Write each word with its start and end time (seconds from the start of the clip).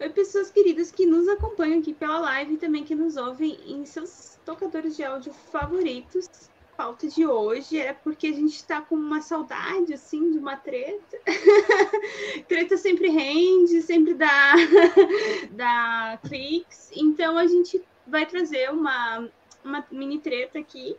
Oi, 0.00 0.08
pessoas 0.10 0.48
queridas 0.48 0.92
que 0.92 1.04
nos 1.04 1.26
acompanham 1.26 1.80
aqui 1.80 1.92
pela 1.92 2.20
live 2.20 2.54
e 2.54 2.56
também 2.56 2.84
que 2.84 2.94
nos 2.94 3.16
ouvem 3.16 3.58
em 3.66 3.84
seus 3.84 4.38
tocadores 4.44 4.96
de 4.96 5.02
áudio 5.02 5.32
favoritos. 5.32 6.28
A 6.72 6.76
pauta 6.76 7.08
de 7.08 7.26
hoje 7.26 7.80
é 7.80 7.92
porque 7.92 8.28
a 8.28 8.32
gente 8.32 8.54
está 8.54 8.80
com 8.80 8.94
uma 8.94 9.20
saudade, 9.20 9.92
assim, 9.92 10.30
de 10.30 10.38
uma 10.38 10.56
treta. 10.56 11.18
treta 12.46 12.76
sempre 12.76 13.08
rende, 13.08 13.82
sempre 13.82 14.14
dá, 14.14 14.54
dá 15.50 16.16
cliques. 16.28 16.92
Então, 16.94 17.36
a 17.36 17.48
gente 17.48 17.82
vai 18.06 18.24
trazer 18.24 18.70
uma, 18.70 19.28
uma 19.64 19.84
mini 19.90 20.20
treta 20.20 20.60
aqui 20.60 20.96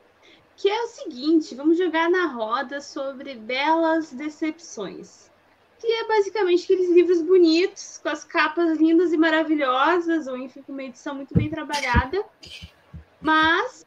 que 0.58 0.67
é 0.67 0.84
o 0.84 0.88
seguinte: 0.88 1.55
vamos 1.55 1.77
jogar 1.77 2.09
na 2.09 2.25
roda 2.25 2.81
sobre 2.81 3.36
belas 3.36 4.11
decepções. 4.11 5.29
Que 5.80 5.88
é 5.88 6.08
basicamente 6.08 6.64
aqueles 6.66 6.90
livros 6.90 7.22
bonitos, 7.22 7.98
com 7.98 8.10
as 8.10 8.23
capas 8.23 8.78
lindas 8.78 9.14
e 9.14 9.17
maravilhosas, 9.17 10.28
ou 10.28 10.38
enfim, 10.38 10.62
com 10.62 10.73
uma 10.73 10.84
edição 10.84 11.16
muito 11.16 11.34
bem 11.34 11.50
trabalhada, 11.50 12.23
mas 13.22 13.86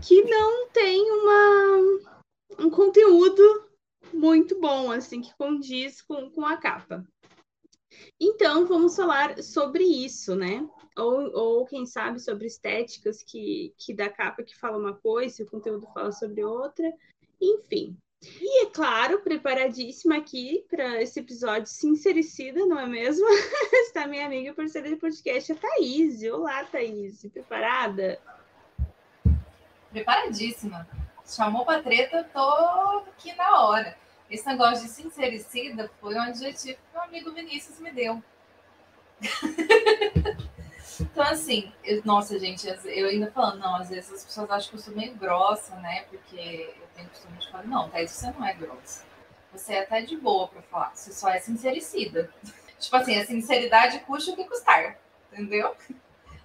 que 0.00 0.22
não 0.22 0.68
tem 0.68 1.10
uma, 1.10 2.00
um 2.60 2.70
conteúdo 2.70 3.68
muito 4.12 4.60
bom, 4.60 4.92
assim, 4.92 5.20
que 5.20 5.36
condiz 5.36 6.00
com, 6.02 6.30
com 6.30 6.46
a 6.46 6.56
capa. 6.56 7.04
Então, 8.20 8.66
vamos 8.66 8.94
falar 8.96 9.42
sobre 9.42 9.84
isso, 9.84 10.34
né? 10.34 10.68
Ou, 10.96 11.32
ou 11.36 11.66
quem 11.66 11.86
sabe 11.86 12.20
sobre 12.20 12.46
estéticas 12.46 13.22
que, 13.22 13.74
que 13.76 13.94
da 13.94 14.08
capa 14.08 14.42
que 14.42 14.56
fala 14.56 14.78
uma 14.78 14.94
coisa 14.94 15.40
e 15.40 15.44
o 15.44 15.50
conteúdo 15.50 15.86
fala 15.92 16.12
sobre 16.12 16.44
outra, 16.44 16.92
enfim. 17.40 17.96
E 18.20 18.64
é 18.64 18.70
claro, 18.70 19.20
preparadíssima 19.20 20.16
aqui 20.16 20.64
para 20.68 21.00
esse 21.00 21.20
episódio 21.20 21.66
sincericida, 21.66 22.66
não 22.66 22.78
é 22.78 22.86
mesmo? 22.86 23.24
Está 23.86 24.08
minha 24.08 24.26
amiga 24.26 24.52
parceira 24.52 24.88
de 24.88 24.96
podcast, 24.96 25.52
a 25.52 25.54
Thaís. 25.54 26.20
Olá, 26.24 26.64
Thaís. 26.64 27.24
Preparada? 27.32 28.20
Preparadíssima. 29.90 30.88
Chamou 31.24 31.64
pra 31.64 31.80
treta, 31.80 32.28
tô 32.32 33.04
aqui 33.06 33.32
na 33.34 33.62
hora. 33.62 33.96
Esse 34.28 34.46
negócio 34.46 34.86
de 34.86 34.90
sincericida 34.90 35.88
foi 36.00 36.14
um 36.16 36.20
adjetivo 36.20 36.76
que 36.76 36.92
meu 36.92 37.02
amigo 37.02 37.32
Vinícius 37.32 37.78
me 37.78 37.92
deu. 37.92 38.20
então, 41.00 41.22
assim, 41.22 41.72
eu, 41.84 42.02
nossa, 42.04 42.36
gente, 42.38 42.66
eu 42.84 43.08
ainda 43.08 43.30
falando, 43.30 43.60
não, 43.60 43.76
às 43.76 43.90
vezes 43.90 44.12
as 44.12 44.24
pessoas 44.24 44.50
acham 44.50 44.70
que 44.70 44.76
eu 44.76 44.80
sou 44.80 44.94
meio 44.94 45.14
grossa, 45.14 45.76
né? 45.76 46.02
Porque 46.10 46.74
eu 46.80 46.87
tenho 46.98 47.10
costume 47.10 47.38
de 47.38 47.50
falar, 47.50 47.64
não, 47.64 47.88
Thaís, 47.88 48.10
você 48.10 48.30
não 48.32 48.44
é 48.44 48.52
grossa. 48.54 49.04
Você 49.52 49.74
é 49.74 49.82
até 49.82 50.02
de 50.02 50.16
boa 50.16 50.48
para 50.48 50.62
falar, 50.62 50.94
você 50.94 51.12
só 51.12 51.30
é 51.30 51.38
sincericida. 51.38 52.32
tipo 52.78 52.96
assim, 52.96 53.18
a 53.18 53.26
sinceridade 53.26 54.00
custa 54.00 54.32
o 54.32 54.36
que 54.36 54.44
custar, 54.44 54.98
entendeu? 55.32 55.76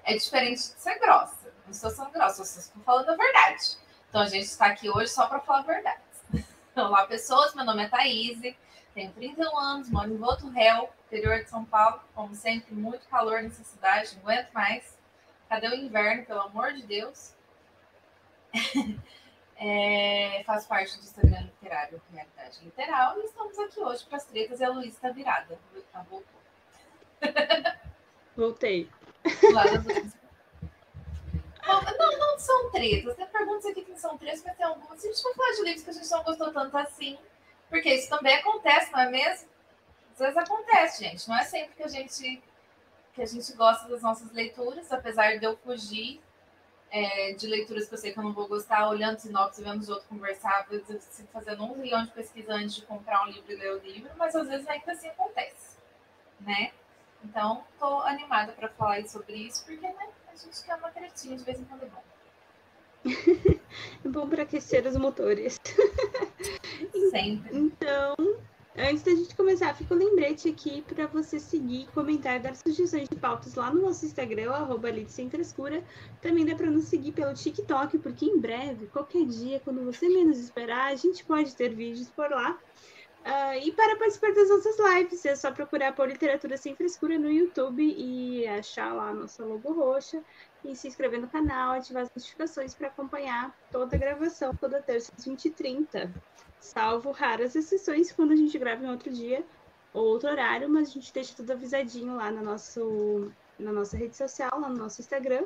É 0.04 0.16
diferente 0.16 0.58
de 0.58 0.80
ser 0.80 1.00
grossa. 1.00 1.52
Não 1.66 1.72
estou 1.72 1.90
sendo 1.90 2.12
grossa, 2.12 2.42
eu 2.42 2.46
estou 2.46 2.84
falando 2.84 3.10
a 3.10 3.16
verdade. 3.16 3.78
Então 4.10 4.22
a 4.22 4.28
gente 4.28 4.46
está 4.46 4.68
aqui 4.68 4.90
hoje 4.90 5.12
só 5.12 5.28
para 5.28 5.40
falar 5.40 5.60
a 5.60 5.64
verdade. 5.64 6.02
Olá, 6.76 7.08
pessoas. 7.08 7.56
Meu 7.56 7.66
nome 7.66 7.84
é 7.84 7.90
Thaís, 7.90 8.40
tenho 8.94 9.12
31 9.12 9.58
anos, 9.58 9.90
moro 9.90 10.12
em 10.12 10.18
Voto 10.18 10.50
Réu, 10.50 10.90
interior 11.08 11.44
de 11.44 11.50
São 11.50 11.66
Paulo. 11.66 12.00
Como 12.14 12.36
sempre, 12.36 12.76
muito 12.76 13.08
calor 13.08 13.42
nessa 13.42 13.64
cidade, 13.64 14.16
não 14.16 14.30
aguento 14.30 14.52
mais. 14.52 14.98
Cadê 15.50 15.68
o 15.68 15.74
inverno, 15.74 16.26
pelo 16.26 16.42
amor 16.42 16.74
de 16.74 16.84
Deus? 16.84 17.34
é, 19.58 20.44
faço 20.46 20.68
parte 20.68 20.98
do 20.98 21.04
Instagram 21.04 21.42
Literário 21.42 22.02
Realidade 22.12 22.60
Literal 22.64 23.20
e 23.20 23.26
estamos 23.26 23.58
aqui 23.60 23.80
hoje 23.80 24.06
para 24.06 24.18
as 24.18 24.26
tretas 24.26 24.60
e 24.60 24.64
a 24.64 24.70
Luísa 24.70 24.96
está 24.96 25.10
virada. 25.10 25.60
Ah, 25.94 26.04
voltou. 26.10 26.42
Voltei. 28.36 28.90
Não, 31.66 31.82
não, 31.82 32.20
não 32.20 32.40
são 32.40 32.72
tretas. 32.72 33.16
Tem 33.16 33.28
perguntas 33.28 33.66
aqui 33.68 33.84
que 33.84 33.92
não 33.92 33.98
são 33.98 34.18
tretas, 34.18 34.44
mas 34.44 34.58
tem 34.58 34.66
algumas. 34.66 35.04
A 35.04 35.08
gente 35.08 35.24
vai 35.24 35.34
falar 35.34 35.52
de 35.52 35.62
livros 35.64 35.84
que 35.84 35.90
a 35.90 35.94
gente 35.94 36.12
não 36.12 36.24
gostou 36.24 36.52
tanto 36.52 36.78
assim. 36.78 37.18
Porque 37.70 37.94
isso 37.94 38.10
também 38.10 38.36
acontece, 38.36 38.92
não 38.92 39.00
é 39.00 39.10
mesmo? 39.10 39.50
Às 40.14 40.20
vezes 40.20 40.38
acontece, 40.38 41.04
gente. 41.04 41.28
Não 41.30 41.38
é 41.38 41.44
sempre 41.44 41.76
que 41.76 41.84
a 41.84 41.88
gente 41.88 42.44
que 43.14 43.22
a 43.22 43.26
gente 43.28 43.54
gosta 43.54 43.88
das 43.88 44.02
nossas 44.02 44.32
leituras, 44.32 44.92
apesar 44.92 45.38
de 45.38 45.46
eu 45.46 45.56
fugir 45.58 46.20
é, 46.94 47.34
de 47.34 47.48
leituras 47.48 47.88
que 47.88 47.96
eu 47.96 47.98
sei 47.98 48.14
que 48.14 48.20
eu 48.20 48.24
não 48.24 48.34
vou 48.34 48.48
gostar, 48.48 48.88
olhando 48.88 49.18
sinopse 49.18 49.60
e 49.60 49.64
vendo 49.64 49.82
os 49.82 49.90
outros 49.90 50.08
conversar, 50.08 50.68
eu 50.70 50.80
fico 50.86 51.28
fazendo 51.34 51.64
um 51.64 51.76
milhão 51.76 52.06
de 52.06 52.12
pesquisa 52.12 52.54
antes 52.54 52.76
de 52.76 52.84
comprar 52.84 53.24
um 53.24 53.32
livro 53.32 53.52
e 53.52 53.56
ler 53.56 53.74
o 53.74 53.80
livro, 53.80 54.12
mas 54.16 54.36
às 54.36 54.48
vezes 54.48 54.68
ainda 54.68 54.92
assim 54.92 55.08
acontece, 55.08 55.78
né? 56.40 56.72
Então, 57.24 57.64
estou 57.74 58.02
animada 58.02 58.52
para 58.52 58.70
falar 58.70 59.04
sobre 59.08 59.34
isso, 59.38 59.66
porque 59.66 59.82
né, 59.82 60.08
a 60.32 60.36
gente 60.36 60.64
quer 60.64 60.76
uma 60.76 60.92
tretinha 60.92 61.36
de 61.36 61.44
vez 61.44 61.60
em 61.60 61.66
quando 61.66 61.84
é 61.84 61.88
bom. 61.88 62.04
é 64.06 64.08
bom 64.08 64.30
para 64.30 64.44
aquecer 64.44 64.86
os 64.86 64.96
motores. 64.96 65.60
Sempre. 67.10 67.58
Então, 67.58 68.16
antes 68.76 69.04
da 69.04 69.12
gente 69.12 69.36
começar, 69.36 69.74
fica 69.76 69.94
um 69.94 69.98
lembrete 69.98 70.50
aqui 70.50 70.82
para 70.82 71.08
você 71.08 71.40
seguir, 71.40 71.88
comentar, 71.94 72.40
dar 72.40 72.56
sugestões 72.56 73.08
de 73.08 73.16
pautas 73.16 73.56
lá 73.56 73.72
no 73.72 73.82
nosso 73.82 74.06
Instagram, 74.06 74.52
arroba 74.52 74.90
Sem 75.08 75.30
Frescura. 75.30 75.84
Também 76.22 76.46
dá 76.46 76.56
para 76.56 76.70
nos 76.70 76.86
seguir 76.86 77.12
pelo 77.12 77.34
TikTok, 77.34 77.98
porque 78.00 78.26
em 78.26 78.40
breve, 78.40 78.88
qualquer 78.88 79.26
dia, 79.26 79.60
quando 79.60 79.84
você 79.86 80.10
menos 80.10 80.40
esperar, 80.40 80.92
a 80.92 80.96
gente 80.96 81.24
pode 81.24 81.56
ter 81.56 81.74
vídeos 81.74 82.10
por 82.10 82.30
lá. 82.30 82.58
Uh, 83.24 83.56
e 83.64 83.72
para 83.72 83.96
participar 83.96 84.34
das 84.34 84.50
nossas 84.50 84.76
lives, 84.78 85.26
é 85.26 85.34
só 85.34 85.50
procurar 85.50 85.94
por 85.94 86.10
Literatura 86.10 86.58
Sem 86.58 86.76
Frescura 86.76 87.18
no 87.18 87.32
YouTube 87.32 87.82
e 87.82 88.46
achar 88.46 88.94
lá 88.94 89.12
a 89.12 89.14
nossa 89.14 89.46
logo 89.46 89.72
roxa 89.72 90.22
e 90.66 90.76
se 90.76 90.90
inscrever 90.90 91.22
no 91.22 91.30
canal, 91.30 91.74
ativar 91.76 92.04
as 92.04 92.10
notificações 92.14 92.74
para 92.74 92.88
acompanhar 92.88 93.56
toda 93.72 93.96
a 93.96 94.00
gravação, 94.00 94.54
toda 94.56 94.82
terça 94.82 95.10
às 95.18 95.26
20h30. 95.26 96.12
Salvo 96.64 97.12
raras 97.12 97.58
exceções 97.58 98.10
quando 98.14 98.32
a 98.32 98.36
gente 98.38 98.58
grava 98.58 98.86
em 98.86 98.90
outro 98.90 99.12
dia 99.12 99.44
ou 99.94 100.06
outro 100.06 100.30
horário, 100.30 100.70
mas 100.70 100.88
a 100.88 100.92
gente 100.94 101.14
deixa 101.14 101.36
tudo 101.36 101.52
avisadinho 101.52 102.16
lá 102.16 102.32
no 102.32 102.42
nosso, 102.42 103.30
na 103.60 103.72
nossa 103.72 103.98
rede 103.98 104.16
social, 104.16 104.50
lá 104.54 104.70
no 104.70 104.78
nosso 104.78 105.02
Instagram. 105.02 105.44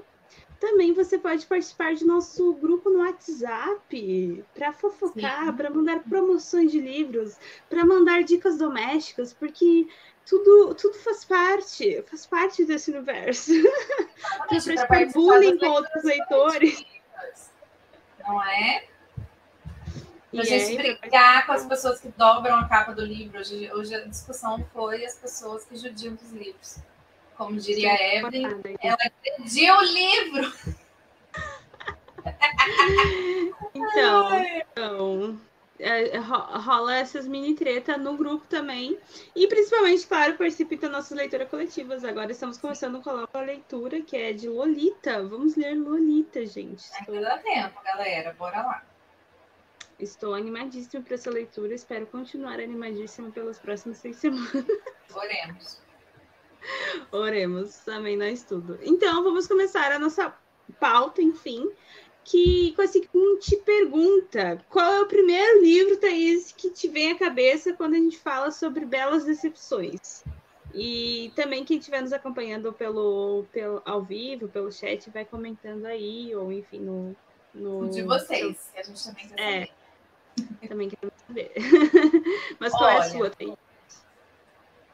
Também 0.60 0.94
você 0.94 1.18
pode 1.18 1.46
participar 1.48 1.96
de 1.96 2.06
nosso 2.06 2.54
grupo 2.54 2.92
no 2.92 3.00
WhatsApp 3.00 4.46
para 4.54 4.72
fofocar, 4.72 5.54
para 5.58 5.72
mandar 5.72 6.04
promoções 6.04 6.72
de 6.72 6.80
livros, 6.80 7.36
para 7.68 7.84
mandar 7.84 8.24
dicas 8.24 8.60
domésticas, 8.60 9.34
porque 9.34 9.88
tudo, 10.24 10.76
tudo 10.76 11.00
faz 11.00 11.26
parte, 11.26 12.04
faz 12.04 12.28
parte 12.28 12.64
desse 12.64 12.92
universo. 12.92 13.52
para 14.48 14.62
praticar 14.62 15.12
bullying 15.14 15.58
com 15.58 15.66
outros 15.66 16.04
leitores. 16.04 16.86
Não 18.20 18.44
é? 18.44 18.97
Pra 20.32 20.44
e 20.44 20.46
gente 20.46 20.78
é, 20.78 20.96
brigar 20.98 21.46
com 21.46 21.54
as 21.54 21.66
pessoas 21.66 22.00
que 22.02 22.10
dobram 22.10 22.56
a 22.58 22.68
capa 22.68 22.94
do 22.94 23.06
livro. 23.06 23.40
Hoje, 23.40 23.72
hoje 23.72 23.96
a 23.96 24.06
discussão 24.06 24.66
foi 24.74 25.06
as 25.06 25.16
pessoas 25.16 25.64
que 25.64 25.78
judiam 25.78 26.16
dos 26.16 26.32
livros. 26.32 26.78
Como 27.38 27.58
diria 27.58 27.92
a 27.92 28.16
Evelyn, 28.16 28.48
ela 28.82 28.98
pediu 29.22 29.76
o 29.76 29.82
livro. 29.84 30.54
Então, 33.74 34.30
então 34.74 35.40
é, 35.80 36.18
rola 36.18 36.96
essas 36.96 37.28
mini 37.28 37.54
treta 37.54 37.98
no 37.98 38.18
grupo 38.18 38.46
também. 38.48 38.98
E 39.36 39.48
principalmente, 39.48 40.08
claro, 40.08 40.36
participe 40.36 40.78
das 40.78 40.92
nossas 40.92 41.18
leituras 41.18 41.50
coletivas. 41.50 42.04
Agora 42.04 42.32
estamos 42.32 42.58
começando 42.58 43.02
com 43.02 43.28
a 43.32 43.42
leitura, 43.42 44.02
que 44.02 44.18
é 44.18 44.34
de 44.34 44.50
Lolita. 44.50 45.24
Vamos 45.24 45.56
ler 45.56 45.76
Lolita, 45.76 46.46
gente. 46.46 46.84
Ainda 47.08 47.22
dá 47.22 47.38
tempo, 47.38 47.80
galera. 47.84 48.36
Bora 48.38 48.62
lá. 48.62 48.84
Estou 50.00 50.34
animadíssima 50.36 51.04
para 51.04 51.16
essa 51.16 51.32
leitura. 51.32 51.74
Espero 51.74 52.06
continuar 52.08 52.60
animadíssima 52.60 53.32
pelas 53.32 53.58
próximas 53.58 53.98
seis 53.98 54.18
semanas. 54.18 54.66
Oremos. 55.14 55.82
Oremos, 57.12 57.78
também 57.80 58.18
nós 58.18 58.44
tudo. 58.44 58.78
Então, 58.82 59.24
vamos 59.24 59.48
começar 59.48 59.92
a 59.92 59.98
nossa 59.98 60.34
pauta, 60.80 61.22
enfim, 61.22 61.72
que 62.24 62.74
com 62.76 62.82
a 62.82 62.88
seguinte 62.88 63.56
pergunta: 63.66 64.64
qual 64.70 64.94
é 64.94 65.02
o 65.02 65.08
primeiro 65.08 65.62
livro, 65.64 65.98
Thaís, 65.98 66.52
que 66.52 66.70
te 66.70 66.88
vem 66.88 67.12
à 67.12 67.18
cabeça 67.18 67.74
quando 67.74 67.94
a 67.94 67.98
gente 67.98 68.20
fala 68.20 68.52
sobre 68.52 68.86
belas 68.86 69.26
decepções? 69.26 70.24
E 70.74 71.32
também 71.36 71.64
quem 71.64 71.80
estiver 71.80 72.02
nos 72.02 72.14
acompanhando 72.14 72.72
pelo, 72.74 73.46
pelo 73.52 73.82
ao 73.86 74.04
vivo, 74.04 74.48
pelo 74.48 74.72
chat, 74.72 75.10
vai 75.10 75.26
comentando 75.26 75.86
aí, 75.86 76.36
ou 76.36 76.52
enfim, 76.52 76.82
no. 76.82 77.16
no 77.54 77.90
de 77.90 78.04
vocês, 78.04 78.70
que 78.74 78.80
a 78.80 78.84
gente 78.84 79.04
também 79.04 79.28
quer 79.30 79.64
É. 79.64 79.87
Também 80.68 80.90
queremos 80.90 81.14
saber. 81.26 81.54
Mas 82.60 82.74
qual 82.74 82.90
é 82.90 82.94
a 82.94 83.00
Olha. 83.00 83.10
sua, 83.10 83.30
Thaís? 83.30 83.56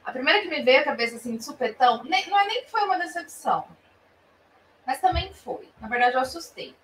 A 0.05 0.11
primeira 0.11 0.41
que 0.41 0.49
me 0.49 0.61
veio 0.61 0.81
à 0.81 0.83
cabeça 0.83 1.15
assim 1.15 1.37
de 1.37 1.43
supetão, 1.43 2.03
nem- 2.03 2.29
não 2.29 2.39
é 2.39 2.45
nem 2.45 2.63
que 2.65 2.71
foi 2.71 2.83
uma 2.83 2.97
decepção, 2.99 3.65
mas 4.85 4.99
também 4.99 5.33
foi. 5.33 5.69
Na 5.79 5.87
verdade, 5.87 6.15
eu 6.15 6.19
assustei. 6.19 6.75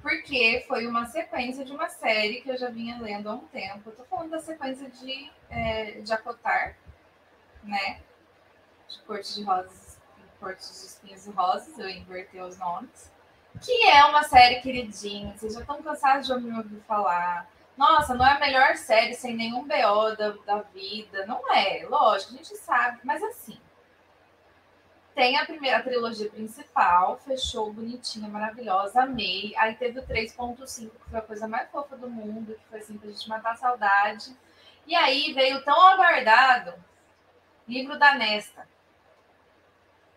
Porque 0.00 0.64
foi 0.68 0.86
uma 0.86 1.06
sequência 1.06 1.64
de 1.64 1.72
uma 1.72 1.88
série 1.88 2.40
que 2.42 2.48
eu 2.48 2.56
já 2.56 2.70
vinha 2.70 3.00
lendo 3.02 3.28
há 3.28 3.34
um 3.34 3.46
tempo. 3.48 3.90
Eu 3.90 3.96
tô 3.96 4.04
falando 4.04 4.30
da 4.30 4.40
sequência 4.40 4.88
de, 4.88 5.30
é, 5.50 6.00
de 6.00 6.12
Acotar, 6.12 6.76
né? 7.64 8.00
De 8.88 9.02
Corte 9.02 9.34
de 9.34 9.42
Rosas, 9.42 9.98
Corte 10.38 10.60
de 10.60 10.68
Espinhos 10.86 11.26
e 11.26 11.30
Rosas, 11.30 11.76
eu 11.76 11.88
inverti 11.90 12.38
os 12.38 12.56
nomes. 12.56 13.10
Que 13.64 13.88
é 13.88 14.04
uma 14.04 14.22
série 14.22 14.60
queridinha, 14.60 15.36
vocês 15.36 15.54
já 15.54 15.60
estão 15.60 15.82
cansados 15.82 16.26
de 16.26 16.34
me 16.34 16.56
ouvir 16.56 16.80
falar. 16.86 17.48
Nossa, 17.76 18.14
não 18.14 18.26
é 18.26 18.32
a 18.32 18.38
melhor 18.40 18.76
série 18.76 19.14
sem 19.14 19.36
nenhum 19.36 19.62
BO 19.62 20.16
da, 20.16 20.30
da 20.44 20.62
vida. 20.62 21.26
Não 21.26 21.52
é, 21.52 21.86
lógico, 21.88 22.34
a 22.34 22.36
gente 22.36 22.56
sabe, 22.56 23.00
mas 23.04 23.22
assim. 23.22 23.58
Tem 25.14 25.36
a 25.36 25.44
primeira 25.44 25.78
a 25.78 25.82
trilogia 25.82 26.30
principal, 26.30 27.18
fechou 27.18 27.72
bonitinha, 27.72 28.28
maravilhosa, 28.28 29.02
amei. 29.02 29.52
Aí 29.56 29.74
teve 29.74 29.98
o 29.98 30.06
3.5, 30.06 30.90
que 30.90 31.10
foi 31.10 31.18
a 31.18 31.22
coisa 31.22 31.48
mais 31.48 31.68
fofa 31.70 31.96
do 31.96 32.08
mundo, 32.08 32.54
que 32.54 32.68
foi 32.70 32.78
assim 32.78 32.96
pra 32.96 33.10
gente 33.10 33.28
matar 33.28 33.52
a 33.52 33.56
saudade. 33.56 34.36
E 34.86 34.94
aí 34.94 35.32
veio 35.32 35.64
tão 35.64 35.80
aguardado 35.88 36.74
livro 37.66 37.98
da 37.98 38.14
Nesta 38.14 38.66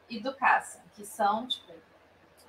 e 0.10 0.20
do 0.20 0.34
Cassian, 0.36 0.84
que 0.96 1.06
são, 1.06 1.48
tipo, 1.48 1.74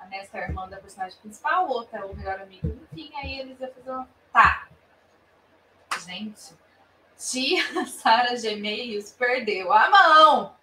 a 0.03 0.07
Nesta 0.07 0.39
é 0.39 0.45
a 0.45 0.49
irmã 0.49 0.69
da 0.69 0.79
personagem 0.79 1.19
principal, 1.21 1.67
o 1.67 1.71
outro 1.71 1.97
é 1.97 2.05
o 2.05 2.15
melhor 2.15 2.41
amigo, 2.41 2.67
enfim, 2.93 3.11
aí 3.17 3.41
eles 3.41 3.61
iam 3.61 3.73
fazer 3.73 3.91
uma. 3.91 4.09
Tá, 4.33 4.69
Gente, 6.07 6.55
tia 7.17 7.63
Sara 7.87 8.37
Gemeios 8.37 9.13
perdeu 9.13 9.73
a 9.73 9.89
mão. 9.91 10.57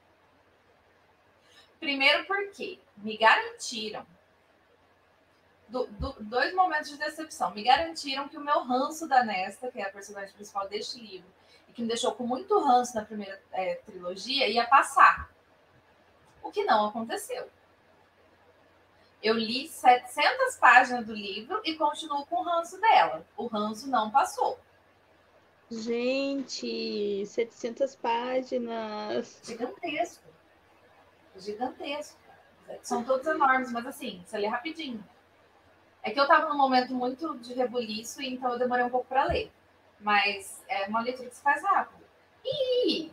Primeiro 1.80 2.26
porque 2.26 2.80
me 2.98 3.16
garantiram 3.16 4.06
do- 5.70 5.88
do- 5.88 6.16
dois 6.24 6.54
momentos 6.54 6.90
de 6.90 6.98
decepção. 6.98 7.52
Me 7.52 7.64
garantiram 7.64 8.28
que 8.28 8.38
o 8.38 8.42
meu 8.42 8.62
ranço 8.64 9.08
da 9.08 9.24
Nesta, 9.24 9.72
que 9.72 9.80
é 9.80 9.84
a 9.86 9.92
personagem 9.92 10.34
principal 10.34 10.68
deste 10.68 11.00
livro, 11.00 11.30
e 11.70 11.72
que 11.72 11.82
me 11.82 11.88
deixou 11.88 12.12
com 12.14 12.26
muito 12.26 12.58
ranço 12.60 12.96
na 12.96 13.06
primeira 13.06 13.42
é, 13.54 13.76
trilogia, 13.76 14.48
ia 14.50 14.66
passar. 14.68 15.30
O 16.44 16.52
que 16.52 16.66
não 16.66 16.88
aconteceu. 16.88 17.50
Eu 19.22 19.36
li 19.36 19.68
700 19.68 20.56
páginas 20.56 21.06
do 21.06 21.14
livro 21.14 21.62
e 21.66 21.76
continuo 21.76 22.26
com 22.26 22.38
o 22.38 22.44
ranço 22.44 22.80
dela. 22.80 23.26
O 23.36 23.48
ranço 23.48 23.90
não 23.90 24.10
passou. 24.10 24.58
Gente, 25.70 27.26
700 27.26 27.96
páginas. 27.96 29.40
Gigantesco. 29.44 30.24
Gigantesco. 31.36 32.18
São 32.82 33.04
todos 33.04 33.28
enormes, 33.28 33.72
mas 33.72 33.86
assim, 33.86 34.24
você 34.26 34.38
lê 34.38 34.48
rapidinho. 34.48 35.04
É 36.02 36.12
que 36.12 36.20
eu 36.20 36.28
tava 36.28 36.50
num 36.50 36.58
momento 36.58 36.94
muito 36.94 37.38
de 37.40 37.54
rebuliço, 37.54 38.22
então 38.22 38.54
eu 38.54 38.60
demorei 38.60 38.86
um 38.86 38.90
pouco 38.90 39.08
para 39.08 39.26
ler. 39.26 39.52
Mas 40.00 40.64
é 40.68 40.88
uma 40.88 41.02
leitura 41.02 41.30
que 41.30 41.36
se 41.36 41.42
faz 41.42 41.62
rápido. 41.62 42.04
E 42.44 43.12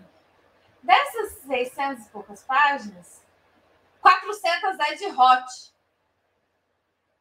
dessas 0.82 1.32
600 1.40 2.06
e 2.06 2.10
poucas 2.10 2.44
páginas, 2.44 3.22
400 4.00 4.78
é 4.78 4.94
de 4.94 5.06
hot. 5.06 5.75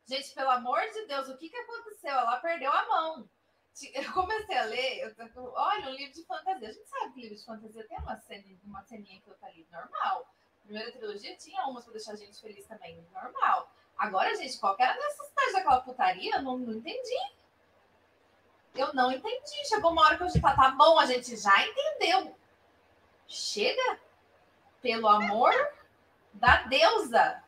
Gente, 0.06 0.34
pelo 0.34 0.52
amor 0.52 0.82
de 0.94 1.06
Deus, 1.08 1.28
o 1.30 1.38
que, 1.38 1.50
que 1.50 1.58
aconteceu? 1.58 2.12
Ela 2.12 2.38
perdeu 2.38 2.72
a 2.72 2.88
mão. 2.88 3.30
Eu 3.94 4.14
comecei 4.14 4.58
a 4.58 4.64
ler, 4.64 5.00
eu, 5.02 5.14
eu- 5.36 5.52
olha, 5.54 5.90
um 5.90 5.94
livro 5.96 6.14
de 6.14 6.24
fantasia. 6.24 6.70
A 6.70 6.72
gente 6.72 6.88
sabe 6.88 7.14
que 7.14 7.22
livro 7.22 7.36
de 7.36 7.44
fantasia 7.44 7.86
tem 7.86 7.98
uma, 8.00 8.18
cena, 8.22 8.44
uma 8.64 8.82
ceninha 8.84 9.20
que 9.20 9.30
outra 9.30 9.48
ali, 9.50 9.68
normal. 9.70 10.22
A 10.60 10.64
primeira 10.64 10.92
trilogia 10.94 11.36
tinha 11.36 11.66
umas 11.68 11.84
pra 11.84 11.92
deixar 11.92 12.14
a 12.14 12.16
gente 12.16 12.40
feliz 12.40 12.66
também, 12.68 13.06
normal. 13.14 13.70
Agora, 13.98 14.34
gente, 14.36 14.58
qualquer 14.60 14.96
necessidade 14.96 15.52
daquela 15.52 15.82
putaria, 15.82 16.36
eu 16.38 16.42
não, 16.42 16.58
não 16.58 16.74
entendi. 16.74 17.34
Eu 18.74 18.94
não 18.94 19.12
entendi. 19.12 19.68
Chegou 19.68 19.92
uma 19.92 20.04
hora 20.04 20.18
que 20.18 20.24
eu 20.24 20.30
já 20.30 20.40
tá, 20.42 20.56
tá 20.56 20.72
bom, 20.72 20.98
a 20.98 21.06
gente 21.06 21.36
já 21.36 21.68
entendeu. 21.68 22.34
Chega, 23.28 24.00
pelo 24.82 25.08
amor 25.10 25.54
da 26.34 26.64
deusa, 26.64 27.44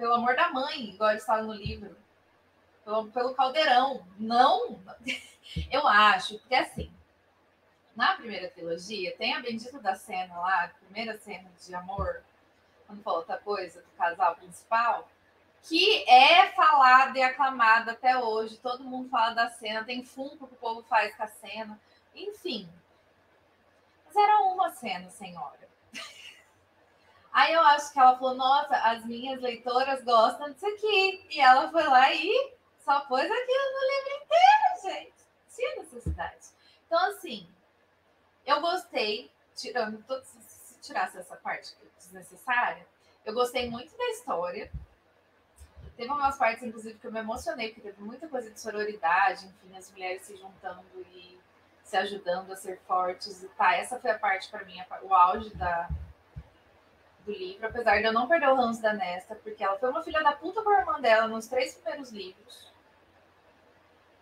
pelo 0.00 0.14
amor 0.14 0.34
da 0.34 0.48
mãe, 0.48 0.88
igual 0.88 1.10
eles 1.10 1.26
no 1.28 1.52
livro 1.52 1.94
pelo, 2.82 3.10
pelo 3.10 3.34
caldeirão. 3.34 4.02
Não, 4.18 4.80
eu 5.70 5.86
acho, 5.86 6.38
porque 6.38 6.54
assim, 6.54 6.90
na 7.94 8.14
primeira 8.14 8.48
trilogia, 8.48 9.14
tem 9.18 9.34
a 9.34 9.40
bendita 9.40 9.78
da 9.78 9.94
cena 9.94 10.38
lá, 10.38 10.64
a 10.64 10.68
primeira 10.68 11.18
cena 11.18 11.50
de 11.62 11.74
amor, 11.74 12.22
quando 12.86 13.02
falou 13.02 13.18
outra 13.18 13.36
coisa, 13.36 13.82
do 13.82 13.90
casal 13.90 14.36
principal, 14.36 15.06
que 15.64 16.02
é 16.08 16.50
falada 16.52 17.18
e 17.18 17.22
aclamada 17.22 17.92
até 17.92 18.16
hoje. 18.16 18.56
Todo 18.56 18.82
mundo 18.82 19.10
fala 19.10 19.34
da 19.34 19.50
cena, 19.50 19.84
tem 19.84 20.02
funko 20.02 20.46
que 20.46 20.54
o 20.54 20.56
povo 20.56 20.82
faz 20.84 21.14
com 21.14 21.24
a 21.24 21.28
cena, 21.28 21.78
enfim. 22.14 22.66
Mas 24.06 24.16
era 24.16 24.38
uma 24.44 24.70
cena, 24.70 25.10
senhora. 25.10 25.69
Aí 27.32 27.52
eu 27.52 27.60
acho 27.60 27.92
que 27.92 27.98
ela 27.98 28.16
falou: 28.18 28.34
Nossa, 28.34 28.76
as 28.76 29.04
minhas 29.04 29.40
leitoras 29.40 30.02
gostam 30.04 30.50
disso 30.50 30.66
aqui. 30.66 31.26
E 31.30 31.40
ela 31.40 31.70
foi 31.70 31.84
lá 31.84 32.12
e 32.12 32.54
só 32.84 33.00
pôs 33.00 33.24
aquilo 33.24 33.72
no 33.72 33.86
livro 33.88 34.24
inteiro, 34.24 34.98
gente. 34.98 35.14
Tinha 35.54 35.76
necessidade. 35.76 36.46
Então, 36.86 36.98
assim, 37.10 37.48
eu 38.44 38.60
gostei, 38.60 39.30
tirando 39.54 40.02
todos, 40.04 40.26
se 40.26 40.80
tirasse 40.80 41.18
essa 41.18 41.36
parte 41.36 41.74
desnecessária, 41.96 42.86
eu 43.24 43.32
gostei 43.32 43.70
muito 43.70 43.96
da 43.96 44.08
história. 44.10 44.70
Teve 45.96 46.10
umas 46.10 46.38
partes, 46.38 46.62
inclusive, 46.62 46.98
que 46.98 47.06
eu 47.06 47.12
me 47.12 47.20
emocionei, 47.20 47.68
porque 47.68 47.82
teve 47.82 48.02
muita 48.02 48.26
coisa 48.26 48.50
de 48.50 48.58
sororidade, 48.58 49.46
enfim, 49.46 49.76
as 49.76 49.90
mulheres 49.90 50.22
se 50.22 50.34
juntando 50.34 50.84
e 51.12 51.38
se 51.84 51.96
ajudando 51.96 52.50
a 52.52 52.56
ser 52.56 52.80
fortes 52.86 53.42
e 53.42 53.48
tá. 53.50 53.74
Essa 53.74 54.00
foi 54.00 54.10
a 54.10 54.18
parte, 54.18 54.48
para 54.48 54.64
mim, 54.64 54.80
o 55.02 55.14
auge 55.14 55.54
da, 55.56 55.88
do 57.24 57.32
livro, 57.32 57.66
apesar 57.66 57.98
de 57.98 58.04
eu 58.04 58.12
não 58.12 58.28
perder 58.28 58.48
o 58.48 58.54
ranço 58.54 58.80
da 58.80 58.92
Nesta, 58.92 59.34
porque 59.34 59.62
ela 59.62 59.78
foi 59.78 59.90
uma 59.90 60.02
filha 60.02 60.22
da 60.22 60.32
puta 60.32 60.62
com 60.62 60.70
a 60.70 60.80
irmã 60.80 61.00
dela 61.00 61.28
nos 61.28 61.46
três 61.46 61.74
primeiros 61.74 62.10
livros. 62.10 62.70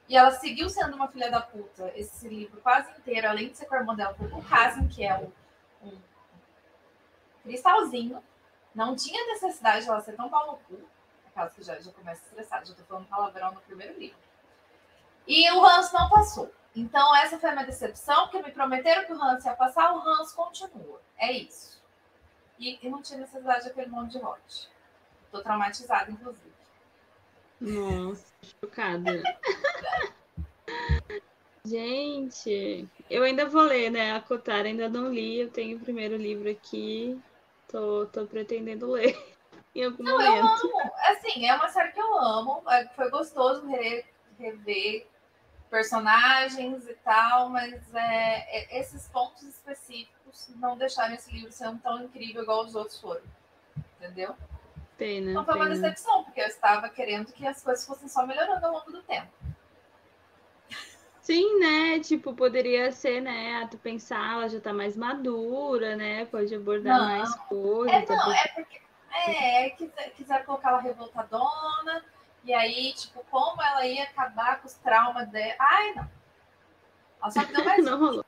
E 0.08 0.16
ela 0.16 0.30
seguiu 0.30 0.68
sendo 0.70 0.96
uma 0.96 1.08
filha 1.08 1.30
da 1.30 1.40
puta 1.40 1.92
esse 1.94 2.28
livro 2.28 2.60
quase 2.60 2.90
inteiro, 2.98 3.28
além 3.28 3.50
de 3.50 3.58
ser 3.58 3.66
com 3.66 3.74
a 3.74 3.78
irmã 3.78 3.94
dela, 3.94 4.14
foi 4.14 4.28
com 4.28 4.38
o 4.38 4.44
Casim, 4.44 4.88
que 4.88 5.04
é 5.04 5.14
um 5.82 5.98
cristalzinho. 7.42 8.22
Não 8.74 8.96
tinha 8.96 9.26
necessidade 9.26 9.84
de 9.84 9.90
ela 9.90 10.00
ser 10.00 10.16
tão 10.16 10.28
pau 10.28 10.52
no 10.52 10.58
cu, 10.58 10.88
aquelas 11.26 11.52
que 11.52 11.62
já, 11.62 11.78
já 11.78 11.92
começa 11.92 12.24
estressada, 12.24 12.64
já 12.64 12.74
tô 12.74 12.82
falando 12.84 13.06
palavrão 13.06 13.52
no 13.52 13.60
primeiro 13.60 13.98
livro. 13.98 14.18
E 15.26 15.50
o 15.50 15.60
ranço 15.60 15.94
não 15.94 16.08
passou. 16.08 16.50
Então, 16.74 17.14
essa 17.16 17.38
foi 17.38 17.50
a 17.50 17.52
minha 17.52 17.66
decepção, 17.66 18.28
porque 18.28 18.42
me 18.42 18.52
prometeram 18.52 19.04
que 19.04 19.12
o 19.12 19.18
ranço 19.18 19.46
ia 19.46 19.54
passar, 19.54 19.92
o 19.92 19.98
ranço 19.98 20.34
continua. 20.34 21.02
É 21.18 21.32
isso. 21.32 21.77
E, 22.58 22.78
e 22.82 22.88
não 22.88 23.00
tinha 23.02 23.20
necessidade 23.20 23.64
daquele 23.64 23.88
monte 23.90 24.18
de 24.18 24.24
hot. 24.24 24.68
Tô 25.30 25.40
traumatizada, 25.42 26.10
inclusive. 26.10 26.52
Nossa, 27.60 28.24
chocada. 28.60 29.22
Gente, 31.64 32.88
eu 33.10 33.22
ainda 33.24 33.44
vou 33.46 33.62
ler, 33.62 33.90
né? 33.90 34.12
A 34.14 34.20
Cotar 34.20 34.64
ainda 34.64 34.88
não 34.88 35.12
li. 35.12 35.40
Eu 35.40 35.50
tenho 35.50 35.76
o 35.76 35.80
primeiro 35.80 36.16
livro 36.16 36.48
aqui. 36.50 37.20
Tô, 37.68 38.06
tô 38.06 38.26
pretendendo 38.26 38.90
ler 38.90 39.14
em 39.74 39.84
algum 39.84 40.02
Não, 40.02 40.20
eu 40.20 40.42
momento. 40.42 40.66
amo. 40.66 40.92
Assim, 41.10 41.46
é 41.46 41.54
uma 41.54 41.68
série 41.68 41.92
que 41.92 42.00
eu 42.00 42.18
amo. 42.18 42.62
É, 42.70 42.86
Foi 42.88 43.10
gostoso 43.10 43.66
re- 43.66 44.04
rever 44.38 45.06
personagens 45.68 46.88
e 46.88 46.94
tal, 46.94 47.48
mas 47.48 47.74
é, 47.94 48.58
é- 48.58 48.80
esses 48.80 49.08
pontos 49.08 49.42
específicos 49.42 50.48
não 50.56 50.76
deixaram 50.76 51.14
esse 51.14 51.30
livro 51.32 51.50
um 51.68 51.78
tão 51.78 52.02
incrível 52.02 52.42
igual 52.42 52.64
os 52.64 52.74
outros 52.74 53.00
foram. 53.00 53.22
Entendeu? 53.98 54.34
Pena, 54.96 55.30
Então 55.30 55.44
foi 55.44 55.54
uma 55.54 55.64
pena. 55.66 55.76
decepção, 55.80 56.24
porque 56.24 56.40
eu 56.40 56.46
estava 56.46 56.88
querendo 56.88 57.32
que 57.32 57.46
as 57.46 57.62
coisas 57.62 57.86
fossem 57.86 58.08
só 58.08 58.26
melhorando 58.26 58.66
ao 58.66 58.72
longo 58.72 58.90
do 58.90 59.02
tempo. 59.02 59.28
Sim, 61.20 61.60
né? 61.60 62.00
Tipo, 62.00 62.32
poderia 62.32 62.90
ser, 62.90 63.20
né? 63.20 63.62
A 63.62 63.68
tu 63.68 63.76
pensar, 63.76 64.32
ela 64.32 64.48
já 64.48 64.60
tá 64.60 64.72
mais 64.72 64.96
madura, 64.96 65.94
né? 65.94 66.24
Pode 66.24 66.54
abordar 66.54 66.98
Não. 66.98 67.06
mais 67.06 67.34
coisas. 67.34 68.08
É, 68.10 68.16
não, 68.16 68.32
é 68.32 68.48
porque 68.48 68.80
é, 69.12 69.66
é, 69.66 69.70
quiser, 69.70 70.10
quiser 70.14 70.44
colocar 70.46 70.70
ela 70.70 70.80
revoltadona, 70.80 72.02
e 72.48 72.54
aí, 72.54 72.94
tipo, 72.94 73.22
como 73.30 73.60
ela 73.60 73.86
ia 73.86 74.04
acabar 74.04 74.58
com 74.62 74.66
os 74.66 74.72
traumas 74.72 75.28
dela. 75.28 75.54
Ai, 75.58 75.94
não. 75.94 76.10
Ela 77.20 77.30
só 77.30 77.44
deu 77.44 77.62
mais 77.62 77.84
Não 77.84 77.98
rolou. 77.98 78.24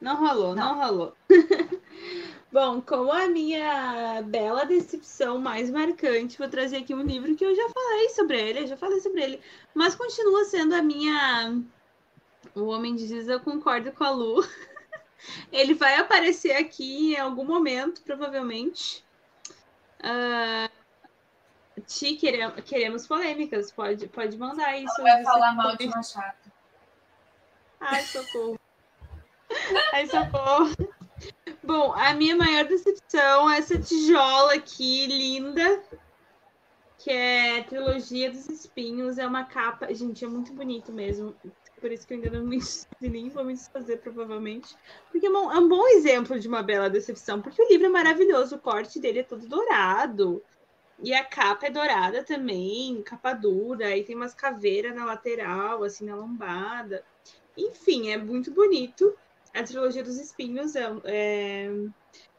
Não 0.00 0.16
rolou, 0.16 0.54
não, 0.54 0.78
rolou. 0.78 1.16
Bom, 2.50 2.80
como 2.80 3.12
a 3.12 3.28
minha 3.28 4.22
bela 4.22 4.64
decepção 4.64 5.38
mais 5.38 5.70
marcante, 5.70 6.38
vou 6.38 6.48
trazer 6.48 6.78
aqui 6.78 6.94
um 6.94 7.02
livro 7.02 7.36
que 7.36 7.44
eu 7.44 7.54
já 7.54 7.68
falei 7.68 8.08
sobre 8.10 8.40
ele, 8.40 8.60
eu 8.60 8.66
já 8.66 8.76
falei 8.78 9.00
sobre 9.00 9.22
ele, 9.22 9.42
mas 9.74 9.94
continua 9.94 10.44
sendo 10.44 10.74
a 10.74 10.82
minha. 10.82 11.62
O 12.54 12.64
Homem 12.68 12.94
de 12.94 13.06
Diz, 13.06 13.28
eu 13.28 13.40
concordo 13.40 13.92
com 13.92 14.04
a 14.04 14.10
Lu. 14.10 14.42
Ele 15.52 15.74
vai 15.74 15.96
aparecer 15.96 16.52
aqui 16.52 17.14
em 17.14 17.18
algum 17.18 17.44
momento, 17.44 18.02
provavelmente. 18.02 19.04
Uh, 20.00 20.83
Ti, 21.82 22.16
queremos, 22.16 22.54
queremos 22.64 23.06
polêmicas, 23.06 23.72
pode, 23.72 24.06
pode 24.08 24.38
mandar 24.38 24.78
isso. 24.78 25.00
Ela 25.00 25.14
vai 25.14 25.24
falar 25.24 25.54
mal 25.54 25.76
de 25.76 25.86
Machado. 25.88 26.52
Ai, 27.80 28.02
socorro. 28.02 28.58
Ai, 29.92 30.06
socorro. 30.06 30.70
Bom, 31.62 31.92
a 31.94 32.14
minha 32.14 32.36
maior 32.36 32.64
decepção 32.64 33.50
é 33.50 33.58
essa 33.58 33.78
tijola 33.78 34.54
aqui, 34.54 35.06
linda, 35.06 35.82
que 36.98 37.10
é 37.10 37.62
Trilogia 37.64 38.30
dos 38.30 38.48
Espinhos. 38.48 39.18
É 39.18 39.26
uma 39.26 39.44
capa. 39.44 39.92
Gente, 39.92 40.24
é 40.24 40.28
muito 40.28 40.52
bonito 40.52 40.92
mesmo. 40.92 41.34
Por 41.80 41.90
isso 41.90 42.06
que 42.06 42.14
eu 42.14 42.18
ainda 42.18 42.38
não 42.38 42.46
me 42.46 42.58
nem 43.00 43.28
vou 43.28 43.44
me 43.44 43.52
desfazer, 43.52 43.98
provavelmente. 43.98 44.74
Porque 45.10 45.26
é 45.26 45.30
um, 45.30 45.52
é 45.52 45.58
um 45.58 45.68
bom 45.68 45.86
exemplo 45.88 46.38
de 46.38 46.46
uma 46.46 46.62
bela 46.62 46.88
decepção. 46.88 47.42
Porque 47.42 47.60
o 47.60 47.68
livro 47.68 47.86
é 47.86 47.90
maravilhoso, 47.90 48.56
o 48.56 48.60
corte 48.60 49.00
dele 49.00 49.18
é 49.18 49.24
todo 49.24 49.46
dourado. 49.48 50.42
E 51.02 51.12
a 51.12 51.24
capa 51.24 51.66
é 51.66 51.70
dourada 51.70 52.22
também, 52.22 53.02
capa 53.02 53.32
dura, 53.32 53.88
aí 53.88 54.04
tem 54.04 54.14
umas 54.14 54.34
caveiras 54.34 54.94
na 54.94 55.04
lateral, 55.04 55.82
assim, 55.82 56.04
na 56.04 56.14
lombada. 56.14 57.04
Enfim, 57.56 58.10
é 58.10 58.16
muito 58.16 58.50
bonito. 58.52 59.16
A 59.52 59.62
trilogia 59.62 60.02
dos 60.02 60.18
espinhos 60.18 60.74
é, 60.74 60.84
é, 61.04 61.68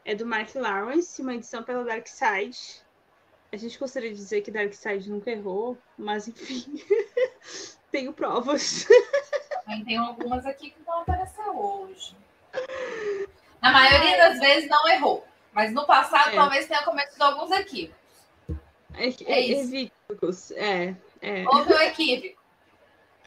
é 0.04 0.14
do 0.14 0.26
Mark 0.26 0.54
Lawrence, 0.54 1.20
uma 1.20 1.34
edição 1.34 1.62
pela 1.62 1.84
Dark 1.84 2.06
Side. 2.06 2.82
A 3.52 3.56
gente 3.56 3.78
gostaria 3.78 4.10
de 4.10 4.16
dizer 4.16 4.42
que 4.42 4.50
Dark 4.50 4.72
Side 4.72 5.10
nunca 5.10 5.30
errou, 5.30 5.78
mas 5.96 6.28
enfim, 6.28 6.82
tenho 7.90 8.12
provas. 8.12 8.86
Tem 9.84 9.96
algumas 9.96 10.44
aqui 10.46 10.70
que 10.70 10.82
vão 10.82 11.00
aparecer 11.00 11.48
hoje. 11.48 12.16
Na 13.60 13.72
maioria 13.72 14.16
das 14.16 14.38
vezes 14.38 14.68
não 14.68 14.88
errou, 14.88 15.26
mas 15.52 15.72
no 15.72 15.86
passado 15.86 16.30
é. 16.30 16.34
talvez 16.34 16.66
tenha 16.66 16.82
cometido 16.84 17.24
alguns 17.24 17.50
equívocos. 17.50 18.05
É, 18.96 19.08
é, 19.08 19.50
é 19.50 19.62
equívocos, 19.62 20.50
é. 20.52 20.96
é. 21.20 21.44
Houve 21.48 21.72
um 21.72 21.80
equívoco. 21.80 22.40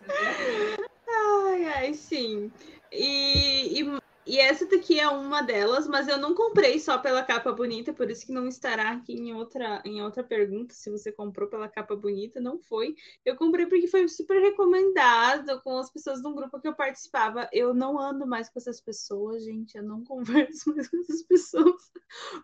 ai, 1.07 1.65
ai, 1.65 1.93
sim. 1.93 2.51
E, 2.91 3.79
e, 3.79 3.98
e, 4.29 4.37
essa 4.37 4.65
daqui 4.65 4.99
é 4.99 5.07
uma 5.07 5.41
delas, 5.41 5.87
mas 5.87 6.07
eu 6.07 6.17
não 6.17 6.35
comprei 6.35 6.79
só 6.79 6.99
pela 6.99 7.23
capa 7.23 7.51
bonita, 7.51 7.91
por 7.91 8.11
isso 8.11 8.25
que 8.25 8.31
não 8.31 8.47
estará 8.47 8.91
aqui 8.91 9.13
em 9.13 9.33
outra, 9.33 9.81
em 9.83 10.03
outra 10.03 10.23
pergunta. 10.23 10.73
Se 10.73 10.89
você 10.91 11.11
comprou 11.11 11.47
pela 11.49 11.67
capa 11.67 11.95
bonita, 11.95 12.39
não 12.39 12.59
foi. 12.59 12.95
Eu 13.25 13.35
comprei 13.35 13.65
porque 13.65 13.87
foi 13.87 14.07
super 14.07 14.39
recomendado 14.39 15.59
com 15.61 15.79
as 15.79 15.91
pessoas 15.91 16.21
de 16.21 16.27
um 16.27 16.35
grupo 16.35 16.59
que 16.59 16.67
eu 16.67 16.75
participava. 16.75 17.49
Eu 17.51 17.73
não 17.73 17.99
ando 17.99 18.27
mais 18.27 18.49
com 18.49 18.59
essas 18.59 18.79
pessoas, 18.79 19.43
gente. 19.43 19.75
Eu 19.75 19.83
não 19.83 20.03
converso 20.05 20.75
mais 20.75 20.87
com 20.87 20.97
essas 20.99 21.23
pessoas, 21.23 21.91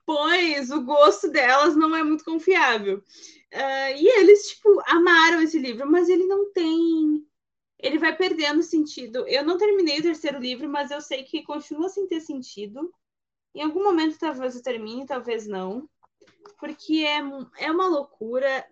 pois 0.06 0.72
o 0.72 0.82
gosto 0.82 1.30
delas 1.30 1.76
não 1.76 1.96
é 1.96 2.04
muito 2.04 2.26
confiável. 2.26 2.98
Uh, 3.54 3.96
e 3.96 4.08
eles, 4.20 4.50
tipo, 4.50 4.82
amaram 4.88 5.40
esse 5.42 5.60
livro, 5.60 5.90
mas 5.90 6.10
ele 6.10 6.26
não 6.26 6.52
tem 6.52 7.26
ele 7.86 8.00
vai 8.00 8.16
perdendo 8.16 8.64
sentido. 8.64 9.28
Eu 9.28 9.44
não 9.46 9.58
terminei 9.58 10.00
o 10.00 10.04
terceiro 10.04 10.40
livro, 10.40 10.68
mas 10.68 10.90
eu 10.90 11.00
sei 11.00 11.24
que 11.24 11.44
continua 11.44 11.88
sem 11.88 12.08
ter 12.08 12.20
sentido. 12.20 12.92
Em 13.54 13.62
algum 13.62 13.84
momento 13.84 14.18
talvez 14.18 14.56
eu 14.56 14.64
termine, 14.64 15.06
talvez 15.06 15.46
não. 15.46 15.88
Porque 16.60 17.06
é, 17.06 17.20
é 17.60 17.72
uma 17.72 17.88
loucura. 17.88 18.66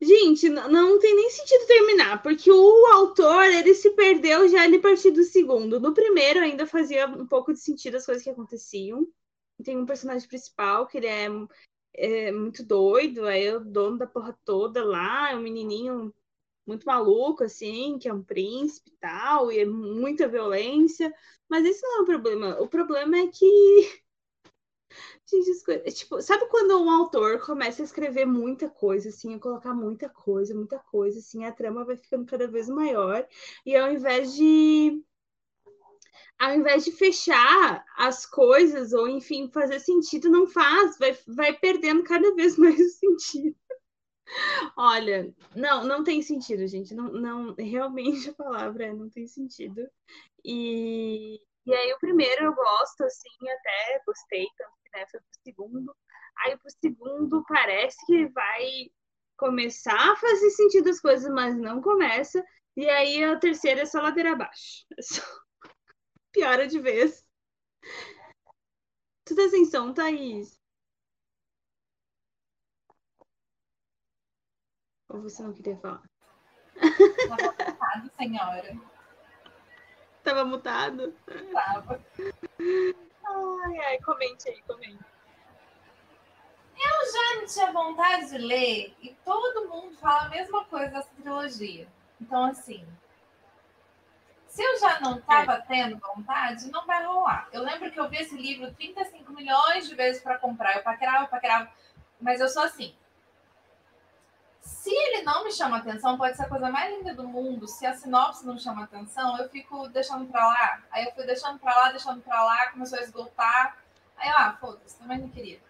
Gente, 0.00 0.48
não 0.48 0.98
tem 1.00 1.16
nem 1.16 1.30
sentido 1.30 1.66
terminar, 1.66 2.22
porque 2.22 2.52
o 2.52 2.86
autor, 2.92 3.44
ele 3.46 3.74
se 3.74 3.90
perdeu 3.92 4.46
já 4.48 4.62
ali 4.62 4.76
a 4.76 4.82
partir 4.82 5.10
do 5.10 5.24
segundo. 5.24 5.80
No 5.80 5.92
primeiro 5.92 6.40
ainda 6.40 6.66
fazia 6.66 7.08
um 7.08 7.26
pouco 7.26 7.52
de 7.52 7.58
sentido 7.58 7.96
as 7.96 8.06
coisas 8.06 8.22
que 8.22 8.30
aconteciam. 8.30 9.08
Tem 9.64 9.76
um 9.76 9.86
personagem 9.86 10.28
principal 10.28 10.86
que 10.86 10.98
ele 10.98 11.06
é, 11.06 11.26
é 11.94 12.30
muito 12.30 12.62
doido, 12.62 13.26
é 13.26 13.56
o 13.56 13.60
dono 13.60 13.98
da 13.98 14.06
porra 14.06 14.38
toda 14.44 14.84
lá, 14.84 15.32
é 15.32 15.36
um 15.36 15.40
menininho 15.40 16.14
muito 16.66 16.84
maluco, 16.84 17.44
assim, 17.44 17.98
que 17.98 18.08
é 18.08 18.12
um 18.12 18.22
príncipe 18.22 18.90
e 18.90 18.96
tal, 18.96 19.52
e 19.52 19.60
é 19.60 19.64
muita 19.64 20.28
violência. 20.28 21.14
Mas 21.48 21.64
esse 21.64 21.82
não 21.82 21.98
é 21.98 22.02
o 22.02 22.06
problema. 22.06 22.60
O 22.60 22.68
problema 22.68 23.16
é 23.18 23.26
que. 23.28 24.02
Tipo, 25.92 26.22
sabe 26.22 26.46
quando 26.48 26.80
um 26.80 26.88
autor 26.88 27.40
começa 27.40 27.82
a 27.82 27.84
escrever 27.84 28.24
muita 28.24 28.68
coisa, 28.68 29.08
assim, 29.08 29.34
a 29.34 29.38
colocar 29.40 29.74
muita 29.74 30.08
coisa, 30.08 30.54
muita 30.54 30.78
coisa, 30.78 31.18
assim, 31.18 31.44
a 31.44 31.52
trama 31.52 31.84
vai 31.84 31.96
ficando 31.96 32.24
cada 32.24 32.46
vez 32.46 32.68
maior, 32.68 33.26
e 33.64 33.74
ao 33.76 33.90
invés 33.90 34.34
de 34.34 35.02
ao 36.38 36.54
invés 36.54 36.84
de 36.84 36.92
fechar 36.92 37.84
as 37.96 38.26
coisas, 38.26 38.92
ou 38.92 39.08
enfim, 39.08 39.50
fazer 39.50 39.80
sentido, 39.80 40.30
não 40.30 40.46
faz, 40.46 40.98
vai, 40.98 41.18
vai 41.26 41.52
perdendo 41.58 42.02
cada 42.04 42.34
vez 42.34 42.56
mais 42.58 42.78
o 42.78 42.90
sentido. 42.90 43.56
Olha, 44.76 45.32
não, 45.54 45.84
não 45.84 46.04
tem 46.04 46.22
sentido, 46.22 46.66
gente. 46.66 46.94
Não, 46.94 47.12
não, 47.12 47.54
realmente 47.54 48.28
a 48.30 48.34
palavra 48.34 48.86
é 48.86 48.92
não 48.92 49.08
tem 49.08 49.26
sentido. 49.26 49.88
E, 50.44 51.40
e 51.66 51.74
aí 51.74 51.92
o 51.92 51.98
primeiro 51.98 52.44
eu 52.44 52.54
gosto, 52.54 53.04
assim, 53.04 53.28
até 53.42 54.02
gostei, 54.06 54.46
tanto 54.56 54.72
que 54.84 54.98
né, 54.98 55.06
foi 55.10 55.20
pro 55.20 55.40
segundo. 55.44 55.96
Aí 56.44 56.56
pro 56.56 56.70
segundo 56.70 57.44
parece 57.48 57.96
que 58.06 58.26
vai 58.28 58.90
começar 59.36 60.12
a 60.12 60.16
fazer 60.16 60.50
sentido 60.50 60.88
as 60.90 61.00
coisas, 61.00 61.30
mas 61.32 61.56
não 61.56 61.80
começa. 61.80 62.44
E 62.76 62.88
aí 62.88 63.24
a 63.24 63.38
terceira 63.38 63.82
é 63.82 63.86
só 63.86 64.00
ladeira 64.00 64.32
abaixo. 64.32 64.84
É 64.98 65.02
só... 65.02 65.22
Piora 66.32 66.66
de 66.66 66.78
vez. 66.78 67.24
Tudo 69.24 69.48
sem 69.50 69.64
som, 69.64 69.92
Thaís. 69.92 70.60
Ou 75.08 75.22
você 75.22 75.42
não 75.42 75.52
queria 75.52 75.76
falar? 75.76 76.02
Tava 77.28 77.52
mutado, 77.52 78.10
senhora. 78.16 78.76
Tava 80.22 80.44
mutado? 80.44 81.14
Tava. 81.52 82.04
Ai, 83.24 83.78
ai, 83.78 83.98
comente 84.00 84.48
aí, 84.48 84.60
comente. 84.62 84.98
Eu 86.76 87.12
já 87.12 87.40
não 87.40 87.46
tinha 87.46 87.72
vontade 87.72 88.30
de 88.30 88.38
ler 88.38 88.94
e 89.00 89.14
todo 89.24 89.68
mundo 89.68 89.96
fala 89.96 90.26
a 90.26 90.28
mesma 90.28 90.64
coisa 90.66 90.88
dessa 90.88 91.08
trilogia. 91.16 91.88
Então, 92.20 92.44
assim, 92.44 92.86
se 94.46 94.62
eu 94.62 94.78
já 94.78 95.00
não 95.00 95.18
estava 95.18 95.54
é. 95.54 95.60
tendo 95.60 95.98
vontade, 95.98 96.70
não 96.70 96.86
vai 96.86 97.04
rolar. 97.04 97.48
Eu 97.52 97.62
lembro 97.62 97.90
que 97.90 98.00
eu 98.00 98.08
vi 98.08 98.18
esse 98.18 98.36
livro 98.36 98.72
35 98.74 99.32
milhões 99.32 99.88
de 99.88 99.94
vezes 99.94 100.22
para 100.22 100.38
comprar. 100.38 100.76
Eu 100.76 100.82
paquerava, 100.82 101.26
paquerava. 101.26 101.70
Mas 102.20 102.40
eu 102.40 102.48
sou 102.48 102.62
assim. 102.62 102.94
Se 104.66 104.90
ele 104.90 105.22
não 105.22 105.44
me 105.44 105.52
chama 105.52 105.76
atenção, 105.76 106.18
pode 106.18 106.36
ser 106.36 106.42
a 106.42 106.48
coisa 106.48 106.68
mais 106.68 106.92
linda 106.92 107.14
do 107.14 107.26
mundo. 107.26 107.68
Se 107.68 107.86
a 107.86 107.94
sinopse 107.94 108.44
não 108.44 108.58
chama 108.58 108.82
atenção, 108.82 109.38
eu 109.38 109.48
fico 109.48 109.88
deixando 109.88 110.26
para 110.26 110.44
lá. 110.44 110.82
Aí 110.90 111.04
eu 111.04 111.12
fui 111.12 111.24
deixando 111.24 111.58
para 111.60 111.74
lá, 111.74 111.92
deixando 111.92 112.20
para 112.20 112.42
lá, 112.42 112.70
começou 112.72 112.98
a 112.98 113.02
esgotar. 113.02 113.78
Aí, 114.16 114.28
ah, 114.28 114.56
foda-se, 114.60 114.98
também 114.98 115.18
não 115.18 115.28
queria. 115.28 115.60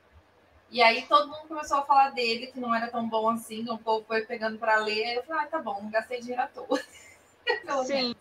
E 0.71 0.83
aí 0.83 1.03
todo 1.07 1.29
mundo 1.29 1.47
começou 1.47 1.79
a 1.79 1.83
falar 1.83 2.11
dele, 2.11 2.47
que 2.47 2.59
não 2.59 2.75
era 2.75 2.88
tão 2.88 3.07
bom 3.07 3.29
assim, 3.29 3.69
o 3.69 3.76
povo 3.76 4.05
foi 4.07 4.25
pegando 4.25 4.59
para 4.59 4.76
ler. 4.76 5.17
Eu 5.17 5.25
falei, 5.25 5.45
ah, 5.45 5.47
tá 5.47 5.59
bom, 5.59 5.83
não 5.83 5.91
gastei 5.91 6.21
dinheiro 6.21 6.43
à 6.43 6.47
toa. 6.47 6.81
Sim. 7.85 8.17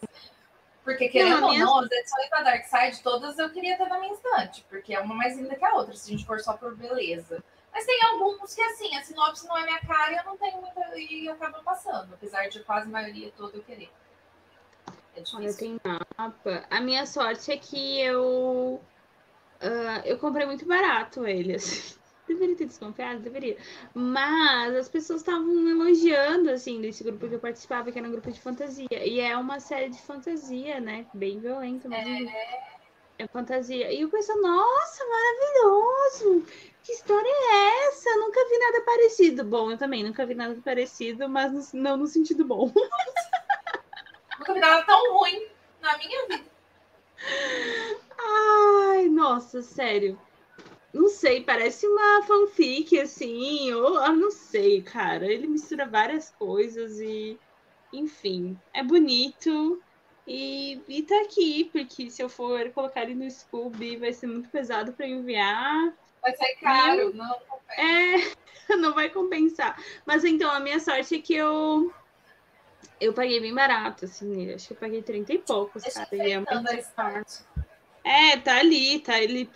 Porque, 0.83 1.07
querendo 1.07 1.41
não, 1.41 1.47
ou 1.47 1.57
não, 1.57 1.79
as 1.79 1.89
edições 1.89 2.29
da 2.29 2.41
Dark 2.43 2.65
Side, 2.65 3.01
todas 3.01 3.39
eu 3.39 3.49
queria 3.49 3.77
ter 3.77 3.87
na 3.87 3.99
minha 3.99 4.13
estante, 4.13 4.63
porque 4.69 4.93
é 4.93 4.99
uma 4.99 5.15
mais 5.15 5.37
linda 5.37 5.55
que 5.55 5.65
a 5.65 5.73
outra, 5.73 5.95
se 5.95 6.09
a 6.09 6.11
gente 6.11 6.25
for 6.25 6.39
só 6.41 6.53
por 6.53 6.75
beleza. 6.75 7.41
Mas 7.75 7.85
tem 7.85 8.01
alguns 8.03 8.55
que, 8.55 8.61
assim, 8.61 8.95
a 8.95 9.03
sinopse 9.03 9.45
não 9.45 9.57
é 9.57 9.65
minha 9.65 9.81
cara 9.81 10.13
e 10.13 10.15
eu 10.15 10.23
não 10.23 10.37
tenho 10.37 10.61
muita. 10.61 10.97
e 10.97 11.27
acaba 11.27 11.61
passando, 11.61 12.13
apesar 12.13 12.47
de 12.47 12.63
quase 12.63 12.87
a 12.87 12.89
maioria 12.89 13.29
toda 13.35 13.57
eu 13.57 13.63
querer. 13.63 13.91
É 15.13 15.21
Olha, 15.33 15.53
tem 15.53 15.77
mapa. 15.83 16.65
A 16.69 16.79
minha 16.79 17.05
sorte 17.05 17.51
é 17.51 17.57
que 17.57 17.99
eu. 17.99 18.81
Uh, 19.61 20.01
eu 20.05 20.17
comprei 20.17 20.45
muito 20.45 20.65
barato 20.65 21.27
ele, 21.27 21.55
assim. 21.55 21.99
Deveria 22.25 22.55
ter 22.55 22.65
desconfiado, 22.65 23.19
deveria. 23.19 23.55
Mas 23.93 24.73
as 24.75 24.89
pessoas 24.89 25.21
estavam 25.21 25.69
elogiando, 25.69 26.49
assim, 26.49 26.81
desse 26.81 27.03
grupo 27.03 27.27
que 27.27 27.35
eu 27.35 27.39
participava, 27.39 27.91
que 27.91 27.99
era 27.99 28.07
um 28.07 28.11
grupo 28.11 28.31
de 28.31 28.41
fantasia. 28.41 28.87
E 28.91 29.19
é 29.19 29.37
uma 29.37 29.59
série 29.59 29.89
de 29.89 30.01
fantasia, 30.01 30.79
né? 30.79 31.05
Bem 31.13 31.39
violenta. 31.39 31.87
Mas 31.87 32.07
é... 32.07 32.23
é 32.23 32.74
fantasia. 33.31 33.91
E 33.93 34.03
o 34.03 34.09
pessoal, 34.09 34.41
nossa, 34.41 35.03
maravilhoso! 35.05 36.45
que 36.85 36.91
história 36.91 37.27
é 37.27 37.87
essa? 37.87 38.09
Eu 38.11 38.19
nunca 38.19 38.47
vi 38.47 38.59
nada 38.59 38.81
parecido. 38.81 39.43
Bom, 39.43 39.71
eu 39.71 39.77
também 39.77 40.03
nunca 40.03 40.23
vi 40.23 40.35
nada 40.35 40.55
parecido, 40.63 41.27
mas 41.27 41.73
não 41.73 41.97
no 41.97 42.05
sentido 42.05 42.45
bom. 42.45 42.71
nunca 44.37 44.53
vi 44.53 44.59
nada 44.59 44.83
tão 44.85 45.17
ruim 45.17 45.47
na 45.81 45.97
minha 45.97 46.27
vida. 46.27 46.45
Ai, 48.19 49.09
nossa 49.09 49.63
sério. 49.63 50.19
Não 50.93 51.09
sei, 51.09 51.43
parece 51.43 51.87
uma 51.87 52.21
fanfic, 52.21 52.99
assim, 52.99 53.73
ou 53.73 53.97
ah, 53.97 54.13
não 54.13 54.29
sei, 54.29 54.83
cara. 54.83 55.25
Ele 55.25 55.47
mistura 55.47 55.87
várias 55.87 56.29
coisas 56.29 56.99
e, 56.99 57.37
enfim, 57.91 58.57
é 58.73 58.83
bonito. 58.83 59.81
E, 60.27 60.81
e 60.87 61.03
tá 61.03 61.21
aqui, 61.21 61.69
porque 61.71 62.09
se 62.09 62.21
eu 62.21 62.29
for 62.29 62.69
colocar 62.71 63.03
ele 63.03 63.15
no 63.15 63.29
Scooby, 63.29 63.97
vai 63.97 64.11
ser 64.11 64.27
muito 64.27 64.49
pesado 64.49 64.91
para 64.93 65.07
enviar. 65.07 65.93
Vai 66.21 66.35
ser 66.35 66.55
caro, 66.55 67.13
não. 67.13 67.37
É, 67.77 68.33
não 68.77 68.93
vai 68.93 69.09
compensar. 69.09 69.79
Mas 70.05 70.23
então, 70.23 70.49
a 70.49 70.59
minha 70.59 70.79
sorte 70.79 71.15
é 71.15 71.21
que 71.21 71.35
eu 71.35 71.93
eu 72.99 73.13
paguei 73.13 73.39
bem 73.39 73.53
barato, 73.53 74.05
assim, 74.05 74.51
acho 74.53 74.67
que 74.67 74.73
eu 74.73 74.77
paguei 74.77 75.01
30 75.01 75.33
e 75.33 75.37
poucos, 75.39 75.83
Deixa 75.83 76.05
cara. 76.05 76.15
E 76.15 76.31
é, 76.31 76.37
muito 76.37 76.49
é, 78.05 78.37
tá 78.37 78.57
ali, 78.59 78.99
tá 78.99 79.15
ali. 79.15 79.49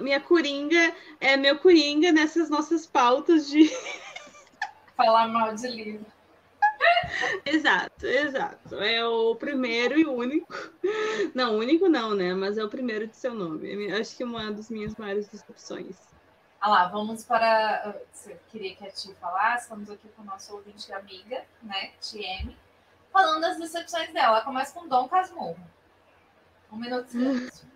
Minha 0.00 0.20
coringa 0.20 0.92
é 1.20 1.36
meu 1.36 1.56
coringa 1.58 2.10
nessas 2.10 2.50
nossas 2.50 2.84
pautas 2.84 3.48
de. 3.48 3.70
Falar 4.96 5.28
mal 5.28 5.54
de 5.54 5.68
livro. 5.68 6.15
Exato, 7.44 8.06
exato. 8.06 8.74
É 8.76 9.06
o 9.06 9.34
primeiro 9.36 9.98
e 9.98 10.04
único. 10.04 10.52
Não, 11.34 11.56
único 11.56 11.88
não, 11.88 12.14
né? 12.14 12.34
Mas 12.34 12.58
é 12.58 12.64
o 12.64 12.68
primeiro 12.68 13.06
de 13.06 13.16
seu 13.16 13.34
nome. 13.34 13.92
Acho 13.92 14.16
que 14.16 14.22
é 14.22 14.26
uma 14.26 14.50
das 14.52 14.68
minhas 14.70 14.94
maiores 14.96 15.28
decepções. 15.28 15.96
Ah 16.60 16.68
lá, 16.68 16.88
vamos 16.88 17.24
para. 17.24 17.96
Você 18.12 18.36
queria 18.48 18.74
que 18.74 18.86
a 18.86 18.90
Ti 18.90 19.14
falasse? 19.20 19.64
Estamos 19.64 19.90
aqui 19.90 20.08
com 20.16 20.22
o 20.22 20.24
nosso 20.24 20.54
ouvinte 20.54 20.92
amiga, 20.92 21.44
né? 21.62 21.92
TM, 22.00 22.56
falando 23.12 23.42
das 23.42 23.58
decepções 23.58 24.12
dela. 24.12 24.28
Ela 24.28 24.40
começa 24.42 24.74
com 24.74 24.88
Dom 24.88 25.08
Casmurro. 25.08 25.56
Um 26.72 26.76
minuto 26.76 27.06
de 27.06 27.12
silêncio. 27.12 27.68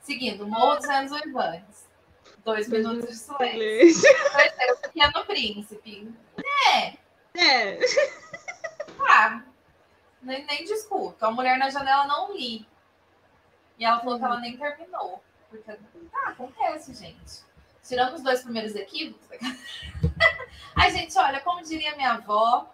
Seguindo, 0.00 0.46
Morro 0.46 0.76
dos 0.76 0.88
Anos 0.88 1.12
Oivanes. 1.12 1.86
Dois 2.44 2.68
minutos 2.68 3.08
de 3.08 3.16
silêncio. 3.16 4.08
Pequeno 4.82 5.24
Príncipe. 5.26 6.14
É, 6.72 6.96
É. 7.34 7.78
Nem, 10.22 10.44
nem 10.44 10.64
discuto. 10.64 11.24
A 11.24 11.30
Mulher 11.30 11.58
na 11.58 11.70
Janela 11.70 12.06
não 12.06 12.34
li. 12.34 12.66
E 13.78 13.84
ela 13.84 14.00
falou 14.00 14.18
que 14.18 14.24
ela 14.24 14.40
nem 14.40 14.56
terminou. 14.56 15.22
Porque, 15.48 15.72
tá, 15.72 16.28
acontece, 16.30 16.94
gente. 16.94 17.44
Tirando 17.82 18.14
os 18.14 18.22
dois 18.22 18.42
primeiros 18.42 18.74
equívocos. 18.74 19.26
Ai, 20.74 20.90
gente, 20.90 21.16
olha, 21.18 21.40
como 21.40 21.62
diria 21.62 21.94
minha 21.94 22.14
avó, 22.14 22.68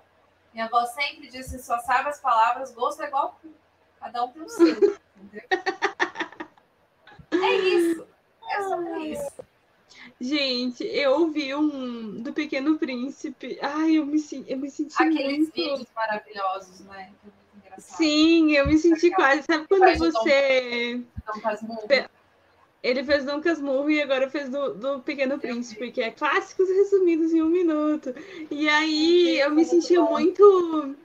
minha 0.52 0.66
avó 0.66 0.84
sempre 0.86 1.28
disse: 1.28 1.58
só 1.62 1.78
sabe 1.80 2.08
as 2.08 2.20
palavras, 2.20 2.72
gosto 2.72 3.02
é 3.02 3.08
igual. 3.08 3.38
Cada 4.00 4.24
um 4.24 4.32
tem 4.32 4.42
o 4.42 4.48
seu. 4.48 4.68
entendeu? 4.68 5.48
É 7.32 7.54
isso. 7.54 8.06
É 8.50 8.62
sobre 8.62 8.98
isso. 9.06 9.44
Gente, 10.22 10.84
eu 10.86 11.12
ouvi 11.20 11.52
um 11.54 12.22
do 12.22 12.32
Pequeno 12.32 12.78
Príncipe. 12.78 13.58
Ai, 13.60 13.96
eu 13.98 14.06
me, 14.06 14.18
eu 14.46 14.56
me 14.58 14.70
senti 14.70 14.94
Aqueles 15.02 15.38
muito. 15.38 15.52
vídeos 15.52 15.86
maravilhosos, 15.96 16.80
né? 16.80 17.10
É 17.24 17.70
muito. 17.70 17.80
Sim, 17.80 18.52
eu 18.52 18.66
me 18.68 18.78
senti 18.78 19.06
Aquela- 19.12 19.16
quase. 19.28 19.42
Sabe 19.42 19.66
quando 19.66 19.80
Faz 19.80 19.98
você. 19.98 21.00
Ele 22.82 23.04
fez 23.04 23.24
Dom 23.24 23.40
Casmurro 23.40 23.90
e 23.90 24.02
agora 24.02 24.28
fez 24.28 24.48
do, 24.48 24.74
do 24.74 25.00
Pequeno 25.00 25.38
Príncipe, 25.38 25.90
que 25.92 26.02
é 26.02 26.10
clássicos 26.10 26.68
resumidos 26.68 27.32
em 27.32 27.40
um 27.42 27.48
minuto. 27.48 28.12
E 28.50 28.68
aí 28.68 29.38
eu 29.40 29.50
me 29.50 29.56
Muito 29.56 29.70
sentia 29.70 30.00
bom. 30.00 30.10
muito. 30.10 30.96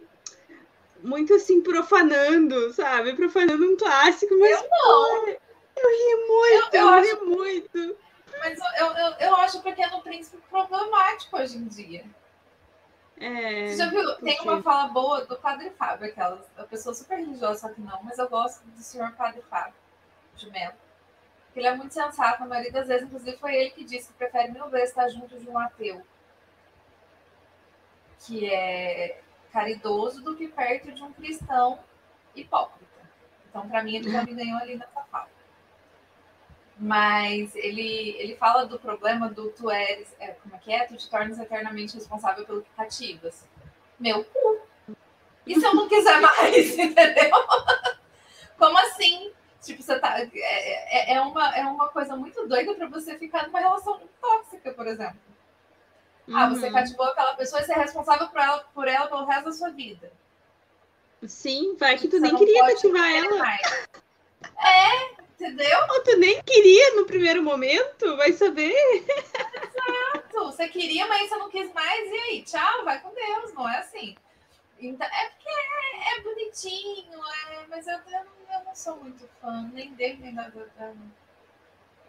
Muito 1.03 1.33
assim, 1.35 1.61
profanando, 1.61 2.73
sabe? 2.73 3.13
Profanando 3.13 3.63
um 3.63 3.77
clássico, 3.77 4.35
mas 4.39 4.51
Eu 4.51 4.63
não. 4.63 5.25
pô, 5.25 5.27
eu 5.77 5.89
ri 5.89 6.27
muito, 6.27 6.75
Eu- 6.75 6.81
eu, 6.81 6.87
eu 6.89 7.01
ri 7.03 7.25
muito. 7.25 7.95
Mas 8.39 8.59
eu, 8.77 8.87
eu, 8.93 9.11
eu 9.19 9.35
acho 9.37 9.59
o 9.59 9.63
Pequeno 9.63 10.01
Príncipe 10.01 10.37
problemático 10.49 11.37
hoje 11.37 11.57
em 11.57 11.67
dia. 11.67 12.05
É, 13.19 13.67
Você 13.67 13.77
já 13.77 13.89
viu? 13.89 14.15
Tem 14.17 14.37
por 14.37 14.43
quê? 14.43 14.49
uma 14.49 14.61
fala 14.61 14.89
boa 14.89 15.25
do 15.25 15.35
Padre 15.37 15.71
Fábio, 15.71 16.07
aquela 16.07 16.45
a 16.55 16.63
pessoa 16.63 16.93
super 16.93 17.17
religiosa, 17.17 17.67
só 17.67 17.73
que 17.73 17.81
não, 17.81 18.01
mas 18.03 18.19
eu 18.19 18.29
gosto 18.29 18.63
do 18.65 18.81
senhor 18.81 19.11
Padre 19.13 19.41
Fábio 19.49 19.73
de 20.35 20.49
Mello. 20.51 20.75
Ele 21.55 21.67
é 21.67 21.75
muito 21.75 21.93
sensato, 21.93 22.43
a 22.43 22.45
maioria 22.45 22.71
das 22.71 22.87
vezes, 22.87 23.07
inclusive, 23.07 23.37
foi 23.37 23.55
ele 23.55 23.71
que 23.71 23.83
disse 23.83 24.09
que 24.09 24.13
prefere 24.13 24.51
mil 24.51 24.69
vezes 24.69 24.89
estar 24.89 25.09
junto 25.09 25.39
de 25.39 25.49
um 25.49 25.57
ateu 25.57 26.05
que 28.19 28.47
é 28.47 29.21
caridoso 29.51 30.21
do 30.23 30.35
que 30.35 30.47
perto 30.47 30.91
de 30.91 31.01
um 31.01 31.11
cristão 31.13 31.79
hipócrita. 32.35 32.85
Então, 33.49 33.67
para 33.67 33.83
mim, 33.83 33.95
ele 33.95 34.11
já 34.11 34.23
me 34.23 34.35
ganhou 34.35 34.59
ali 34.59 34.75
nessa 34.75 35.01
fala. 35.05 35.29
Mas 36.79 37.55
ele, 37.55 38.15
ele 38.19 38.35
fala 38.35 38.65
do 38.65 38.79
problema 38.79 39.29
do 39.29 39.49
tu 39.51 39.69
eres, 39.71 40.13
é, 40.19 40.27
como 40.33 40.55
é 40.55 40.59
que 40.59 40.71
é? 40.71 40.85
Tu 40.85 40.95
te 40.95 41.09
tornas 41.09 41.39
eternamente 41.39 41.95
responsável 41.95 42.45
pelo 42.45 42.61
que 42.61 42.69
cativas. 42.77 43.47
Meu 43.99 44.23
cu. 44.23 44.61
E 45.45 45.59
se 45.59 45.65
eu 45.65 45.73
não 45.73 45.87
quiser 45.87 46.19
mais, 46.21 46.77
entendeu? 46.77 47.31
Como 48.59 48.77
assim? 48.77 49.31
Tipo, 49.61 49.81
você 49.81 49.97
tá. 49.99 50.19
É, 50.19 50.29
é, 50.35 51.13
é 51.15 51.21
uma, 51.21 51.55
é 51.57 51.63
uma 51.65 51.87
coisa 51.89 52.15
muito 52.15 52.47
doida 52.47 52.75
para 52.75 52.87
você 52.87 53.17
ficar 53.17 53.47
numa 53.47 53.59
relação 53.59 53.99
tóxica, 54.21 54.71
por 54.71 54.85
exemplo. 54.87 55.17
Ah, 56.33 56.49
você 56.49 56.67
Uhum. 56.67 56.73
cativou 56.73 57.05
aquela 57.07 57.35
pessoa 57.35 57.61
e 57.61 57.65
você 57.65 57.71
é 57.73 57.77
responsável 57.77 58.27
por 58.27 58.39
ela, 58.39 58.59
por 58.73 58.87
ela 58.87 59.07
pelo 59.07 59.25
resto 59.25 59.45
da 59.45 59.51
sua 59.51 59.69
vida. 59.71 60.11
Sim, 61.25 61.75
vai 61.77 61.97
que 61.97 62.07
tu 62.07 62.17
Você 62.17 62.19
nem 62.19 62.35
queria 62.35 62.65
cativar 62.67 63.09
ela. 63.11 63.37
mais. 63.39 63.61
É, 64.59 65.26
entendeu? 65.39 65.79
Ou 65.91 66.03
tu 66.03 66.17
nem 66.17 66.41
queria 66.43 66.95
no 66.95 67.05
primeiro 67.05 67.41
momento, 67.43 68.17
vai 68.17 68.33
saber. 68.33 68.73
Tu- 70.31 70.43
Você 70.45 70.67
queria, 70.69 71.07
mas 71.07 71.29
você 71.29 71.35
não 71.37 71.49
quis 71.49 71.71
mais, 71.73 72.09
e 72.09 72.13
aí? 72.17 72.43
Tchau, 72.43 72.83
vai 72.83 72.99
com 73.01 73.13
Deus, 73.13 73.53
não 73.53 73.67
é 73.69 73.77
assim. 73.79 74.15
Então, 74.79 75.07
é 75.07 75.29
porque 75.29 75.49
é, 75.49 76.17
é 76.17 76.21
bonitinho, 76.21 77.19
é, 77.49 77.65
mas 77.67 77.87
eu, 77.87 77.93
eu, 77.97 78.19
eu 78.53 78.63
não 78.65 78.75
sou 78.75 78.95
muito 78.97 79.27
fã, 79.41 79.69
nem 79.73 79.93
dele, 79.93 80.17
nem 80.21 80.33
da. 80.35 80.49
da, 80.49 80.65
da... 80.77 80.93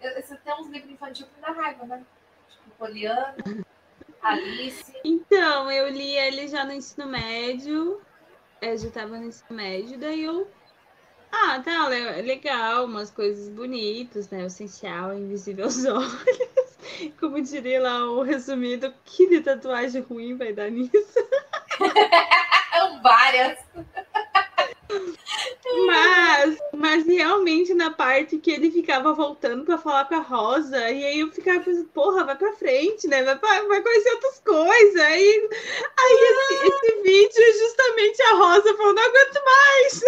Eu- 0.03 0.23
Você 0.23 0.37
tem 0.37 0.55
uns 0.55 0.69
livros 0.69 0.91
infantis 0.93 1.27
que 1.27 1.41
dá 1.41 1.51
raiva, 1.53 1.85
né? 1.87 2.05
Tipo, 2.51 2.71
Poliana, 2.79 3.35
Alice. 4.23 4.95
Então, 5.05 5.71
eu 5.71 5.89
li 5.89 6.17
ele 6.17 6.49
já 6.49 6.65
no 6.65 6.73
ensino 6.73 7.07
médio. 7.07 8.01
Eu 8.61 8.77
já 8.77 8.91
tava 8.91 9.19
no 9.19 9.27
ensino 9.27 9.57
médio, 9.57 9.99
daí 9.99 10.25
eu. 10.25 10.51
Ah, 11.33 11.61
tá, 11.63 11.89
le- 11.89 12.23
legal, 12.23 12.85
umas 12.85 13.11
coisas 13.11 13.49
bonitas, 13.49 14.29
né? 14.31 14.43
O 14.45 14.47
essencial, 14.47 15.15
invisível 15.15 15.65
aos 15.67 15.85
olhos. 15.85 17.17
Como 17.21 17.41
diria 17.41 17.81
lá 17.83 18.11
o 18.11 18.23
resumido, 18.23 18.93
que 19.05 19.29
de 19.29 19.41
tatuagem 19.41 20.03
ruim 20.03 20.37
vai 20.37 20.53
dar 20.53 20.71
nisso? 20.71 20.91
São 22.75 23.03
várias. 23.03 23.59
Mas, 25.87 26.59
mas 26.75 27.07
realmente 27.07 27.75
na 27.75 27.91
parte 27.91 28.39
que 28.39 28.51
ele 28.51 28.71
ficava 28.71 29.13
voltando 29.13 29.65
pra 29.65 29.79
falar 29.79 30.07
com 30.07 30.15
a 30.15 30.21
Rosa, 30.21 30.79
e 30.91 31.05
aí 31.05 31.21
eu 31.21 31.31
ficava 31.31 31.61
pensando, 31.61 31.89
porra, 31.89 32.25
vai 32.25 32.37
pra 32.37 32.53
frente, 32.55 33.07
né? 33.07 33.23
Vai, 33.23 33.39
pra- 33.39 33.63
vai 33.65 33.83
conhecer 33.83 34.11
outras 34.15 34.41
coisas. 34.41 35.01
Aí, 35.01 35.49
aí 35.99 36.15
esse, 36.15 36.69
esse 36.69 37.03
vídeo 37.03 37.43
é 37.43 37.53
justamente 37.59 38.23
a 38.23 38.35
Rosa 38.37 38.77
falando, 38.77 38.97
não 38.97 39.05
aguento 39.05 39.41
mais. 39.45 40.01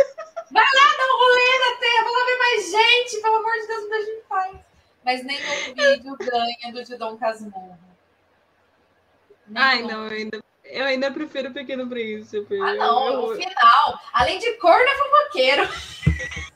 Dá 0.51 0.61
um 0.63 1.19
rolê 1.19 1.59
na 1.59 1.77
terra, 1.79 2.05
vai 2.05 2.13
lá 2.13 2.25
ver 2.27 2.39
mais 2.39 2.71
gente, 2.71 3.23
pelo 3.23 3.37
amor 3.37 3.53
de 3.53 3.67
Deus, 3.67 3.83
me 3.85 3.91
deixa 3.91 4.11
em 4.11 4.21
paz. 4.23 4.57
Mas 5.05 5.25
nenhum 5.25 5.75
vídeo 5.75 6.17
ganha 6.19 6.73
do 6.73 6.85
de 6.85 6.97
Dom 6.97 7.17
Casmurro. 7.17 7.79
Ai, 9.55 9.77
Nenhum. 9.83 9.89
não, 9.89 10.05
eu 10.07 10.13
ainda, 10.13 10.45
eu 10.65 10.85
ainda 10.85 11.11
prefiro 11.11 11.49
o 11.51 11.53
Pequeno 11.55 11.89
Príncipe. 11.89 12.61
Ah, 12.61 12.75
não, 12.75 13.09
Eu- 13.13 13.25
o 13.25 13.35
final. 13.37 14.01
Além 14.13 14.39
de 14.39 14.53
corno 14.55 14.87
é 14.87 14.97
fofoqueiro. 14.97 15.63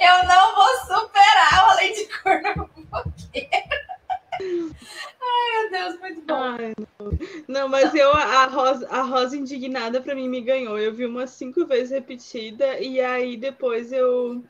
Eu 0.00 0.24
não 0.26 0.54
vou 0.54 0.76
superar 0.98 1.66
o 1.66 1.70
além 1.70 1.92
de 1.94 2.06
corno 2.22 2.46
é 2.48 2.54
fofoqueiro. 2.54 3.89
Ai, 4.40 5.60
meu 5.62 5.70
Deus, 5.70 6.00
muito 6.00 6.20
bom. 6.22 6.34
Ai, 6.34 6.72
não. 6.78 7.10
Não, 7.48 7.68
mas 7.68 7.94
eu, 7.94 8.10
a 8.12 8.46
Rosa, 8.46 8.88
a 8.88 9.02
Rosa 9.02 9.36
Indignada 9.36 10.00
pra 10.00 10.14
mim 10.14 10.28
me 10.28 10.40
ganhou. 10.40 10.78
Eu 10.78 10.92
vi 10.92 11.04
umas 11.06 11.30
cinco 11.30 11.66
vezes 11.66 11.90
repetida 11.90 12.78
e 12.80 13.00
aí 13.00 13.36
depois 13.36 13.92
eu, 13.92 14.42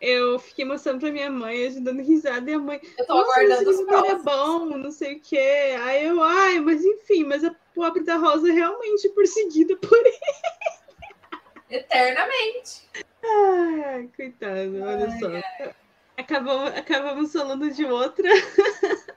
eu 0.00 0.38
fiquei 0.38 0.64
mostrando 0.64 1.00
pra 1.00 1.10
minha 1.10 1.30
mãe, 1.30 1.66
a 1.66 1.70
gente 1.70 1.80
dando 1.84 2.02
risada, 2.02 2.50
e 2.50 2.54
a 2.54 2.58
mãe, 2.58 2.80
Eu 2.98 3.06
tô 3.06 3.12
aguardando 3.14 3.70
os 3.70 3.78
era 3.80 3.86
próximos. 3.86 4.22
bom, 4.24 4.64
não 4.78 4.90
sei 4.90 5.14
o 5.16 5.20
quê. 5.20 5.76
Aí 5.82 6.06
eu, 6.06 6.22
ai, 6.22 6.58
mas 6.60 6.84
enfim, 6.84 7.24
mas 7.24 7.44
a 7.44 7.54
pobre 7.74 8.02
da 8.04 8.16
Rosa 8.16 8.48
é 8.48 8.52
realmente 8.52 9.08
perseguida 9.10 9.76
por 9.76 9.96
ele. 9.98 10.18
Eternamente. 11.70 12.88
Ai, 13.22 14.08
coitado, 14.16 14.82
olha 14.82 15.08
Ai, 15.10 15.18
só. 15.20 15.74
Acabamos, 16.16 16.70
acabamos 16.76 17.32
falando 17.32 17.70
de 17.70 17.84
outra. 17.84 18.28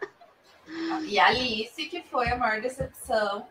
E 1.05 1.19
a 1.19 1.27
Alice, 1.27 1.85
que 1.87 2.01
foi 2.03 2.29
a 2.29 2.37
maior 2.37 2.61
decepção. 2.61 3.47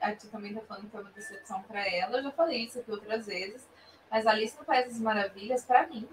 A 0.00 0.12
Tia 0.14 0.30
também 0.30 0.54
tá 0.54 0.60
falando 0.60 0.84
que 0.84 0.90
foi 0.90 1.00
uma 1.00 1.10
decepção 1.10 1.62
pra 1.62 1.86
ela. 1.88 2.18
Eu 2.18 2.22
já 2.22 2.30
falei 2.30 2.64
isso 2.64 2.78
aqui 2.78 2.90
outras 2.90 3.26
vezes. 3.26 3.66
Mas 4.10 4.26
Alice 4.26 4.56
no 4.58 4.64
País 4.64 4.86
das 4.86 4.98
Maravilhas, 4.98 5.64
pra 5.64 5.86
mim, 5.86 6.06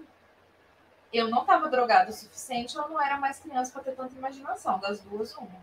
eu 1.12 1.28
não 1.28 1.42
estava 1.42 1.68
drogada 1.68 2.10
o 2.10 2.14
suficiente, 2.14 2.76
eu 2.76 2.88
não 2.88 3.00
era 3.00 3.18
mais 3.18 3.38
criança 3.38 3.72
para 3.72 3.82
ter 3.82 3.92
tanta 3.92 4.16
imaginação. 4.16 4.78
Das 4.78 5.00
duas, 5.00 5.34
uma. 5.36 5.60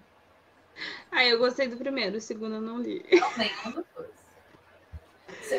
Ah, 1.12 1.26
eu 1.26 1.39
gostei 1.39 1.67
do 1.67 1.78
primeiro, 1.78 2.17
o 2.17 2.21
segundo 2.21 2.56
eu 2.56 2.62
não 2.62 2.80
li. 2.80 3.04
Não, 3.12 3.38
nenhum 3.38 3.71
dos 3.71 3.86
dois. 3.95 4.17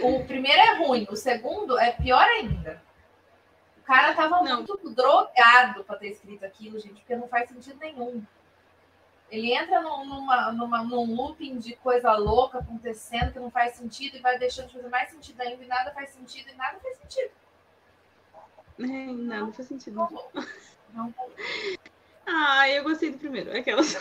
O 0.03 0.25
primeiro 0.25 0.61
é 0.61 0.75
ruim, 0.75 1.07
o 1.11 1.17
segundo 1.17 1.79
é 1.79 1.93
pior 1.93 2.25
ainda. 2.25 2.81
O 3.79 3.83
cara 3.83 4.15
tava 4.15 4.43
não. 4.43 4.59
muito 4.59 4.91
drogado 4.91 5.83
para 5.83 5.99
ter 5.99 6.11
escrito 6.11 6.45
aquilo, 6.45 6.79
gente, 6.79 7.01
porque 7.01 7.17
não 7.17 7.27
faz 7.27 7.49
sentido 7.49 7.79
nenhum. 7.81 8.23
Ele 9.31 9.53
entra 9.53 9.83
numa, 9.83 10.53
numa, 10.53 10.83
num 10.83 11.15
looping 11.15 11.59
de 11.59 11.77
coisa 11.77 12.17
louca 12.17 12.59
acontecendo 12.59 13.33
que 13.33 13.39
não 13.39 13.51
faz 13.51 13.75
sentido 13.75 14.17
e 14.17 14.21
vai 14.21 14.39
deixando 14.39 14.69
de 14.69 14.75
fazer 14.75 14.89
mais 14.89 15.11
sentido 15.11 15.41
ainda 15.41 15.63
e 15.63 15.67
nada 15.67 15.93
faz 15.93 16.11
sentido 16.11 16.49
e 16.49 16.55
nada 16.55 16.79
faz 16.81 16.97
sentido. 16.99 17.31
É, 18.79 18.85
nada 18.85 19.41
não, 19.41 19.53
faz 19.53 19.69
sentido. 19.69 19.97
Não, 19.97 20.33
não. 20.95 21.15
Ah, 22.27 22.69
eu 22.71 22.85
gostei 22.85 23.11
do 23.11 23.19
primeiro. 23.19 23.57
Aquelas. 23.57 23.97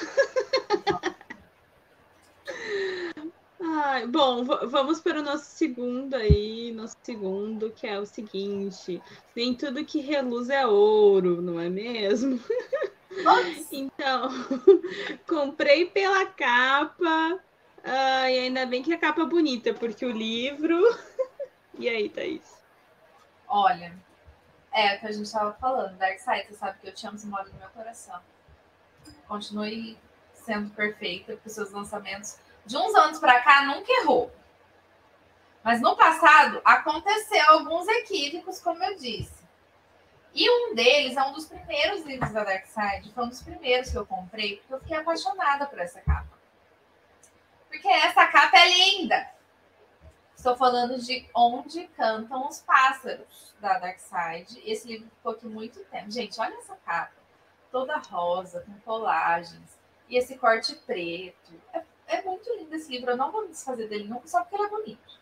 Ah, 3.60 4.06
bom, 4.08 4.46
vamos 4.46 5.02
para 5.02 5.20
o 5.20 5.24
nosso 5.24 5.52
segundo 5.52 6.14
aí, 6.14 6.72
nosso 6.72 6.96
segundo, 7.04 7.72
que 7.72 7.86
é 7.86 8.00
o 8.00 8.06
seguinte: 8.06 9.02
nem 9.36 9.56
tudo 9.56 9.84
que 9.84 10.00
reluz 10.00 10.50
é 10.50 10.66
ouro, 10.66 11.42
não 11.42 11.60
é 11.60 11.70
mesmo? 11.70 12.40
então, 13.72 14.30
comprei 15.28 15.86
pela 15.86 16.26
capa, 16.26 17.34
uh, 17.80 18.28
e 18.30 18.40
ainda 18.40 18.66
bem 18.66 18.84
que 18.84 18.94
a 18.94 18.98
capa 18.98 19.22
é 19.22 19.26
bonita, 19.26 19.74
porque 19.74 20.06
o 20.06 20.12
livro. 20.12 20.78
e 21.78 21.88
aí, 21.88 22.10
Thaís? 22.10 22.58
Olha, 23.48 23.94
é 24.72 24.96
o 24.96 25.00
que 25.00 25.08
a 25.08 25.12
gente 25.12 25.26
estava 25.26 25.54
falando, 25.54 25.98
Dark 25.98 26.20
Side, 26.20 26.48
você 26.48 26.56
sabe 26.56 26.80
que 26.80 26.88
eu 26.88 26.94
te 26.94 27.08
amo, 27.08 27.18
você 27.18 27.28
no 27.28 27.34
meu 27.34 27.70
coração. 27.74 28.20
Continue 29.28 29.98
sendo 30.34 30.70
perfeita 30.72 31.38
com 31.38 31.50
seus 31.50 31.72
lançamentos. 31.72 32.38
De 32.66 32.78
uns 32.78 32.94
anos 32.96 33.20
para 33.20 33.42
cá, 33.42 33.66
nunca 33.66 33.92
errou. 34.02 34.32
Mas 35.64 35.82
no 35.82 35.96
passado, 35.96 36.62
aconteceu 36.64 37.44
alguns 37.50 37.88
equívocos, 37.88 38.60
como 38.60 38.84
eu 38.84 38.96
disse. 38.96 39.37
E 40.34 40.50
um 40.50 40.76
deles 40.76 41.18
é 41.18 41.24
um 41.24 41.32
dos 41.32 41.46
primeiros 41.46 42.06
livros 42.06 42.32
da 42.32 42.44
Dark 42.44 42.66
Side, 42.68 43.12
foi 43.14 43.24
um 43.24 43.30
dos 43.30 43.42
primeiros 43.42 43.90
que 43.90 43.98
eu 43.98 44.06
comprei, 44.06 44.58
porque 44.58 44.74
eu 44.74 44.80
fiquei 44.80 44.98
apaixonada 44.98 45.66
por 45.66 45.80
essa 45.80 46.00
capa. 46.02 46.38
Porque 47.68 47.88
essa 47.88 48.28
capa 48.28 48.58
é 48.58 48.70
linda. 48.70 49.32
Estou 50.36 50.56
falando 50.56 51.02
de 51.02 51.28
Onde 51.36 51.88
Cantam 51.88 52.48
os 52.48 52.60
Pássaros, 52.60 53.56
da 53.60 53.80
Dark 53.80 54.00
Side. 54.00 54.62
Esse 54.64 54.88
livro 54.88 55.10
ficou 55.10 55.32
aqui 55.32 55.48
muito 55.48 55.84
tempo. 55.86 56.12
Gente, 56.12 56.40
olha 56.40 56.56
essa 56.56 56.76
capa. 56.86 57.12
Toda 57.72 57.98
rosa, 57.98 58.62
com 58.62 58.80
colagens. 58.82 59.78
E 60.08 60.16
esse 60.16 60.38
corte 60.38 60.76
preto. 60.76 61.54
É, 61.74 61.84
é 62.08 62.22
muito 62.22 62.48
lindo 62.56 62.74
esse 62.76 62.90
livro. 62.92 63.12
Eu 63.12 63.18
não 63.18 63.32
vou 63.32 63.42
me 63.44 63.50
desfazer 63.50 63.90
dele 63.90 64.08
nunca, 64.08 64.28
só 64.28 64.42
porque 64.42 64.56
ele 64.56 64.66
é 64.66 64.70
bonito. 64.70 65.20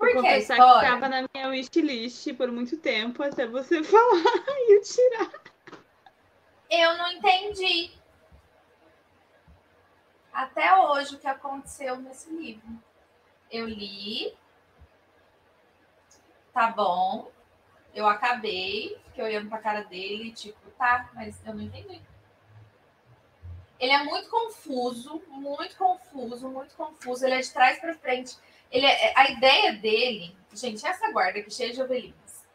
Porque 0.00 0.26
a 0.26 0.38
história... 0.38 0.64
que 0.64 0.86
estava 0.86 1.08
na 1.10 1.28
minha 1.34 1.48
wishlist 1.50 2.32
por 2.32 2.50
muito 2.50 2.78
tempo, 2.78 3.22
até 3.22 3.46
você 3.46 3.84
falar 3.84 4.44
e 4.48 4.76
eu 4.76 4.82
tirar. 4.82 5.30
Eu 6.70 6.96
não 6.96 7.12
entendi. 7.12 7.92
Até 10.32 10.74
hoje 10.74 11.16
o 11.16 11.18
que 11.18 11.26
aconteceu 11.26 11.96
nesse 11.98 12.30
livro. 12.30 12.66
Eu 13.50 13.68
li. 13.68 14.34
Tá 16.54 16.68
bom. 16.68 17.30
Eu 17.94 18.08
acabei. 18.08 18.98
Fiquei 19.06 19.24
olhando 19.24 19.50
pra 19.50 19.58
cara 19.58 19.82
dele, 19.82 20.32
tipo, 20.32 20.70
tá, 20.78 21.10
mas 21.12 21.44
eu 21.44 21.54
não 21.54 21.62
entendi. 21.62 22.00
Ele 23.78 23.92
é 23.92 24.02
muito 24.04 24.30
confuso, 24.30 25.22
muito 25.28 25.76
confuso, 25.76 26.48
muito 26.48 26.74
confuso. 26.74 27.26
Ele 27.26 27.34
é 27.34 27.40
de 27.40 27.52
trás 27.52 27.78
para 27.78 27.94
frente. 27.94 28.38
Ele 28.70 28.86
é, 28.86 29.12
a 29.16 29.30
ideia 29.30 29.72
dele, 29.72 30.36
gente, 30.52 30.86
essa 30.86 31.10
guarda 31.10 31.40
aqui 31.40 31.50
cheia 31.50 31.72
de 31.72 31.82
ovelhinhas. 31.82 32.46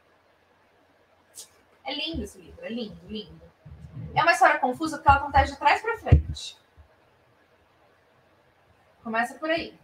É 1.83 1.93
lindo 1.93 2.23
esse 2.23 2.37
livro, 2.37 2.65
é 2.65 2.69
lindo, 2.69 2.99
lindo. 3.07 3.41
É 4.13 4.21
uma 4.21 4.31
história 4.31 4.59
confusa 4.59 4.97
porque 4.97 5.09
ela 5.09 5.19
acontece 5.19 5.53
de 5.53 5.59
trás 5.59 5.81
para 5.81 5.97
frente. 5.97 6.57
Começa 9.03 9.35
por 9.35 9.49
aí. 9.49 9.77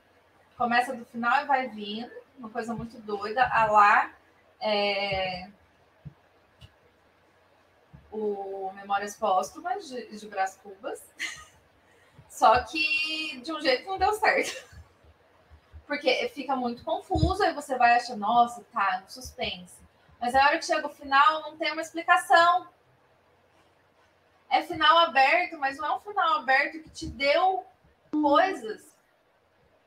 Começa 0.58 0.96
do 0.96 1.06
final 1.06 1.44
e 1.44 1.48
vai 1.48 1.68
vindo, 1.68 2.12
uma 2.38 2.50
coisa 2.50 2.74
muito 2.74 2.98
doida. 3.00 3.46
A 3.48 3.66
lá 3.66 4.14
é... 4.60 5.50
o 8.12 8.72
Memórias 8.74 9.16
Póstumas 9.18 9.88
de, 9.88 10.18
de 10.18 10.28
Brás 10.28 10.58
Cubas. 10.64 11.02
Só 12.30 12.64
que 12.64 13.42
de 13.44 13.52
um 13.52 13.60
jeito 13.60 13.86
não 13.86 13.98
deu 13.98 14.14
certo 14.14 14.71
porque 15.92 16.30
fica 16.30 16.56
muito 16.56 16.86
confuso, 16.86 17.44
aí 17.44 17.54
você 17.54 17.78
vai 17.78 17.98
achar, 17.98 18.16
nossa, 18.16 18.64
tá, 18.72 19.04
suspense. 19.10 19.76
Mas 20.22 20.34
a 20.34 20.46
hora 20.46 20.58
que 20.58 20.64
chega 20.64 20.88
o 20.88 20.90
final, 20.90 21.42
não 21.42 21.58
tem 21.58 21.70
uma 21.74 21.82
explicação. 21.82 22.70
É 24.50 24.62
final 24.62 25.00
aberto, 25.00 25.58
mas 25.58 25.76
não 25.76 25.86
é 25.86 25.96
um 25.98 26.00
final 26.00 26.40
aberto 26.40 26.82
que 26.82 26.90
te 26.92 27.08
deu 27.08 27.66
coisas 28.10 28.96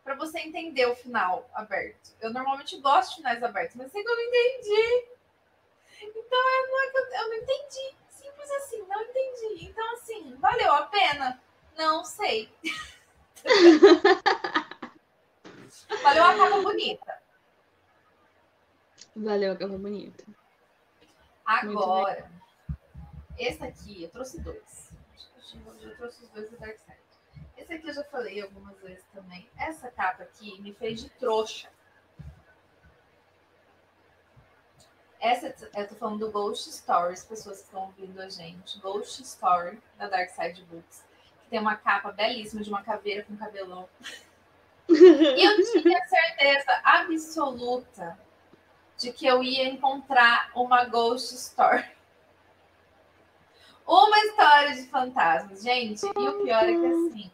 para 0.05 0.15
você 0.15 0.41
entender 0.41 0.85
o 0.85 0.95
final 0.95 1.49
aberto. 1.55 2.15
Eu 2.21 2.31
normalmente 2.35 2.79
gosto 2.81 3.09
de 3.13 3.17
finais 3.17 3.43
abertos, 3.43 3.75
mas 3.75 3.91
sei 3.91 4.03
que 4.03 4.11
eu 4.11 4.15
não 4.15 4.25
entendi. 4.25 5.09
Então, 6.03 6.39
é, 6.39 6.67
não 6.67 6.83
é 6.83 6.91
que 6.91 6.99
eu, 6.99 7.07
eu 7.07 7.29
não 7.31 7.37
entendi. 7.37 7.97
Simples 8.11 8.51
assim, 8.51 8.83
não 8.87 9.01
entendi. 9.01 9.65
Então, 9.65 9.95
assim, 9.95 10.37
valeu 10.37 10.71
a 10.71 10.83
pena? 10.83 11.41
Não 11.79 12.05
sei. 12.05 12.53
Valeu 16.03 16.25
a 16.25 16.37
capa 16.37 16.63
bonita. 16.63 17.23
Valeu 19.17 19.53
a 19.53 19.57
capa 19.57 19.79
bonita. 19.79 20.25
Agora, 21.45 22.31
esse 23.39 23.63
aqui, 23.63 24.05
eu 24.05 24.11
trouxe 24.11 24.41
dois. 24.41 24.93
Eu 25.55 25.91
já 25.91 25.95
trouxe 25.97 26.25
os 26.25 26.31
dois 26.31 26.51
do 26.51 26.57
Dark 26.59 26.79
Side. 26.79 26.99
Esse 27.57 27.73
aqui 27.73 27.89
eu 27.89 27.95
já 27.95 28.05
falei 28.05 28.41
algumas 28.43 28.77
vezes 28.81 29.05
também. 29.13 29.49
Essa 29.57 29.91
capa 29.91 30.25
aqui 30.25 30.61
me 30.61 30.73
fez 30.73 31.01
de 31.03 31.11
trouxa. 31.11 31.69
Essa, 35.21 35.55
eu 35.75 35.89
tô 35.89 35.95
falando 35.95 36.19
do 36.19 36.31
Ghost 36.31 36.71
Stories, 36.71 37.25
pessoas 37.25 37.59
que 37.59 37.65
estão 37.65 37.85
ouvindo 37.85 38.21
a 38.21 38.29
gente. 38.29 38.79
Ghost 38.81 39.23
Story, 39.23 39.81
da 39.97 40.09
Dark 40.09 40.31
Side 40.31 40.63
Books. 40.65 41.05
Que 41.43 41.51
tem 41.51 41.59
uma 41.61 41.77
capa 41.77 42.13
belíssima 42.13 42.63
de 42.63 42.69
uma 42.69 42.83
caveira 42.83 43.25
com 43.25 43.37
cabelão. 43.37 43.89
E 44.89 45.45
eu 45.45 45.83
tinha 45.83 46.05
certeza 46.07 46.81
absoluta 46.85 48.19
de 48.99 49.13
que 49.13 49.27
eu 49.27 49.43
ia 49.43 49.69
encontrar 49.69 50.51
uma 50.55 50.85
ghost 50.85 51.35
story. 51.35 51.85
Uma 53.87 54.19
história 54.19 54.75
de 54.75 54.87
fantasmas, 54.89 55.63
gente. 55.63 56.05
E 56.05 56.29
o 56.29 56.45
pior 56.45 56.65
é 56.65 56.73
que 56.73 56.87
assim. 56.87 57.33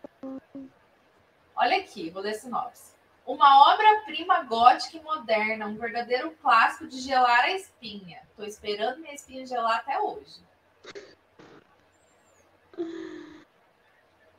Olha 1.55 1.77
aqui, 1.77 2.11
vou 2.11 2.23
ler 2.23 2.35
sinopse. 2.35 2.91
Uma 3.27 3.73
obra-prima 3.73 4.43
gótica 4.43 4.97
e 4.97 5.03
moderna, 5.03 5.67
um 5.67 5.77
verdadeiro 5.77 6.33
clássico 6.43 6.89
de 6.89 7.01
gelar 7.01 7.45
a 7.45 7.53
espinha. 7.53 8.21
Tô 8.35 8.45
esperando 8.45 9.01
minha 9.01 9.15
espinha 9.15 9.47
gelar 9.47 9.77
até 9.77 10.01
hoje. 10.01 10.43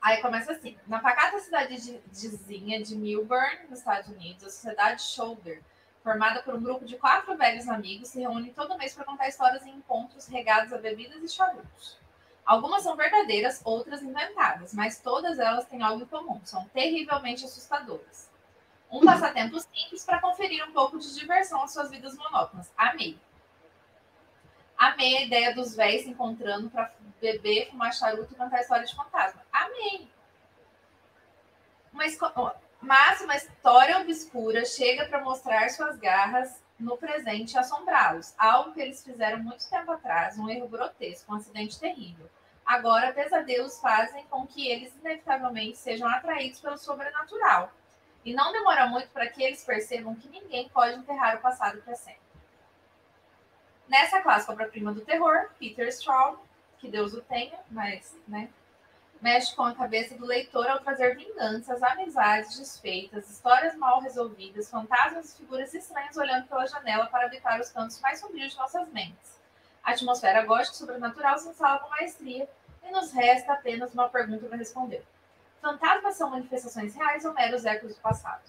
Aí 0.01 0.19
começa 0.21 0.51
assim: 0.51 0.75
na 0.87 0.99
pacata 0.99 1.39
cidadezinha 1.39 2.81
de 2.81 2.95
Milburn, 2.95 3.67
nos 3.69 3.79
Estados 3.79 4.09
Unidos, 4.09 4.43
a 4.43 4.49
sociedade 4.49 5.03
Shoulder, 5.03 5.61
formada 6.03 6.41
por 6.41 6.55
um 6.55 6.61
grupo 6.61 6.85
de 6.85 6.97
quatro 6.97 7.37
velhos 7.37 7.69
amigos, 7.69 8.09
se 8.09 8.19
reúne 8.19 8.51
todo 8.51 8.77
mês 8.77 8.95
para 8.95 9.05
contar 9.05 9.27
histórias 9.27 9.63
em 9.63 9.75
encontros 9.75 10.27
regados 10.27 10.73
a 10.73 10.79
bebidas 10.79 11.21
e 11.21 11.29
charutos. 11.29 11.99
Algumas 12.43 12.81
são 12.81 12.95
verdadeiras, 12.95 13.61
outras 13.63 14.01
inventadas, 14.01 14.73
mas 14.73 14.99
todas 14.99 15.37
elas 15.37 15.67
têm 15.67 15.83
algo 15.83 16.03
em 16.03 16.07
comum: 16.07 16.41
são 16.43 16.67
terrivelmente 16.69 17.45
assustadoras. 17.45 18.27
Um 18.91 19.01
passatempo 19.05 19.59
simples 19.59 20.03
para 20.03 20.19
conferir 20.19 20.67
um 20.67 20.71
pouco 20.71 20.97
de 20.97 21.13
diversão 21.13 21.63
às 21.63 21.71
suas 21.71 21.91
vidas 21.91 22.17
monótonas. 22.17 22.71
Amei. 22.75 23.19
Amei 24.81 25.15
a 25.15 25.21
ideia 25.21 25.53
dos 25.53 25.75
véis 25.75 26.01
se 26.01 26.09
encontrando 26.09 26.67
para 26.71 26.91
beber, 27.21 27.69
fumar 27.69 27.93
charuto 27.93 28.33
e 28.33 28.35
contar 28.35 28.61
história 28.61 28.83
de 28.83 28.95
fantasma. 28.95 29.39
Amei. 29.53 30.09
Mas, 31.93 32.17
mas 32.81 33.21
uma 33.21 33.35
história 33.35 33.99
obscura 33.99 34.65
chega 34.65 35.05
para 35.05 35.23
mostrar 35.23 35.69
suas 35.69 35.99
garras 35.99 36.63
no 36.79 36.97
presente 36.97 37.53
e 37.53 37.59
assombrá-los. 37.59 38.33
Algo 38.35 38.73
que 38.73 38.81
eles 38.81 39.03
fizeram 39.03 39.37
muito 39.37 39.69
tempo 39.69 39.91
atrás, 39.91 40.39
um 40.39 40.49
erro 40.49 40.67
grotesco, 40.67 41.31
um 41.31 41.35
acidente 41.35 41.79
terrível. 41.79 42.27
Agora, 42.65 43.13
pesadelos 43.13 43.79
fazem 43.79 44.25
com 44.31 44.47
que 44.47 44.67
eles 44.67 44.91
inevitavelmente 44.95 45.77
sejam 45.77 46.07
atraídos 46.07 46.59
pelo 46.59 46.79
sobrenatural. 46.79 47.71
E 48.25 48.33
não 48.33 48.51
demora 48.51 48.87
muito 48.87 49.09
para 49.09 49.27
que 49.27 49.43
eles 49.43 49.63
percebam 49.63 50.15
que 50.15 50.27
ninguém 50.27 50.69
pode 50.69 50.95
enterrar 50.95 51.37
o 51.37 51.41
passado 51.41 51.79
para 51.83 51.93
sempre. 51.93 52.20
Nessa 53.91 54.21
clássica 54.21 54.53
obra-prima 54.53 54.93
do 54.93 55.01
terror, 55.01 55.49
Peter 55.59 55.85
Straub, 55.89 56.39
que 56.79 56.87
Deus 56.87 57.13
o 57.13 57.19
tenha, 57.19 57.59
mas, 57.69 58.17
né? 58.25 58.49
Mexe 59.19 59.53
com 59.53 59.63
a 59.63 59.75
cabeça 59.75 60.15
do 60.15 60.25
leitor 60.25 60.65
ao 60.65 60.79
trazer 60.79 61.17
vinganças, 61.17 61.83
amizades 61.83 62.57
desfeitas, 62.57 63.29
histórias 63.29 63.75
mal 63.75 63.99
resolvidas, 63.99 64.69
fantasmas 64.69 65.33
e 65.33 65.37
figuras 65.39 65.73
estranhas 65.73 66.15
olhando 66.15 66.47
pela 66.47 66.65
janela 66.67 67.07
para 67.07 67.25
habitar 67.25 67.59
os 67.59 67.69
cantos 67.69 67.99
mais 67.99 68.21
sombrios 68.21 68.53
de 68.53 68.57
nossas 68.59 68.87
mentes. 68.93 69.37
A 69.83 69.91
atmosfera 69.91 70.45
gótica 70.45 70.73
e 70.73 70.77
sobrenatural 70.77 71.37
se 71.37 71.49
instala 71.49 71.79
com 71.79 71.89
maestria 71.89 72.49
e 72.85 72.91
nos 72.91 73.11
resta 73.11 73.51
apenas 73.51 73.93
uma 73.93 74.07
pergunta 74.07 74.45
para 74.45 74.55
responder. 74.55 75.03
Fantasmas 75.61 76.15
são 76.15 76.29
manifestações 76.29 76.95
reais 76.95 77.25
ou 77.25 77.33
meros 77.33 77.65
ecos 77.65 77.93
do 77.93 77.99
passado? 77.99 78.43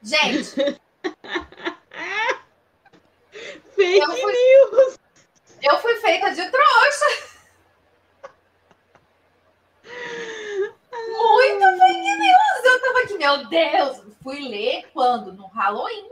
Gente! 0.00 0.80
Fake 3.74 3.98
Eu 3.98 4.10
fui- 4.16 4.32
news! 4.32 4.98
eu 5.62 5.78
fui 5.78 5.96
feita 5.96 6.30
de 6.34 6.50
trouxa! 6.50 7.32
Muito 10.92 11.78
fake 11.78 12.16
news! 12.18 12.64
Eu 12.64 12.80
tava 12.80 12.98
aqui, 13.00 13.18
meu 13.18 13.46
Deus! 13.48 14.14
Fui 14.22 14.40
ler 14.48 14.90
quando? 14.92 15.32
No 15.32 15.46
Halloween. 15.46 16.10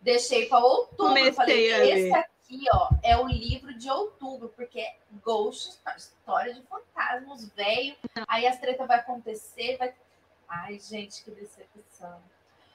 Deixei 0.00 0.46
para 0.46 0.58
outubro. 0.64 1.08
Comecei 1.08 1.32
Falei, 1.32 1.92
esse 1.92 2.14
aqui, 2.14 2.64
ó, 2.72 2.90
é 3.02 3.16
o 3.16 3.26
livro 3.26 3.72
de 3.74 3.90
outubro, 3.90 4.48
porque 4.56 4.80
é 4.80 4.94
Ghost, 5.22 5.78
história 5.96 6.54
de 6.54 6.62
fantasmas, 6.62 7.48
velho. 7.50 7.94
Aí 8.26 8.46
as 8.46 8.58
tretas 8.58 8.86
vai 8.86 8.98
acontecer, 8.98 9.76
vai. 9.76 9.94
Ai, 10.48 10.78
gente, 10.78 11.22
que 11.22 11.30
decepção. 11.30 12.20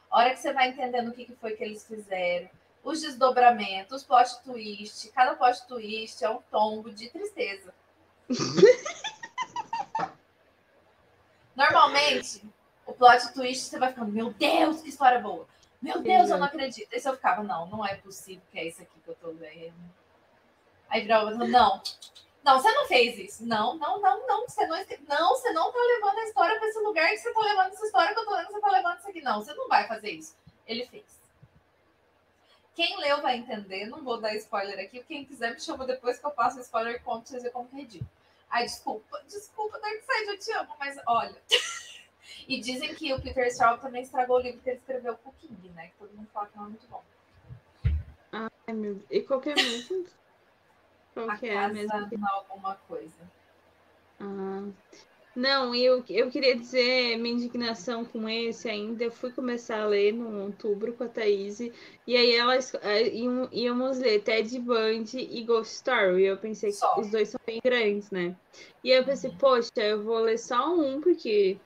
A 0.10 0.20
hora 0.20 0.30
que 0.32 0.40
você 0.40 0.54
vai 0.54 0.70
entendendo 0.70 1.10
o 1.10 1.14
que, 1.14 1.26
que 1.26 1.36
foi 1.36 1.54
que 1.56 1.64
eles 1.64 1.86
fizeram, 1.86 2.50
os 2.86 3.02
desdobramentos, 3.02 3.98
os 3.98 4.04
plot 4.04 4.44
twist, 4.44 5.10
cada 5.10 5.36
plot 5.36 5.66
twist 5.68 6.24
é 6.24 6.30
um 6.30 6.40
tombo 6.52 6.92
de 6.92 7.10
tristeza. 7.10 7.74
Normalmente, 11.56 12.48
o 12.86 12.94
plot 12.94 13.34
twist 13.34 13.64
você 13.64 13.80
vai 13.80 13.90
ficando, 13.90 14.12
meu 14.12 14.32
Deus, 14.32 14.82
que 14.82 14.90
história 14.90 15.20
boa. 15.20 15.48
Meu 15.82 16.00
Deus, 16.00 16.30
eu 16.30 16.38
não 16.38 16.46
acredito. 16.46 16.94
Aí 16.94 17.02
eu 17.04 17.16
ficava, 17.16 17.42
não, 17.42 17.66
não 17.68 17.84
é 17.84 17.96
possível 17.96 18.44
que 18.52 18.60
é 18.60 18.68
isso 18.68 18.84
aqui 18.84 19.00
que 19.00 19.10
eu 19.10 19.16
tô 19.16 19.32
lendo. 19.32 19.74
Aí 20.88 21.02
virava, 21.02 21.32
não, 21.32 21.82
não, 22.44 22.60
você 22.60 22.72
não 22.72 22.86
fez 22.88 23.18
isso. 23.18 23.44
Não, 23.44 23.76
não, 23.78 24.00
não, 24.00 24.28
não, 24.28 24.48
você 24.48 24.68
não, 24.68 24.78
não, 25.08 25.30
você 25.36 25.52
não 25.54 25.72
tá 25.72 25.80
levando 25.80 26.20
a 26.20 26.24
história 26.26 26.60
para 26.60 26.70
esse 26.70 26.80
lugar 26.82 27.10
que 27.10 27.18
você 27.18 27.34
tá 27.34 27.42
levando 27.42 27.74
essa 27.74 27.86
história 27.86 28.14
que 28.14 28.20
eu 28.20 28.26
tô 28.26 28.36
lendo, 28.36 28.48
você 28.52 28.62
tá 28.62 28.70
levando 28.70 29.00
isso 29.00 29.10
aqui. 29.10 29.22
Não, 29.22 29.44
você 29.44 29.56
não 29.56 29.68
vai 29.68 29.88
fazer 29.88 30.12
isso. 30.12 30.38
Ele 30.68 30.86
fez. 30.86 31.25
Quem 32.76 32.98
leu 33.00 33.22
vai 33.22 33.38
entender, 33.38 33.86
não 33.86 34.04
vou 34.04 34.20
dar 34.20 34.36
spoiler 34.36 34.78
aqui. 34.80 35.02
Quem 35.04 35.24
quiser 35.24 35.54
me 35.54 35.62
chama 35.62 35.86
depois 35.86 36.20
que 36.20 36.26
eu 36.26 36.32
passo 36.32 36.58
o 36.58 36.62
spoiler 36.62 36.96
e 36.96 37.00
conto 37.00 37.30
vocês 37.30 37.52
como 37.54 37.70
que 37.70 37.76
é 37.78 37.80
ridículo. 37.80 38.10
Ai, 38.50 38.66
desculpa, 38.66 39.24
desculpa, 39.28 39.80
Darkseid, 39.80 40.28
eu 40.28 40.40
te 40.40 40.52
amo, 40.52 40.76
mas 40.78 40.98
olha. 41.08 41.42
e 42.48 42.60
dizem 42.60 42.94
que 42.94 43.14
o 43.14 43.22
Peter 43.22 43.48
Straub 43.48 43.82
também 43.82 44.04
estragou 44.04 44.38
o 44.38 44.42
livro 44.42 44.62
que 44.62 44.70
ele 44.70 44.80
escreveu 44.80 45.16
com 45.18 45.30
o 45.30 45.34
King, 45.34 45.70
né? 45.70 45.88
Que 45.88 45.94
todo 46.00 46.14
mundo 46.14 46.30
fala 46.34 46.48
que 46.48 46.58
não 46.58 46.66
é 46.66 46.70
muito 46.70 46.88
bom. 46.88 47.04
Ai, 48.32 48.74
meu 48.74 48.96
Deus. 48.96 49.06
E 49.10 49.22
qualquer 49.22 49.56
mesmo? 49.56 50.06
Qual 51.14 51.30
A 51.30 51.38
que 51.38 51.48
é 51.48 51.54
casa 51.54 51.74
mesmo? 51.74 52.18
não 52.20 52.30
alguma 52.30 52.76
coisa. 52.88 53.32
Ah, 54.20 54.68
não, 55.36 55.76
eu, 55.76 56.02
eu 56.10 56.30
queria 56.30 56.56
dizer 56.56 57.18
minha 57.18 57.36
indignação 57.36 58.06
com 58.06 58.28
esse 58.30 58.70
ainda. 58.70 59.04
Eu 59.04 59.12
fui 59.12 59.32
começar 59.32 59.82
a 59.82 59.86
ler 59.86 60.14
no 60.14 60.44
outubro 60.44 60.94
com 60.94 61.04
a 61.04 61.10
Thaís, 61.10 61.60
e 61.60 62.16
aí 62.16 62.34
elas 62.34 62.72
íamos 63.52 64.00
ler 64.00 64.22
Ted 64.22 64.58
Bundy 64.60 65.28
e 65.30 65.44
Ghost 65.44 65.76
Story. 65.76 66.24
Eu 66.24 66.38
pensei 66.38 66.70
que 66.70 66.78
Só. 66.78 67.00
os 67.00 67.12
dois 67.12 67.30
são 67.30 67.40
bem 67.46 67.60
grandes, 67.62 68.10
né? 68.12 68.34
E 68.82 68.94
aí 68.94 69.00
eu 69.00 69.04
pensei, 69.04 69.30
poxa, 69.38 69.72
eu 69.76 70.02
vou 70.04 70.20
ler 70.20 70.40
só 70.40 70.74
um, 70.74 71.02
porque 71.02 71.58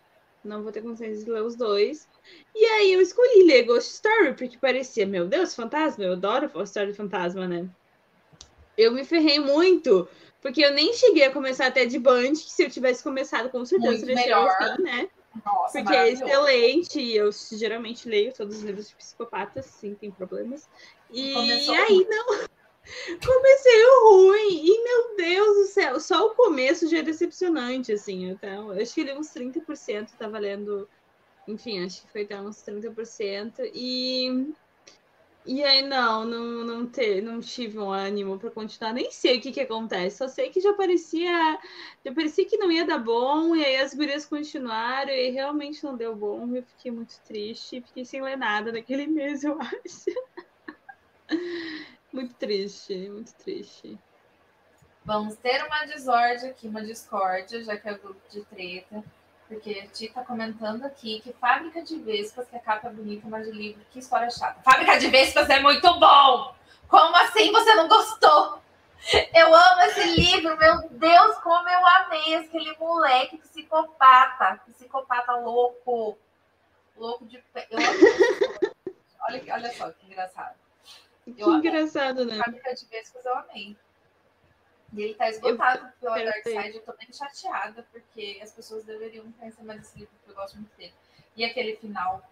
não 0.43 0.63
vou 0.63 0.71
ter 0.71 0.81
condições 0.81 1.23
de 1.23 1.29
ler 1.29 1.43
os 1.43 1.55
dois. 1.55 2.09
E 2.55 2.65
aí 2.65 2.93
eu 2.93 3.01
escolhi 3.01 3.43
ler 3.43 3.65
Ghost 3.65 3.93
Story, 3.93 4.33
porque 4.33 4.57
parecia, 4.57 5.05
meu 5.05 5.27
Deus, 5.27 5.53
fantasma, 5.53 6.03
eu 6.03 6.13
adoro 6.13 6.49
história 6.63 6.91
de 6.91 6.97
fantasma, 6.97 7.47
né? 7.47 7.69
Eu 8.75 8.91
me 8.93 9.03
ferrei 9.03 9.39
muito. 9.39 10.07
Porque 10.41 10.63
eu 10.63 10.73
nem 10.73 10.93
cheguei 10.93 11.25
a 11.25 11.31
começar 11.31 11.71
Ted 11.71 11.97
Bundy, 11.99 12.41
que 12.43 12.51
se 12.51 12.63
eu 12.63 12.69
tivesse 12.69 13.03
começado, 13.03 13.49
com 13.49 13.65
certeza 13.65 14.05
Muito 14.05 14.19
seria 14.19 14.57
fim, 14.57 14.83
né? 14.83 15.09
Nossa, 15.45 15.79
Porque 15.79 15.95
é 15.95 16.11
excelente, 16.11 16.99
e 16.99 17.15
eu 17.15 17.29
geralmente 17.51 18.07
leio 18.07 18.33
todos 18.33 18.57
os 18.57 18.63
livros 18.63 18.89
de 18.89 18.95
psicopatas, 18.95 19.65
sim, 19.65 19.93
tem 19.95 20.09
problemas. 20.09 20.67
E 21.11 21.33
Começou 21.33 21.75
aí, 21.75 22.07
não. 22.09 22.25
Comecei 23.23 23.85
o 23.85 24.09
ruim, 24.09 24.65
e 24.65 24.83
meu 24.83 25.15
Deus 25.17 25.57
do 25.57 25.65
céu, 25.65 25.99
só 25.99 26.25
o 26.25 26.35
começo 26.35 26.87
já 26.87 26.99
é 26.99 27.03
decepcionante, 27.03 27.91
assim. 27.91 28.29
Então, 28.29 28.73
eu 28.73 28.81
acho 28.81 28.93
que 28.93 29.01
ele 29.01 29.13
uns 29.13 29.27
30% 29.27 30.09
tá 30.17 30.27
valendo. 30.27 30.89
Enfim, 31.47 31.83
acho 31.85 32.01
que 32.01 32.11
foi 32.11 32.23
até 32.23 32.39
uns 32.41 32.57
30%. 32.57 33.69
E. 33.73 34.51
E 35.51 35.63
aí, 35.63 35.81
não, 35.81 36.25
não, 36.25 36.63
não, 36.63 36.85
te, 36.87 37.21
não 37.21 37.39
tive 37.39 37.79
um 37.79 37.89
ânimo 37.89 38.37
pra 38.37 38.51
continuar. 38.51 38.93
Nem 38.93 39.09
sei 39.09 39.39
o 39.39 39.41
que 39.41 39.51
que 39.51 39.61
acontece. 39.61 40.17
Só 40.17 40.27
sei 40.27 40.51
que 40.51 40.61
já 40.61 40.73
parecia. 40.73 41.57
Já 42.05 42.13
parecia 42.13 42.45
que 42.45 42.55
não 42.55 42.71
ia 42.71 42.85
dar 42.85 42.99
bom. 42.99 43.55
E 43.55 43.65
aí 43.65 43.77
as 43.77 43.95
gurias 43.95 44.27
continuaram. 44.27 45.09
E 45.09 45.31
realmente 45.31 45.83
não 45.83 45.97
deu 45.97 46.15
bom. 46.15 46.55
Eu 46.55 46.61
fiquei 46.61 46.91
muito 46.91 47.19
triste. 47.21 47.81
Fiquei 47.81 48.05
sem 48.05 48.21
ler 48.21 48.37
nada 48.37 48.71
naquele 48.71 49.07
mês, 49.09 49.43
eu 49.43 49.57
acho. 49.59 50.11
Muito 52.13 52.35
triste, 52.35 53.09
muito 53.09 53.33
triste. 53.33 53.97
Vamos 55.03 55.35
ter 55.37 55.65
uma 55.65 55.83
desordem 55.85 56.51
aqui, 56.51 56.67
uma 56.67 56.83
discórdia, 56.83 57.63
já 57.63 57.75
que 57.75 57.89
é 57.89 57.97
grupo 57.97 58.21
de 58.29 58.45
treta. 58.45 59.03
Porque 59.49 59.81
a 59.83 59.87
Ti 59.87 60.09
tá 60.09 60.23
comentando 60.23 60.85
aqui 60.85 61.19
que 61.21 61.33
Fábrica 61.33 61.81
de 61.81 61.97
Vespas, 61.97 62.47
que 62.47 62.55
a 62.55 62.59
capa 62.59 62.87
é 62.87 62.91
bonita, 62.91 63.27
mas 63.27 63.47
o 63.47 63.51
livro, 63.51 63.83
que 63.89 63.97
história 63.97 64.29
chata. 64.29 64.61
Fábrica 64.61 64.99
de 64.99 65.07
Vespas 65.07 65.49
é 65.49 65.59
muito 65.59 65.99
bom! 65.99 66.55
Como 66.87 67.15
assim 67.17 67.51
você 67.51 67.73
não 67.73 67.87
gostou? 67.87 68.61
Eu 69.33 69.55
amo 69.55 69.81
esse 69.81 70.03
livro, 70.11 70.55
meu 70.55 70.89
Deus, 70.91 71.37
como 71.39 71.67
eu 71.67 71.87
amei 71.87 72.35
aquele 72.35 72.77
moleque 72.77 73.37
psicopata, 73.39 74.61
psicopata 74.67 75.35
louco, 75.37 76.15
louco 76.95 77.25
de 77.25 77.39
pé. 77.51 77.67
Olha, 79.27 79.43
olha 79.53 79.73
só 79.73 79.89
que 79.91 80.05
engraçado. 80.05 80.55
Que 81.23 81.35
Eu 81.41 81.47
amei. 81.47 81.57
engraçado, 81.59 82.23
né? 82.25 82.35
Fábrica 82.37 82.75
de 82.75 82.85
Vespas 82.85 83.25
eu 83.25 83.35
amei. 83.35 83.75
E 84.93 85.01
ele 85.01 85.13
tá 85.13 85.29
esgotado 85.29 85.91
pela 85.99 86.15
quero 86.15 86.31
Dark. 86.31 86.43
Side. 86.43 86.77
Eu 86.77 86.81
tô 86.81 86.93
bem 86.93 87.13
chateada, 87.13 87.85
porque 87.91 88.39
as 88.41 88.51
pessoas 88.51 88.83
deveriam 88.83 89.31
conhecer 89.33 89.63
mais 89.63 89.81
esse 89.81 89.99
livro, 89.99 90.13
porque 90.17 90.31
eu 90.31 90.35
gosto 90.35 90.55
muito 90.55 90.75
dele. 90.77 90.93
E 91.35 91.45
aquele 91.45 91.75
final. 91.75 92.23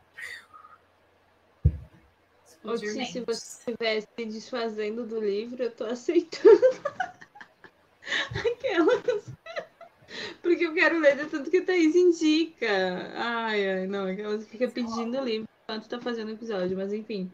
Ou 2.63 2.73
Explodir 2.73 3.07
se, 3.07 3.21
você 3.21 3.71
estivesse 3.71 4.07
se 4.17 4.25
desfazendo 4.25 5.05
do 5.05 5.19
livro, 5.19 5.63
eu 5.63 5.71
tô 5.71 5.85
aceitando. 5.85 6.49
Aquelas. 8.33 9.25
Porque 10.41 10.65
eu 10.65 10.73
quero 10.73 10.99
ler 10.99 11.17
de 11.17 11.25
tanto 11.25 11.51
que 11.51 11.57
a 11.57 11.65
Thaís 11.65 11.95
indica. 11.95 12.67
Ai, 13.15 13.69
ai, 13.69 13.87
não. 13.87 14.07
Aquelas 14.07 14.45
que 14.45 14.51
fica 14.51 14.67
pedindo 14.67 15.19
o 15.19 15.23
livro 15.23 15.47
enquanto 15.63 15.89
tá 15.89 15.99
fazendo 15.99 16.29
o 16.29 16.33
episódio, 16.33 16.75
mas 16.75 16.91
enfim. 16.91 17.31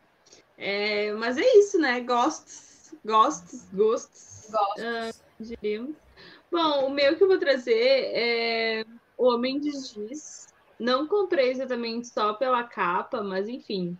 É, 0.58 1.12
mas 1.14 1.38
é 1.38 1.58
isso, 1.58 1.80
né? 1.80 2.00
Gostos, 2.02 2.94
gostos, 3.06 3.66
gostos, 3.72 4.33
Diríamos. 5.40 5.96
Bom, 6.52 6.88
o 6.88 6.90
meu 6.90 7.16
que 7.16 7.24
eu 7.24 7.28
vou 7.28 7.40
trazer 7.40 8.12
é 8.14 8.86
O 9.18 9.28
Homem 9.28 9.60
de 9.60 9.72
Giz. 9.72 10.48
Não 10.80 11.08
comprei 11.08 11.50
exatamente 11.50 12.08
só 12.08 12.34
pela 12.34 12.64
capa, 12.64 13.24
mas 13.24 13.48
enfim. 13.48 13.98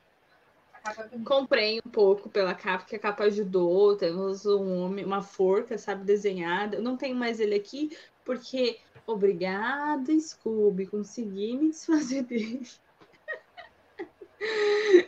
Comprei 1.26 1.80
um 1.80 1.90
pouco 1.90 2.30
pela 2.30 2.54
capa, 2.54 2.86
que 2.86 2.96
a 2.96 3.00
capa 3.00 3.24
ajudou. 3.24 3.96
Temos 3.96 4.46
um 4.46 4.84
homem, 4.84 5.06
uma 5.06 5.22
forca, 5.22 5.78
sabe, 5.78 6.04
desenhada. 6.04 6.76
Eu 6.78 6.82
não 6.82 6.98
tenho 6.98 7.16
mais 7.16 7.40
ele 7.40 7.56
aqui, 7.56 7.96
porque 8.26 8.80
obrigada, 9.08 10.12
Scooby, 10.20 10.88
consegui 10.88 11.58
me 11.58 11.70
desfazer 11.70 12.24
dele. 12.28 12.68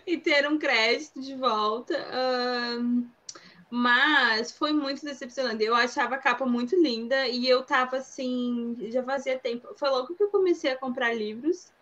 e 0.07 0.17
ter 0.17 0.47
um 0.47 0.57
crédito 0.57 1.21
de 1.21 1.35
volta. 1.35 1.93
Mas 3.75 4.51
foi 4.57 4.73
muito 4.73 5.03
decepcionante. 5.05 5.63
Eu 5.63 5.75
achava 5.75 6.15
a 6.15 6.19
capa 6.19 6.45
muito 6.45 6.75
linda 6.81 7.27
e 7.27 7.47
eu 7.47 7.65
tava 7.65 7.97
assim, 7.97 8.75
já 8.91 9.03
fazia 9.03 9.39
tempo. 9.39 9.75
Foi 9.77 9.89
logo 9.89 10.15
que 10.15 10.23
eu 10.23 10.31
comecei 10.31 10.71
a 10.71 10.79
comprar 10.79 11.13
livros 11.13 11.73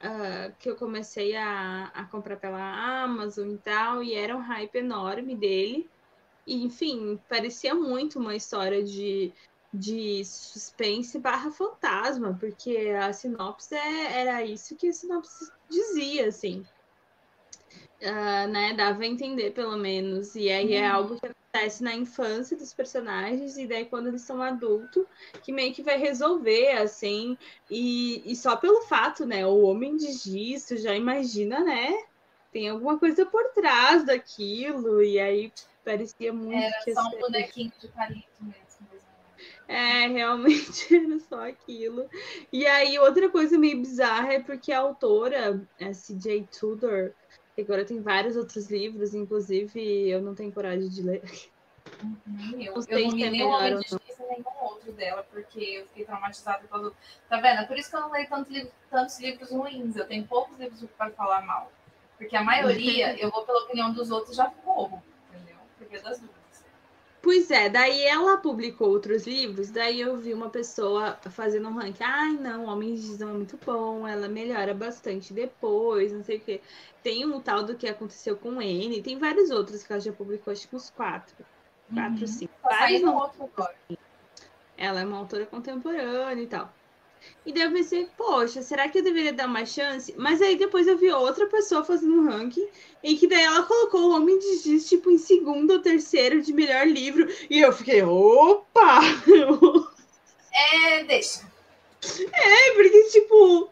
ah, 0.00 0.52
que 0.58 0.68
eu 0.70 0.76
comecei 0.76 1.36
a, 1.36 1.86
a 1.88 2.06
comprar 2.06 2.36
pela 2.38 3.02
Amazon 3.04 3.50
e 3.54 3.58
tal, 3.58 4.02
e 4.02 4.14
era 4.14 4.36
um 4.36 4.40
hype 4.40 4.76
enorme 4.76 5.36
dele. 5.36 5.92
E, 6.46 6.64
enfim, 6.64 7.18
parecia 7.28 7.74
muito 7.74 8.18
uma 8.20 8.36
história 8.36 8.82
de, 8.84 9.34
de 9.72 10.24
suspense 10.24 11.18
barra 11.20 11.50
fantasma, 11.52 12.36
porque 12.38 12.76
a 13.00 13.12
sinopse 13.12 13.74
é- 13.74 14.20
era 14.22 14.44
isso 14.44 14.76
que 14.76 14.88
a 14.88 14.92
sinopse 14.92 15.52
dizia, 15.68 16.28
assim. 16.28 16.68
Uh, 18.00 18.46
né, 18.48 18.74
dava 18.74 19.02
a 19.02 19.06
entender 19.06 19.52
pelo 19.52 19.76
menos. 19.76 20.34
E 20.34 20.50
aí 20.50 20.74
é 20.74 20.86
algo 20.86 21.18
que 21.18 21.26
acontece 21.26 21.82
na 21.82 21.94
infância 21.94 22.56
dos 22.56 22.74
personagens, 22.74 23.56
e 23.56 23.66
daí 23.66 23.86
quando 23.86 24.08
eles 24.08 24.22
são 24.22 24.42
adultos, 24.42 25.06
que 25.42 25.50
meio 25.50 25.72
que 25.72 25.82
vai 25.82 25.98
resolver, 25.98 26.72
assim. 26.72 27.38
E, 27.70 28.22
e 28.30 28.36
só 28.36 28.56
pelo 28.56 28.82
fato, 28.82 29.24
né? 29.24 29.46
O 29.46 29.62
homem 29.62 29.96
de 29.96 30.12
giz, 30.12 30.68
já 30.68 30.94
imagina, 30.94 31.60
né? 31.60 32.04
Tem 32.52 32.68
alguma 32.68 32.98
coisa 32.98 33.24
por 33.24 33.44
trás 33.54 34.04
daquilo, 34.04 35.02
e 35.02 35.18
aí 35.18 35.52
parecia 35.84 36.32
muito. 36.32 36.62
Era 36.62 36.94
só 36.94 37.08
um 37.08 37.20
bonequinho 37.20 37.72
de 37.80 37.88
palito 37.88 38.28
mesmo. 38.40 38.66
É, 39.68 40.06
realmente 40.06 40.86
era 40.94 41.18
só 41.20 41.48
aquilo. 41.48 42.08
E 42.52 42.66
aí, 42.66 42.98
outra 42.98 43.28
coisa 43.28 43.58
meio 43.58 43.80
bizarra 43.80 44.34
é 44.34 44.40
porque 44.40 44.72
a 44.72 44.78
autora, 44.78 45.60
a 45.80 45.92
C.J. 45.92 46.48
Tudor, 46.58 47.12
agora 47.58 47.84
tem 47.84 48.00
vários 48.00 48.36
outros 48.36 48.70
livros, 48.70 49.14
inclusive 49.14 50.08
eu 50.08 50.20
não 50.20 50.34
tenho 50.34 50.52
coragem 50.52 50.88
de 50.88 51.02
ler. 51.02 51.22
Uhum, 52.02 52.60
eu, 52.60 52.74
não 52.74 52.82
sei 52.82 52.94
eu 52.94 53.08
não 53.08 53.16
li 53.16 53.24
é 53.24 53.30
nenhum 53.30 53.48
Homem 53.48 53.78
de 53.78 53.88
Justiça, 53.88 54.24
nenhum 54.28 54.44
outro 54.62 54.92
dela, 54.92 55.26
porque 55.30 55.60
eu 55.60 55.86
fiquei 55.86 56.04
traumatizada 56.04 56.62
quando. 56.68 56.94
Tá 57.28 57.40
vendo? 57.40 57.66
Por 57.66 57.78
isso 57.78 57.88
que 57.88 57.96
eu 57.96 58.00
não 58.00 58.10
leio 58.10 58.28
tanto 58.28 58.52
livro, 58.52 58.70
tantos 58.90 59.18
livros 59.18 59.50
ruins. 59.50 59.96
Eu 59.96 60.06
tenho 60.06 60.26
poucos 60.26 60.58
livros 60.58 60.84
para 60.96 61.10
falar 61.12 61.42
mal. 61.42 61.72
Porque 62.18 62.36
a 62.36 62.42
maioria, 62.42 63.16
eu 63.20 63.30
vou 63.30 63.44
pela 63.44 63.64
opinião 63.64 63.92
dos 63.92 64.10
outros 64.10 64.36
já 64.36 64.46
corro, 64.46 65.02
entendeu? 65.30 65.56
Porque 65.78 65.98
das 65.98 66.18
dúvidas. 66.18 66.45
Pois 67.26 67.50
é, 67.50 67.68
daí 67.68 68.04
ela 68.04 68.36
publicou 68.36 68.88
outros 68.88 69.26
livros, 69.26 69.68
daí 69.68 70.00
eu 70.00 70.16
vi 70.16 70.32
uma 70.32 70.48
pessoa 70.48 71.18
fazendo 71.28 71.68
um 71.68 71.74
ranking. 71.74 72.04
Ai, 72.04 72.30
não, 72.34 72.66
Homens 72.66 73.00
de 73.00 73.08
Gisão 73.08 73.30
é 73.30 73.32
muito 73.32 73.58
bom, 73.66 74.06
ela 74.06 74.28
melhora 74.28 74.72
bastante 74.72 75.34
depois, 75.34 76.12
não 76.12 76.22
sei 76.22 76.36
o 76.36 76.40
quê. 76.40 76.60
Tem 77.02 77.26
um 77.26 77.40
tal 77.40 77.64
do 77.64 77.74
que 77.74 77.88
aconteceu 77.88 78.36
com 78.36 78.62
N, 78.62 79.02
tem 79.02 79.18
vários 79.18 79.50
outros 79.50 79.82
que 79.82 79.92
ela 79.92 80.00
já 80.00 80.12
publicou, 80.12 80.52
acho 80.52 80.68
que 80.68 80.76
uns 80.76 80.88
quatro. 80.90 81.44
Quatro, 81.92 82.20
uhum. 82.20 82.26
cinco. 82.28 82.52
Tá 82.62 82.68
vários 82.68 83.02
outro 83.02 83.50
agora. 83.52 83.74
Ela 84.76 85.00
é 85.00 85.04
uma 85.04 85.18
autora 85.18 85.46
contemporânea 85.46 86.44
e 86.44 86.46
tal. 86.46 86.72
E 87.44 87.52
daí 87.52 87.62
eu 87.62 87.72
pensei, 87.72 88.08
poxa, 88.16 88.60
será 88.60 88.88
que 88.88 88.98
eu 88.98 89.04
deveria 89.04 89.32
dar 89.32 89.46
uma 89.46 89.64
chance? 89.64 90.12
Mas 90.16 90.42
aí 90.42 90.56
depois 90.56 90.88
eu 90.88 90.98
vi 90.98 91.10
outra 91.12 91.46
pessoa 91.46 91.84
fazendo 91.84 92.14
um 92.14 92.28
ranking, 92.28 92.66
em 93.04 93.16
que 93.16 93.28
daí 93.28 93.44
ela 93.44 93.62
colocou 93.62 94.00
o 94.00 94.16
Homem 94.16 94.38
de 94.38 94.56
Giz, 94.58 94.88
tipo, 94.88 95.10
em 95.10 95.18
segundo 95.18 95.72
ou 95.72 95.80
terceiro 95.80 96.42
de 96.42 96.52
melhor 96.52 96.86
livro. 96.88 97.28
E 97.48 97.60
eu 97.60 97.72
fiquei, 97.72 98.02
opa! 98.02 99.00
É, 100.52 101.04
deixa. 101.04 101.40
É, 102.32 102.70
porque, 102.72 103.02
tipo. 103.10 103.70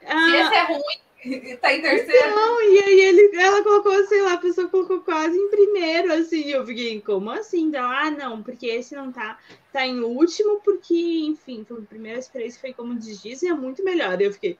Se 0.00 0.06
ah, 0.06 0.40
esse 0.40 0.54
é 0.54 0.62
ruim, 0.64 1.03
tá 1.60 1.72
em 1.72 1.80
terceiro. 1.80 2.34
Não, 2.34 2.62
e 2.62 2.78
aí 2.78 3.00
ele, 3.00 3.36
ela 3.36 3.62
colocou, 3.62 4.04
sei 4.06 4.22
lá, 4.22 4.34
a 4.34 4.38
pessoa 4.38 4.68
colocou 4.68 5.00
quase 5.00 5.36
em 5.36 5.50
primeiro, 5.50 6.12
assim. 6.12 6.50
Eu 6.50 6.66
fiquei, 6.66 7.00
como 7.00 7.30
assim? 7.30 7.64
Então, 7.64 7.90
ah, 7.90 8.10
não, 8.10 8.42
porque 8.42 8.66
esse 8.66 8.94
não 8.94 9.10
tá, 9.10 9.38
tá 9.72 9.86
em 9.86 10.00
último, 10.00 10.60
porque, 10.60 11.22
enfim, 11.26 11.64
foi 11.66 11.78
a 11.78 11.82
primeira 11.82 12.18
experiência 12.18 12.60
foi 12.60 12.72
como 12.72 12.94
diz 12.94 13.42
e 13.42 13.48
é 13.48 13.54
muito 13.54 13.82
melhor. 13.84 14.20
Eu 14.20 14.32
fiquei, 14.32 14.58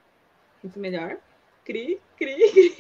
muito 0.63 0.79
melhor? 0.79 1.19
Cri, 1.65 2.01
cri, 2.17 2.51
cri. 2.51 2.77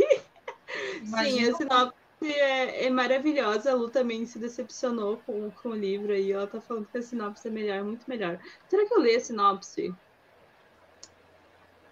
Sim, 1.05 1.49
a 1.49 1.55
sinopse 1.55 1.94
é, 2.23 2.87
é, 2.87 2.90
maravilhosa. 2.90 3.70
A 3.70 3.75
Lu 3.75 3.90
também 3.90 4.27
se 4.27 4.38
decepcionou 4.38 5.18
com, 5.27 5.51
com 5.51 5.68
o 5.70 5.77
livro 5.77 6.12
aí. 6.12 6.33
Ela 6.33 6.47
tá 6.47 6.61
falando 6.61 6.88
que 6.90 6.99
a 6.99 7.03
sinopse 7.03 7.47
é 7.47 7.51
melhor, 7.51 7.85
muito 7.85 8.09
melhor. 8.09 8.38
Será 8.68 8.87
que 8.87 8.94
eu 8.94 9.01
leio 9.01 9.18
a 9.18 9.20
sinopse? 9.20 9.94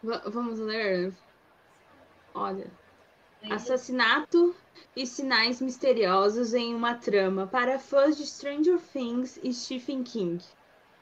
V 0.02 0.20
vamos 0.30 0.58
ler? 0.58 1.12
Olha. 2.34 2.70
Assassinato 3.50 4.54
e 4.94 5.06
sinais 5.06 5.60
misteriosos 5.60 6.54
em 6.54 6.74
uma 6.74 6.94
trama 6.94 7.46
para 7.46 7.78
fãs 7.78 8.16
de 8.16 8.26
Stranger 8.26 8.78
Things 8.92 9.38
e 9.42 9.52
Stephen 9.52 10.04
King. 10.04 10.42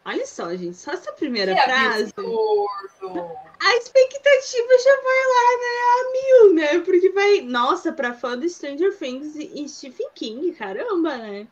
Olha 0.05 0.27
só, 0.27 0.55
gente, 0.57 0.77
só 0.77 0.93
essa 0.93 1.13
primeira 1.13 1.55
que 1.55 1.63
frase. 1.63 2.13
Absurdo. 2.17 2.67
A 3.63 3.77
expectativa 3.77 4.79
já 4.83 4.97
vai 5.03 5.27
lá, 5.27 5.47
né? 5.61 5.77
A 5.85 6.13
mil, 6.13 6.55
né? 6.55 6.79
Porque 6.81 7.11
vai. 7.11 7.43
Nossa, 7.43 7.93
para 7.93 8.15
fã 8.15 8.39
de 8.39 8.49
Stranger 8.49 8.97
Things 8.97 9.37
e 9.37 9.69
Stephen 9.69 10.09
King, 10.15 10.53
caramba, 10.53 11.19
né? 11.19 11.47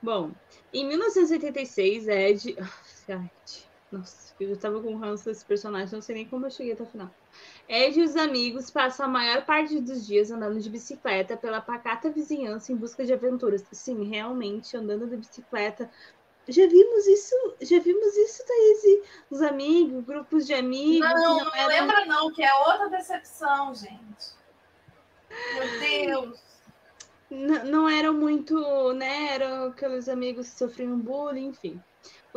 Bom, 0.00 0.30
em 0.72 0.86
1986, 0.86 2.06
Ed. 2.06 2.56
Nossa, 3.90 4.34
eu 4.38 4.50
já 4.50 4.56
tava 4.56 4.80
com 4.80 4.96
ranço 4.96 5.24
desse 5.24 5.44
personagem, 5.44 5.94
não 5.94 6.02
sei 6.02 6.14
nem 6.14 6.28
como 6.28 6.46
eu 6.46 6.50
cheguei 6.50 6.74
até 6.74 6.82
o 6.82 6.86
final. 6.86 7.10
Ed 7.68 8.00
e 8.00 8.02
os 8.02 8.16
amigos 8.16 8.70
passam 8.70 9.04
a 9.04 9.08
maior 9.08 9.44
parte 9.44 9.78
dos 9.78 10.06
dias 10.06 10.30
andando 10.30 10.58
de 10.58 10.70
bicicleta 10.70 11.36
pela 11.36 11.60
pacata 11.60 12.10
vizinhança 12.10 12.72
em 12.72 12.76
busca 12.76 13.04
de 13.04 13.12
aventuras. 13.12 13.62
Sim, 13.70 14.08
realmente, 14.08 14.74
andando 14.74 15.06
de 15.06 15.18
bicicleta. 15.18 15.90
Já 16.48 16.66
vimos 16.66 17.06
isso, 17.06 17.34
já 17.60 17.78
vimos 17.78 18.16
isso, 18.16 18.42
Thaís? 18.46 19.02
Os 19.30 19.42
amigos, 19.42 20.02
grupos 20.02 20.46
de 20.46 20.54
amigos. 20.54 21.06
Não, 21.10 21.36
não, 21.36 21.44
não 21.44 21.66
lembra 21.66 22.06
não, 22.06 22.32
que 22.32 22.42
é 22.42 22.54
outra 22.54 22.88
decepção, 22.88 23.74
gente. 23.74 24.32
Meu 25.28 25.80
Deus. 25.80 26.48
Não, 27.30 27.64
não 27.64 27.88
eram 27.88 28.14
muito, 28.14 28.94
né? 28.94 29.34
Eram 29.34 29.66
aqueles 29.66 30.08
amigos 30.08 30.48
que 30.48 30.58
sofriam 30.58 30.98
bullying, 30.98 31.48
enfim. 31.48 31.82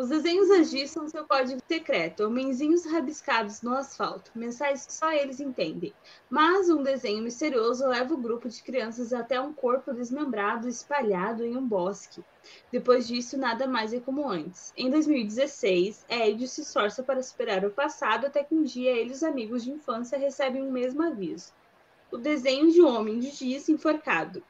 Os 0.01 0.09
desenhos 0.09 0.49
agis 0.49 0.89
são 0.89 1.07
seu 1.07 1.27
código 1.27 1.61
secreto, 1.67 2.23
homenzinhos 2.23 2.87
rabiscados 2.87 3.61
no 3.61 3.75
asfalto, 3.75 4.31
mensais 4.33 4.83
que 4.83 4.93
só 4.93 5.11
eles 5.11 5.39
entendem. 5.39 5.93
Mas 6.27 6.71
um 6.71 6.81
desenho 6.81 7.21
misterioso 7.21 7.85
leva 7.85 8.11
o 8.11 8.17
grupo 8.17 8.49
de 8.49 8.63
crianças 8.63 9.13
até 9.13 9.39
um 9.39 9.53
corpo 9.53 9.93
desmembrado 9.93 10.67
espalhado 10.67 11.45
em 11.45 11.55
um 11.55 11.63
bosque. 11.63 12.23
Depois 12.71 13.07
disso, 13.07 13.37
nada 13.37 13.67
mais 13.67 13.93
é 13.93 13.99
como 13.99 14.27
antes. 14.27 14.73
Em 14.75 14.89
2016, 14.89 16.03
Ed 16.09 16.47
se 16.47 16.61
esforça 16.61 17.03
para 17.03 17.21
superar 17.21 17.63
o 17.63 17.69
passado 17.69 18.25
até 18.25 18.43
que 18.43 18.55
um 18.55 18.63
dia 18.63 18.89
ele 18.89 19.11
e 19.11 19.13
os 19.13 19.21
amigos 19.21 19.63
de 19.63 19.69
infância 19.69 20.17
recebem 20.17 20.63
o 20.63 20.71
mesmo 20.71 21.03
aviso. 21.03 21.53
O 22.11 22.17
desenho 22.17 22.71
de 22.71 22.81
um 22.81 22.87
homem 22.87 23.19
de 23.19 23.29
giz 23.29 23.69
enforcado. 23.69 24.41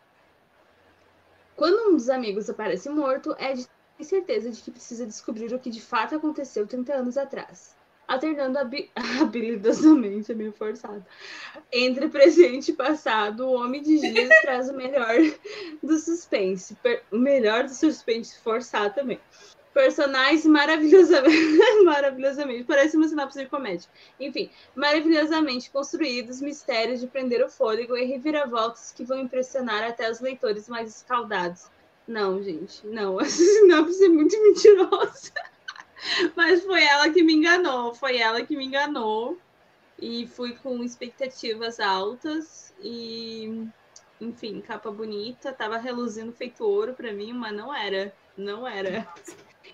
Quando 1.57 1.89
um 1.89 1.97
dos 1.97 2.09
amigos 2.09 2.49
aparece 2.49 2.87
morto, 2.89 3.35
Ed 3.37 3.67
certeza 4.03 4.49
de 4.49 4.61
que 4.61 4.71
precisa 4.71 5.05
descobrir 5.05 5.53
o 5.53 5.59
que 5.59 5.69
de 5.69 5.81
fato 5.81 6.15
aconteceu 6.15 6.67
30 6.67 6.93
anos 6.93 7.17
atrás. 7.17 7.75
Alternando 8.07 8.57
habilidosamente, 9.21 10.31
é 10.31 10.35
meio 10.35 10.51
forçado. 10.51 11.05
Entre 11.71 12.09
presente 12.09 12.71
e 12.71 12.75
passado, 12.75 13.45
o 13.45 13.53
Homem 13.53 13.81
de 13.81 13.97
Giz 13.97 14.29
traz 14.41 14.69
o 14.69 14.73
melhor 14.73 15.15
do 15.81 15.97
suspense. 15.97 16.77
O 17.11 17.17
melhor 17.17 17.63
do 17.63 17.73
suspense 17.73 18.37
forçado 18.39 18.95
também. 18.95 19.19
Personagens 19.73 20.45
maravilhosamente, 20.45 21.37
maravilhosamente, 21.85 22.65
parece 22.65 22.97
uma 22.97 23.07
sinopse 23.07 23.39
de 23.39 23.49
comédia. 23.49 23.89
Enfim, 24.19 24.49
maravilhosamente 24.75 25.71
construídos, 25.71 26.41
mistérios 26.41 26.99
de 26.99 27.07
prender 27.07 27.41
o 27.41 27.49
fôlego 27.49 27.95
e 27.95 28.03
reviravoltas 28.03 28.91
que 28.91 29.05
vão 29.05 29.19
impressionar 29.19 29.83
até 29.83 30.11
os 30.11 30.19
leitores 30.19 30.67
mais 30.67 30.93
escaldados. 30.93 31.69
Não, 32.11 32.43
gente, 32.43 32.85
não. 32.85 33.21
Essa 33.21 33.41
sinopse 33.41 34.03
é 34.03 34.09
muito 34.09 34.41
mentirosa. 34.43 35.31
Mas 36.35 36.61
foi 36.65 36.83
ela 36.83 37.09
que 37.09 37.23
me 37.23 37.33
enganou. 37.33 37.95
Foi 37.95 38.17
ela 38.17 38.45
que 38.45 38.55
me 38.55 38.65
enganou. 38.65 39.39
E 39.97 40.27
fui 40.27 40.53
com 40.55 40.83
expectativas 40.83 41.79
altas. 41.79 42.73
E, 42.81 43.65
enfim, 44.19 44.59
capa 44.59 44.91
bonita. 44.91 45.53
Tava 45.53 45.77
reluzindo 45.77 46.33
feito 46.33 46.65
ouro 46.65 46.93
para 46.93 47.13
mim, 47.13 47.31
mas 47.31 47.53
não 47.53 47.73
era. 47.73 48.13
Não 48.35 48.67
era. 48.67 49.07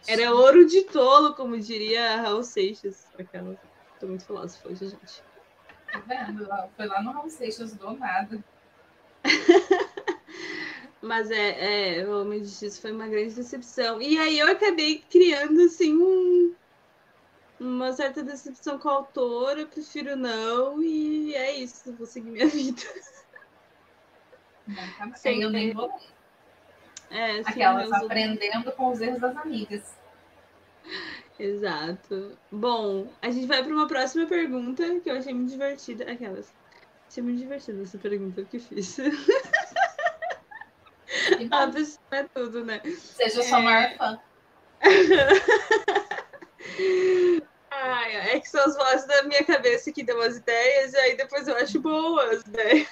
Era 0.07 0.31
ouro 0.31 0.67
de 0.67 0.83
tolo, 0.83 1.33
como 1.33 1.59
diria 1.59 2.17
Raul 2.21 2.43
Seixas. 2.43 3.07
Aquela. 3.17 3.59
Tô 3.99 4.05
muito 4.05 4.25
filósofa 4.25 4.69
hoje, 4.69 4.89
gente. 4.89 5.23
Tá 5.91 6.03
vendo? 6.05 6.47
Foi 6.75 6.85
lá 6.85 7.01
no 7.01 7.11
Raul 7.13 7.29
Seixas 7.31 7.73
do 7.73 7.93
nada. 7.93 8.43
Mas 11.01 11.29
é, 11.29 11.99
é, 11.99 12.05
o 12.05 12.21
Homem 12.21 12.41
de 12.41 12.47
Justiça 12.47 12.81
foi 12.81 12.91
uma 12.91 13.07
grande 13.07 13.35
decepção. 13.35 14.01
E 14.01 14.17
aí 14.17 14.39
eu 14.39 14.47
acabei 14.47 15.03
criando, 15.09 15.61
assim, 15.61 15.95
um, 15.95 16.55
uma 17.59 17.93
certa 17.93 18.23
decepção 18.23 18.79
com 18.79 18.89
a 18.89 18.93
autora, 18.93 19.65
prefiro 19.65 20.15
não, 20.15 20.81
e 20.81 21.35
é 21.35 21.55
isso, 21.57 21.93
vou 21.93 22.07
seguir 22.07 22.31
minha 22.31 22.47
vida. 22.49 22.81
Não, 24.67 24.75
tá 24.97 25.15
Sem 25.15 25.41
eu 25.41 25.49
nem 25.49 25.73
vou. 25.73 25.91
É, 27.09 27.39
Aquelas 27.39 27.91
aprendendo 27.91 28.71
com 28.73 28.91
os 28.91 28.99
erros 28.99 29.19
das 29.19 29.37
amigas. 29.37 29.95
Exato. 31.39 32.37
Bom, 32.51 33.07
a 33.21 33.29
gente 33.29 33.45
vai 33.45 33.63
para 33.63 33.71
uma 33.71 33.87
próxima 33.87 34.25
pergunta 34.25 34.99
que 34.99 35.09
eu 35.09 35.15
achei 35.15 35.33
muito 35.33 35.51
divertida. 35.51 36.11
Aquelas. 36.11 36.53
Achei 37.07 37.23
muito 37.23 37.39
divertida 37.39 37.81
essa 37.81 37.97
pergunta 37.97 38.43
que 38.43 38.59
fiz. 38.59 38.97
A 41.51 41.67
pessoa 41.67 41.99
é 42.11 42.23
tudo, 42.23 42.65
né? 42.65 42.81
Seja 42.97 43.43
sua 43.43 43.59
é... 43.59 43.61
maior 43.61 43.95
fã. 43.97 44.19
Ai, 47.69 48.35
é 48.35 48.39
que 48.39 48.49
são 48.49 48.63
as 48.63 48.75
vozes 48.75 49.05
da 49.07 49.23
minha 49.23 49.43
cabeça 49.43 49.91
que 49.91 50.03
dão 50.03 50.21
as 50.21 50.37
ideias, 50.37 50.93
e 50.93 50.97
aí 50.97 51.17
depois 51.17 51.47
eu 51.47 51.55
acho 51.57 51.79
boas, 51.79 52.45
né? 52.45 52.87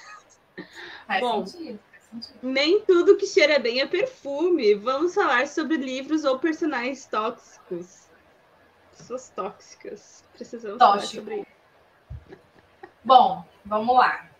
Faz 1.06 1.20
Bom, 1.20 1.46
sentido, 1.46 1.80
faz 1.90 2.04
sentido. 2.04 2.38
Nem 2.42 2.80
tudo 2.82 3.16
que 3.16 3.26
cheira 3.26 3.58
bem 3.58 3.80
é 3.80 3.86
perfume. 3.86 4.74
Vamos 4.74 5.14
falar 5.14 5.48
sobre 5.48 5.76
livros 5.76 6.24
ou 6.24 6.38
personagens 6.38 7.06
tóxicos. 7.06 8.06
Pessoas 8.96 9.28
tóxicas. 9.30 10.24
Precisamos 10.32 10.78
falar 10.78 10.98
Tóxico. 10.98 11.16
sobre 11.16 11.40
isso. 11.40 12.38
Bom, 13.04 13.44
vamos 13.64 13.96
lá. 13.96 14.30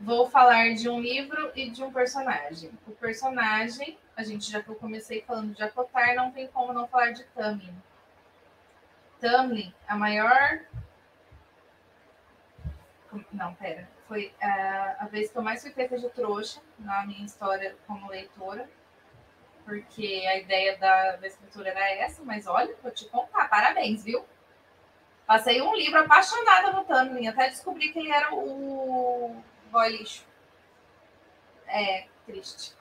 Vou 0.00 0.30
falar 0.30 0.74
de 0.74 0.88
um 0.88 1.00
livro 1.00 1.50
e 1.56 1.70
de 1.70 1.82
um 1.82 1.92
personagem. 1.92 2.70
O 2.86 2.92
personagem, 2.92 3.98
a 4.16 4.22
gente 4.22 4.50
já 4.50 4.62
que 4.62 4.68
eu 4.68 4.76
comecei 4.76 5.22
falando 5.22 5.54
de 5.54 5.62
Acotar, 5.62 6.14
não 6.14 6.30
tem 6.30 6.46
como 6.46 6.72
não 6.72 6.86
falar 6.86 7.10
de 7.10 7.24
Tamlin. 7.24 7.74
Tamlin, 9.20 9.74
a 9.88 9.96
maior. 9.96 10.60
Não, 13.32 13.54
pera. 13.54 13.88
Foi 14.06 14.32
ah, 14.40 14.96
a 15.00 15.06
vez 15.06 15.32
que 15.32 15.36
eu 15.36 15.42
mais 15.42 15.62
fui 15.62 15.72
feita 15.72 15.98
de 15.98 16.08
trouxa 16.10 16.60
na 16.78 17.04
minha 17.04 17.24
história 17.24 17.74
como 17.86 18.08
leitora. 18.08 18.70
Porque 19.64 20.24
a 20.28 20.38
ideia 20.38 20.78
da, 20.78 21.16
da 21.16 21.26
escritura 21.26 21.70
era 21.70 21.90
essa, 21.90 22.22
mas 22.22 22.46
olha, 22.46 22.74
vou 22.82 22.92
te 22.92 23.04
contar, 23.06 23.48
parabéns, 23.48 24.04
viu? 24.04 24.24
Passei 25.26 25.60
um 25.60 25.74
livro 25.74 25.98
apaixonada 25.98 26.72
no 26.72 26.84
Tamlin, 26.84 27.26
até 27.26 27.48
descobri 27.48 27.92
que 27.92 27.98
ele 27.98 28.10
era 28.10 28.32
o 28.32 29.42
boy 29.68 29.88
lixo. 29.88 30.24
É, 31.66 32.06
triste. 32.26 32.74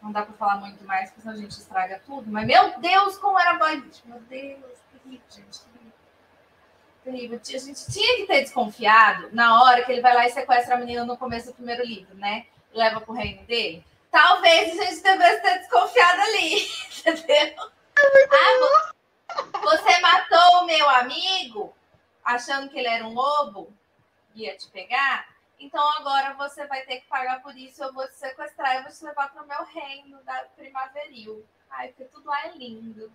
Não 0.00 0.10
dá 0.10 0.22
pra 0.22 0.34
falar 0.34 0.56
muito 0.56 0.82
mais, 0.84 1.10
porque 1.10 1.22
senão 1.22 1.34
a 1.34 1.38
gente 1.38 1.52
estraga 1.52 2.02
tudo. 2.04 2.30
Mas, 2.30 2.46
meu 2.46 2.78
Deus, 2.80 3.16
como 3.18 3.38
era 3.38 3.54
boy 3.54 3.76
lixo. 3.76 4.02
Meu 4.04 4.20
Deus, 4.20 4.78
terrível, 4.92 5.26
gente. 5.30 5.60
Terrível. 7.04 7.40
A 7.42 7.58
gente 7.58 7.92
tinha 7.92 8.16
que 8.18 8.26
ter 8.26 8.42
desconfiado 8.42 9.28
na 9.32 9.62
hora 9.62 9.84
que 9.84 9.90
ele 9.90 10.00
vai 10.00 10.14
lá 10.14 10.26
e 10.26 10.30
sequestra 10.30 10.74
a 10.76 10.78
menina 10.78 11.04
no 11.04 11.16
começo 11.16 11.48
do 11.48 11.54
primeiro 11.54 11.84
livro, 11.84 12.14
né? 12.16 12.46
Leva 12.72 13.00
pro 13.00 13.12
reino 13.12 13.44
dele. 13.44 13.84
Talvez 14.10 14.78
a 14.78 14.84
gente 14.84 15.02
devesse 15.02 15.42
ter 15.42 15.58
desconfiado 15.60 16.20
ali, 16.20 16.68
entendeu? 17.06 17.54
Ah, 17.96 18.92
vo- 19.34 19.60
você 19.62 19.98
matou 20.00 20.60
o 20.62 20.66
meu 20.66 20.88
amigo 20.90 21.74
achando 22.24 22.68
que 22.68 22.78
ele 22.78 22.88
era 22.88 23.04
um 23.04 23.14
lobo, 23.14 23.72
ia 24.34 24.56
te 24.56 24.68
pegar. 24.68 25.26
Então 25.62 25.80
agora 25.98 26.34
você 26.34 26.66
vai 26.66 26.84
ter 26.84 27.00
que 27.00 27.06
pagar 27.06 27.40
por 27.40 27.56
isso. 27.56 27.84
Eu 27.84 27.92
vou 27.92 28.04
te 28.08 28.16
sequestrar 28.16 28.80
e 28.80 28.82
vou 28.82 28.90
te 28.90 29.04
levar 29.04 29.32
para 29.32 29.44
o 29.44 29.46
meu 29.46 29.64
reino 29.64 30.20
da 30.24 30.44
primaveril. 30.56 31.46
Ai, 31.70 31.88
porque 31.88 32.04
tudo 32.06 32.26
lá 32.26 32.46
é 32.46 32.52
lindo. 32.56 33.12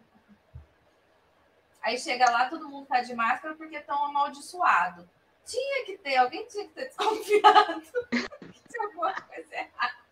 Aí 1.81 1.99
chega 1.99 2.31
lá, 2.31 2.49
todo 2.49 2.69
mundo 2.69 2.87
tá 2.87 3.01
de 3.01 3.13
máscara 3.13 3.53
porque 3.55 3.75
estão 3.75 4.05
amaldiçoado. 4.05 5.07
Tinha 5.45 5.85
que 5.85 5.97
ter, 5.97 6.15
alguém 6.15 6.45
tinha 6.47 6.65
que 6.67 6.73
ter 6.73 6.85
desconfiado 6.85 7.81
que 8.11 8.61
tinha 8.69 8.85
alguma 8.85 9.13
coisa 9.13 9.53
errada. 9.53 10.07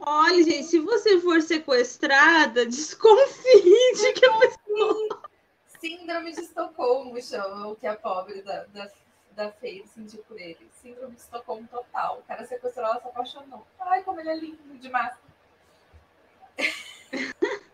Olha, 0.00 0.44
gente, 0.44 0.64
se 0.64 0.78
você 0.80 1.18
for 1.18 1.40
sequestrada, 1.40 2.64
desconfie 2.68 3.92
de 3.94 4.12
que 4.12 4.26
a 4.26 4.38
pessoa. 4.38 5.22
Síndrome 5.80 6.32
de 6.32 6.40
Estocolmo 6.42 7.20
chama 7.22 7.68
o 7.68 7.76
que 7.76 7.86
a 7.86 7.96
pobre 7.96 8.42
da, 8.42 8.64
da, 8.66 8.90
da 9.32 9.50
Feire 9.52 9.86
sentiu 9.88 10.22
por 10.24 10.38
ele. 10.38 10.68
Síndrome 10.72 11.14
de 11.14 11.20
Estocolmo 11.20 11.66
total. 11.68 12.18
O 12.18 12.22
cara 12.22 12.44
sequestrou, 12.44 12.86
ela 12.86 13.00
se 13.00 13.08
apaixonou. 13.08 13.66
Ai, 13.78 14.02
como 14.02 14.20
ele 14.20 14.30
é 14.30 14.36
lindo 14.36 14.78
de 14.78 14.88
máscara. 14.88 15.32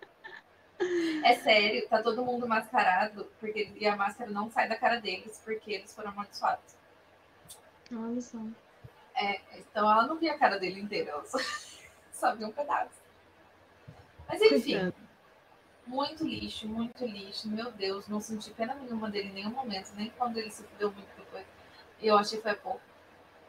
É 1.25 1.35
sério, 1.35 1.89
tá 1.89 2.03
todo 2.03 2.25
mundo 2.25 2.47
mascarado, 2.47 3.31
porque 3.41 3.73
e 3.75 3.87
a 3.87 3.97
máscara 3.97 4.31
não 4.31 4.49
sai 4.49 4.69
da 4.69 4.77
cara 4.77 5.01
deles, 5.01 5.41
porque 5.45 5.73
eles 5.73 5.93
foram 5.93 6.11
amaldiçoados. 6.11 6.77
Olha 7.93 8.21
só. 8.21 8.39
É, 9.15 9.41
então 9.59 9.91
ela 9.91 10.07
não 10.07 10.17
via 10.17 10.35
a 10.35 10.39
cara 10.39 10.59
dele 10.59 10.81
inteira, 10.81 11.11
ela 11.11 11.25
só, 11.25 11.39
só 12.13 12.35
via 12.35 12.47
um 12.47 12.53
pedaço. 12.53 13.03
Mas 14.29 14.41
enfim, 14.41 14.93
muito 15.87 16.25
lixo, 16.25 16.69
muito 16.69 17.05
lixo. 17.05 17.49
Meu 17.49 17.73
Deus, 17.73 18.07
não 18.09 18.21
senti 18.21 18.51
pena 18.51 18.75
nenhuma 18.75 19.11
dele 19.11 19.31
em 19.31 19.33
nenhum 19.33 19.51
momento, 19.51 19.93
nem 19.97 20.11
quando 20.11 20.37
ele 20.37 20.51
se 20.51 20.63
fudeu 20.63 20.93
muito. 20.93 21.18
Eu 22.01 22.17
achei 22.19 22.41
foi 22.41 22.55
pouco. 22.55 22.81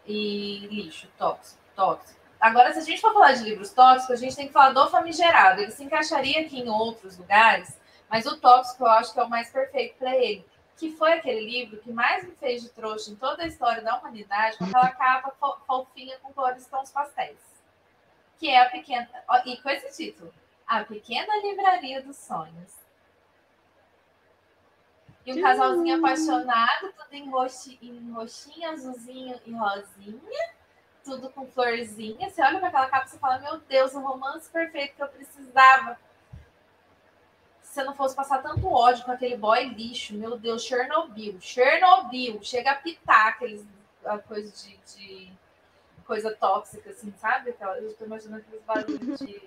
E 0.06 0.68
lixo, 0.72 1.08
tóxico, 1.18 1.60
tóxico. 1.76 2.20
Agora, 2.40 2.72
se 2.74 2.80
a 2.80 2.84
gente 2.84 3.02
for 3.02 3.14
falar 3.14 3.34
de 3.34 3.44
livros 3.44 3.72
tóxicos, 3.74 4.12
a 4.16 4.16
gente 4.16 4.36
tem 4.36 4.48
que 4.48 4.54
falar 4.54 4.72
do 4.72 4.90
famigerado. 4.90 5.62
Ele 5.62 5.72
se 5.72 5.84
encaixaria 5.84 6.42
aqui 6.42 6.60
em 6.62 6.70
outros 6.70 7.18
lugares, 7.18 7.78
mas 8.10 8.26
o 8.26 8.38
tóxico 8.40 8.84
eu 8.84 8.88
acho 8.92 9.14
que 9.14 9.20
é 9.20 9.24
o 9.24 9.30
mais 9.30 9.50
perfeito 9.52 9.98
para 9.98 10.16
ele. 10.16 10.46
Que 10.78 10.92
foi 10.96 11.14
aquele 11.14 11.42
livro 11.42 11.78
que 11.82 11.92
mais 11.92 12.24
me 12.24 12.32
fez 12.36 12.62
de 12.62 12.70
trouxa 12.70 13.12
em 13.12 13.16
toda 13.16 13.44
a 13.44 13.48
história 13.48 13.82
da 13.82 13.98
humanidade, 13.98 14.58
com 14.58 14.64
aquela 14.64 14.90
capa 14.92 15.32
fo- 15.38 15.58
fofinha 15.68 16.18
com 16.20 16.32
cores 16.34 16.66
tons 16.68 16.90
pastéis. 16.90 17.38
Que 18.40 18.50
é 18.50 18.62
a 18.62 18.70
pequena. 18.70 19.10
E 19.46 19.58
com 19.58 19.70
esse 19.70 19.96
título: 20.06 20.34
A 20.66 20.86
Pequena 20.86 21.36
Livraria 21.44 22.02
dos 22.02 22.16
Sonhos. 22.16 22.79
E 25.26 25.34
um 25.34 25.42
casalzinho 25.42 25.98
apaixonado, 25.98 26.94
tudo 26.94 27.14
em, 27.14 27.30
roxi, 27.30 27.78
em 27.82 28.12
roxinho, 28.12 28.70
azulzinho 28.70 29.40
e 29.46 29.52
rosinha, 29.52 30.50
tudo 31.04 31.30
com 31.30 31.46
florzinha. 31.48 32.30
Você 32.30 32.42
olha 32.42 32.60
para 32.60 32.70
aquela 32.70 32.90
capa 32.90 33.08
e 33.14 33.20
fala: 33.20 33.40
Meu 33.40 33.58
Deus, 33.60 33.94
um 33.94 34.02
romance 34.02 34.50
perfeito 34.50 34.96
que 34.96 35.04
eu 35.04 35.08
precisava. 35.08 35.98
Se 37.62 37.74
você 37.76 37.84
não 37.84 37.94
fosse 37.94 38.16
passar 38.16 38.42
tanto 38.42 38.68
ódio 38.72 39.06
com 39.06 39.12
aquele 39.12 39.38
boy 39.38 39.64
lixo, 39.66 40.16
meu 40.16 40.38
Deus, 40.38 40.64
Chernobyl, 40.64 41.40
Chernobyl, 41.40 42.42
chega 42.42 42.72
a 42.72 42.76
pitar 42.76 43.28
aqueles 43.28 43.64
a 44.06 44.18
coisa 44.18 44.52
de, 44.52 44.78
de 44.78 45.32
coisa 46.06 46.36
tóxica, 46.36 46.90
assim, 46.90 47.14
sabe? 47.18 47.54
Eu 47.78 47.94
tô 47.94 48.06
imaginando 48.06 48.42
aqueles 48.42 48.66
barulhos 48.66 49.20
de 49.20 49.42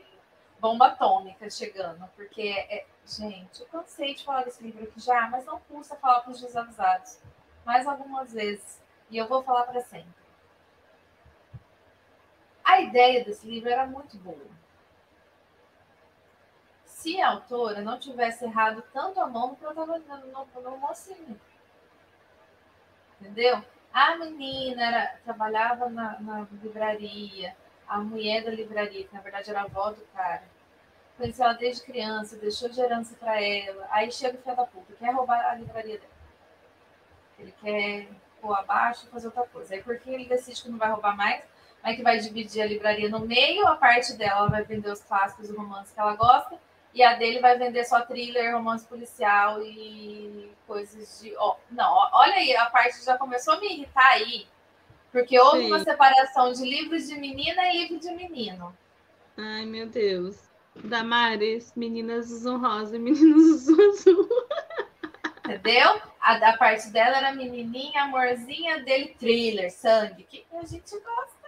bomba 0.60 0.88
atômica 0.88 1.50
chegando, 1.50 2.08
porque 2.14 2.48
é, 2.68 2.86
gente, 3.06 3.60
eu 3.60 3.66
cansei 3.66 4.14
de 4.14 4.24
falar 4.24 4.44
desse 4.44 4.62
livro 4.62 4.84
aqui 4.84 5.00
já, 5.00 5.28
mas 5.28 5.44
não 5.44 5.60
custa 5.60 5.96
falar 5.96 6.20
para 6.20 6.32
os 6.32 6.40
desavisados. 6.40 7.18
Mais 7.64 7.86
algumas 7.86 8.32
vezes. 8.32 8.80
E 9.10 9.16
eu 9.16 9.28
vou 9.28 9.42
falar 9.42 9.64
para 9.64 9.80
sempre. 9.80 10.22
A 12.64 12.80
ideia 12.80 13.24
desse 13.24 13.46
livro 13.46 13.68
era 13.68 13.86
muito 13.86 14.16
boa. 14.18 14.52
Se 16.84 17.20
a 17.20 17.30
autora 17.30 17.82
não 17.82 17.98
tivesse 17.98 18.44
errado 18.44 18.82
tanto 18.92 19.20
a 19.20 19.26
mão 19.26 19.58
no 19.60 19.74
no, 19.74 20.62
no 20.62 20.76
mocinho. 20.78 21.40
Entendeu? 23.20 23.62
A 23.92 24.16
menina 24.16 24.82
era, 24.82 25.16
trabalhava 25.24 25.88
na, 25.90 26.18
na 26.20 26.46
livraria, 26.62 27.54
a 27.86 27.98
mulher 27.98 28.42
da 28.42 28.50
livraria, 28.50 29.06
que 29.06 29.14
na 29.14 29.20
verdade 29.20 29.50
era 29.50 29.60
a 29.60 29.64
avó 29.64 29.90
do 29.90 30.00
cara, 30.14 30.42
conheceu 31.16 31.44
ela 31.44 31.54
desde 31.54 31.82
criança, 31.82 32.36
deixou 32.36 32.68
de 32.68 32.80
herança 32.80 33.14
para 33.18 33.40
ela. 33.40 33.86
Aí 33.90 34.10
chega 34.10 34.38
o 34.38 34.42
filho 34.42 34.56
da 34.56 34.64
puta, 34.64 34.92
quer 34.98 35.12
roubar 35.12 35.44
a 35.46 35.54
livraria 35.54 35.98
dela. 35.98 36.12
Ele 37.38 37.54
quer 37.60 38.08
pôr 38.40 38.54
abaixo 38.54 39.06
e 39.06 39.10
fazer 39.10 39.28
outra 39.28 39.44
coisa. 39.44 39.74
Aí 39.74 39.82
por 39.82 39.98
que 39.98 40.10
ele 40.10 40.26
decide 40.26 40.62
que 40.62 40.70
não 40.70 40.78
vai 40.78 40.90
roubar 40.90 41.16
mais, 41.16 41.44
mas 41.82 41.96
que 41.96 42.02
vai 42.02 42.18
dividir 42.18 42.62
a 42.62 42.66
livraria 42.66 43.08
no 43.08 43.20
meio, 43.20 43.66
a 43.66 43.76
parte 43.76 44.14
dela 44.14 44.40
ela 44.40 44.48
vai 44.48 44.64
vender 44.64 44.90
os 44.90 45.02
clássicos 45.02 45.48
e 45.48 45.52
romances 45.52 45.92
que 45.92 46.00
ela 46.00 46.14
gosta, 46.14 46.58
e 46.94 47.02
a 47.02 47.14
dele 47.14 47.40
vai 47.40 47.58
vender 47.58 47.84
só 47.84 48.02
thriller, 48.02 48.54
romance 48.54 48.86
policial 48.86 49.62
e 49.62 50.52
coisas 50.66 51.20
de. 51.20 51.34
Ó, 51.36 51.56
não, 51.70 52.08
olha 52.12 52.34
aí, 52.34 52.54
a 52.56 52.66
parte 52.66 53.02
já 53.04 53.16
começou 53.16 53.54
a 53.54 53.60
me 53.60 53.72
irritar 53.72 54.12
aí, 54.12 54.46
porque 55.10 55.38
houve 55.40 55.62
Sim. 55.62 55.66
uma 55.68 55.80
separação 55.80 56.52
de 56.52 56.62
livros 56.62 57.08
de 57.08 57.16
menina 57.16 57.68
e 57.68 57.78
livro 57.78 57.98
de 57.98 58.14
menino. 58.14 58.76
Ai, 59.36 59.64
meu 59.64 59.88
Deus. 59.88 60.51
Damares, 60.74 61.72
meninas 61.76 62.30
usam 62.30 62.58
rosa 62.60 62.96
e 62.96 62.98
meninos 62.98 63.68
usam 63.68 63.90
azul. 63.90 64.28
Entendeu? 65.44 66.00
A 66.20 66.38
da 66.38 66.56
parte 66.56 66.88
dela 66.90 67.16
era 67.18 67.32
menininha, 67.32 68.04
amorzinha, 68.04 68.82
dele 68.82 69.14
thriller, 69.18 69.70
sangue, 69.70 70.24
que 70.24 70.44
a 70.52 70.64
gente 70.64 70.92
gosta. 71.00 71.42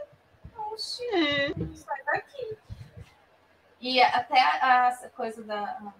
Oxi, 0.56 1.04
É. 1.14 1.48
sai 1.74 2.04
daqui. 2.04 2.56
E 3.80 4.00
até 4.02 4.40
a, 4.40 4.88
a 4.88 5.08
coisa 5.10 5.42
da. 5.42 5.92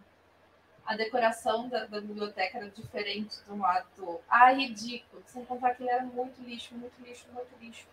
A 0.86 0.96
decoração 0.96 1.66
da, 1.68 1.86
da 1.86 1.98
biblioteca 2.00 2.58
era 2.58 2.68
diferente 2.68 3.42
de 3.42 3.50
um 3.52 3.60
lado 3.60 3.86
do 3.96 4.06
outro. 4.06 4.24
Ah, 4.28 4.52
ridículo. 4.52 5.22
Sem 5.26 5.42
contar 5.46 5.74
que 5.74 5.82
ele 5.82 5.90
era 5.90 6.02
muito 6.02 6.42
lixo, 6.42 6.74
muito 6.74 7.00
lixo, 7.02 7.26
muito 7.32 7.48
lixo. 7.58 7.86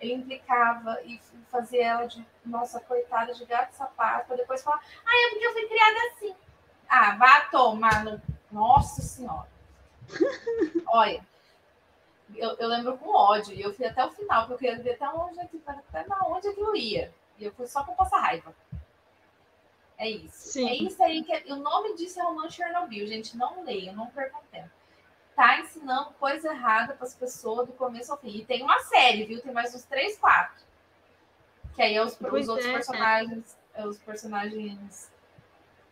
Ele 0.00 0.14
implicava 0.14 1.00
e 1.04 1.20
fazia 1.50 1.84
ela 1.86 2.06
de, 2.06 2.24
nossa, 2.44 2.80
coitada, 2.80 3.32
de 3.34 3.44
gato 3.44 3.72
e 3.72 3.76
sapato, 3.76 4.26
para 4.26 4.36
depois 4.36 4.62
falar, 4.62 4.80
ah, 5.04 5.26
é 5.26 5.30
porque 5.30 5.46
eu 5.46 5.52
fui 5.52 5.66
criada 5.66 5.98
assim. 6.12 6.34
Ah, 6.88 7.16
vá 7.16 7.40
tomar 7.50 8.04
no. 8.04 8.20
Nossa 8.50 9.02
Senhora. 9.02 9.48
Olha, 10.88 11.24
eu, 12.34 12.56
eu 12.58 12.68
lembro 12.68 12.96
com 12.98 13.10
ódio, 13.14 13.54
e 13.54 13.60
eu 13.62 13.72
fui 13.74 13.86
até 13.86 14.04
o 14.04 14.10
final, 14.10 14.46
porque 14.46 14.54
eu 14.54 14.58
queria 14.70 14.82
ver 14.82 14.92
até 14.94 15.08
onde, 15.08 15.38
é 15.40 15.48
até 15.66 16.06
na 16.06 16.26
onde 16.26 16.48
é 16.48 16.52
que 16.52 16.60
eu 16.60 16.74
ia. 16.76 17.12
E 17.38 17.44
eu 17.44 17.52
fui 17.52 17.66
só 17.66 17.84
com 17.84 17.94
passar 17.94 18.18
raiva. 18.18 18.54
É 19.98 20.08
isso. 20.10 20.52
Sim. 20.52 20.68
É 20.68 20.74
isso 20.74 21.02
aí 21.02 21.22
que 21.24 21.32
é- 21.32 21.44
o 21.52 21.56
nome 21.56 21.94
disso 21.96 22.20
é 22.20 22.22
romance 22.22 22.54
Chernobyl, 22.56 23.06
gente. 23.06 23.36
Não 23.36 23.64
leiam, 23.64 23.94
não 23.94 24.06
percam 24.08 24.40
tempo. 24.50 24.70
Tá 25.36 25.60
ensinando 25.60 26.14
coisa 26.14 26.48
errada 26.48 26.94
para 26.94 27.06
as 27.06 27.14
pessoas 27.14 27.66
do 27.66 27.74
começo 27.74 28.10
ao 28.10 28.18
fim. 28.18 28.38
E 28.38 28.44
tem 28.44 28.62
uma 28.62 28.80
série, 28.80 29.24
viu? 29.24 29.40
Tem 29.42 29.52
mais 29.52 29.74
uns 29.74 29.84
três, 29.84 30.18
quatro. 30.18 30.64
Que 31.74 31.82
aí 31.82 31.94
é 31.94 32.02
os, 32.02 32.18
os 32.18 32.48
outros 32.48 32.66
é, 32.66 32.72
personagens, 32.72 33.56
é. 33.74 33.86
os 33.86 33.98
personagens 33.98 35.12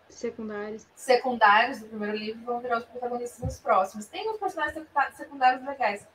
secundários. 0.09 0.87
secundários 0.97 1.81
do 1.81 1.89
primeiro 1.89 2.17
livro 2.17 2.43
vão 2.45 2.61
virar 2.61 2.79
os 2.79 2.87
protagonistas 2.87 3.41
nos 3.41 3.59
próximos. 3.59 4.07
Tem 4.07 4.29
uns 4.31 4.39
personagens 4.39 4.87
secundários 5.13 5.63
legais. 5.63 6.07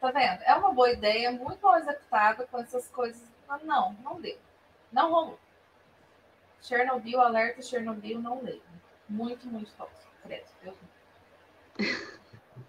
Tá 0.00 0.10
vendo? 0.10 0.42
É 0.42 0.54
uma 0.56 0.72
boa 0.72 0.90
ideia, 0.90 1.30
muito 1.30 1.62
mal 1.62 1.78
executada 1.78 2.46
com 2.48 2.58
essas 2.58 2.88
coisas. 2.88 3.22
Mas 3.46 3.62
não, 3.62 3.92
não 4.02 4.20
deu. 4.20 4.36
Não 4.90 5.10
rolou. 5.10 5.38
Chernobyl, 6.60 7.20
alerta 7.20 7.62
Chernobyl, 7.62 8.20
não 8.20 8.42
leio. 8.42 8.62
Muito, 9.08 9.46
muito 9.46 9.72
tóxico. 9.74 10.10
Credo, 10.24 10.46
Deus 10.62 10.76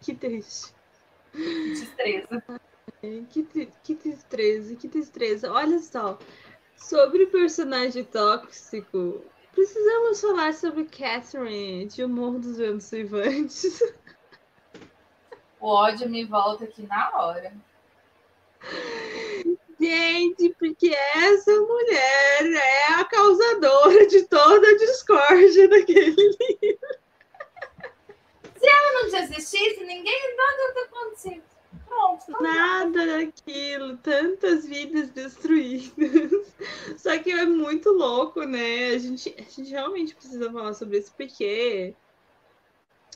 Que 0.07 0.15
triste. 0.15 0.73
Que 1.33 1.69
destreza. 1.73 2.43
Que, 3.29 3.43
tri 3.43 3.69
que 3.83 3.93
tristeza, 3.93 4.75
que 4.77 4.87
tristeza. 4.87 5.51
Olha 5.51 5.79
só, 5.79 6.17
sobre 6.77 7.25
personagem 7.25 8.05
tóxico, 8.05 9.25
precisamos 9.51 10.21
falar 10.21 10.53
sobre 10.53 10.85
Catherine 10.85 11.87
de 11.87 12.05
O 12.05 12.07
Morro 12.07 12.39
dos 12.39 12.57
Ventos 12.57 12.89
Vivantes. 12.89 13.83
O 15.59 15.67
ódio 15.67 16.09
me 16.09 16.23
volta 16.23 16.63
aqui 16.63 16.87
na 16.87 17.11
hora. 17.13 17.53
Gente, 19.77 20.55
porque 20.57 20.87
essa 21.15 21.51
mulher 21.51 22.53
é 22.53 22.93
a 22.93 23.03
causadora 23.03 24.07
de 24.07 24.23
toda 24.23 24.69
a 24.69 24.77
discórdia 24.77 25.67
daquele 25.67 26.15
livro. 26.15 26.86
Se 28.67 28.73
ela 28.73 28.91
não 28.93 29.09
desistisse, 29.09 29.83
ninguém 29.85 30.35
nada 30.35 30.73
tá. 30.73 30.87
Pronto. 31.87 32.43
Nada 32.43 33.05
daquilo, 33.05 33.97
tantas 33.97 34.67
vidas 34.67 35.09
destruídas. 35.09 36.53
Só 36.97 37.17
que 37.17 37.31
é 37.31 37.45
muito 37.45 37.89
louco, 37.91 38.43
né? 38.43 38.89
A 38.89 38.97
gente, 38.97 39.33
a 39.37 39.41
gente 39.41 39.69
realmente 39.69 40.13
precisa 40.13 40.51
falar 40.51 40.73
sobre 40.73 40.99
isso, 40.99 41.13
porque 41.15 41.95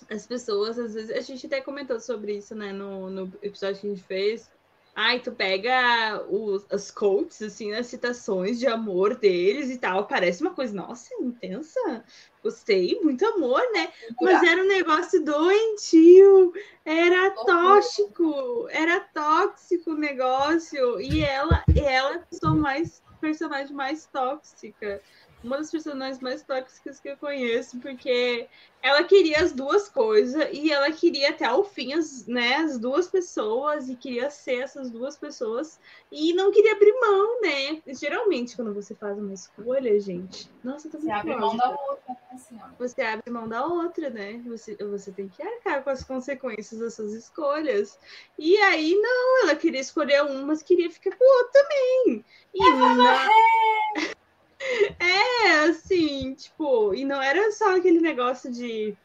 as 0.10 0.26
pessoas, 0.26 0.80
às 0.80 0.94
vezes, 0.94 1.12
a 1.12 1.22
gente 1.22 1.46
até 1.46 1.62
comentou 1.62 2.00
sobre 2.00 2.38
isso, 2.38 2.56
né, 2.56 2.72
no, 2.72 3.10
no 3.10 3.34
episódio 3.42 3.82
que 3.82 3.88
a 3.88 3.90
gente 3.90 4.04
fez 4.04 4.50
Ai, 4.94 5.20
tu 5.20 5.32
pega 5.32 6.22
os, 6.30 6.66
as 6.70 6.92
quotes, 6.92 7.42
assim, 7.42 7.72
as 7.74 7.88
citações 7.88 8.60
de 8.60 8.68
amor 8.68 9.16
deles 9.16 9.70
e 9.70 9.78
tal. 9.78 10.06
Parece 10.06 10.42
uma 10.42 10.54
coisa, 10.54 10.74
nossa, 10.74 11.14
intensa. 11.16 12.04
Gostei, 12.44 13.00
muito 13.02 13.26
amor, 13.26 13.62
né? 13.72 13.90
Mas 14.20 14.44
era 14.44 14.62
um 14.62 14.68
negócio 14.68 15.24
doentio, 15.24 16.54
era 16.84 17.32
tóxico, 17.32 18.68
era 18.70 19.00
tóxico 19.00 19.92
o 19.92 19.98
negócio. 19.98 21.00
E 21.00 21.24
ela, 21.24 21.64
ela 21.76 22.14
é 22.14 22.16
a 22.16 22.20
pessoa 22.20 22.56
mais, 22.56 23.02
personagem 23.22 23.74
mais 23.74 24.06
tóxica 24.08 25.02
uma 25.44 25.58
das 25.58 25.72
personagens 25.72 26.20
mais 26.20 26.44
tóxicas 26.44 27.00
que 27.00 27.10
eu 27.10 27.18
conheço, 27.18 27.80
porque 27.80 28.48
ela 28.82 29.04
queria 29.04 29.40
as 29.40 29.52
duas 29.52 29.88
coisas 29.90 30.48
e 30.52 30.72
ela 30.72 30.92
queria 30.92 31.30
até 31.30 31.52
o 31.52 31.64
fim 31.64 31.94
as, 31.94 32.26
né, 32.26 32.56
as 32.56 32.80
duas 32.80 33.08
pessoas 33.08 33.90
e 33.90 33.96
queria 33.96 34.30
ser 34.30 34.62
essas 34.62 34.90
duas 34.90 35.16
pessoas 35.18 35.80
e 36.12 36.34
não 36.34 36.52
queria 36.52 36.74
abrir 36.74 36.94
mão, 37.00 37.42
né? 37.42 37.82
Geralmente, 37.88 38.56
quando 38.56 38.74
você 38.74 38.96
faz 38.96 39.18
uma 39.18 39.34
escolha, 39.34 40.00
gente, 40.00 40.50
nossa, 40.64 40.90
tô 40.90 40.98
Você 41.00 41.12
abre 41.12 41.36
mão 41.36 41.56
da 41.56 41.70
outra, 41.70 42.18
né? 42.52 42.74
Você 42.80 43.02
abre 43.02 43.32
mão 43.32 43.48
da 43.48 43.66
outra, 43.66 44.10
né? 44.10 44.42
Você, 44.48 44.76
você 44.76 45.12
tem 45.12 45.28
que 45.28 45.42
arcar 45.42 45.84
com 45.84 45.90
as 45.90 46.04
consequências 46.04 46.80
das 46.80 46.96
suas 46.96 47.14
escolhas. 47.14 48.00
E 48.38 48.58
aí, 48.58 48.96
não, 48.96 49.44
ela 49.44 49.56
queria 49.56 49.80
escolher 49.80 50.24
um, 50.24 50.46
mas 50.46 50.64
queria 50.64 50.90
ficar 50.90 51.16
com 51.16 51.24
o 51.24 51.38
outro 51.38 51.52
também. 51.54 52.26
E 52.54 52.68
eu 52.68 52.78
vou 52.78 52.90
morrer! 52.96 54.21
É, 55.00 55.70
assim, 55.70 56.34
tipo, 56.36 56.94
e 56.94 57.04
não 57.04 57.22
era 57.22 57.52
só 57.52 57.76
aquele 57.76 58.00
negócio 58.00 58.52
de. 58.52 58.96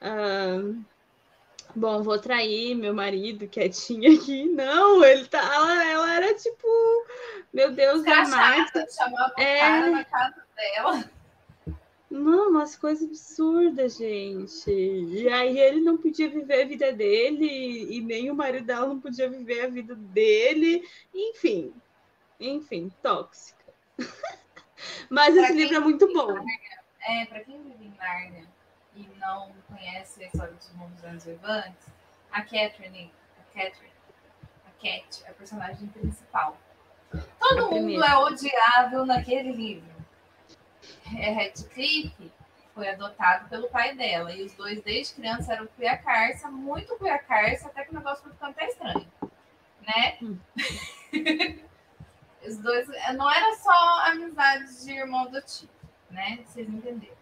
Uh, 0.00 0.82
bom, 1.74 2.02
vou 2.02 2.18
trair 2.18 2.74
meu 2.74 2.94
marido 2.94 3.48
quietinho 3.48 4.16
aqui. 4.16 4.48
Não, 4.48 5.04
ele 5.04 5.26
tá. 5.26 5.38
Ela, 5.38 5.84
ela 5.84 6.14
era 6.14 6.34
tipo. 6.34 6.66
Meu 7.52 7.72
Deus, 7.72 8.02
dramática. 8.02 8.86
Chamava 8.90 9.34
é... 9.38 9.58
cara 9.58 9.90
na 9.90 10.04
casa 10.04 10.42
dela. 10.56 11.10
Não, 12.10 12.50
umas 12.50 12.76
coisas 12.76 13.08
absurdas, 13.08 13.96
gente. 13.96 14.70
E 14.70 15.28
aí 15.28 15.58
ele 15.58 15.80
não 15.80 15.96
podia 15.96 16.28
viver 16.28 16.62
a 16.62 16.66
vida 16.66 16.92
dele, 16.92 17.86
e 17.90 18.02
nem 18.02 18.30
o 18.30 18.34
marido 18.34 18.66
dela 18.66 18.86
não 18.86 19.00
podia 19.00 19.30
viver 19.30 19.64
a 19.64 19.68
vida 19.68 19.94
dele. 19.94 20.86
Enfim. 21.14 21.72
Enfim, 22.38 22.92
tóxica. 23.02 23.64
Mas 25.08 25.34
pra 25.34 25.44
esse 25.44 25.52
livro 25.54 25.76
é 25.76 25.80
muito 25.80 26.12
bom. 26.12 26.44
é, 27.00 27.26
para 27.26 27.40
quem 27.44 27.62
vive 27.62 27.84
em 27.84 27.94
Nárnia 27.96 28.46
e 28.94 29.08
não 29.18 29.52
conhece 29.68 30.22
a 30.22 30.26
história 30.26 30.52
dos 30.52 30.72
mundos 30.74 31.02
anos 31.04 31.24
vivantes, 31.24 31.88
a 32.30 32.42
Catherine, 32.42 33.12
a 33.38 33.44
Catherine, 33.54 33.92
a 34.66 34.70
Cat, 34.82 35.24
é 35.24 35.30
a 35.30 35.34
personagem 35.34 35.88
principal. 35.88 36.56
Todo 37.38 37.70
mundo 37.70 38.02
é 38.02 38.16
odiável 38.16 39.04
naquele 39.04 39.52
livro. 39.52 39.92
É 41.18 41.30
Radcliffe 41.30 42.32
foi 42.74 42.88
adotado 42.88 43.48
pelo 43.48 43.68
pai 43.68 43.94
dela. 43.94 44.32
E 44.32 44.42
os 44.42 44.52
dois, 44.54 44.82
desde 44.82 45.14
criança, 45.14 45.52
eram 45.52 45.66
cuiacarça, 45.68 46.50
muito 46.50 46.96
cuiacarça, 46.96 47.68
até 47.68 47.84
que 47.84 47.90
o 47.90 47.94
negócio 47.94 48.22
foi 48.24 48.32
ficando 48.32 48.50
até 48.50 48.66
estranho. 48.66 49.12
Né? 49.86 50.18
Hum. 50.22 50.38
Os 52.46 52.58
dois 52.58 52.88
é, 52.90 53.12
não 53.12 53.30
era 53.30 53.54
só 53.56 54.10
amizade 54.10 54.84
de 54.84 54.92
irmão 54.92 55.30
do 55.30 55.40
né? 56.10 56.40
Vocês 56.46 56.68
entenderam. 56.68 57.16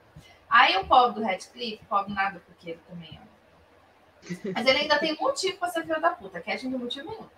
Aí 0.49 0.77
o 0.79 0.87
pobre 0.87 1.21
do 1.21 1.27
Radcliffe, 1.27 1.85
pobre 1.87 2.13
nada, 2.13 2.41
porque 2.47 2.71
ele 2.71 2.81
também 2.89 3.21
é. 3.23 3.31
Mas 4.53 4.67
ele 4.67 4.81
ainda 4.81 4.99
tem 4.99 5.17
motivo 5.17 5.59
para 5.59 5.69
ser 5.69 5.87
filho 5.87 6.01
da 6.01 6.11
puta. 6.11 6.41
Cat 6.41 6.65
não 6.65 6.73
tem 6.73 6.81
motivo 6.81 7.11
nenhum. 7.11 7.29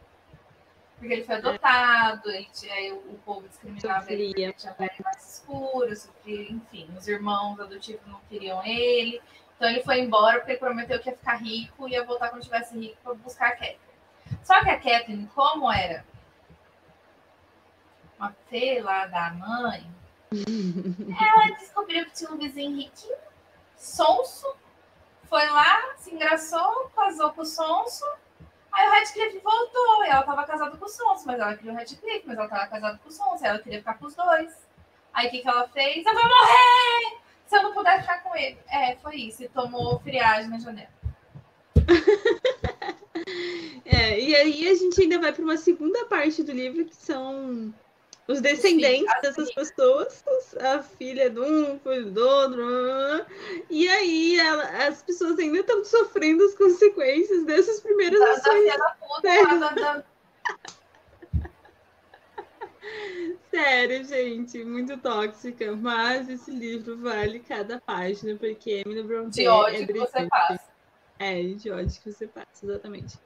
Porque 0.99 1.15
ele 1.15 1.25
foi 1.25 1.35
adotado, 1.35 2.31
ele 2.31 2.49
aí 2.71 2.93
o, 2.93 3.19
povo 3.25 3.47
discriminava 3.49 4.13
ele 4.13 4.33
tinha 4.53 4.73
pele 4.73 4.93
mais 5.03 5.35
escura, 5.35 5.97
sofria, 5.97 6.53
enfim, 6.53 6.89
os 6.97 7.09
irmãos 7.09 7.59
adotivos 7.59 8.07
não 8.07 8.21
queriam 8.29 8.65
ele. 8.65 9.21
Então 9.57 9.69
ele 9.69 9.83
foi 9.83 9.99
embora 9.99 10.39
porque 10.39 10.53
ele 10.53 10.61
prometeu 10.61 11.01
que 11.01 11.11
ia 11.11 11.17
ficar 11.17 11.37
rico 11.37 11.89
e 11.89 11.93
ia 11.93 12.05
voltar 12.05 12.31
quando 12.31 12.45
tivesse 12.45 12.79
rico 12.79 12.97
para 13.03 13.15
buscar 13.15 13.49
a 13.49 13.51
Catherine. 13.51 13.79
Só 14.45 14.61
que 14.63 14.71
a 14.71 14.77
Catherine, 14.77 15.27
como 15.35 15.73
era 15.73 16.05
uma 18.23 18.33
fê 18.49 18.81
lá 18.81 19.07
da 19.07 19.31
mãe, 19.31 19.85
ela 20.31 21.59
descobriu 21.59 22.05
que 22.05 22.13
tinha 22.13 22.31
um 22.31 22.39
vizinho 22.39 22.77
riquinho, 22.77 23.17
sonso, 23.77 24.47
foi 25.25 25.45
lá, 25.47 25.97
se 25.97 26.15
engraçou, 26.15 26.89
casou 26.95 27.33
com 27.33 27.43
o 27.43 27.45
sonso, 27.45 28.05
aí 28.71 28.87
o 28.87 28.93
Radcliffe 28.93 29.41
voltou, 29.41 30.05
e 30.05 30.09
ela 30.09 30.21
estava 30.21 30.45
casada 30.45 30.77
com 30.77 30.85
o 30.85 30.89
sonso, 30.89 31.27
mas 31.27 31.41
ela 31.41 31.57
queria 31.57 31.73
o 31.73 31.75
Radcliffe, 31.75 32.23
mas 32.25 32.37
ela 32.37 32.45
estava 32.45 32.67
casada 32.69 33.01
com 33.03 33.09
o 33.09 33.13
sonso, 33.13 33.45
ela 33.45 33.59
queria 33.59 33.81
ficar 33.81 33.95
com 33.95 34.07
os 34.07 34.15
dois. 34.15 34.57
Aí 35.13 35.27
o 35.27 35.31
que, 35.31 35.41
que 35.41 35.49
ela 35.49 35.69
fez? 35.69 36.07
Eu 36.07 36.15
vou 36.15 36.23
morrer! 36.23 37.19
Se 37.47 37.57
eu 37.57 37.63
não 37.65 37.75
puder 37.75 38.01
ficar 38.01 38.23
com 38.23 38.35
ele. 38.35 38.59
É, 38.71 38.97
foi 38.97 39.17
isso, 39.17 39.43
e 39.43 39.49
tomou 39.49 40.01
friagem 40.01 40.49
na 40.49 40.59
janela. 40.59 40.89
é, 43.85 44.19
e 44.19 44.35
aí 44.35 44.69
a 44.69 44.75
gente 44.75 45.03
ainda 45.03 45.19
vai 45.19 45.33
para 45.33 45.43
uma 45.43 45.57
segunda 45.57 46.07
parte 46.07 46.43
do 46.43 46.53
livro 46.53 46.85
que 46.87 46.97
são 46.97 47.75
os 48.29 48.41
descendentes 48.41 49.13
Sim, 49.13 49.21
dessas 49.23 49.53
pessoas, 49.55 50.25
a 50.61 50.83
filha 50.83 51.29
de 51.29 51.41
um, 51.41 51.79
filho 51.79 52.11
do 52.11 52.27
outro, 52.27 53.27
e 53.69 53.89
aí 53.89 54.39
ela, 54.39 54.87
as 54.87 55.03
pessoas 55.03 55.39
ainda 55.39 55.59
estão 55.59 55.85
sofrendo 55.85 56.45
as 56.45 56.55
consequências 56.55 57.45
dessas 57.45 57.81
primeiras 57.81 58.21
da, 58.21 58.31
ações. 58.33 58.77
Da 58.77 58.97
puta, 59.01 59.75
da... 59.75 60.05
Sério, 63.51 64.05
gente, 64.05 64.65
muito 64.65 64.97
tóxica, 64.99 65.77
mas 65.77 66.29
esse 66.29 66.51
livro 66.51 66.97
vale 66.99 67.41
cada 67.41 67.81
página, 67.81 68.37
porque 68.37 68.83
Emily 68.85 69.03
Brontë 69.03 69.43
de 69.43 69.49
ódio 69.49 69.83
é 69.83 69.87
que 69.87 69.93
você 69.93 70.27
passa. 70.27 70.73
É, 71.19 71.43
de 71.43 71.71
ódio 71.71 72.01
que 72.01 72.13
você 72.13 72.27
passa, 72.27 72.65
exatamente. 72.65 73.19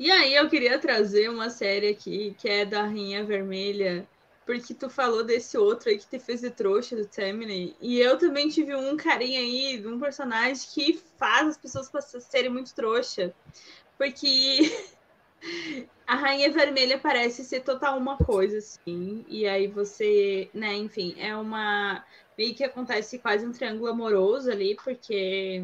E 0.00 0.10
aí 0.10 0.34
eu 0.34 0.48
queria 0.48 0.78
trazer 0.78 1.28
uma 1.28 1.50
série 1.50 1.88
aqui 1.88 2.34
que 2.38 2.48
é 2.48 2.64
da 2.64 2.84
Rainha 2.84 3.22
Vermelha, 3.22 4.08
porque 4.46 4.72
tu 4.72 4.88
falou 4.88 5.22
desse 5.22 5.58
outro 5.58 5.90
aí 5.90 5.98
que 5.98 6.06
te 6.06 6.18
fez 6.18 6.40
de 6.40 6.48
trouxa 6.48 6.96
do 6.96 7.04
Temine. 7.04 7.76
E 7.82 8.00
eu 8.00 8.16
também 8.16 8.48
tive 8.48 8.74
um 8.74 8.96
carinha 8.96 9.40
aí, 9.40 9.86
um 9.86 10.00
personagem 10.00 10.66
que 10.72 10.98
faz 11.18 11.48
as 11.48 11.58
pessoas 11.58 11.90
serem 12.24 12.50
muito 12.50 12.74
trouxa. 12.74 13.34
Porque 13.98 14.74
a 16.08 16.16
Rainha 16.16 16.50
Vermelha 16.50 16.98
parece 16.98 17.44
ser 17.44 17.60
total 17.60 17.98
uma 17.98 18.16
coisa, 18.16 18.56
assim. 18.56 19.22
E 19.28 19.46
aí 19.46 19.66
você, 19.66 20.48
né, 20.54 20.74
enfim, 20.76 21.14
é 21.18 21.36
uma. 21.36 22.02
Meio 22.38 22.54
que 22.54 22.64
acontece 22.64 23.18
quase 23.18 23.46
um 23.46 23.52
triângulo 23.52 23.90
amoroso 23.90 24.50
ali, 24.50 24.74
porque 24.82 25.62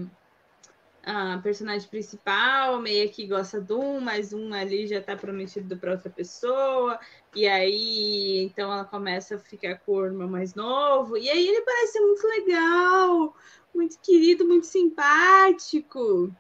a 1.07 1.39
personagem 1.39 1.89
principal 1.89 2.81
meio 2.81 3.09
que 3.09 3.29
gosta 3.29 3.61
de 3.61 3.73
um, 3.73 4.01
mas 4.01 4.33
um 4.33 4.53
ali 4.53 4.89
já 4.89 5.01
tá 5.01 5.17
prometido 5.17 5.77
para 5.79 5.93
outra 5.93 6.11
pessoa, 6.11 6.99
e 7.33 7.47
aí 7.47 8.43
então 8.45 8.73
ela 8.73 8.85
começa 8.85 9.37
a 9.37 9.39
ficar 9.39 9.79
com 9.79 9.93
o 9.93 10.05
irmão 10.05 10.29
mais 10.29 10.53
novo, 10.57 11.17
e 11.17 11.31
aí 11.31 11.47
ele 11.47 11.61
parece 11.61 12.01
muito 12.01 12.27
legal, 12.27 13.37
muito 13.73 14.01
querido, 14.01 14.45
muito 14.45 14.67
simpático. 14.67 16.35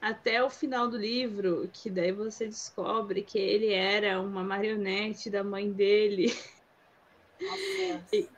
Até 0.00 0.44
o 0.44 0.50
final 0.50 0.86
do 0.86 0.96
livro, 0.98 1.68
que 1.72 1.90
daí 1.90 2.12
você 2.12 2.46
descobre 2.46 3.22
que 3.22 3.38
ele 3.38 3.72
era 3.72 4.20
uma 4.20 4.44
marionete 4.44 5.30
da 5.30 5.42
mãe 5.42 5.72
dele. 5.72 6.32
e, 8.12 8.28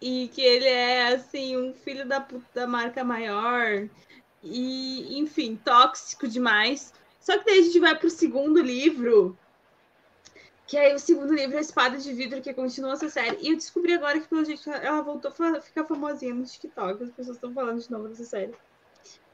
e 0.00 0.28
que 0.28 0.42
ele 0.42 0.68
é 0.68 1.14
assim 1.14 1.56
um 1.56 1.74
filho 1.74 2.06
da 2.06 2.20
puta 2.20 2.46
da 2.54 2.66
marca 2.68 3.02
maior 3.02 3.88
e, 4.42 5.18
enfim, 5.18 5.56
tóxico 5.64 6.28
demais. 6.28 6.92
Só 7.20 7.38
que 7.38 7.44
daí 7.44 7.58
a 7.58 7.62
gente 7.62 7.80
vai 7.80 7.98
pro 7.98 8.10
segundo 8.10 8.60
livro, 8.60 9.36
que 10.66 10.76
aí 10.76 10.94
o 10.94 10.98
segundo 10.98 11.34
livro 11.34 11.56
é 11.56 11.60
Espada 11.60 11.98
de 11.98 12.12
Vidro, 12.12 12.40
que 12.40 12.52
continua 12.54 12.92
essa 12.92 13.08
série. 13.08 13.38
E 13.40 13.50
eu 13.50 13.56
descobri 13.56 13.94
agora 13.94 14.20
que, 14.20 14.28
pelo 14.28 14.44
jeito, 14.44 14.70
ela 14.70 15.02
voltou 15.02 15.32
a 15.38 15.60
ficar 15.60 15.84
famosinha 15.84 16.34
no 16.34 16.44
TikTok. 16.44 17.02
As 17.02 17.10
pessoas 17.10 17.36
estão 17.36 17.52
falando 17.52 17.80
de 17.80 17.90
novo 17.90 18.08
dessa 18.08 18.24
série. 18.24 18.54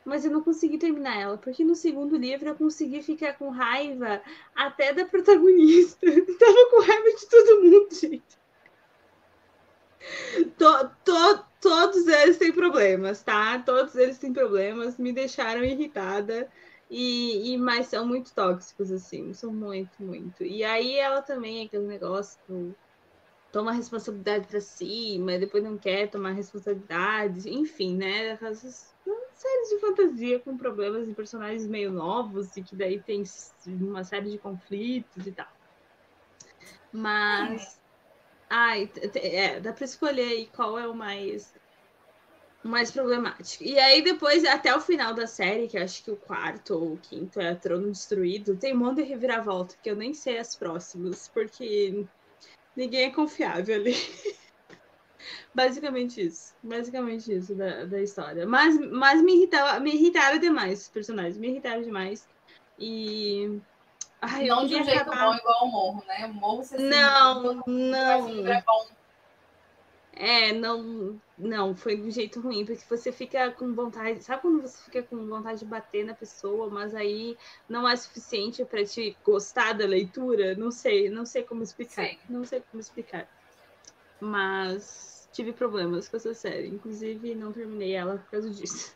Mas 0.04 0.24
eu 0.24 0.30
não 0.30 0.42
consegui 0.42 0.78
terminar 0.78 1.18
ela, 1.18 1.38
porque 1.38 1.64
no 1.64 1.74
segundo 1.74 2.16
livro 2.16 2.48
eu 2.48 2.54
consegui 2.54 3.02
ficar 3.02 3.32
com 3.38 3.48
raiva 3.48 4.20
até 4.54 4.92
da 4.92 5.06
protagonista. 5.06 6.06
Tava 6.38 6.70
com 6.70 6.82
raiva 6.82 7.10
de 7.10 7.26
todo 7.26 7.62
mundo, 7.62 7.94
gente. 7.94 8.43
To, 10.58 10.90
to, 11.04 11.44
todos 11.60 12.06
eles 12.06 12.38
têm 12.38 12.52
problemas, 12.52 13.22
tá? 13.22 13.58
Todos 13.60 13.94
eles 13.96 14.18
têm 14.18 14.32
problemas, 14.32 14.98
me 14.98 15.12
deixaram 15.12 15.64
irritada. 15.64 16.48
E, 16.90 17.52
e 17.52 17.58
mas 17.58 17.86
são 17.86 18.06
muito 18.06 18.34
tóxicos, 18.34 18.92
assim, 18.92 19.32
são 19.32 19.52
muito, 19.52 20.02
muito. 20.02 20.44
E 20.44 20.62
aí 20.62 20.96
ela 20.96 21.22
também 21.22 21.64
aquele 21.64 21.86
negócio 21.86 22.38
do, 22.46 22.76
toma 23.54 23.72
responsabilidade 23.72 24.48
para 24.48 24.60
si, 24.60 25.16
mas 25.20 25.38
depois 25.38 25.62
não 25.62 25.78
quer 25.78 26.10
tomar 26.10 26.32
responsabilidade, 26.32 27.48
enfim, 27.48 27.96
né? 27.96 28.30
Essas 28.30 28.92
séries 29.32 29.68
de 29.68 29.78
fantasia 29.80 30.40
com 30.40 30.56
problemas 30.56 31.08
em 31.08 31.14
personagens 31.14 31.66
meio 31.66 31.92
novos 31.92 32.56
e 32.56 32.62
que 32.62 32.74
daí 32.74 33.00
tem 33.00 33.22
uma 33.66 34.02
série 34.02 34.32
de 34.32 34.38
conflitos 34.38 35.26
e 35.26 35.32
tal. 35.32 35.46
Mas 36.92 37.80
Ai, 38.50 38.90
é, 39.16 39.60
dá 39.60 39.72
para 39.72 39.84
escolher 39.84 40.28
aí 40.28 40.46
qual 40.48 40.78
é 40.78 40.86
o 40.86 40.94
mais 40.94 41.52
mais 42.64 42.90
problemático. 42.90 43.62
E 43.62 43.78
aí 43.78 44.02
depois, 44.02 44.44
até 44.44 44.74
o 44.74 44.80
final 44.80 45.12
da 45.14 45.26
série, 45.26 45.68
que 45.68 45.76
acho 45.76 46.02
que 46.02 46.10
o 46.10 46.16
quarto 46.16 46.74
ou 46.74 46.94
o 46.94 46.98
quinto 46.98 47.38
é 47.38 47.54
Trono 47.54 47.92
Destruído, 47.92 48.56
tem 48.56 48.74
um 48.74 48.78
monte 48.78 48.96
de 48.96 49.02
reviravolta, 49.02 49.76
que 49.82 49.90
eu 49.90 49.94
nem 49.94 50.14
sei 50.14 50.38
as 50.38 50.56
próximas, 50.56 51.28
porque 51.28 52.06
ninguém 52.74 53.04
é 53.04 53.10
confiável 53.10 53.76
ali. 53.76 53.92
Basicamente 55.54 56.20
isso. 56.22 56.54
Basicamente 56.62 57.32
isso 57.32 57.54
da, 57.54 57.84
da 57.84 58.00
história. 58.00 58.46
Mas, 58.46 58.78
mas 58.90 59.22
me, 59.22 59.36
irritava, 59.36 59.78
me 59.80 59.94
irritaram 59.94 60.38
demais 60.38 60.82
os 60.82 60.88
personagens. 60.88 61.36
Me 61.36 61.48
irritaram 61.48 61.82
demais. 61.82 62.26
E 62.78 63.60
Ai, 64.30 64.46
não 64.46 64.66
de 64.66 64.76
um 64.76 64.84
jeito 64.84 65.00
acabar... 65.02 65.30
bom 65.30 65.36
igual 65.36 65.64
o 65.64 65.70
morro, 65.70 66.04
né? 66.06 66.26
O 66.26 66.34
morro 66.34 66.64
você 66.64 66.78
Não, 66.78 67.62
não. 67.66 68.46
É, 68.46 68.62
bom. 68.62 68.86
é, 70.14 70.52
não, 70.52 71.20
não, 71.36 71.76
foi 71.76 71.96
de 71.96 72.02
um 72.02 72.10
jeito 72.10 72.40
ruim, 72.40 72.64
porque 72.64 72.84
você 72.88 73.12
fica 73.12 73.50
com 73.50 73.74
vontade, 73.74 74.22
sabe 74.22 74.42
quando 74.42 74.62
você 74.62 74.82
fica 74.82 75.02
com 75.02 75.26
vontade 75.26 75.58
de 75.58 75.64
bater 75.66 76.04
na 76.04 76.14
pessoa, 76.14 76.70
mas 76.70 76.94
aí 76.94 77.36
não 77.68 77.88
é 77.88 77.94
suficiente 77.96 78.64
para 78.64 78.84
te 78.84 79.16
gostar 79.24 79.74
da 79.74 79.84
leitura? 79.84 80.54
Não 80.54 80.70
sei, 80.70 81.10
não 81.10 81.26
sei 81.26 81.42
como 81.42 81.62
explicar. 81.62 82.06
Sim. 82.06 82.18
Não 82.28 82.44
sei 82.44 82.62
como 82.70 82.80
explicar. 82.80 83.28
Mas 84.20 85.28
tive 85.32 85.52
problemas 85.52 86.08
com 86.08 86.16
essa 86.16 86.32
série, 86.32 86.68
inclusive 86.68 87.34
não 87.34 87.52
terminei 87.52 87.92
ela 87.92 88.18
por 88.18 88.30
causa 88.30 88.50
disso. 88.50 88.94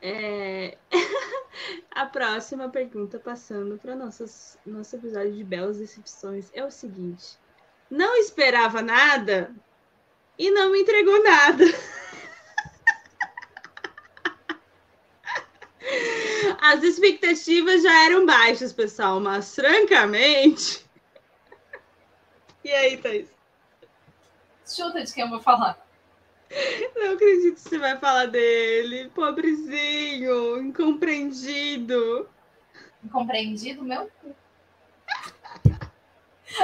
É... 0.00 0.78
A 1.90 2.06
próxima 2.06 2.68
pergunta, 2.68 3.18
passando 3.18 3.78
para 3.78 3.96
nosso 3.96 4.22
episódio 4.94 5.32
de 5.32 5.42
belas 5.42 5.78
decepções, 5.78 6.50
é 6.54 6.64
o 6.64 6.70
seguinte: 6.70 7.36
não 7.90 8.16
esperava 8.16 8.80
nada 8.80 9.52
e 10.38 10.50
não 10.50 10.70
me 10.70 10.82
entregou 10.82 11.22
nada. 11.24 11.64
As 16.60 16.82
expectativas 16.82 17.82
já 17.82 18.04
eram 18.04 18.26
baixas, 18.26 18.72
pessoal, 18.72 19.20
mas 19.20 19.54
francamente. 19.54 20.86
E 22.64 22.70
aí, 22.70 22.98
Thaís? 22.98 23.30
Chuta 24.66 25.02
de 25.02 25.14
quem 25.14 25.24
eu 25.24 25.30
vou 25.30 25.40
falar. 25.40 25.87
Não 26.94 27.12
acredito 27.12 27.54
que 27.54 27.60
você 27.60 27.78
vai 27.78 27.98
falar 27.98 28.26
dele. 28.26 29.10
Pobrezinho, 29.10 30.60
incompreendido. 30.62 32.28
Incompreendido, 33.04 33.82
meu 33.82 34.10
cu. 34.20 34.34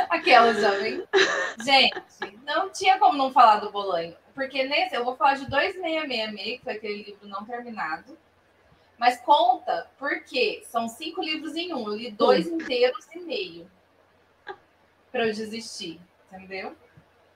Aquela 0.08 0.54
jovem. 0.54 1.06
Gente, 1.62 2.38
não 2.44 2.70
tinha 2.70 2.98
como 2.98 3.18
não 3.18 3.32
falar 3.32 3.60
do 3.60 3.70
Bolanho. 3.70 4.16
Porque 4.34 4.64
nesse, 4.64 4.96
eu 4.96 5.04
vou 5.04 5.16
falar 5.16 5.34
de 5.34 5.48
2666, 5.48 6.58
que 6.58 6.64
foi 6.64 6.72
aquele 6.72 7.02
livro 7.02 7.28
não 7.28 7.44
terminado. 7.44 8.18
Mas 8.98 9.20
conta, 9.20 9.90
porque 9.98 10.62
são 10.66 10.88
cinco 10.88 11.22
livros 11.22 11.54
em 11.54 11.72
um. 11.74 11.88
Eu 11.88 11.96
li 11.96 12.10
dois 12.10 12.46
inteiros 12.46 13.06
e 13.14 13.20
meio. 13.20 13.70
Para 15.12 15.28
eu 15.28 15.32
desistir, 15.32 16.00
entendeu? 16.32 16.74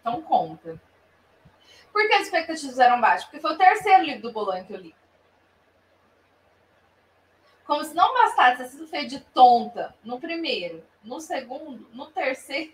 Então 0.00 0.22
conta. 0.22 0.80
Por 1.98 2.06
que 2.06 2.14
as 2.14 2.26
expectativas 2.26 2.78
eram 2.78 3.00
baixas? 3.00 3.24
Porque 3.24 3.40
foi 3.40 3.54
o 3.54 3.58
terceiro 3.58 4.04
livro 4.04 4.22
do 4.22 4.32
Bolan 4.32 4.62
que 4.62 4.72
eu 4.72 4.78
li. 4.78 4.94
Como 7.66 7.82
se 7.82 7.92
não 7.92 8.14
bastasse 8.14 8.58
ter 8.58 8.68
sido 8.68 8.86
feito 8.86 9.08
de 9.08 9.18
tonta 9.18 9.92
no 10.04 10.20
primeiro, 10.20 10.86
no 11.02 11.18
segundo, 11.18 11.90
no 11.92 12.06
terceiro. 12.06 12.72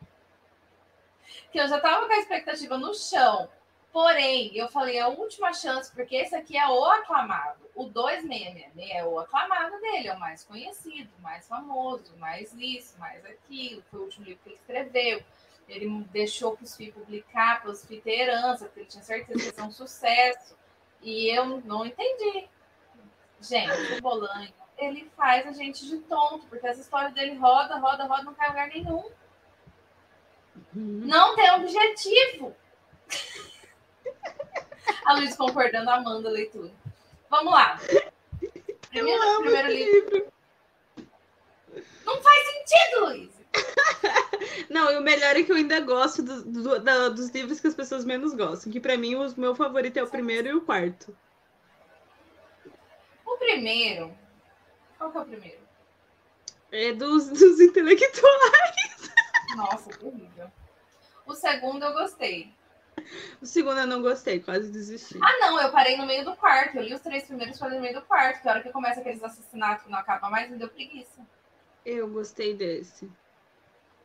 Que 1.52 1.60
eu 1.60 1.68
já 1.68 1.76
estava 1.76 2.06
com 2.06 2.12
a 2.14 2.16
expectativa 2.16 2.78
no 2.78 2.94
chão. 2.94 3.46
Porém, 3.92 4.56
eu 4.56 4.68
falei, 4.68 4.96
é 4.96 5.02
a 5.02 5.08
última 5.08 5.52
chance, 5.52 5.92
porque 5.92 6.16
esse 6.16 6.34
aqui 6.34 6.56
é 6.56 6.66
o 6.66 6.82
aclamado. 6.82 7.60
O 7.74 7.84
266 7.84 8.90
é 8.90 9.04
o 9.04 9.18
aclamado 9.18 9.78
dele, 9.82 10.08
é 10.08 10.14
o 10.14 10.18
mais 10.18 10.44
conhecido, 10.44 11.10
mais 11.20 11.46
famoso, 11.46 12.16
mais 12.16 12.54
isso, 12.54 12.98
mais 12.98 13.22
aquilo. 13.26 13.82
Foi 13.90 14.00
o 14.00 14.04
último 14.04 14.24
livro 14.24 14.40
que 14.42 14.48
ele 14.48 14.56
escreveu. 14.56 15.22
Ele 15.68 16.04
deixou 16.10 16.56
para 16.56 16.64
os 16.64 16.76
FII 16.76 16.92
publicar, 16.92 17.60
para 17.60 17.70
os 17.70 17.84
FII 17.84 18.00
ter 18.00 18.20
herança, 18.20 18.66
porque 18.66 18.80
ele 18.80 18.88
tinha 18.88 19.02
certeza 19.02 19.38
que 19.38 19.46
ia 19.46 19.52
ser 19.52 19.62
um 19.62 19.72
sucesso. 19.72 20.56
E 21.02 21.36
eu 21.36 21.60
não 21.64 21.84
entendi. 21.84 22.48
Gente, 23.40 23.98
o 23.98 24.02
Bolanho, 24.02 24.52
ele 24.78 25.10
faz 25.16 25.46
a 25.46 25.52
gente 25.52 25.86
de 25.86 25.98
tonto, 25.98 26.46
porque 26.46 26.66
as 26.66 26.78
histórias 26.78 27.12
dele 27.12 27.36
roda, 27.36 27.76
roda, 27.76 28.04
roda, 28.04 28.22
não 28.22 28.34
cai 28.34 28.46
em 28.46 28.50
lugar 28.50 28.68
nenhum. 28.68 29.10
Uhum. 30.74 31.00
Não 31.04 31.34
tem 31.34 31.50
objetivo. 31.52 32.56
a 35.04 35.14
Luiz 35.14 35.36
concordando, 35.36 35.90
amando 35.90 36.28
a 36.28 36.30
leitura. 36.30 36.72
Vamos 37.28 37.52
lá. 37.52 37.78
Primeiro, 38.88 39.38
primeiro 39.40 39.68
livro. 39.68 40.16
livro. 40.16 40.32
Não 42.04 42.22
faz 42.22 42.46
sentido, 42.46 43.04
Luiz. 43.04 43.35
Não, 44.70 44.90
e 44.90 44.96
o 44.96 45.02
melhor 45.02 45.36
é 45.36 45.42
que 45.42 45.52
eu 45.52 45.56
ainda 45.56 45.80
gosto 45.80 46.22
do, 46.22 46.44
do, 46.44 46.80
da, 46.80 47.08
dos 47.08 47.30
livros 47.30 47.60
que 47.60 47.66
as 47.66 47.74
pessoas 47.74 48.04
menos 48.04 48.34
gostam. 48.34 48.72
Que 48.72 48.80
para 48.80 48.96
mim 48.96 49.14
o 49.14 49.34
meu 49.36 49.54
favorito 49.54 49.96
é 49.96 50.02
o 50.02 50.08
primeiro 50.08 50.48
e 50.48 50.54
o 50.54 50.60
quarto. 50.60 51.16
O 53.24 53.36
primeiro. 53.38 54.16
Qual 54.98 55.10
que 55.10 55.18
é 55.18 55.20
o 55.20 55.24
primeiro? 55.24 55.60
É 56.72 56.92
dos, 56.92 57.28
dos 57.30 57.60
intelectuais. 57.60 59.10
Nossa, 59.56 59.90
terrível. 59.90 60.50
O 61.26 61.34
segundo 61.34 61.84
eu 61.84 61.92
gostei. 61.92 62.54
O 63.40 63.46
segundo 63.46 63.78
eu 63.78 63.86
não 63.86 64.00
gostei, 64.00 64.40
quase 64.40 64.70
desisti. 64.70 65.18
Ah, 65.22 65.38
não, 65.40 65.60
eu 65.60 65.70
parei 65.70 65.96
no 65.96 66.06
meio 66.06 66.24
do 66.24 66.34
quarto. 66.34 66.76
Eu 66.76 66.82
li 66.82 66.94
os 66.94 67.00
três 67.00 67.24
primeiros, 67.24 67.58
falei 67.58 67.76
no 67.76 67.82
meio 67.82 67.94
do 67.94 68.02
quarto. 68.02 68.40
Que 68.40 68.48
a 68.48 68.52
hora 68.52 68.62
que 68.62 68.70
começa 68.70 69.00
aqueles 69.00 69.22
assassinatos 69.22 69.84
que 69.84 69.90
não 69.90 69.98
acaba 69.98 70.30
mais, 70.30 70.50
me 70.50 70.56
deu 70.56 70.68
preguiça. 70.68 71.20
Eu 71.84 72.08
gostei 72.08 72.54
desse. 72.54 73.10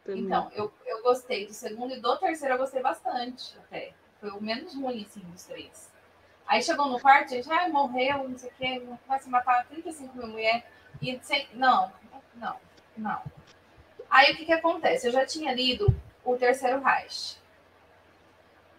Também. 0.03 0.23
Então, 0.23 0.51
eu, 0.55 0.73
eu 0.85 1.01
gostei 1.03 1.45
do 1.45 1.53
segundo 1.53 1.93
e 1.93 1.99
do 1.99 2.17
terceiro 2.17 2.55
eu 2.55 2.57
gostei 2.57 2.81
bastante 2.81 3.57
até. 3.59 3.93
Foi 4.19 4.29
o 4.31 4.41
menos 4.41 4.75
ruim, 4.75 5.05
assim, 5.07 5.19
dos 5.21 5.43
três. 5.43 5.91
Aí 6.45 6.61
chegou 6.61 6.87
no 6.87 6.99
quarto, 6.99 7.29
gente, 7.29 7.49
ai, 7.51 7.69
morreu, 7.69 8.27
não 8.27 8.37
sei 8.37 8.49
o 8.49 8.53
quê, 8.53 8.83
vai 9.07 9.19
se 9.19 9.29
matar 9.29 9.65
35 9.67 10.17
mil 10.17 10.27
mulheres. 10.27 10.63
E 11.01 11.19
sem... 11.21 11.47
não, 11.53 11.91
não, 12.35 12.57
não. 12.97 13.21
Aí 14.09 14.33
o 14.33 14.35
que 14.35 14.45
que 14.45 14.53
acontece? 14.53 15.07
Eu 15.07 15.11
já 15.11 15.25
tinha 15.25 15.53
lido 15.53 15.87
o 16.23 16.35
terceiro 16.35 16.81
Reich. 16.81 17.37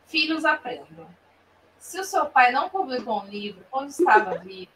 Filhos 0.06 0.44
aprendam. 0.44 1.08
Se 1.78 1.98
o 1.98 2.04
seu 2.04 2.26
pai 2.26 2.52
não 2.52 2.68
publicou 2.68 3.22
um 3.22 3.26
livro 3.26 3.64
quando 3.70 3.88
estava 3.88 4.36
vivo, 4.44 4.70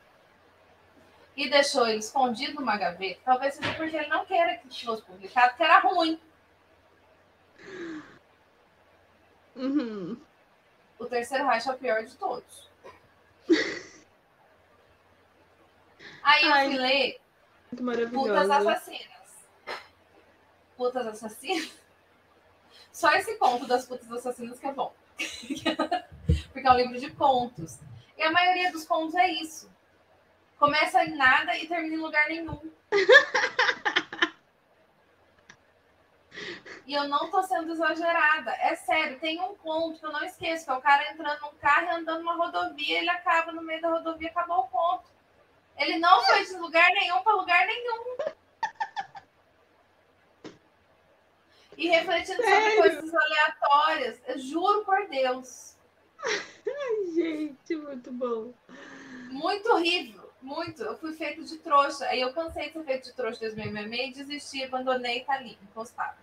e 1.36 1.51
deixou 1.51 1.86
ele 1.86 1.99
escondido 1.99 2.55
numa 2.55 2.78
gaveta, 2.78 3.20
talvez 3.24 3.55
seja 3.55 3.74
porque 3.74 3.94
ele 3.94 4.09
não 4.09 4.24
queira 4.24 4.57
que 4.57 4.84
fosse 4.84 5.03
publicado, 5.03 5.51
porque 5.51 5.62
era 5.62 5.80
ruim. 5.80 6.18
Uhum. 9.57 10.17
O 10.99 11.07
terceiro 11.07 11.47
Reich 11.47 11.69
é 11.69 11.73
o 11.73 11.79
pior 11.79 12.05
de 12.05 12.15
todos. 12.17 12.71
Aí 16.23 16.45
eu 16.45 16.53
Ai, 16.53 16.67
fui 16.67 16.77
ler 16.77 17.21
Putas. 18.13 18.51
Assassinas. 18.51 19.47
Putas 20.77 21.07
Assassinas? 21.07 21.73
Só 22.93 23.13
esse 23.13 23.37
conto 23.37 23.67
das 23.67 23.87
Putas 23.87 24.11
Assassinas 24.11 24.59
que 24.59 24.67
é 24.67 24.73
bom. 24.73 24.95
Porque 26.53 26.67
é 26.67 26.71
um 26.71 26.77
livro 26.77 26.99
de 26.99 27.11
contos. 27.13 27.79
E 28.17 28.23
a 28.23 28.31
maioria 28.31 28.73
dos 28.73 28.85
contos 28.85 29.15
é 29.15 29.31
isso. 29.31 29.71
Começa 30.59 31.05
em 31.05 31.17
nada 31.17 31.57
e 31.57 31.67
termina 31.67 31.95
em 31.95 31.99
lugar 31.99 32.29
nenhum. 32.29 32.59
E 36.87 36.95
eu 36.95 37.09
não 37.09 37.28
tô 37.30 37.43
sendo 37.43 37.72
exagerada. 37.72 38.53
É 38.53 38.76
sério, 38.76 39.18
tem 39.18 39.41
um 39.41 39.57
conto 39.57 39.99
que 39.99 40.07
eu 40.07 40.12
não 40.12 40.24
esqueço, 40.24 40.64
que 40.64 40.70
é 40.70 40.74
o 40.74 40.80
cara 40.80 41.11
entrando 41.11 41.41
num 41.41 41.59
carro 41.59 41.87
e 41.87 41.91
andando 41.91 42.20
numa 42.20 42.37
rodovia, 42.37 42.99
ele 42.99 43.11
acaba 43.11 43.51
no 43.51 43.61
meio 43.61 43.82
da 43.82 43.91
rodovia, 43.91 44.28
acabou 44.28 44.61
o 44.61 44.68
conto. 44.68 45.11
Ele 45.76 45.99
não 45.99 46.22
foi 46.24 46.45
de 46.45 46.57
lugar 46.57 46.89
nenhum 46.93 47.20
para 47.22 47.34
lugar 47.34 47.66
nenhum. 47.66 48.16
E 51.76 51.89
refletindo 51.89 52.43
sobre 52.43 52.55
Sério? 52.55 52.78
coisas 52.78 53.14
aleatórias. 53.14 54.20
Eu 54.26 54.39
juro 54.39 54.84
por 54.84 55.09
Deus. 55.09 55.76
Ai, 56.24 57.14
gente, 57.14 57.76
muito 57.76 58.11
bom. 58.12 58.55
Muito 59.30 59.70
horrível. 59.70 60.32
Muito. 60.41 60.82
Eu 60.82 60.97
fui 60.97 61.12
feito 61.12 61.45
de 61.45 61.59
trouxa. 61.59 62.07
Aí 62.07 62.20
eu 62.20 62.32
cansei 62.32 62.68
de 62.68 62.72
ser 62.72 62.84
feito 62.84 63.05
de 63.05 63.12
trouxa 63.12 63.45
em 63.45 63.55
2006 63.55 64.18
e 64.18 64.24
desisti, 64.24 64.64
abandonei 64.64 65.18
e 65.18 65.24
tá 65.24 65.34
ali, 65.34 65.59
encostado. 65.62 66.16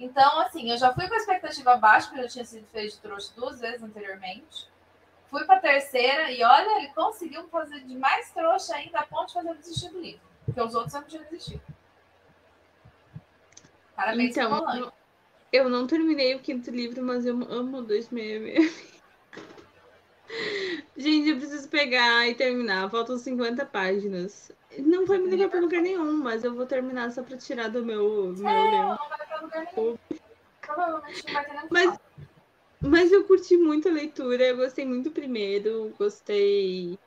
Então, 0.00 0.40
assim, 0.40 0.70
eu 0.70 0.78
já 0.78 0.94
fui 0.94 1.06
com 1.06 1.12
a 1.12 1.18
expectativa 1.18 1.76
baixa, 1.76 2.06
porque 2.06 2.20
eu 2.20 2.24
já 2.24 2.30
tinha 2.30 2.44
sido 2.46 2.66
feito 2.68 2.94
de 2.94 3.00
trouxa 3.00 3.32
duas 3.36 3.60
vezes 3.60 3.82
anteriormente. 3.82 4.66
Fui 5.28 5.44
para 5.44 5.56
a 5.56 5.60
terceira 5.60 6.32
e 6.32 6.42
olha, 6.42 6.78
ele 6.78 6.88
conseguiu 6.94 7.46
fazer 7.48 7.80
de 7.80 7.94
mais 7.94 8.30
trouxa 8.32 8.74
ainda 8.74 9.00
a 9.00 9.06
ponto 9.06 9.28
de 9.28 9.34
fazer 9.34 9.50
eu 9.50 9.54
desistir 9.54 9.90
do 9.90 10.00
livro. 10.00 10.22
Porque 10.46 10.60
os 10.60 10.74
outros 10.74 10.94
eu 10.94 11.02
não 11.02 11.08
tinham 11.08 11.24
desistido. 11.24 11.60
Parabéns, 13.94 14.30
Então, 14.30 14.74
eu, 14.74 14.92
eu 15.52 15.68
não 15.68 15.86
terminei 15.86 16.34
o 16.34 16.40
quinto 16.40 16.70
livro, 16.70 17.02
mas 17.04 17.26
eu 17.26 17.34
amo 17.34 17.78
o 17.78 17.82
266. 17.82 18.90
Gente, 20.96 21.28
eu 21.28 21.36
preciso 21.36 21.68
pegar 21.68 22.26
e 22.26 22.34
terminar. 22.34 22.90
Faltam 22.90 23.18
50 23.18 23.66
páginas. 23.66 24.50
Não 24.78 25.04
vai 25.04 25.18
me 25.18 25.28
levar 25.28 25.50
pra 25.50 25.60
lugar 25.60 25.82
nenhum, 25.82 26.16
mas 26.16 26.42
eu 26.42 26.54
vou 26.54 26.64
terminar 26.64 27.10
só 27.10 27.22
pra 27.22 27.36
tirar 27.36 27.68
do 27.68 27.84
meu, 27.84 28.32
meu 28.32 28.44
leão. 28.44 28.88
não 28.88 29.08
vai 29.08 29.29
Mas- 31.70 31.98
Mas 32.82 33.12
eu 33.12 33.24
curti 33.24 33.56
muito 33.56 33.88
a 33.88 33.92
leitura, 33.92 34.42
eu 34.48 34.56
gostei 34.56 34.86
muito 34.86 35.10
do 35.10 35.10
primeiro, 35.10 35.94
gostei 35.98 36.98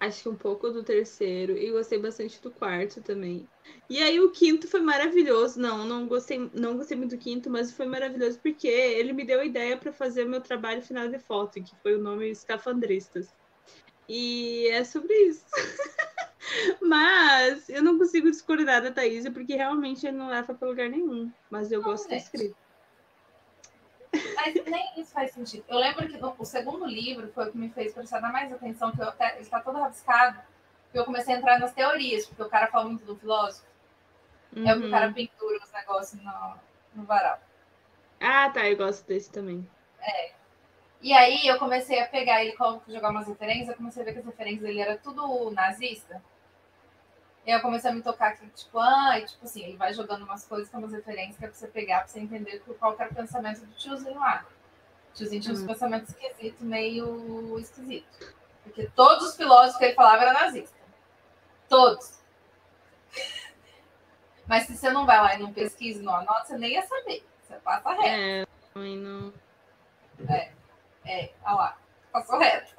acho 0.00 0.22
que 0.22 0.28
um 0.30 0.34
pouco 0.34 0.70
do 0.70 0.82
terceiro 0.82 1.56
e 1.56 1.70
gostei 1.70 1.98
bastante 1.98 2.40
do 2.40 2.50
quarto 2.50 3.02
também. 3.02 3.46
E 3.88 4.02
aí 4.02 4.18
o 4.18 4.32
quinto 4.32 4.66
foi 4.66 4.80
maravilhoso. 4.80 5.60
Não, 5.60 5.84
não 5.84 6.08
gostei, 6.08 6.50
não 6.54 6.76
gostei 6.76 6.96
muito 6.96 7.14
do 7.16 7.22
quinto, 7.22 7.50
mas 7.50 7.72
foi 7.72 7.86
maravilhoso 7.86 8.40
porque 8.40 8.66
ele 8.66 9.12
me 9.12 9.24
deu 9.24 9.40
a 9.40 9.44
ideia 9.44 9.76
para 9.76 9.92
fazer 9.92 10.24
o 10.26 10.28
meu 10.28 10.40
trabalho 10.40 10.82
final 10.82 11.06
de 11.08 11.18
foto, 11.18 11.62
que 11.62 11.76
foi 11.82 11.94
o 11.94 12.02
nome 12.02 12.30
Escafandristas. 12.30 13.28
E 14.08 14.66
é 14.68 14.82
sobre 14.84 15.14
isso. 15.14 15.44
Mas 16.82 17.68
eu 17.68 17.82
não 17.82 17.98
consigo 17.98 18.30
discordar 18.30 18.82
da 18.82 18.90
Thaís, 18.92 19.28
porque 19.30 19.54
realmente 19.54 20.06
ele 20.06 20.16
não 20.16 20.28
leva 20.28 20.54
para 20.54 20.68
lugar 20.68 20.88
nenhum. 20.88 21.30
Mas 21.50 21.70
eu 21.72 21.80
Não, 21.80 21.88
gosto 21.88 22.08
da 22.08 22.16
gente. 22.16 22.24
escrita. 22.24 22.56
Mas 24.34 24.54
nem 24.66 25.00
isso 25.00 25.12
faz 25.12 25.32
sentido. 25.32 25.64
Eu 25.68 25.78
lembro 25.78 26.06
que 26.08 26.16
no- 26.18 26.34
o 26.38 26.44
segundo 26.44 26.86
livro 26.86 27.28
foi 27.32 27.48
o 27.48 27.52
que 27.52 27.58
me 27.58 27.68
fez 27.70 27.92
prestar 27.92 28.20
mais 28.20 28.52
atenção, 28.52 28.90
que 28.92 29.00
eu 29.00 29.08
até, 29.08 29.32
ele 29.34 29.42
está 29.42 29.60
todo 29.60 29.78
rabiscado, 29.78 30.40
que 30.92 30.98
eu 30.98 31.04
comecei 31.04 31.34
a 31.34 31.38
entrar 31.38 31.58
nas 31.58 31.72
teorias, 31.72 32.26
porque 32.26 32.42
o 32.42 32.48
cara 32.48 32.66
fala 32.66 32.86
muito 32.86 33.04
do 33.04 33.16
filósofo. 33.16 33.66
É 34.64 34.72
o 34.74 34.76
que 34.78 34.82
o 34.82 34.84
Uhum. 34.84 34.90
cara 34.90 35.12
pintura 35.12 35.58
os 35.62 35.72
negócios 35.72 36.20
no, 36.22 36.54
no 36.94 37.04
varal. 37.04 37.38
Ah, 38.20 38.50
tá, 38.50 38.68
eu 38.68 38.76
gosto 38.76 39.06
desse 39.06 39.30
também. 39.30 39.66
E 41.02 41.12
aí 41.12 41.46
eu 41.46 41.58
comecei 41.58 41.98
a 42.00 42.06
pegar 42.06 42.44
ele, 42.44 42.54
jogar 42.88 43.10
umas 43.10 43.26
referências, 43.26 43.70
eu 43.70 43.76
comecei 43.76 44.02
a 44.02 44.04
ver 44.04 44.12
que 44.12 44.18
as 44.18 44.24
referências 44.26 44.62
dele 44.62 44.80
era 44.80 44.98
tudo 44.98 45.50
nazista. 45.50 46.22
Aí 47.46 47.52
eu 47.54 47.60
comecei 47.60 47.90
a 47.90 47.94
me 47.94 48.02
tocar 48.02 48.36
que, 48.36 48.46
tipo, 48.48 48.78
ah, 48.78 49.18
e, 49.18 49.24
tipo 49.26 49.44
assim, 49.44 49.62
ele 49.64 49.76
vai 49.76 49.92
jogando 49.94 50.24
umas 50.24 50.44
coisas 50.46 50.68
que 50.68 50.76
é 50.76 50.78
umas 50.78 50.92
referências 50.92 51.36
que 51.38 51.44
é 51.44 51.48
pra 51.48 51.56
você 51.56 51.66
pegar, 51.68 51.98
pra 52.00 52.08
você 52.08 52.20
entender 52.20 52.62
qual 52.78 52.94
que 52.94 53.02
era 53.02 53.10
o 53.10 53.14
pensamento 53.14 53.60
do 53.64 53.74
tiozinho 53.74 54.18
lá. 54.20 54.44
O 55.10 55.14
tiozinho 55.14 55.40
tinha 55.42 55.54
uns 55.54 55.62
Hum. 55.62 55.66
pensamentos 55.66 56.10
esquisitos, 56.10 56.60
meio 56.60 57.58
esquisitos. 57.58 58.34
Porque 58.62 58.88
todos 58.94 59.30
os 59.30 59.36
filósofos 59.36 59.78
que 59.78 59.84
ele 59.86 59.94
falava 59.94 60.22
eram 60.22 60.34
nazistas. 60.34 60.78
Todos. 61.68 62.20
Mas 64.46 64.64
se 64.66 64.76
você 64.76 64.90
não 64.90 65.06
vai 65.06 65.18
lá 65.18 65.34
e 65.34 65.38
não 65.38 65.52
pesquisa 65.52 66.00
e 66.00 66.02
não 66.02 66.14
anota, 66.14 66.44
você 66.44 66.58
nem 66.58 66.72
ia 66.72 66.86
saber. 66.86 67.24
Você 67.42 67.54
passa 67.56 67.90
reto. 67.92 68.04
É, 68.06 68.46
também 68.74 68.96
não. 68.98 69.32
É, 70.28 71.32
olha 71.44 71.54
lá, 71.54 71.78
passou 72.12 72.38
reto. 72.38 72.72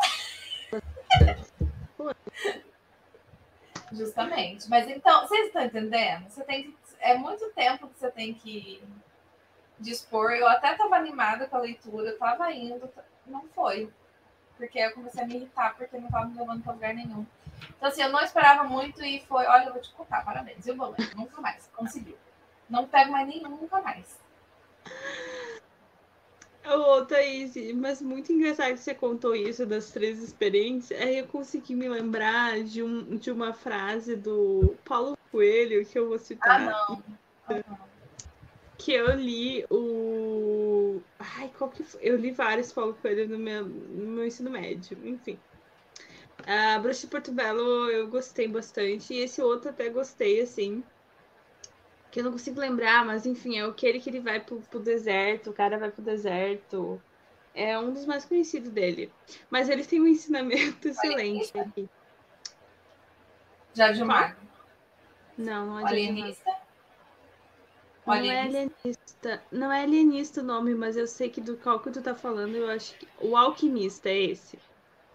Justamente. 3.91 4.69
Mas 4.69 4.87
então, 4.87 5.27
vocês 5.27 5.47
estão 5.47 5.63
entendendo? 5.63 6.29
Você 6.29 6.43
tem 6.43 6.63
que. 6.63 6.77
É 6.99 7.17
muito 7.17 7.49
tempo 7.51 7.87
que 7.87 7.99
você 7.99 8.11
tem 8.11 8.33
que 8.33 8.81
dispor. 9.79 10.31
Eu 10.31 10.47
até 10.47 10.71
estava 10.71 10.95
animada 10.95 11.47
com 11.47 11.57
a 11.57 11.61
leitura, 11.61 12.09
eu 12.09 12.13
estava 12.13 12.51
indo, 12.51 12.89
não 13.25 13.47
foi. 13.49 13.91
Porque 14.55 14.77
eu 14.77 14.93
comecei 14.93 15.23
a 15.23 15.25
me 15.25 15.35
irritar, 15.35 15.75
porque 15.75 15.97
não 15.97 16.05
estava 16.05 16.25
me 16.25 16.37
levando 16.37 16.63
para 16.63 16.73
lugar 16.73 16.93
nenhum. 16.93 17.25
Então, 17.75 17.89
assim, 17.89 18.03
eu 18.03 18.09
não 18.09 18.21
esperava 18.21 18.63
muito 18.63 19.03
e 19.03 19.19
foi. 19.21 19.45
Olha, 19.45 19.65
eu 19.65 19.73
vou 19.73 19.81
te 19.81 19.91
contar, 19.91 20.23
parabéns. 20.23 20.65
Eu 20.65 20.75
vou 20.75 20.93
ler, 20.97 21.15
nunca 21.15 21.41
mais, 21.41 21.67
conseguiu. 21.75 22.17
Não 22.69 22.87
pego 22.87 23.11
mais 23.11 23.27
nenhum, 23.27 23.49
nunca 23.49 23.81
mais. 23.81 24.19
Ô, 26.63 27.05
Thaís, 27.05 27.55
mas 27.75 28.01
muito 28.01 28.31
engraçado 28.31 28.73
que 28.73 28.79
você 28.79 28.93
contou 28.93 29.35
isso 29.35 29.65
das 29.65 29.91
três 29.91 30.21
experiências. 30.21 30.99
Aí 31.01 31.17
eu 31.17 31.27
consegui 31.27 31.75
me 31.75 31.89
lembrar 31.89 32.63
de, 32.63 32.83
um, 32.83 33.17
de 33.17 33.31
uma 33.31 33.53
frase 33.53 34.15
do 34.15 34.77
Paulo 34.85 35.17
Coelho 35.31 35.85
que 35.85 35.97
eu 35.97 36.07
vou 36.07 36.15
Ah, 36.15 36.19
citar. 36.19 36.65
não. 36.65 37.03
Ah, 37.47 37.61
não. 37.67 37.89
Que 38.77 38.93
eu 38.93 39.11
li 39.15 39.65
o. 39.71 41.01
Ai, 41.19 41.49
qual 41.49 41.69
que 41.71 41.83
foi? 41.83 42.01
Eu 42.03 42.15
li 42.17 42.31
vários 42.31 42.71
Paulo 42.71 42.93
Coelho 42.95 43.27
no 43.27 43.37
meu, 43.37 43.65
no 43.65 44.11
meu 44.11 44.25
ensino 44.25 44.49
médio, 44.49 44.97
enfim. 45.07 45.39
A 46.45 46.79
Bruxa 46.79 47.01
de 47.01 47.07
Porto 47.07 47.31
Belo 47.31 47.89
eu 47.89 48.07
gostei 48.07 48.47
bastante. 48.47 49.13
E 49.13 49.19
esse 49.19 49.41
outro 49.41 49.69
até 49.69 49.89
gostei, 49.89 50.41
assim. 50.41 50.83
Que 52.11 52.19
eu 52.19 52.25
não 52.25 52.31
consigo 52.33 52.59
lembrar, 52.59 53.05
mas 53.05 53.25
enfim, 53.25 53.57
é 53.57 53.63
aquele 53.63 53.99
que 53.99 54.09
ele 54.09 54.19
vai 54.19 54.39
pro, 54.39 54.57
pro 54.69 54.79
deserto, 54.79 55.49
o 55.49 55.53
cara 55.53 55.79
vai 55.79 55.89
pro 55.89 56.03
deserto. 56.03 57.01
É 57.53 57.77
um 57.79 57.91
dos 57.91 58.05
mais 58.05 58.25
conhecidos 58.25 58.69
dele. 58.69 59.11
Mas 59.49 59.69
ele 59.69 59.85
tem 59.85 60.01
um 60.01 60.07
ensinamento 60.07 60.87
excelente 60.87 61.57
aqui. 61.57 61.89
Jardim 63.73 64.03
Magno. 64.03 64.49
Não, 65.37 65.65
não 65.67 65.79
é 65.79 65.85
alienista. 65.85 66.51
Não 68.05 68.13
é 68.13 68.19
alienista. 68.19 68.71
alienista. 68.83 69.43
Não 69.51 69.71
é 69.71 69.83
alienista 69.83 70.41
o 70.41 70.43
nome, 70.43 70.75
mas 70.75 70.97
eu 70.97 71.07
sei 71.07 71.29
que 71.29 71.39
do 71.39 71.55
qual 71.57 71.79
que 71.79 71.91
tu 71.91 72.01
tá 72.01 72.13
falando, 72.13 72.55
eu 72.55 72.69
acho 72.69 72.97
que. 72.97 73.07
O 73.19 73.37
alquimista 73.37 74.09
é 74.09 74.19
esse. 74.19 74.59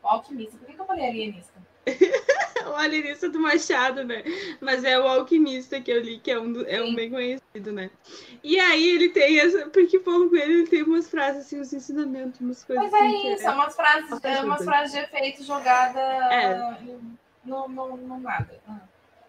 O 0.02 0.08
alquimista. 0.08 0.56
Por 0.56 0.66
que 0.66 0.74
que 0.74 0.80
eu 0.80 0.86
falei 0.86 1.06
alienista? 1.06 1.52
O 2.72 2.74
alienista 2.76 3.28
do 3.28 3.38
Machado, 3.38 4.04
né? 4.04 4.22
Mas 4.60 4.82
é 4.84 4.98
o 4.98 5.06
alquimista 5.06 5.80
que 5.80 5.90
eu 5.90 6.00
li, 6.00 6.18
que 6.18 6.30
é 6.30 6.38
um, 6.40 6.52
do- 6.52 6.66
é 6.66 6.82
um 6.82 6.94
bem 6.94 7.10
conhecido, 7.10 7.72
né? 7.72 7.90
E 8.42 8.58
aí 8.58 8.88
ele 8.88 9.08
tem 9.10 9.38
essa. 9.38 9.68
Porque 9.68 9.98
Paulo 10.00 10.28
Coelho 10.28 10.52
ele 10.60 10.66
tem 10.66 10.82
umas 10.82 11.08
frases, 11.08 11.46
assim, 11.46 11.60
uns 11.60 11.72
ensinamentos, 11.72 12.40
umas 12.40 12.64
coisas 12.64 12.90
Mas 12.90 12.94
assim. 12.94 13.06
é 13.18 13.20
que 13.22 13.28
isso, 13.34 13.46
é 13.46 13.50
umas 13.50 13.76
frases, 13.76 14.24
é 14.24 14.40
umas 14.42 14.64
frases 14.64 14.92
de 14.92 14.98
efeito 14.98 15.44
jogada 15.44 16.00
É. 16.00 16.78
no, 17.44 17.68
no, 17.68 17.96
no 17.96 18.18
nada. 18.20 18.60
Ah. 18.68 18.80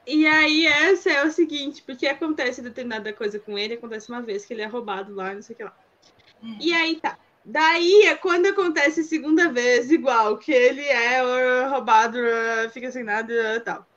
E 0.06 0.26
aí, 0.26 0.66
essa 0.66 1.10
é 1.12 1.24
o 1.26 1.32
seguinte, 1.32 1.84
porque 1.86 2.08
acontece 2.08 2.62
determinada 2.62 3.12
coisa 3.12 3.40
com 3.40 3.58
ele, 3.58 3.74
acontece 3.74 4.10
uma 4.10 4.22
vez 4.22 4.46
que 4.46 4.54
ele 4.54 4.62
é 4.62 4.66
roubado 4.66 5.14
lá, 5.14 5.34
não 5.34 5.42
sei 5.42 5.54
o 5.54 5.58
que 5.58 5.64
lá. 5.66 5.78
Hum. 6.42 6.58
E 6.62 6.74
aí 6.74 6.96
tá. 6.96 7.18
Daí 7.50 8.02
é 8.02 8.16
quando 8.16 8.48
acontece 8.48 9.00
a 9.00 9.06
segunda 9.06 9.50
vez, 9.50 9.90
igual, 9.90 10.38
que 10.38 10.52
ele 10.52 10.82
é 10.82 11.22
roubado, 11.70 12.18
fica 12.74 12.92
sem 12.92 13.06
nada 13.06 13.34
e 13.56 13.60
tal. 13.62 13.88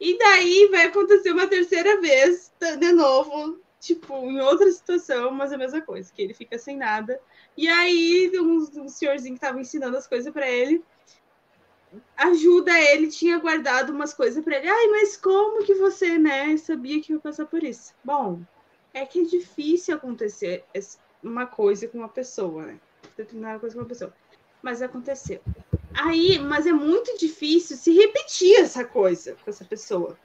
E 0.00 0.16
daí 0.18 0.68
vai 0.70 0.86
acontecer 0.86 1.30
uma 1.30 1.46
terceira 1.46 2.00
vez, 2.00 2.50
de 2.78 2.92
novo, 2.92 3.60
tipo, 3.78 4.14
em 4.14 4.40
outra 4.40 4.70
situação, 4.72 5.30
mas 5.32 5.52
a 5.52 5.58
mesma 5.58 5.82
coisa, 5.82 6.10
que 6.10 6.22
ele 6.22 6.32
fica 6.32 6.56
sem 6.56 6.78
nada. 6.78 7.20
E 7.54 7.68
aí, 7.68 8.32
um, 8.40 8.66
um 8.84 8.88
senhorzinho 8.88 9.34
que 9.34 9.40
tava 9.40 9.60
ensinando 9.60 9.98
as 9.98 10.06
coisas 10.06 10.32
pra 10.32 10.50
ele 10.50 10.82
ajuda 12.16 12.72
ele, 12.80 13.08
tinha 13.08 13.38
guardado 13.38 13.90
umas 13.90 14.14
coisas 14.14 14.42
para 14.42 14.56
ele. 14.56 14.68
Ai, 14.68 14.86
mas 14.88 15.14
como 15.14 15.62
que 15.62 15.74
você, 15.74 16.16
né, 16.18 16.56
sabia 16.56 17.02
que 17.02 17.12
ia 17.12 17.20
passar 17.20 17.44
por 17.44 17.62
isso? 17.62 17.92
Bom, 18.02 18.40
é 18.94 19.04
que 19.04 19.20
é 19.20 19.24
difícil 19.24 19.94
acontecer 19.94 20.64
uma 21.22 21.46
coisa 21.46 21.86
com 21.86 21.98
uma 21.98 22.08
pessoa, 22.08 22.64
né? 22.64 22.80
Determinada 23.16 23.58
coisa 23.58 23.74
com 23.74 23.82
uma 23.82 23.88
pessoa. 23.88 24.12
Mas 24.62 24.82
aconteceu. 24.82 25.40
Aí, 25.94 26.38
mas 26.38 26.66
é 26.66 26.72
muito 26.72 27.16
difícil 27.18 27.76
se 27.76 27.94
repetir 27.94 28.60
essa 28.60 28.84
coisa 28.84 29.36
com 29.44 29.50
essa 29.50 29.64
pessoa. 29.64 30.18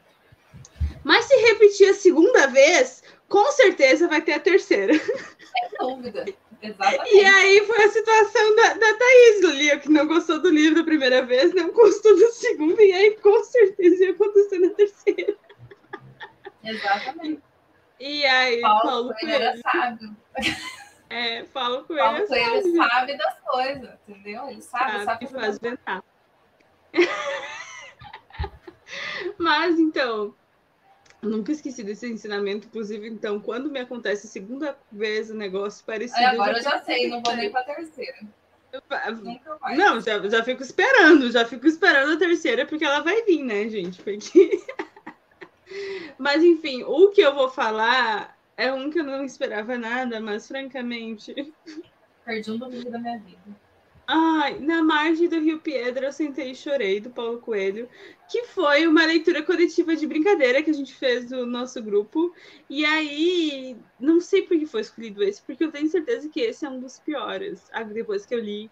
Mas 1.04 1.26
se 1.26 1.36
repetir 1.36 1.90
a 1.90 1.94
segunda 1.94 2.48
vez, 2.48 3.04
com 3.28 3.52
certeza 3.52 4.08
vai 4.08 4.22
ter 4.22 4.34
a 4.34 4.40
terceira. 4.40 4.94
Sem 4.94 5.70
dúvida. 5.80 6.26
Exatamente. 6.62 7.16
E 7.16 7.26
aí 7.26 7.66
foi 7.66 7.84
a 7.84 7.90
situação 7.90 8.56
da, 8.56 8.74
da 8.74 8.94
Thaís 8.96 9.42
Lia, 9.56 9.80
que 9.80 9.90
não 9.90 10.06
gostou 10.08 10.42
do 10.42 10.50
livro 10.50 10.80
da 10.80 10.84
primeira 10.84 11.26
vez, 11.26 11.54
não 11.54 11.72
gostou 11.72 12.16
do 12.16 12.32
segundo, 12.34 12.82
e 12.82 12.92
aí 12.92 13.16
com 13.18 13.44
certeza 13.44 14.04
ia 14.04 14.12
acontecer 14.12 14.60
na 14.60 14.70
terceira. 14.72 15.38
Exatamente. 16.64 17.42
E 18.00 18.26
aí, 18.26 18.62
Paulo, 18.62 18.82
Paulo 18.82 19.14
Coelho 19.20 19.32
era 19.32 19.58
sábio. 19.58 20.16
É, 21.10 21.43
Paulo 21.43 21.84
Coelho, 21.86 22.03
Paulo 22.03 22.28
Coelho 22.28 22.62
sabe. 22.62 22.78
sabe 22.78 23.18
das 23.18 23.39
coisas, 23.39 23.97
entendeu? 24.07 24.49
Ele 24.49 24.62
sabe, 24.62 24.91
sabe, 24.91 25.05
sabe 25.05 25.26
que 25.26 25.34
faz 25.34 25.57
ventar. 25.57 26.03
Mas 29.38 29.80
então, 29.80 30.36
nunca 31.22 31.51
esqueci 31.51 31.84
desse 31.84 32.07
ensinamento, 32.07 32.68
inclusive, 32.68 33.07
então, 33.07 33.39
quando 33.39 33.72
me 33.72 33.80
acontece 33.80 34.28
a 34.28 34.30
segunda 34.30 34.78
vez 34.91 35.32
o 35.32 35.36
negócio 35.36 35.84
parecido. 35.84 36.20
É, 36.20 36.28
agora 36.28 36.57
eu 36.57 36.64
já, 36.64 36.72
eu 36.72 36.78
já 36.78 36.86
sei, 36.86 37.10
não 37.10 37.24
vou 37.24 37.36
nem 37.36 37.51
pra 37.51 37.64
terceira. 37.64 38.20
Nunca 39.24 39.57
mais. 39.60 39.78
Não, 39.78 39.99
já, 39.99 40.20
já 40.28 40.43
fico 40.43 40.62
esperando, 40.62 41.32
já 41.32 41.43
fico 41.43 41.66
esperando 41.66 42.14
a 42.14 42.18
terceira, 42.18 42.68
porque 42.68 42.86
ela 42.86 42.99
vai 42.99 43.24
vir, 43.24 43.43
né, 43.43 43.68
gente? 43.68 43.99
Porque. 44.01 44.64
mas, 46.20 46.43
enfim, 46.43 46.84
o 46.84 47.10
que 47.10 47.22
eu 47.22 47.34
vou 47.34 47.49
falar 47.49 48.38
é 48.60 48.74
um 48.74 48.89
que 48.89 48.99
eu 48.99 49.05
não 49.05 49.24
esperava 49.24 49.78
nada, 49.78 50.20
mas, 50.20 50.47
francamente. 50.47 51.34
Perdi 52.26 52.51
um 52.51 52.57
domingo 52.57 52.91
da 52.91 52.99
minha 52.99 53.18
vida. 53.18 53.39
Ai, 54.05 54.60
na 54.60 54.84
margem 54.84 55.30
do 55.30 55.39
Rio 55.39 55.60
Piedra 55.60 56.07
eu 56.07 56.12
sentei 56.12 56.51
e 56.51 56.55
chorei 56.55 56.99
do 56.99 57.10
Paulo 57.10 57.39
Coelho, 57.39 57.88
que 58.30 58.43
foi 58.45 58.86
uma 58.86 59.05
leitura 59.05 59.43
coletiva 59.43 59.95
de 59.95 60.05
brincadeira 60.05 60.62
que 60.62 60.72
a 60.72 60.74
gente 60.74 60.93
fez 60.93 61.30
do 61.30 61.45
nosso 61.45 61.82
grupo. 61.82 62.34
E 62.70 62.84
aí, 62.84 63.78
não 63.99 64.20
sei 64.20 64.41
por 64.41 64.57
que 64.57 64.66
foi 64.66 64.82
escolhido 64.82 65.24
esse, 65.24 65.41
porque 65.43 65.64
eu 65.64 65.72
tenho 65.72 65.88
certeza 65.88 66.28
que 66.28 66.41
esse 66.41 66.66
é 66.66 66.70
um 66.70 66.80
dos 66.80 66.99
piores. 66.99 67.70
Depois 67.93 68.26
que 68.26 68.36
eu 68.36 68.39
li. 68.39 68.70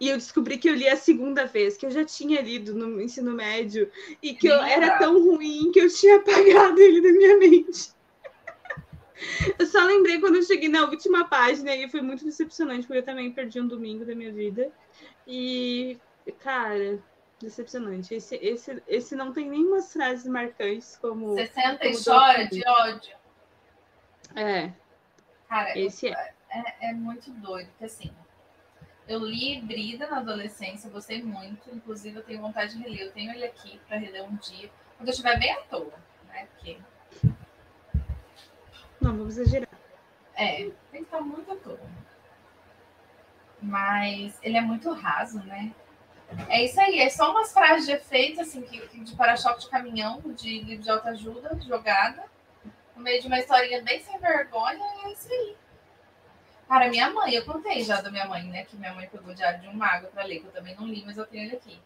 E 0.00 0.08
eu 0.08 0.16
descobri 0.16 0.58
que 0.58 0.68
eu 0.68 0.74
li 0.74 0.88
a 0.88 0.96
segunda 0.96 1.44
vez, 1.44 1.76
que 1.76 1.86
eu 1.86 1.90
já 1.90 2.04
tinha 2.04 2.40
lido 2.40 2.74
no 2.74 3.00
ensino 3.00 3.34
médio, 3.34 3.90
e 4.22 4.32
que 4.32 4.46
eu 4.46 4.62
era 4.62 4.98
tão 4.98 5.22
ruim 5.22 5.70
que 5.70 5.80
eu 5.80 5.88
tinha 5.88 6.16
apagado 6.18 6.80
ele 6.80 7.00
da 7.00 7.12
minha 7.12 7.36
mente. 7.36 7.97
Eu 9.58 9.66
só 9.66 9.84
lembrei 9.84 10.20
quando 10.20 10.36
eu 10.36 10.42
cheguei 10.42 10.68
na 10.68 10.84
última 10.84 11.28
página 11.28 11.74
e 11.74 11.88
foi 11.88 12.00
muito 12.00 12.24
decepcionante, 12.24 12.86
porque 12.86 12.98
eu 12.98 13.04
também 13.04 13.32
perdi 13.32 13.60
um 13.60 13.66
domingo 13.66 14.04
da 14.04 14.14
minha 14.14 14.32
vida. 14.32 14.70
E, 15.26 15.98
cara, 16.40 16.98
decepcionante. 17.40 18.14
Esse, 18.14 18.36
esse, 18.36 18.82
esse 18.86 19.16
não 19.16 19.32
tem 19.32 19.48
nenhuma 19.48 19.82
frases 19.82 20.26
marcantes 20.26 20.96
como. 20.96 21.28
Você 21.34 21.46
senta 21.46 21.78
como 21.78 21.90
e 21.90 22.04
chora 22.04 22.44
de 22.46 22.66
ódio. 22.66 23.16
É. 24.34 24.72
Cara, 25.48 25.78
esse 25.78 26.08
é. 26.08 26.34
é. 26.50 26.90
É 26.90 26.92
muito 26.92 27.30
doido, 27.30 27.68
porque 27.70 27.84
assim. 27.84 28.10
Eu 29.06 29.20
li 29.20 29.58
Brida 29.62 30.06
na 30.06 30.18
adolescência, 30.18 30.90
gostei 30.90 31.22
muito. 31.22 31.74
Inclusive, 31.74 32.18
eu 32.18 32.22
tenho 32.22 32.42
vontade 32.42 32.76
de 32.76 32.82
reler. 32.82 33.06
Eu 33.06 33.12
tenho 33.12 33.32
ele 33.32 33.44
aqui 33.44 33.80
para 33.88 33.96
reler 33.96 34.22
um 34.22 34.36
dia, 34.36 34.70
quando 34.96 35.08
eu 35.08 35.12
estiver 35.12 35.38
bem 35.38 35.50
à 35.50 35.60
toa, 35.62 35.94
né? 36.26 36.46
Porque 36.52 36.76
não, 39.00 39.16
vamos 39.16 39.38
exagerar. 39.38 39.68
É, 40.34 40.70
tem 40.90 41.02
que 41.02 41.02
estar 41.02 41.20
muito 41.20 41.50
à 41.50 41.56
toa. 41.56 41.80
Mas 43.60 44.38
ele 44.42 44.56
é 44.56 44.60
muito 44.60 44.92
raso, 44.92 45.42
né? 45.44 45.74
É 46.48 46.62
isso 46.62 46.80
aí, 46.80 47.00
é 47.00 47.08
só 47.08 47.30
umas 47.30 47.52
frases 47.52 47.86
de 47.86 47.92
efeito, 47.92 48.40
assim, 48.40 48.62
que, 48.62 49.00
de 49.00 49.16
para-choque 49.16 49.60
de 49.60 49.70
caminhão, 49.70 50.20
de 50.34 50.60
livro 50.60 50.82
de 50.82 50.90
autoajuda, 50.90 51.58
jogada, 51.60 52.24
no 52.94 53.02
meio 53.02 53.20
de 53.20 53.26
uma 53.26 53.38
historinha 53.38 53.82
bem 53.82 54.00
sem 54.00 54.18
vergonha, 54.18 54.84
é 55.04 55.12
isso 55.12 55.32
aí. 55.32 55.56
Cara, 56.68 56.88
minha 56.90 57.08
mãe, 57.10 57.34
eu 57.34 57.46
contei 57.46 57.82
já 57.82 58.02
da 58.02 58.10
minha 58.10 58.26
mãe, 58.26 58.44
né? 58.44 58.64
Que 58.64 58.76
minha 58.76 58.92
mãe 58.92 59.08
pegou 59.08 59.32
o 59.32 59.34
Diário 59.34 59.60
de 59.60 59.68
um 59.68 59.72
Mago 59.72 60.08
para 60.08 60.24
ler, 60.24 60.40
que 60.40 60.46
eu 60.46 60.52
também 60.52 60.76
não 60.76 60.86
li, 60.86 61.02
mas 61.04 61.16
eu 61.16 61.26
tenho 61.26 61.44
ele 61.44 61.56
aqui. 61.56 61.80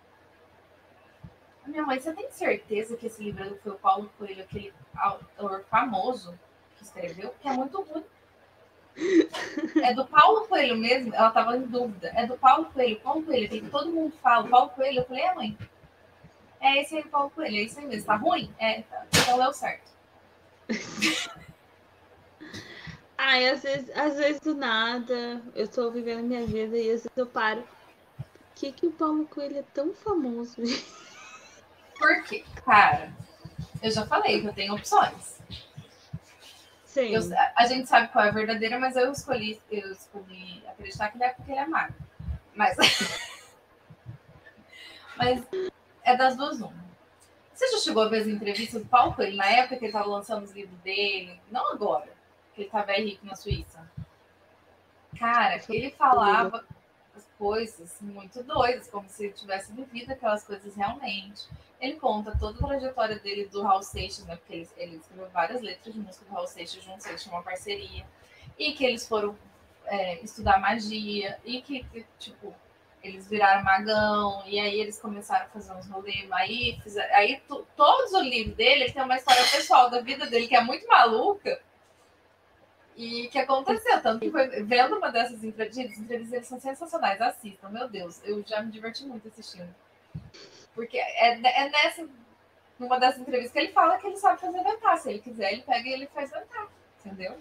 Minha 1.64 1.84
mãe, 1.84 2.00
você 2.00 2.12
tem 2.12 2.28
certeza 2.32 2.96
que 2.96 3.06
esse 3.06 3.22
livro 3.22 3.56
foi 3.62 3.72
o 3.72 3.78
Paulo 3.78 4.12
Coelho, 4.18 4.42
aquele 4.42 4.74
autor 4.96 5.64
famoso? 5.70 6.36
Que 6.82 6.86
escreveu, 6.86 7.34
que 7.40 7.48
é 7.48 7.52
muito 7.52 7.80
ruim. 7.82 8.04
É 9.82 9.94
do 9.94 10.04
Paulo 10.06 10.46
Coelho 10.46 10.76
mesmo, 10.76 11.14
ela 11.14 11.28
estava 11.28 11.56
em 11.56 11.62
dúvida. 11.62 12.12
É 12.14 12.26
do 12.26 12.36
Paulo 12.36 12.66
Coelho, 12.66 13.00
Paulo 13.00 13.22
Coelho, 13.22 13.48
que 13.48 13.62
todo 13.70 13.90
mundo 13.90 14.12
fala, 14.22 14.48
Paulo 14.48 14.70
Coelho. 14.70 14.98
Eu 15.00 15.04
falei, 15.06 15.22
é 15.22 15.34
mãe. 15.34 15.58
É 16.60 16.80
esse 16.80 16.96
aí, 16.96 17.04
Paulo 17.04 17.30
Coelho, 17.30 17.56
é 17.56 17.62
isso 17.62 17.78
aí 17.78 17.86
mesmo. 17.86 18.06
Tá 18.06 18.16
ruim? 18.16 18.52
É, 18.58 18.82
tá. 18.82 19.06
então 19.10 19.38
deu 19.38 19.52
certo. 19.52 19.90
Ai, 23.16 23.48
às 23.48 23.62
vezes, 23.62 23.90
às 23.96 24.16
vezes 24.16 24.40
do 24.40 24.54
nada, 24.54 25.40
eu 25.54 25.64
estou 25.64 25.92
vivendo 25.92 26.24
minha 26.24 26.44
vida 26.44 26.76
e 26.76 26.90
às 26.90 27.02
vezes 27.02 27.10
eu 27.16 27.26
paro. 27.26 27.62
Por 27.62 28.54
que, 28.56 28.72
que 28.72 28.86
o 28.86 28.92
Paulo 28.92 29.26
Coelho 29.26 29.58
é 29.58 29.64
tão 29.74 29.94
famoso? 29.94 30.56
Por 31.98 32.22
quê? 32.24 32.44
Cara, 32.64 33.12
eu 33.80 33.90
já 33.90 34.04
falei 34.06 34.40
que 34.40 34.46
eu 34.48 34.52
tenho 34.52 34.74
opções. 34.74 35.40
Sim. 36.92 37.14
Eu, 37.14 37.22
a 37.56 37.66
gente 37.66 37.88
sabe 37.88 38.08
qual 38.08 38.22
é 38.22 38.28
a 38.28 38.32
verdadeira, 38.32 38.78
mas 38.78 38.96
eu 38.96 39.10
escolhi, 39.10 39.58
eu 39.70 39.92
escolhi 39.92 40.62
acreditar 40.68 41.08
que 41.08 41.16
ele 41.16 41.24
é 41.24 41.30
porque 41.30 41.50
ele 41.50 41.60
é 41.60 41.66
magro. 41.66 41.96
Mas. 42.54 42.76
mas 45.16 45.42
é 46.04 46.14
das 46.14 46.36
duas 46.36 46.60
uma. 46.60 46.82
Você 47.54 47.70
já 47.70 47.78
chegou 47.78 48.02
a 48.02 48.08
ver 48.08 48.20
as 48.20 48.26
entrevistas 48.26 48.82
do 48.82 48.88
Paulo 48.90 49.14
Coelho 49.14 49.38
na 49.38 49.46
época 49.46 49.76
que 49.76 49.86
ele 49.86 49.92
estava 49.92 50.06
lançando 50.06 50.44
os 50.44 50.52
livros 50.52 50.78
dele? 50.80 51.40
Não 51.50 51.72
agora, 51.72 52.12
que 52.54 52.60
ele 52.60 52.68
estava 52.68 52.92
rico 52.92 53.24
na 53.24 53.36
Suíça. 53.36 53.90
Cara, 55.18 55.62
ele 55.70 55.92
falava 55.92 56.62
as 57.16 57.26
coisas 57.38 57.96
muito 58.02 58.42
doidas, 58.42 58.90
como 58.90 59.08
se 59.08 59.24
ele 59.24 59.32
tivesse 59.32 59.72
vivido 59.72 60.12
aquelas 60.12 60.44
coisas 60.44 60.76
realmente. 60.76 61.48
Ele 61.82 61.94
conta 61.94 62.32
toda 62.38 62.64
a 62.64 62.68
trajetória 62.68 63.18
dele 63.18 63.46
do 63.46 63.60
Raul 63.60 63.82
Seixas, 63.82 64.24
né? 64.24 64.36
Porque 64.36 64.54
ele, 64.54 64.68
ele 64.76 64.96
escreveu 64.98 65.28
várias 65.30 65.60
letras 65.60 65.92
de 65.92 65.98
música 65.98 66.24
do 66.24 66.32
Raul 66.32 66.46
Seixas 66.46 66.80
juntos, 66.84 67.04
eles 67.06 67.20
tinham 67.20 67.34
uma 67.34 67.42
parceria. 67.42 68.06
E 68.56 68.72
que 68.72 68.84
eles 68.84 69.08
foram 69.08 69.36
é, 69.86 70.20
estudar 70.20 70.60
magia. 70.60 71.40
E 71.44 71.60
que, 71.60 71.84
tipo, 72.20 72.54
eles 73.02 73.28
viraram 73.28 73.64
magão. 73.64 74.44
E 74.46 74.60
aí 74.60 74.80
eles 74.80 75.00
começaram 75.00 75.46
a 75.46 75.48
fazer 75.48 75.72
uns 75.72 75.88
rolês. 75.88 76.30
Aí, 76.30 76.78
fizeram, 76.84 77.16
aí 77.16 77.42
todos 77.76 78.12
os 78.12 78.22
livros 78.22 78.54
dele, 78.54 78.84
ele 78.84 78.92
tem 78.92 79.02
uma 79.02 79.16
história 79.16 79.42
pessoal 79.42 79.90
da 79.90 80.00
vida 80.00 80.24
dele 80.26 80.46
que 80.46 80.54
é 80.54 80.62
muito 80.62 80.86
maluca. 80.86 81.60
E 82.96 83.26
que 83.26 83.38
aconteceu, 83.40 84.00
tanto 84.00 84.20
que 84.20 84.30
foi 84.30 84.46
vendo 84.62 84.98
uma 84.98 85.10
dessas 85.10 85.42
entrevistas, 85.42 85.94
as 85.94 85.98
entrevistas 85.98 86.46
são 86.46 86.60
sensacionais, 86.60 87.20
assistam, 87.20 87.70
meu 87.70 87.88
Deus, 87.88 88.20
eu 88.22 88.44
já 88.46 88.62
me 88.62 88.70
diverti 88.70 89.04
muito 89.04 89.26
assistindo. 89.26 89.74
Porque 90.74 90.98
é, 90.98 91.34
é 91.34 91.68
nessa, 91.70 92.08
numa 92.78 92.98
dessas 92.98 93.20
entrevistas 93.20 93.52
que 93.52 93.58
ele 93.58 93.72
fala 93.72 93.98
que 93.98 94.06
ele 94.06 94.16
sabe 94.16 94.40
fazer 94.40 94.62
ventar. 94.62 94.96
Se 94.98 95.10
ele 95.10 95.18
quiser, 95.20 95.52
ele 95.52 95.62
pega 95.62 95.88
e 95.88 95.92
ele 95.92 96.06
faz 96.08 96.30
ventar. 96.30 96.68
Entendeu? 97.00 97.38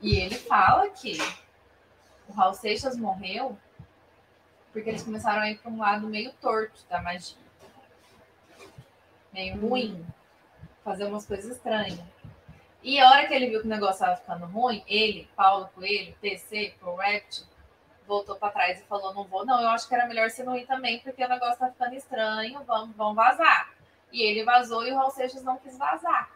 E 0.00 0.16
ele 0.16 0.36
fala 0.36 0.88
que 0.90 1.18
o 2.28 2.32
Raul 2.32 2.54
Seixas 2.54 2.96
morreu 2.96 3.56
porque 4.72 4.88
eles 4.88 5.02
começaram 5.02 5.42
a 5.42 5.50
ir 5.50 5.58
para 5.58 5.70
um 5.70 5.78
lado 5.78 6.08
meio 6.08 6.32
torto 6.34 6.80
da 6.88 7.00
magia. 7.00 7.36
Meio 9.32 9.60
ruim. 9.60 10.04
Fazer 10.82 11.04
umas 11.04 11.26
coisas 11.26 11.56
estranhas. 11.56 12.00
E 12.82 12.98
a 12.98 13.08
hora 13.08 13.28
que 13.28 13.34
ele 13.34 13.48
viu 13.48 13.60
que 13.60 13.66
o 13.66 13.70
negócio 13.70 13.94
estava 13.94 14.16
ficando 14.16 14.46
ruim, 14.46 14.82
ele, 14.88 15.28
Paulo 15.36 15.68
Coelho, 15.74 16.16
TC, 16.20 16.74
ProRept, 16.80 17.44
voltou 18.06 18.36
para 18.36 18.52
trás 18.52 18.80
e 18.80 18.84
falou: 18.84 19.14
não 19.14 19.24
vou, 19.24 19.44
não, 19.44 19.60
eu 19.60 19.68
acho 19.68 19.88
que 19.88 19.94
era 19.94 20.06
melhor 20.06 20.30
você 20.30 20.42
não 20.42 20.56
ir 20.56 20.66
também, 20.66 21.00
porque 21.00 21.24
o 21.24 21.28
negócio 21.28 21.58
tá 21.58 21.70
ficando 21.70 21.94
estranho, 21.94 22.62
vamos, 22.64 22.96
vamos 22.96 23.16
vazar. 23.16 23.72
E 24.10 24.22
ele 24.22 24.44
vazou 24.44 24.86
e 24.86 24.92
o 24.92 24.96
Raul 24.96 25.10
Seixas 25.10 25.42
não 25.42 25.56
quis 25.56 25.76
vazar. 25.78 26.30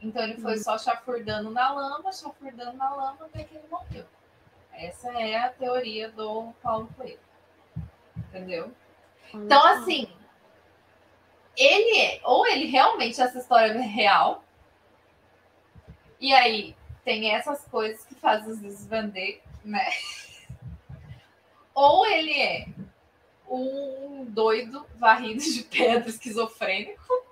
Então 0.00 0.22
ele 0.22 0.36
foi 0.36 0.56
uhum. 0.56 0.62
só 0.62 0.76
chafurdando 0.76 1.50
na 1.50 1.72
lama, 1.72 2.12
chafurdando 2.12 2.76
na 2.76 2.90
lama 2.90 3.26
até 3.26 3.44
que 3.44 3.54
ele 3.54 3.68
morreu. 3.68 4.04
Essa 4.72 5.10
é 5.12 5.36
a 5.36 5.50
teoria 5.50 6.10
do 6.10 6.52
Paulo 6.62 6.88
Coelho. 6.96 7.20
Entendeu? 8.16 8.72
Então, 9.32 9.64
assim, 9.66 10.08
ele 11.56 12.00
é, 12.00 12.20
ou 12.24 12.46
ele 12.46 12.66
realmente 12.66 13.20
essa 13.20 13.38
história 13.38 13.72
é 13.72 13.80
real, 13.80 14.44
e 16.20 16.32
aí 16.34 16.76
tem 17.04 17.34
essas 17.34 17.64
coisas 17.66 18.04
que 18.04 18.14
fazem 18.14 18.52
os 18.52 18.86
vender 18.86 19.42
né? 19.64 19.88
Ou 21.74 22.06
ele 22.06 22.40
é 22.40 22.66
um 23.48 24.24
doido 24.26 24.86
varrido 24.96 25.42
de 25.42 25.62
pedra 25.64 26.08
esquizofrênico. 26.08 27.24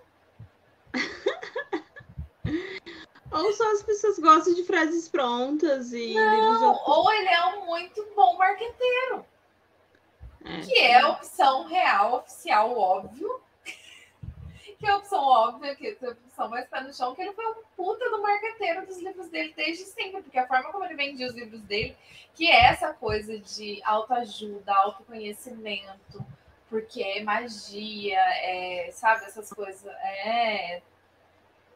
Ou 3.30 3.52
só 3.54 3.72
as 3.72 3.82
pessoas 3.82 4.18
gostam 4.18 4.54
de 4.54 4.64
frases 4.64 5.08
prontas 5.08 5.92
e. 5.92 6.14
Não, 6.14 6.80
ou 6.86 7.12
ele 7.12 7.28
é 7.28 7.46
um 7.46 7.66
muito 7.66 8.06
bom 8.14 8.36
marqueteiro. 8.36 9.24
É. 10.44 10.60
Que 10.60 10.78
é 10.78 11.00
a 11.00 11.08
opção 11.08 11.66
real, 11.66 12.16
oficial, 12.16 12.76
óbvio. 12.76 13.40
Que 14.82 14.88
é 14.88 14.90
a 14.90 14.96
opção 14.96 15.22
óbvia, 15.22 15.76
que 15.76 15.86
é 15.86 15.96
a 16.08 16.10
opção 16.10 16.48
mais 16.48 16.66
pé 16.68 16.80
no 16.80 16.92
chão, 16.92 17.14
que 17.14 17.22
ele 17.22 17.32
foi 17.34 17.46
um 17.46 17.62
puta 17.76 18.10
do 18.10 18.20
marqueteiro 18.20 18.84
dos 18.84 18.98
livros 18.98 19.28
dele 19.28 19.54
desde 19.56 19.84
sempre, 19.84 20.22
porque 20.22 20.36
a 20.36 20.46
forma 20.48 20.72
como 20.72 20.84
ele 20.84 20.96
vendia 20.96 21.28
os 21.28 21.34
livros 21.34 21.60
dele, 21.62 21.96
que 22.34 22.50
é 22.50 22.64
essa 22.64 22.92
coisa 22.92 23.38
de 23.38 23.80
autoajuda, 23.84 24.74
autoconhecimento, 24.74 26.26
porque 26.68 27.00
é 27.00 27.22
magia, 27.22 28.18
é, 28.18 28.90
sabe, 28.92 29.24
essas 29.24 29.52
coisas. 29.52 29.86
É, 29.86 30.82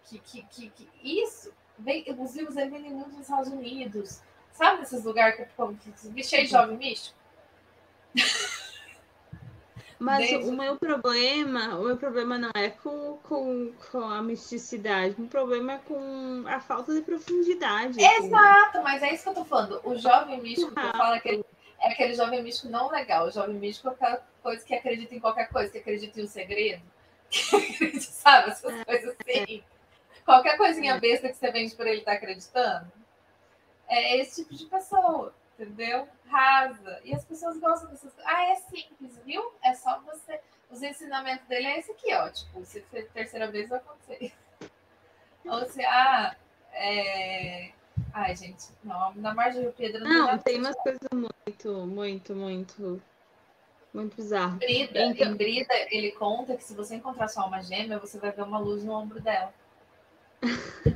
que, 0.06 0.18
que, 0.18 0.42
que, 0.42 0.70
que 0.70 0.88
isso, 1.04 1.54
vem, 1.78 2.04
os 2.18 2.34
livros 2.34 2.56
dele 2.56 2.70
vendem 2.70 2.90
muito 2.90 3.10
nos 3.10 3.20
Estados 3.20 3.52
Unidos, 3.52 4.20
sabe 4.52 4.82
esses 4.82 5.04
lugares 5.04 5.36
que, 5.36 5.92
que, 5.92 6.12
que 6.12 6.24
cheio 6.24 6.44
de 6.44 6.50
jovem 6.50 6.76
místico? 6.76 7.16
Mas 9.98 10.28
Desde... 10.28 10.48
o 10.48 10.52
meu 10.52 10.76
problema, 10.76 11.78
o 11.78 11.84
meu 11.84 11.96
problema 11.96 12.36
não 12.36 12.50
é 12.54 12.68
com, 12.68 13.18
com, 13.22 13.72
com 13.90 14.00
a 14.00 14.22
misticidade, 14.22 15.14
o 15.18 15.26
problema 15.26 15.74
é 15.74 15.78
com 15.78 16.44
a 16.46 16.60
falta 16.60 16.94
de 16.94 17.00
profundidade. 17.00 18.04
Assim. 18.04 18.26
Exato, 18.26 18.78
assim. 18.78 18.84
mas 18.84 19.02
é 19.02 19.14
isso 19.14 19.22
que 19.22 19.28
eu 19.30 19.34
tô 19.34 19.44
falando. 19.44 19.80
O 19.84 19.96
jovem 19.96 20.40
místico 20.40 20.70
que 20.70 20.80
eu 20.80 20.92
falo 20.92 21.14
é 21.14 21.16
aquele, 21.16 21.44
é 21.80 21.92
aquele 21.92 22.14
jovem 22.14 22.42
místico 22.42 22.68
não 22.68 22.90
legal. 22.90 23.26
O 23.26 23.30
jovem 23.30 23.56
místico 23.56 23.88
é 23.88 23.92
aquela 23.92 24.26
coisa 24.42 24.64
que 24.64 24.74
acredita 24.74 25.14
em 25.14 25.20
qualquer 25.20 25.48
coisa, 25.48 25.70
que 25.70 25.78
acredita 25.78 26.20
em 26.20 26.24
um 26.24 26.28
segredo, 26.28 26.82
que 27.30 27.56
acredita, 27.56 28.00
sabe, 28.00 28.50
essas 28.50 28.74
é. 28.74 28.84
coisas 28.84 29.16
assim. 29.18 29.62
Qualquer 30.26 30.58
coisinha 30.58 30.94
é. 30.94 31.00
besta 31.00 31.28
que 31.28 31.36
você 31.36 31.50
vende 31.50 31.74
por 31.74 31.86
ele 31.86 32.02
tá 32.02 32.12
acreditando. 32.12 32.92
É 33.88 34.18
esse 34.18 34.42
tipo 34.42 34.54
de 34.54 34.66
pessoa 34.66 35.32
entendeu? 35.58 36.08
Rasa. 36.28 37.00
E 37.04 37.14
as 37.14 37.24
pessoas 37.24 37.58
gostam 37.58 37.90
dessas 37.90 38.12
coisas. 38.12 38.26
Ah, 38.26 38.50
é 38.50 38.56
simples, 38.56 39.18
viu? 39.24 39.42
É 39.62 39.74
só 39.74 40.00
você. 40.00 40.40
Os 40.70 40.82
ensinamentos 40.82 41.46
dele 41.46 41.66
é 41.66 41.78
esse 41.78 41.92
aqui, 41.92 42.12
ó. 42.14 42.28
Tipo, 42.28 42.64
se 42.64 42.80
for 42.82 43.02
terceira 43.14 43.50
vez 43.50 43.68
vai 43.68 43.78
acontecer. 43.78 44.32
Ou 45.44 45.64
se, 45.66 45.84
ah, 45.84 46.36
é. 46.72 47.70
Ai, 48.12 48.36
gente, 48.36 48.66
não, 48.84 49.14
na 49.14 49.32
margem 49.34 49.64
do 49.64 49.72
Pedro 49.72 50.04
não. 50.04 50.26
Não, 50.26 50.38
tem 50.38 50.58
umas 50.58 50.76
coisas 50.76 51.00
muito, 51.12 51.86
muito, 51.86 52.34
muito. 52.34 53.02
Muito 53.94 54.16
bizarro. 54.16 54.58
Brida, 54.58 55.06
então... 55.06 55.32
Em 55.32 55.36
Brida, 55.36 55.72
ele 55.90 56.12
conta 56.12 56.54
que 56.54 56.62
se 56.62 56.74
você 56.74 56.96
encontrar 56.96 57.28
sua 57.28 57.44
alma 57.44 57.62
gêmea, 57.62 57.98
você 57.98 58.18
vai 58.18 58.30
ver 58.30 58.42
uma 58.42 58.58
luz 58.58 58.84
no 58.84 58.92
ombro 58.92 59.20
dela. 59.22 59.54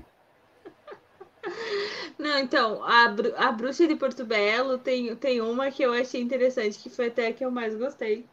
Não, 2.18 2.38
então, 2.38 2.82
a, 2.84 3.04
a 3.36 3.52
Bruxa 3.52 3.86
de 3.86 3.96
Porto 3.96 4.24
Belo 4.24 4.78
tem, 4.78 5.14
tem 5.16 5.40
uma 5.40 5.70
que 5.70 5.82
eu 5.82 5.92
achei 5.92 6.20
interessante, 6.20 6.78
que 6.78 6.90
foi 6.90 7.08
até 7.08 7.28
a 7.28 7.32
que 7.32 7.44
eu 7.44 7.50
mais 7.50 7.74
gostei. 7.74 8.26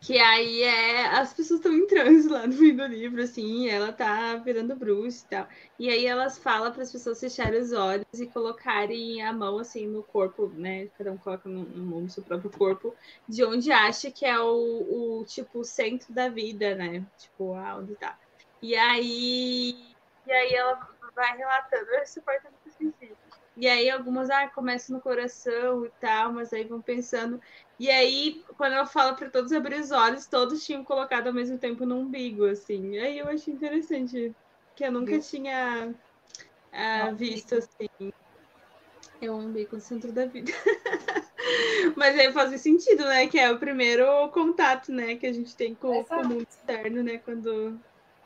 Que 0.00 0.18
aí 0.18 0.62
é. 0.62 1.06
As 1.08 1.34
pessoas 1.34 1.60
estão 1.60 1.72
em 1.72 1.86
transe 1.86 2.26
lá 2.28 2.46
no 2.46 2.54
fim 2.54 2.74
do 2.74 2.86
livro, 2.86 3.22
assim, 3.22 3.68
ela 3.68 3.92
tá 3.92 4.34
virando 4.36 4.74
bruxa 4.74 5.24
e 5.24 5.28
tal. 5.28 5.48
E 5.78 5.88
aí 5.90 6.06
elas 6.06 6.38
falam 6.38 6.72
para 6.72 6.82
as 6.82 6.90
pessoas 6.90 7.20
fecharem 7.20 7.60
os 7.60 7.72
olhos 7.72 8.06
e 8.14 8.26
colocarem 8.26 9.22
a 9.22 9.32
mão 9.32 9.58
assim 9.58 9.86
no 9.86 10.02
corpo, 10.02 10.48
né? 10.54 10.88
Cada 10.96 11.12
um 11.12 11.18
coloca 11.18 11.48
no, 11.48 11.64
no, 11.64 12.00
no 12.00 12.08
seu 12.08 12.22
próprio 12.22 12.50
corpo, 12.50 12.94
de 13.28 13.44
onde 13.44 13.70
acha 13.70 14.10
que 14.10 14.24
é 14.24 14.40
o, 14.40 15.20
o 15.20 15.24
tipo 15.26 15.62
centro 15.64 16.14
da 16.14 16.28
vida, 16.30 16.74
né? 16.74 17.04
Tipo, 17.18 17.54
aonde 17.54 17.94
tá. 17.96 18.18
E 18.62 18.74
aí. 18.74 19.76
E 20.26 20.32
aí 20.32 20.54
ela 20.54 20.89
vai 21.14 21.36
relatando 21.36 21.90
esse 21.96 22.20
parte 22.20 22.46
é 22.46 22.50
muito 22.50 22.76
sensível. 22.76 23.16
E 23.56 23.68
aí 23.68 23.90
algumas 23.90 24.30
ah, 24.30 24.48
começam 24.48 24.96
no 24.96 25.02
coração 25.02 25.84
e 25.84 25.90
tal, 26.00 26.32
mas 26.32 26.52
aí 26.52 26.64
vão 26.64 26.80
pensando. 26.80 27.40
E 27.78 27.90
aí, 27.90 28.44
quando 28.56 28.74
ela 28.74 28.86
fala 28.86 29.14
para 29.14 29.28
todos 29.28 29.52
abrir 29.52 29.80
os 29.80 29.90
olhos, 29.90 30.26
todos 30.26 30.64
tinham 30.64 30.84
colocado 30.84 31.26
ao 31.26 31.32
mesmo 31.32 31.58
tempo 31.58 31.84
no 31.84 31.96
umbigo, 31.96 32.46
assim. 32.46 32.92
E 32.92 32.98
aí 32.98 33.18
eu 33.18 33.28
achei 33.28 33.52
interessante, 33.52 34.34
que 34.76 34.84
eu 34.84 34.92
nunca 34.92 35.18
tinha 35.18 35.94
ah, 36.72 37.10
visto 37.10 37.56
assim. 37.56 38.12
É 39.20 39.30
o 39.30 39.34
umbigo 39.34 39.76
no 39.76 39.82
centro 39.82 40.12
da 40.12 40.24
vida. 40.24 40.52
Mas 41.96 42.18
aí 42.18 42.32
faz 42.32 42.58
sentido, 42.60 43.04
né? 43.04 43.26
Que 43.26 43.38
é 43.38 43.50
o 43.50 43.58
primeiro 43.58 44.28
contato, 44.30 44.92
né? 44.92 45.16
Que 45.16 45.26
a 45.26 45.32
gente 45.32 45.54
tem 45.54 45.74
com, 45.74 46.02
com 46.04 46.16
o 46.16 46.28
mundo 46.28 46.46
externo, 46.48 47.02
né? 47.02 47.18
Quando 47.18 47.78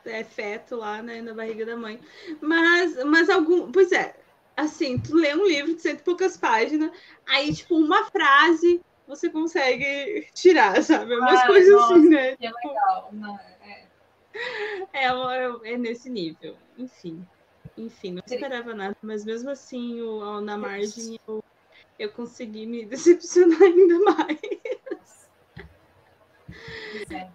é, 0.05 0.23
feto 0.23 0.75
lá 0.75 1.01
né, 1.01 1.21
na 1.21 1.33
barriga 1.33 1.65
da 1.65 1.75
mãe. 1.75 1.99
Mas, 2.41 3.03
mas 3.05 3.29
algum. 3.29 3.71
Pois 3.71 3.91
é, 3.91 4.15
assim, 4.55 4.99
tu 4.99 5.15
lê 5.15 5.35
um 5.35 5.45
livro 5.45 5.75
de 5.75 5.81
cento 5.81 5.99
e 5.99 6.03
poucas 6.03 6.37
páginas, 6.37 6.91
aí, 7.27 7.53
tipo, 7.53 7.75
uma 7.75 8.05
frase 8.05 8.81
você 9.07 9.29
consegue 9.29 10.27
tirar, 10.33 10.81
sabe? 10.81 11.15
Umas 11.15 11.41
ah, 11.41 11.47
coisas 11.47 11.71
nossa, 11.71 11.95
assim, 11.95 12.09
né? 12.09 12.35
Que 12.37 12.47
legal. 12.47 13.09
Não, 13.11 13.39
é. 13.61 13.85
É, 14.93 15.05
é, 15.05 15.73
é 15.73 15.77
nesse 15.77 16.09
nível. 16.09 16.55
Enfim. 16.77 17.25
Enfim, 17.77 18.13
não 18.13 18.23
esperava 18.25 18.73
nada, 18.73 18.95
mas 19.01 19.25
mesmo 19.25 19.49
assim, 19.49 20.01
o, 20.01 20.39
na 20.39 20.57
margem, 20.57 21.19
eu, 21.27 21.43
eu 21.99 22.09
consegui 22.11 22.65
me 22.65 22.85
decepcionar 22.87 23.61
ainda 23.61 23.99
mais. 23.99 25.29
É. 27.11 27.29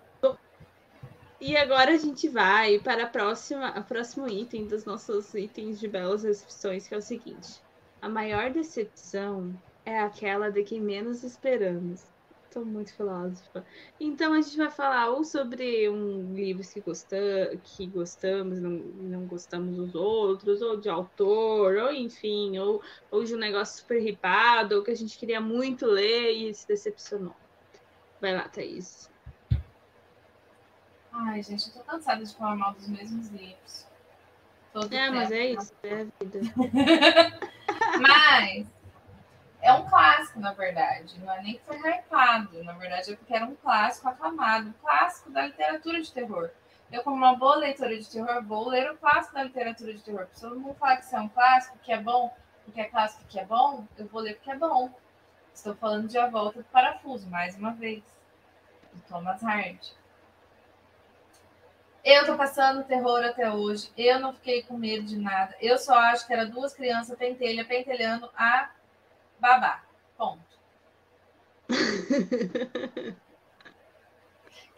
E 1.41 1.57
agora 1.57 1.93
a 1.93 1.97
gente 1.97 2.29
vai 2.29 2.79
para 2.79 3.05
a 3.05 3.07
próxima, 3.07 3.71
o 3.79 3.83
próximo 3.83 4.29
item 4.29 4.67
dos 4.67 4.85
nossos 4.85 5.33
itens 5.33 5.81
de 5.81 5.89
belas 5.89 6.23
recepções, 6.23 6.87
que 6.87 6.95
é 6.95 6.99
o 6.99 7.03
seguinte: 7.03 7.63
a 8.03 8.11
maior 8.11 8.51
decepção 8.51 9.55
é 9.87 9.99
aquela 9.99 10.51
de 10.51 10.63
quem 10.63 10.83
menos 10.83 11.25
esperamos. 11.25 12.05
Estou 12.45 12.65
muito 12.65 12.93
filósofa. 12.93 13.65
Então 13.99 14.35
a 14.35 14.41
gente 14.43 14.57
vai 14.57 14.71
falar 14.71 15.09
ou 15.11 15.25
sobre 15.25 15.89
um 15.89 16.35
livro 16.35 16.63
que, 16.63 16.83
que 17.63 17.87
gostamos, 17.87 18.61
não, 18.61 18.71
não 18.71 19.25
gostamos 19.25 19.77
dos 19.77 19.95
outros, 19.95 20.61
ou 20.61 20.77
de 20.77 20.91
autor, 20.91 21.77
ou 21.77 21.93
enfim, 21.93 22.59
ou, 22.59 22.83
ou 23.11 23.25
de 23.25 23.35
um 23.35 23.39
negócio 23.39 23.79
super 23.79 24.03
ripado, 24.03 24.75
ou 24.75 24.83
que 24.83 24.91
a 24.91 24.97
gente 24.97 25.17
queria 25.17 25.41
muito 25.41 25.87
ler 25.87 26.33
e 26.33 26.53
se 26.53 26.67
decepcionou. 26.67 27.37
Vai 28.21 28.35
lá, 28.35 28.49
Thaís. 28.49 29.09
Ai, 31.13 31.43
gente, 31.43 31.69
eu 31.69 31.75
tô 31.75 31.81
cansada 31.81 32.25
de 32.25 32.35
falar 32.35 32.57
mal 32.57 32.73
dos 32.73 32.89
mesmos 32.89 33.29
livros. 33.29 33.87
Todo 34.73 34.87
é, 34.87 34.89
tempo. 34.89 35.17
mas 35.17 35.33
é 35.33 35.45
isso, 35.47 35.73
é 35.83 36.03
a 36.03 36.05
vida. 36.05 36.41
mas 38.01 38.67
é 39.61 39.73
um 39.73 39.89
clássico, 39.89 40.41
na 40.41 40.53
verdade. 40.53 41.19
Não 41.19 41.33
é 41.33 41.43
nem 41.43 41.55
que 41.55 41.65
foi 41.65 41.77
hypado. 41.77 42.63
Na 42.63 42.73
verdade, 42.73 43.13
é 43.13 43.17
porque 43.17 43.35
era 43.35 43.45
um 43.45 43.57
clássico 43.57 44.09
aclamado. 44.09 44.69
Um 44.69 44.73
clássico 44.75 45.31
da 45.31 45.47
literatura 45.47 46.01
de 46.01 46.13
terror. 46.13 46.51
Eu, 46.91 47.03
como 47.03 47.17
uma 47.17 47.37
boa 47.37 47.57
leitora 47.57 47.97
de 47.97 48.09
terror, 48.09 48.43
vou 48.45 48.69
ler 48.69 48.91
o 48.91 48.97
clássico 48.97 49.35
da 49.35 49.45
literatura 49.45 49.93
de 49.93 50.03
terror. 50.03 50.27
Se 50.33 50.41
todo 50.41 50.59
mundo 50.59 50.75
falar 50.75 50.97
que 50.97 51.05
isso 51.05 51.17
é 51.17 51.21
um 51.21 51.29
clássico, 51.29 51.79
que 51.79 51.93
é 51.93 52.01
bom, 52.01 52.35
porque 52.65 52.81
é 52.81 52.85
clássico 52.85 53.25
que 53.29 53.39
é 53.39 53.45
bom, 53.45 53.87
eu 53.97 54.07
vou 54.07 54.23
ler 54.23 54.35
porque 54.35 54.51
é 54.51 54.57
bom. 54.57 54.91
Estou 55.55 55.75
falando 55.75 56.09
de 56.09 56.19
A 56.19 56.29
Volta 56.29 56.61
do 56.61 56.65
Parafuso, 56.65 57.29
mais 57.29 57.57
uma 57.57 57.73
vez. 57.73 58.03
De 58.93 59.01
Thomas 59.03 59.43
Hardy. 59.43 60.00
Eu 62.05 62.25
tô 62.25 62.37
passando 62.37 62.85
terror 62.85 63.23
até 63.25 63.51
hoje. 63.51 63.91
Eu 63.97 64.19
não 64.19 64.33
fiquei 64.33 64.63
com 64.63 64.77
medo 64.77 65.05
de 65.05 65.19
nada. 65.19 65.55
Eu 65.61 65.77
só 65.79 65.99
acho 65.99 66.27
que 66.27 66.33
era 66.33 66.47
duas 66.47 66.73
crianças 66.73 67.17
pentelha, 67.19 67.65
pentelhando 67.65 68.31
a 68.37 68.71
babá. 69.39 69.85
Ponto. 70.17 70.41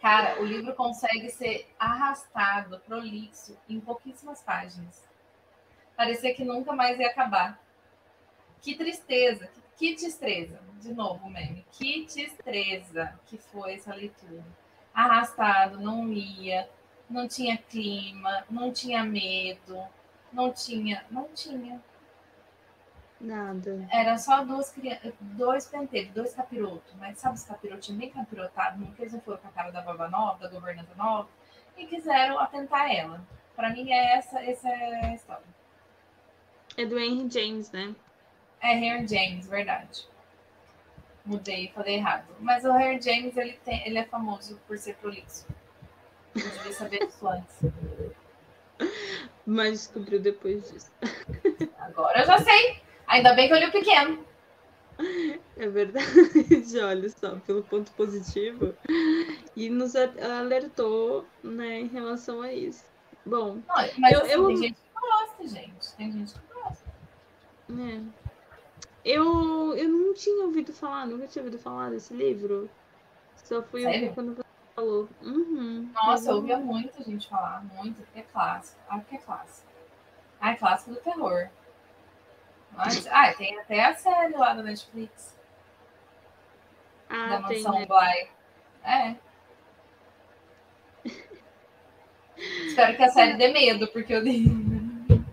Cara, 0.01 0.41
o 0.41 0.45
livro 0.45 0.75
consegue 0.75 1.29
ser 1.29 1.73
arrastado, 1.79 2.77
prolixo, 2.81 3.57
em 3.69 3.79
pouquíssimas 3.79 4.41
páginas. 4.41 5.07
Parecia 5.95 6.33
que 6.35 6.43
nunca 6.43 6.73
mais 6.73 6.99
ia 6.99 7.07
acabar. 7.07 7.57
Que 8.61 8.75
tristeza, 8.75 9.47
que, 9.47 9.61
que 9.77 9.95
tristeza. 9.95 10.59
De 10.81 10.93
novo, 10.93 11.29
meme. 11.29 11.65
Que 11.71 12.05
tristeza 12.05 13.17
que 13.25 13.37
foi 13.37 13.75
essa 13.75 13.95
leitura. 13.95 14.43
Arrastado, 14.93 15.79
não 15.79 16.11
ia 16.11 16.69
não 17.09 17.27
tinha 17.27 17.57
clima, 17.57 18.43
não 18.49 18.71
tinha 18.71 19.03
medo, 19.03 19.77
não 20.31 20.51
tinha, 20.51 21.05
não 21.09 21.27
tinha. 21.33 21.81
Nada. 23.19 23.87
Era 23.89 24.17
só 24.17 24.43
duas 24.43 24.73
dois 25.21 25.65
penteiros, 25.67 26.11
dois 26.13 26.33
capirotos, 26.33 26.93
mas 26.95 27.17
sabe 27.17 27.35
os 27.35 27.45
capirotinhos 27.45 27.99
bem 27.99 28.09
capirotados, 28.09 28.79
nunca 28.79 29.01
eles 29.01 29.13
não 29.13 29.21
foram 29.21 29.37
com 29.37 29.47
a 29.47 29.51
cara 29.51 29.71
da 29.71 29.81
baba 29.81 30.09
nova, 30.09 30.39
da 30.39 30.49
governanta 30.49 30.93
nova, 30.95 31.29
e 31.77 31.85
quiseram 31.85 32.37
atentar 32.37 32.91
ela. 32.91 33.25
Para 33.55 33.69
mim 33.69 33.91
é 33.91 34.17
essa, 34.17 34.39
essa 34.43 34.67
é 34.67 35.05
a 35.05 35.15
história. 35.15 35.45
É 36.75 36.85
do 36.85 36.99
Henry 36.99 37.29
James, 37.29 37.71
né? 37.71 37.95
É 38.59 38.75
Henry 38.75 39.07
James, 39.07 39.47
verdade. 39.47 40.07
Mudei, 41.25 41.71
falei 41.73 41.95
errado. 41.95 42.35
Mas 42.39 42.65
o 42.65 42.71
Harry 42.73 43.01
James, 43.01 43.37
ele, 43.37 43.53
tem, 43.63 43.85
ele 43.87 43.99
é 43.99 44.05
famoso 44.05 44.59
por 44.67 44.77
ser 44.77 44.95
prolixo. 44.95 45.45
Eu 46.35 46.41
devia 46.49 46.73
saber 46.73 47.05
disso 47.05 47.27
antes. 47.27 47.55
Mas 49.45 49.71
descobriu 49.73 50.19
depois 50.19 50.71
disso. 50.71 50.91
Agora 51.79 52.21
eu 52.21 52.25
já 52.25 52.37
sei. 52.39 52.81
Ainda 53.07 53.33
bem 53.33 53.47
que 53.47 53.53
eu 53.53 53.59
li 53.59 53.65
o 53.67 53.71
pequeno. 53.71 54.25
É 55.57 55.67
verdade, 55.67 56.05
olha 56.81 57.09
só, 57.09 57.35
pelo 57.45 57.63
ponto 57.63 57.91
positivo. 57.93 58.73
E 59.55 59.69
nos 59.69 59.95
alertou, 59.95 61.25
né, 61.43 61.81
em 61.81 61.87
relação 61.87 62.41
a 62.41 62.53
isso. 62.53 62.85
Bom, 63.25 63.55
Não, 63.67 63.75
mas 63.97 64.13
Eu- 64.13 64.21
assim, 64.21 64.31
eu- 64.31 64.47
tem 64.47 64.57
gente 64.57 64.75
que 64.75 64.99
gosta, 65.01 65.47
gente. 65.47 65.93
Tem 65.97 66.11
gente 66.11 66.33
que 66.33 66.53
gosta. 66.53 66.83
É. 67.71 68.01
Eu, 69.05 69.73
eu 69.75 69.89
não 69.89 70.13
tinha 70.13 70.45
ouvido 70.45 70.71
falar, 70.71 71.05
nunca 71.07 71.27
tinha 71.27 71.43
ouvido 71.43 71.61
falar 71.61 71.89
desse 71.89 72.13
livro. 72.13 72.69
Só 73.35 73.61
fui 73.63 73.81
Sério? 73.81 74.01
ouvir 74.03 74.13
quando 74.15 74.35
você 74.35 74.43
falou. 74.75 75.09
Uhum. 75.21 75.89
Nossa, 75.93 76.29
eu 76.29 76.31
eu 76.31 76.35
ouvia 76.37 76.57
muita 76.57 77.03
gente 77.03 77.27
falar, 77.29 77.63
muito, 77.63 78.05
é 78.15 78.21
clássico. 78.21 78.79
Ah, 78.89 78.97
porque 78.99 79.15
é 79.15 79.19
clássico. 79.19 79.67
Ah, 80.39 80.51
é 80.51 80.55
clássico 80.55 80.91
do 80.91 80.97
terror. 81.01 81.49
Mas, 82.71 83.05
ah, 83.11 83.33
tem 83.33 83.57
até 83.59 83.85
a 83.85 83.93
série 83.95 84.33
lá 84.35 84.53
da 84.53 84.63
Netflix, 84.63 85.37
da 87.09 87.37
Ah, 87.37 87.43
tem, 87.47 87.63
Mansão 87.63 87.79
né? 87.79 87.85
Bly. 87.85 88.29
É. 88.83 89.15
Espero 92.37 92.97
que 92.97 93.03
a 93.03 93.09
série 93.11 93.37
dê 93.37 93.49
medo, 93.49 93.87
porque 93.89 94.19
livro 94.19 95.23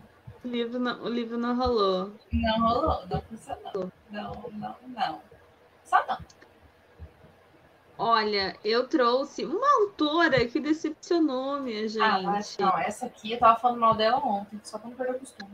O 0.44 0.48
livro 0.48 0.78
não, 0.78 1.02
o 1.02 1.08
livro 1.08 1.38
não 1.38 1.56
rolou. 1.56 2.12
não 2.32 2.60
rolou, 2.60 3.06
não 3.08 3.20
funcionou. 3.22 3.92
Não, 4.10 4.32
não, 4.52 4.76
não. 4.88 5.22
Só 5.84 6.04
não. 6.06 6.18
Olha, 8.02 8.56
eu 8.64 8.88
trouxe 8.88 9.44
uma 9.44 9.82
autora 9.82 10.46
que 10.46 10.58
decepcionou, 10.58 11.60
minha 11.60 11.86
gente. 11.86 12.00
Ah, 12.00 12.22
mas 12.22 12.56
não, 12.58 12.78
essa 12.78 13.04
aqui 13.04 13.32
eu 13.32 13.38
tava 13.38 13.60
falando 13.60 13.78
mal 13.78 13.94
dela 13.94 14.16
ontem, 14.16 14.58
só 14.64 14.78
pra 14.78 14.88
não 14.88 14.96
perder 14.96 15.16
o 15.16 15.18
costume. 15.18 15.50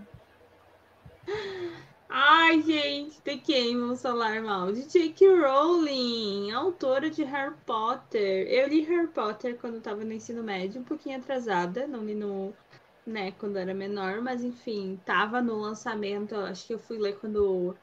Ai, 2.09 2.63
gente, 2.63 3.21
de 3.21 3.37
quem 3.39 3.77
vamos 3.77 4.01
falar 4.01 4.41
mal? 4.43 4.71
De 4.71 4.85
J.K. 4.85 5.27
Rowling, 5.41 6.53
autora 6.53 7.11
de 7.11 7.25
Harry 7.25 7.57
Potter. 7.67 8.47
Eu 8.47 8.69
li 8.69 8.83
Harry 8.83 9.09
Potter 9.09 9.59
quando 9.59 9.79
estava 9.79 10.05
no 10.05 10.13
ensino 10.13 10.45
médio, 10.45 10.81
um 10.81 10.85
pouquinho 10.85 11.19
atrasada, 11.19 11.89
não 11.89 12.05
li 12.05 12.15
no, 12.15 12.55
né, 13.05 13.33
quando 13.33 13.57
era 13.57 13.75
menor, 13.75 14.23
mas 14.23 14.45
enfim, 14.45 15.01
tava 15.05 15.43
no 15.43 15.59
lançamento, 15.59 16.37
acho 16.37 16.69
que 16.69 16.75
eu 16.75 16.79
fui 16.79 16.97
ler 16.97 17.19
quando 17.19 17.77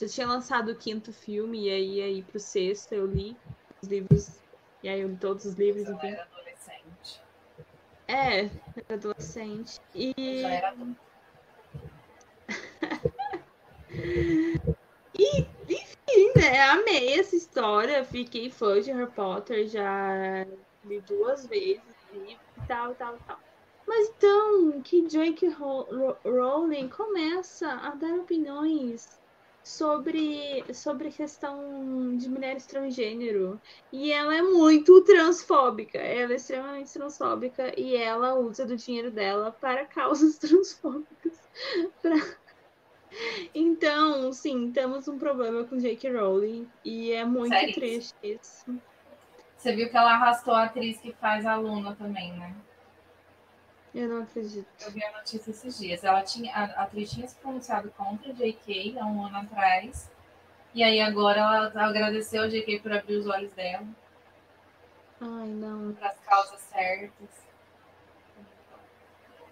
já 0.00 0.06
tinha 0.06 0.28
lançado 0.28 0.70
o 0.70 0.76
quinto 0.76 1.12
filme, 1.12 1.64
e 1.66 1.70
aí 1.70 2.00
aí 2.00 2.22
pro 2.22 2.38
sexto 2.38 2.92
eu 2.92 3.06
li 3.06 3.36
os 3.84 3.88
livros, 3.88 4.42
e 4.82 4.88
aí 4.88 5.00
eu 5.00 5.08
li 5.08 5.16
todos 5.16 5.44
os 5.44 5.54
livros, 5.54 5.88
enfim. 5.88 6.08
era 6.08 6.22
adolescente. 6.24 7.20
É, 8.08 8.40
era 8.44 8.94
adolescente. 8.94 9.80
E 9.94 10.12
Eu 10.16 10.36
já 10.42 10.50
era 10.50 10.68
adulta. 10.70 11.00
Sim, 16.10 16.32
né? 16.36 16.60
Amei 16.60 17.18
essa 17.18 17.34
história. 17.36 18.04
Fiquei 18.04 18.50
fã 18.50 18.80
de 18.80 18.92
Harry 18.92 19.10
Potter, 19.12 19.66
já 19.66 20.44
li 20.84 21.00
duas 21.00 21.46
vezes 21.46 21.94
e 22.12 22.38
tal, 22.68 22.94
tal, 22.94 23.18
tal. 23.26 23.38
Mas 23.86 24.08
então 24.10 24.80
que 24.82 25.48
Ro- 25.48 26.16
Rowling 26.24 26.88
começa 26.88 27.68
a 27.68 27.94
dar 27.94 28.14
opiniões 28.14 29.20
sobre, 29.64 30.62
sobre 30.74 31.10
questão 31.10 32.14
de 32.16 32.28
mulheres 32.28 32.66
transgênero. 32.66 33.60
E 33.90 34.12
ela 34.12 34.36
é 34.36 34.42
muito 34.42 35.02
transfóbica. 35.02 35.98
Ela 35.98 36.34
é 36.34 36.36
extremamente 36.36 36.92
transfóbica 36.92 37.72
e 37.80 37.96
ela 37.96 38.34
usa 38.34 38.66
do 38.66 38.76
dinheiro 38.76 39.10
dela 39.10 39.50
para 39.50 39.86
causas 39.88 40.38
transfóbicas. 40.38 41.48
Pra- 42.02 42.44
Então, 43.54 44.32
sim, 44.32 44.72
temos 44.72 45.08
um 45.08 45.18
problema 45.18 45.64
com 45.64 45.78
J.K. 45.78 46.12
Rowling 46.12 46.68
e 46.84 47.12
é 47.12 47.24
muito 47.24 47.50
Sério? 47.50 47.74
triste 47.74 48.14
isso. 48.22 48.64
Você 49.56 49.74
viu 49.74 49.88
que 49.88 49.96
ela 49.96 50.12
arrastou 50.12 50.52
a 50.52 50.64
atriz 50.64 51.00
que 51.00 51.12
faz 51.14 51.46
a 51.46 51.56
Luna 51.56 51.94
também, 51.96 52.32
né? 52.34 52.54
Eu 53.94 54.08
não 54.08 54.22
acredito. 54.22 54.66
Eu 54.80 54.90
vi 54.90 55.04
a 55.04 55.12
notícia 55.12 55.50
esses 55.50 55.78
dias. 55.78 56.02
Ela 56.02 56.22
tinha, 56.22 56.52
a, 56.52 56.82
atriz 56.82 57.10
tinha 57.10 57.28
se 57.28 57.36
pronunciado 57.36 57.90
contra 57.96 58.32
a 58.32 58.34
JK 58.34 58.98
há 58.98 59.06
um 59.06 59.24
ano 59.24 59.38
atrás. 59.38 60.10
E 60.74 60.82
aí 60.82 61.00
agora 61.00 61.38
ela 61.38 61.86
agradeceu 61.86 62.42
a 62.42 62.48
JK 62.48 62.80
por 62.80 62.92
abrir 62.92 63.16
os 63.16 63.28
olhos 63.28 63.52
dela 63.52 63.86
Ai, 65.20 65.46
não. 65.46 65.92
para 65.92 66.08
as 66.08 66.18
causas 66.18 66.60
certas. 66.60 67.28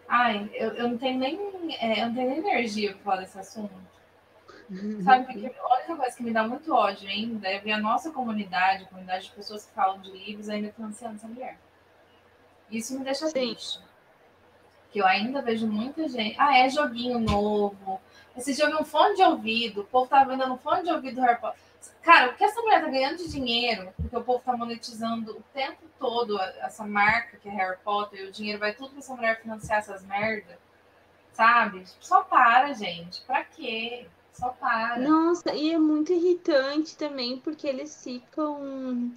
Ai, 0.08 0.50
eu, 0.54 0.72
eu 0.74 0.88
não 0.88 0.98
tenho 0.98 1.18
nem 1.20 1.38
é, 1.80 2.02
eu 2.02 2.06
não 2.06 2.14
tenho 2.14 2.30
nem 2.30 2.38
energia 2.38 2.92
para 2.94 3.02
falar 3.02 3.16
desse 3.18 3.38
assunto. 3.38 3.72
Sabe, 5.04 5.26
porque 5.26 5.46
a 5.46 5.74
única 5.76 5.96
coisa 5.96 6.16
que 6.16 6.22
me 6.22 6.32
dá 6.32 6.46
muito 6.46 6.74
ódio 6.74 7.08
ainda 7.08 7.48
é 7.48 7.60
ver 7.60 7.72
a 7.72 7.78
nossa 7.78 8.10
comunidade, 8.10 8.84
a 8.84 8.86
comunidade 8.88 9.26
de 9.26 9.32
pessoas 9.32 9.64
que 9.64 9.72
falam 9.72 10.00
de 10.00 10.10
livros, 10.10 10.48
ainda 10.48 10.72
financiando 10.72 11.14
essa 11.14 11.28
mulher. 11.28 11.56
Isso 12.70 12.98
me 12.98 13.04
deixa 13.04 13.26
Sim. 13.26 13.32
triste. 13.32 13.80
Que 14.92 15.00
eu 15.00 15.06
ainda 15.06 15.40
vejo 15.40 15.66
muita 15.66 16.08
gente. 16.08 16.36
Ah, 16.38 16.58
é 16.58 16.68
joguinho 16.68 17.18
novo. 17.18 18.00
Esse 18.36 18.52
jogo 18.52 18.72
é 18.72 18.80
um 18.80 18.84
fone 18.84 19.16
de 19.16 19.22
ouvido. 19.22 19.80
O 19.80 19.84
povo 19.84 20.08
tá 20.08 20.22
vendendo 20.24 20.56
fone 20.58 20.82
de 20.82 20.92
ouvido 20.92 21.16
do 21.16 21.20
Harry 21.22 21.40
Potter. 21.40 21.58
Cara, 22.02 22.30
o 22.30 22.34
que 22.34 22.44
essa 22.44 22.60
mulher 22.60 22.80
tá 22.80 22.88
ganhando 22.88 23.16
de 23.18 23.30
dinheiro, 23.30 23.92
porque 23.96 24.16
o 24.16 24.22
povo 24.22 24.42
tá 24.44 24.56
monetizando 24.56 25.36
o 25.36 25.42
tempo 25.54 25.82
todo 25.98 26.40
essa 26.40 26.84
marca 26.84 27.36
que 27.36 27.48
é 27.48 27.52
Harry 27.52 27.78
Potter, 27.84 28.20
e 28.20 28.24
o 28.24 28.32
dinheiro 28.32 28.58
vai 28.58 28.72
tudo 28.72 28.90
pra 28.90 28.98
essa 28.98 29.14
mulher 29.14 29.40
financiar 29.40 29.78
essas 29.78 30.04
merda. 30.04 30.58
Sabe? 31.32 31.84
Só 32.00 32.22
para, 32.22 32.72
gente. 32.72 33.22
Pra 33.22 33.44
quê? 33.44 34.06
Só 34.32 34.48
para. 34.50 34.98
Nossa, 34.98 35.54
e 35.54 35.72
é 35.72 35.78
muito 35.78 36.12
irritante 36.12 36.96
também, 36.96 37.38
porque 37.38 37.66
eles 37.66 38.02
ficam, 38.02 39.12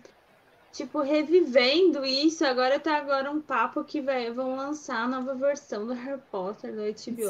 tipo, 0.75 0.99
revivendo 1.01 2.05
isso. 2.05 2.45
Agora 2.45 2.79
tá 2.79 2.97
agora 2.97 3.31
um 3.31 3.41
papo 3.41 3.83
que 3.83 4.01
vai, 4.01 4.29
vão 4.31 4.55
lançar 4.55 5.03
a 5.03 5.07
nova 5.07 5.33
versão 5.33 5.85
do 5.87 5.93
Harry 5.93 6.21
Potter 6.31 6.73
do 6.73 6.81
HBO. 6.81 7.27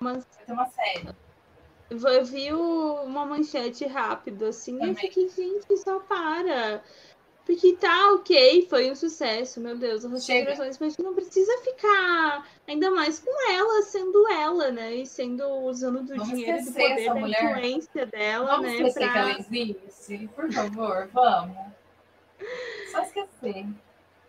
Umas- 0.00 0.24
Vai 0.36 0.44
ter 0.46 0.52
uma 0.52 0.66
série. 0.68 1.08
Eu 1.88 2.24
vi 2.24 2.52
uma 2.52 3.24
manchete 3.24 3.86
rápido, 3.86 4.46
assim, 4.46 4.72
e 4.72 4.74
eu 4.76 4.80
Também. 4.80 4.96
fiquei, 4.96 5.28
gente, 5.28 5.76
só 5.76 6.00
para. 6.00 6.82
Porque 7.44 7.74
tá 7.76 8.12
ok, 8.14 8.66
foi 8.68 8.90
um 8.90 8.96
sucesso, 8.96 9.60
meu 9.60 9.76
Deus, 9.78 10.04
as 10.04 10.10
restaurações, 10.10 10.80
mas 10.80 10.96
não 10.98 11.14
precisa 11.14 11.56
ficar, 11.58 12.44
ainda 12.66 12.90
mais 12.90 13.20
com 13.20 13.30
ela, 13.52 13.82
sendo 13.82 14.28
ela, 14.32 14.72
né? 14.72 14.96
E 14.96 15.06
sendo, 15.06 15.46
usando 15.60 16.00
do 16.02 16.08
Vamos 16.16 16.28
dinheiro 16.30 16.64
do 16.64 16.72
poder 16.72 17.04
da 17.04 17.14
mulher. 17.14 17.44
influência 17.44 18.06
dela, 18.06 18.46
Vamos 18.56 18.66
né? 18.66 18.72
esquecer 18.78 18.98
que 19.06 19.12
Pra... 19.12 19.20
ela 19.20 19.38
existe? 19.38 20.28
Por 20.34 20.52
favor, 20.52 21.08
vamos. 21.12 21.56
Só 22.90 23.02
esquecer. 23.02 23.66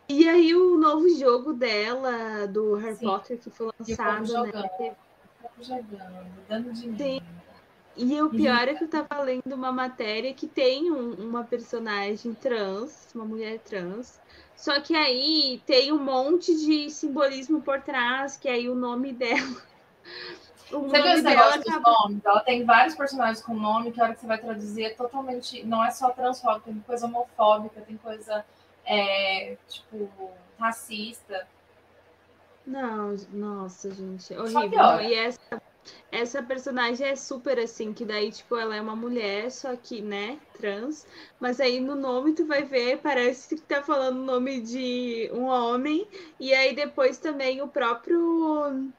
E 0.10 0.28
aí 0.28 0.56
o 0.56 0.78
novo 0.78 1.10
jogo 1.10 1.54
dela, 1.54 2.48
do 2.48 2.76
Harry 2.76 2.96
Sim. 2.96 3.06
Potter, 3.06 3.38
que 3.40 3.50
foi 3.50 3.70
lançado, 3.80 4.20
né? 4.22 4.26
jogando. 4.26 4.70
Povo 5.42 5.64
jogando, 5.64 6.48
dando 6.48 6.74
dinheiro. 6.74 6.98
Sim. 6.98 7.22
E 8.00 8.22
o 8.22 8.30
pior 8.30 8.68
é 8.68 8.76
que 8.76 8.84
eu 8.84 8.88
tava 8.88 9.22
lendo 9.24 9.54
uma 9.54 9.72
matéria 9.72 10.32
que 10.34 10.48
tem 10.48 10.92
um- 10.92 11.14
uma 11.16 11.44
personagem 11.44 12.34
trans, 12.36 13.10
uma 13.14 13.26
mulher 13.26 13.60
trans. 13.60 14.20
Só 14.56 14.80
que 14.80 14.96
aí 14.96 15.62
tem 15.66 15.92
um 15.92 15.98
monte 16.04 16.56
de 16.56 16.90
simbolismo 16.92 17.62
por 17.62 17.82
trás, 17.82 18.38
que 18.38 18.48
aí 18.48 18.70
o 18.70 18.76
nome 18.76 19.14
dela. 19.14 19.62
O 20.72 20.80
Você 20.82 20.88
viu 20.98 21.00
nome 21.00 21.14
esse 21.14 21.22
negócio 21.24 21.62
dos 21.62 21.68
acaba- 21.74 21.92
nomes? 22.02 22.26
Ela 22.26 22.40
tem 22.42 22.66
vários 22.66 22.96
personagens 22.96 23.42
com 23.42 23.54
nome 23.54 23.92
que 23.92 24.02
a 24.02 24.06
hora 24.06 24.14
que 24.14 24.20
você 24.22 24.28
vai 24.28 24.38
traduzir 24.38 24.84
é 24.86 24.90
totalmente. 24.90 25.64
Não 25.66 25.84
é 25.84 25.92
só 25.92 26.10
transfóbica, 26.10 26.66
tem 26.72 26.80
coisa 26.86 27.06
homofóbica, 27.06 27.82
tem 27.82 27.98
coisa 27.98 28.46
é, 28.86 29.56
tipo 29.70 30.10
racista. 30.60 31.48
Não, 32.66 33.16
nossa, 33.32 33.90
gente, 33.94 34.34
horrível. 34.34 34.78
Não, 34.78 35.00
e 35.02 35.14
essa, 35.14 35.62
essa 36.12 36.44
personagem 36.44 37.08
é 37.08 37.16
super 37.16 37.58
assim, 37.60 37.94
que 37.94 38.04
daí, 38.04 38.30
tipo, 38.30 38.58
ela 38.58 38.76
é 38.76 38.82
uma 38.82 38.96
mulher, 38.96 39.50
só 39.52 39.74
que, 39.78 40.02
né, 40.02 40.38
trans. 40.58 41.08
Mas 41.40 41.62
aí 41.62 41.80
no 41.80 41.96
nome 41.96 42.34
tu 42.34 42.46
vai 42.46 42.64
ver, 42.64 42.98
parece 42.98 43.56
que 43.56 43.62
tá 43.62 43.82
falando 43.82 44.18
o 44.20 44.26
nome 44.26 44.60
de 44.60 45.30
um 45.34 45.46
homem. 45.46 46.06
E 46.40 46.54
aí 46.54 46.76
depois 46.76 47.18
também 47.18 47.62
o 47.62 47.70
próprio. 47.70 48.90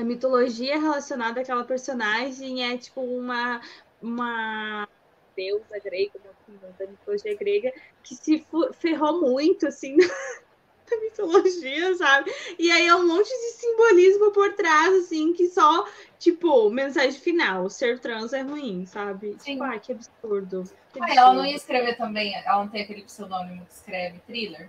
A 0.00 0.04
mitologia 0.04 0.80
relacionada 0.80 1.42
àquela 1.42 1.62
personagem 1.62 2.64
é 2.72 2.78
tipo 2.78 3.02
uma. 3.02 3.60
Uma 4.00 4.88
deusa 5.36 5.78
grega, 5.78 6.12
uma- 6.48 6.72
da 6.78 6.86
mitologia 6.86 7.36
grega, 7.36 7.70
que 8.02 8.14
se 8.14 8.46
ferrou 8.72 9.20
muito, 9.20 9.66
assim, 9.66 9.94
da 10.90 10.96
mitologia, 11.02 11.94
sabe? 11.96 12.32
E 12.58 12.70
aí 12.70 12.86
é 12.86 12.96
um 12.96 13.06
monte 13.06 13.28
de 13.28 13.52
simbolismo 13.52 14.32
por 14.32 14.54
trás, 14.54 14.94
assim, 15.04 15.34
que 15.34 15.48
só, 15.50 15.86
tipo, 16.18 16.70
mensagem 16.70 17.20
final, 17.20 17.68
ser 17.68 17.98
trans 17.98 18.32
é 18.32 18.40
ruim, 18.40 18.86
sabe? 18.86 19.36
Sim. 19.38 19.52
Tipo, 19.52 19.64
ai, 19.64 19.80
que 19.80 19.92
absurdo. 19.92 20.64
Que 20.94 20.98
Ah, 21.02 21.10
ela 21.10 21.20
não 21.34 21.40
absurdo. 21.40 21.46
ia 21.46 21.56
escrever 21.56 21.96
também, 21.98 22.34
ela 22.34 22.64
não 22.64 22.68
tem 22.70 22.80
aquele 22.82 23.02
pseudônimo 23.02 23.66
que 23.66 23.72
escreve 23.74 24.18
thriller? 24.20 24.66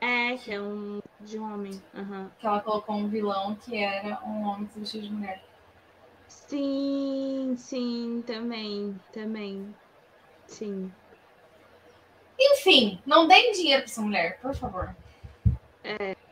É, 0.00 0.36
que 0.38 0.52
é 0.52 0.60
um 0.60 0.98
de 1.24 1.38
um 1.38 1.52
homem. 1.52 1.82
aham. 1.94 2.30
Que 2.38 2.46
ela 2.46 2.60
colocou 2.60 2.94
um 2.94 3.08
vilão 3.08 3.54
que 3.56 3.76
era 3.76 4.22
um 4.24 4.42
homem 4.42 4.66
que 4.66 4.74
se 4.74 4.80
vestia 4.80 5.02
de 5.02 5.12
mulher. 5.12 5.44
Sim, 6.28 7.54
sim, 7.56 8.22
também, 8.26 9.00
também. 9.12 9.74
Sim. 10.46 10.92
Enfim, 12.38 13.00
não 13.06 13.26
deem 13.26 13.52
dinheiro 13.52 13.82
pra 13.82 13.90
essa 13.90 14.02
mulher, 14.02 14.40
por 14.40 14.54
favor. 14.54 14.94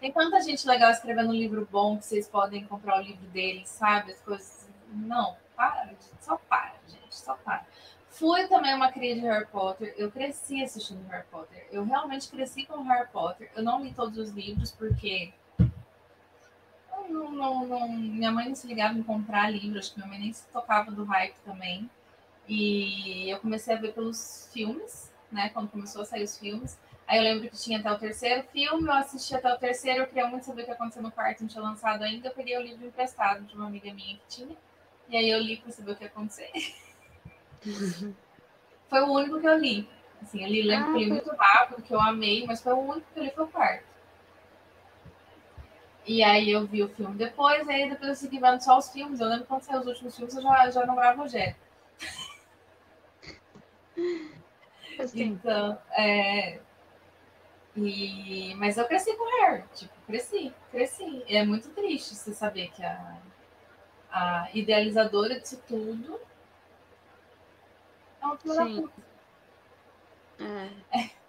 Tem 0.01 0.10
tanta 0.12 0.40
gente 0.40 0.66
legal 0.66 0.90
escrevendo 0.90 1.28
um 1.28 1.35
livro 1.35 1.69
bom 1.70 1.98
que 1.98 2.06
vocês 2.06 2.27
podem 2.27 2.64
comprar 2.64 2.98
o 2.98 3.02
livro 3.02 3.24
dele, 3.27 3.62
sabe? 3.66 4.12
As 4.12 4.20
coisas. 4.20 4.66
Não, 4.89 5.36
para, 5.55 5.94
só 6.20 6.36
para, 6.48 6.74
gente, 6.89 7.14
só 7.14 7.35
para. 7.35 7.64
Fui 8.23 8.47
também 8.47 8.73
uma 8.73 8.93
cria 8.93 9.16
de 9.16 9.23
Harry 9.23 9.47
Potter. 9.47 9.93
Eu 9.99 10.09
cresci 10.09 10.62
assistindo 10.62 11.05
Harry 11.09 11.27
Potter. 11.28 11.66
Eu 11.73 11.85
realmente 11.85 12.28
cresci 12.28 12.65
com 12.65 12.81
Harry 12.85 13.09
Potter. 13.09 13.51
Eu 13.57 13.65
não 13.65 13.82
li 13.82 13.93
todos 13.93 14.16
os 14.16 14.31
livros 14.31 14.70
porque. 14.70 15.32
Não, 17.09 17.32
não, 17.32 17.66
não- 17.66 17.89
minha 17.89 18.31
mãe 18.31 18.49
não 18.49 18.55
se 18.55 18.65
ligava 18.69 18.97
em 18.97 19.03
comprar 19.03 19.51
livro, 19.51 19.77
acho 19.77 19.93
que 19.93 19.99
minha 19.99 20.09
mãe 20.09 20.20
nem 20.20 20.32
se 20.32 20.47
tocava 20.53 20.93
do 20.93 21.03
hype 21.05 21.35
também. 21.44 21.90
E 22.49 23.28
eu 23.31 23.40
comecei 23.40 23.74
a 23.74 23.78
ver 23.81 23.93
pelos 23.93 24.49
filmes, 24.53 25.12
né? 25.32 25.49
Quando 25.51 25.70
começou 25.70 26.03
a 26.03 26.05
sair 26.05 26.23
os 26.24 26.39
filmes. 26.39 26.78
Aí 27.09 27.19
eu 27.19 27.24
lembro 27.24 27.51
que 27.51 27.57
tinha 27.57 27.81
até 27.81 27.90
o 27.90 27.99
terceiro 27.99 28.44
filme, 28.53 28.86
eu 28.89 28.93
assisti 28.93 29.35
até 29.35 29.53
o 29.53 29.59
terceiro, 29.59 30.03
eu 30.03 30.07
queria 30.07 30.28
muito 30.28 30.44
saber 30.44 30.62
o 30.62 30.65
que 30.66 30.70
aconteceu 30.70 31.03
no 31.03 31.11
quarto, 31.11 31.40
não 31.40 31.49
tinha 31.49 31.62
lançado 31.62 32.03
ainda. 32.05 32.28
Eu 32.28 32.35
peguei 32.35 32.57
o 32.57 32.62
livro 32.62 32.86
emprestado 32.86 33.44
de 33.44 33.55
uma 33.57 33.66
amiga 33.66 33.93
minha 33.93 34.16
que 34.19 34.27
tinha. 34.28 34.57
E 35.09 35.16
aí 35.16 35.28
eu 35.28 35.40
li 35.40 35.57
para 35.57 35.73
saber 35.73 35.93
o 35.93 35.97
que 35.97 36.05
ia 36.05 36.09
acontecer. 36.11 36.51
foi 38.89 39.01
o 39.01 39.12
único 39.12 39.40
que 39.40 39.47
eu 39.47 39.59
li. 39.59 39.89
Assim, 40.20 40.43
eu 40.43 40.48
li, 40.48 40.62
lembro 40.62 40.93
que 40.93 40.98
eu 40.98 40.98
li 40.98 41.10
muito 41.10 41.30
rápido, 41.34 41.82
que 41.82 41.93
eu 41.93 42.01
amei, 42.01 42.47
mas 42.47 42.62
foi 42.62 42.72
o 42.72 42.78
único 42.78 43.06
que 43.12 43.18
eu 43.18 43.24
li 43.24 43.30
foi 43.30 43.44
o 43.44 43.48
quarto. 43.48 43.93
E 46.05 46.22
aí 46.22 46.51
eu 46.51 46.66
vi 46.66 46.82
o 46.82 46.89
filme 46.89 47.16
depois, 47.16 47.68
aí 47.68 47.89
depois 47.89 48.09
eu 48.09 48.16
segui 48.16 48.39
vendo 48.40 48.60
só 48.60 48.78
os 48.78 48.90
filmes. 48.90 49.20
Eu 49.20 49.28
lembro 49.28 49.47
quando 49.47 49.62
saiu 49.62 49.80
os 49.80 49.86
últimos 49.86 50.16
filmes, 50.16 50.34
eu 50.34 50.43
já, 50.43 50.70
já 50.70 50.86
não 50.86 50.97
gravo 50.97 51.22
Rogério. 51.22 51.55
Assim, 54.98 55.22
Então, 55.24 55.78
é... 55.93 56.60
E... 57.76 58.55
Mas 58.56 58.76
eu 58.76 58.84
cresci 58.86 59.16
com 59.16 59.24
o 59.24 59.40
Harry, 59.40 59.64
tipo, 59.74 59.94
cresci, 60.06 60.52
cresci. 60.70 61.24
É 61.26 61.44
muito 61.44 61.70
triste 61.70 62.14
você 62.14 62.34
saber 62.34 62.70
que 62.70 62.84
a, 62.84 63.16
a 64.10 64.48
idealizadora 64.52 65.40
disso 65.40 65.62
tudo 65.66 66.20
é 68.23 68.27
uma 68.27 68.36
filha 68.36 68.55
da 68.55 68.65
Sim. 68.65 68.82
puta. 68.82 69.03
é. 70.94 71.11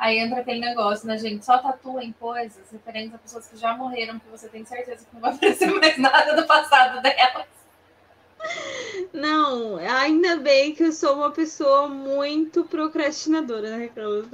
Aí 0.00 0.18
entra 0.18 0.40
aquele 0.40 0.60
negócio, 0.60 1.06
né, 1.06 1.18
gente? 1.18 1.44
Só 1.44 1.58
tatua 1.58 2.02
em 2.02 2.10
coisas 2.12 2.70
referentes 2.72 3.14
a 3.14 3.18
pessoas 3.18 3.46
que 3.46 3.58
já 3.58 3.76
morreram, 3.76 4.18
que 4.18 4.28
você 4.30 4.48
tem 4.48 4.64
certeza 4.64 5.04
que 5.04 5.12
não 5.14 5.20
vai 5.20 5.32
aparecer 5.36 5.70
mais 5.70 5.98
nada 5.98 6.34
do 6.34 6.46
passado 6.46 7.02
delas. 7.02 7.46
Não, 9.12 9.76
ainda 9.76 10.36
bem 10.36 10.74
que 10.74 10.84
eu 10.84 10.92
sou 10.92 11.16
uma 11.16 11.30
pessoa 11.30 11.86
muito 11.86 12.64
procrastinadora, 12.64 13.76
né, 13.76 13.88
Carlos? 13.94 14.26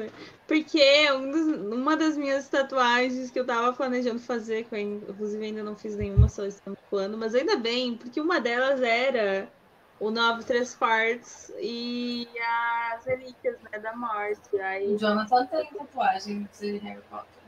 Porque 0.47 1.11
um 1.11 1.75
uma 1.75 1.97
das 1.97 2.17
minhas 2.17 2.49
tatuagens 2.49 3.33
que 3.33 3.41
eu 3.41 3.45
tava 3.45 3.73
planejando 3.73 4.21
fazer, 4.21 4.65
que 4.65 4.75
eu 4.77 4.79
inclusive 4.79 5.45
ainda 5.45 5.65
não 5.65 5.75
fiz 5.75 5.97
nenhuma, 5.97 6.29
só 6.29 6.45
estou 6.47 6.75
no 6.75 6.79
plano, 6.89 7.19
mas 7.19 7.35
ainda 7.35 7.57
bem, 7.57 7.97
porque 7.97 8.21
uma 8.21 8.41
delas 8.41 8.81
era 8.81 9.49
o 9.99 10.11
Nove 10.11 10.45
Três 10.45 10.75
Partes 10.75 11.51
e 11.59 12.29
as 12.93 13.05
Relíquias, 13.05 13.59
né, 13.63 13.79
da 13.79 13.97
Morte. 13.97 14.59
Aí, 14.61 14.95
O 14.95 14.99
Jonathan 14.99 15.47
tem 15.47 15.69
tatuagem 15.73 16.49
de 16.59 16.79
Harry 16.79 17.03
Potter. 17.11 17.43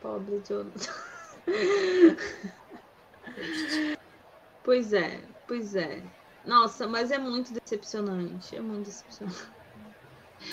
pobre 0.00 0.42
Jonathan. 0.46 0.92
Pois 4.62 4.92
é, 4.92 5.20
pois 5.46 5.76
é. 5.76 6.02
Nossa, 6.44 6.88
mas 6.88 7.12
é 7.12 7.18
muito 7.18 7.52
decepcionante, 7.52 8.56
é 8.56 8.60
muito 8.60 8.86
decepcionante. 8.86 9.46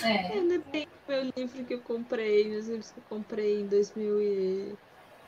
É. 0.04 0.34
Ainda 0.34 0.60
tem 0.60 0.88
meu 1.08 1.30
livro 1.36 1.66
que 1.66 1.74
eu 1.74 1.82
comprei, 1.82 2.48
meus 2.48 2.68
livros 2.68 2.92
que 2.92 3.00
eu 3.00 3.04
comprei 3.10 3.62
em 3.62 3.68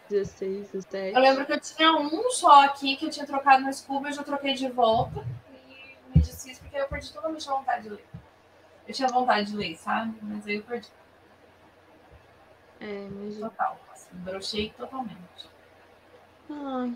2016, 0.10 0.72
17. 0.72 1.16
Eu 1.16 1.22
lembro 1.22 1.46
que 1.46 1.54
eu 1.54 1.60
tinha 1.60 1.92
um 1.96 2.32
só 2.32 2.66
aqui 2.66 2.96
que 2.96 3.06
eu 3.06 3.10
tinha 3.10 3.26
trocado 3.26 3.64
no 3.64 3.74
Scooby, 3.74 4.08
eu 4.10 4.14
já 4.14 4.24
troquei 4.24 4.54
de 4.54 4.68
volta 4.70 5.26
e 5.52 6.18
me 6.18 6.22
desfiz 6.22 6.60
porque 6.60 6.78
eu 6.78 6.88
perdi 6.88 7.12
totalmente 7.12 7.50
a 7.50 7.54
vontade 7.54 7.84
de 7.84 7.90
ler. 7.90 8.06
Eu 8.88 8.94
tinha 8.94 9.08
vontade 9.08 9.52
de 9.52 9.58
ler, 9.58 9.76
sabe? 9.78 10.16
Mas 10.22 10.46
aí 10.46 10.56
eu 10.56 10.64
perdi 10.64 10.88
É, 12.80 13.06
imagina. 13.08 13.50
total. 13.50 13.80
Assim, 13.92 14.10
brochei 14.14 14.70
totalmente. 14.78 15.50
Ai, 16.50 16.96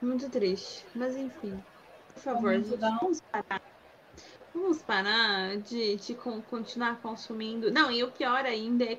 muito 0.00 0.30
triste. 0.30 0.86
Mas 0.94 1.16
enfim, 1.16 1.62
por 2.14 2.22
favor, 2.22 2.52
Vamos 2.52 2.68
vamos 2.78 3.20
parar. 3.32 3.60
Vamos 4.54 4.82
parar 4.82 5.56
de, 5.58 5.96
de 5.96 6.14
con- 6.14 6.42
continuar 6.42 7.00
consumindo. 7.00 7.70
Não, 7.70 7.90
e 7.90 8.02
o 8.02 8.10
pior 8.10 8.44
ainda 8.44 8.84
é 8.84 8.96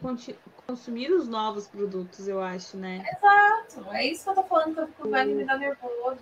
consumir 0.67 1.11
os 1.11 1.27
novos 1.27 1.67
produtos, 1.67 2.27
eu 2.27 2.41
acho, 2.41 2.77
né? 2.77 3.03
Exato. 3.11 3.89
É 3.91 4.05
isso 4.05 4.23
que 4.23 4.29
eu 4.29 4.35
tô 4.35 4.43
falando 4.43 4.73
que 4.75 4.79
eu 4.81 4.87
fico 4.87 5.07
me 5.07 5.45
dá 5.45 5.57
nervoso. 5.57 6.19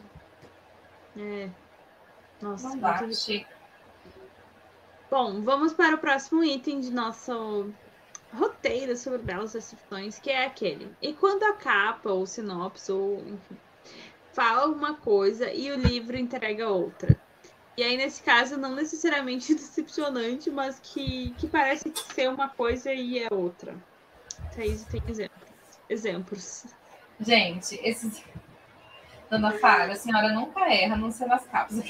É. 1.17 1.49
Nossa, 2.41 2.69
Não 2.69 2.77
dá, 2.79 2.97
muito 3.01 3.15
chega. 3.15 3.47
Bom, 5.09 5.41
vamos 5.41 5.73
para 5.73 5.95
o 5.95 5.99
próximo 5.99 6.43
item 6.43 6.79
de 6.79 6.91
nosso 6.91 7.71
roteiro 8.33 8.95
sobre 8.97 9.19
belas 9.19 9.53
decepções, 9.53 10.19
que 10.19 10.29
é 10.29 10.45
aquele. 10.45 10.91
E 11.01 11.13
quando 11.13 11.43
a 11.43 11.53
capa, 11.53 12.11
ou 12.11 12.25
sinopse, 12.25 12.91
ou 12.91 13.19
enfim, 13.19 13.57
fala 14.33 14.67
uma 14.67 14.95
coisa 14.95 15.51
e 15.51 15.71
o 15.71 15.75
livro 15.77 16.17
entrega 16.17 16.69
outra. 16.69 17.17
E 17.77 17.83
aí, 17.83 17.95
nesse 17.95 18.23
caso, 18.23 18.57
não 18.57 18.73
necessariamente 18.73 19.53
decepcionante, 19.55 20.49
mas 20.49 20.79
que, 20.79 21.29
que 21.37 21.47
parece 21.47 21.93
ser 22.13 22.27
uma 22.27 22.49
coisa 22.49 22.91
e 22.91 23.19
é 23.19 23.27
outra. 23.31 23.75
Thaís 24.55 24.83
tem 24.85 25.03
exemplos. 25.07 25.47
Exemplos. 25.87 26.65
Gente, 27.19 27.79
esses. 27.83 28.23
Dona 29.29 29.51
Fara, 29.59 29.93
a 29.93 29.95
senhora 29.95 30.29
nunca 30.29 30.73
erra, 30.73 30.95
não 30.95 31.11
ser 31.11 31.27
nas 31.27 31.45
capas. 31.45 31.77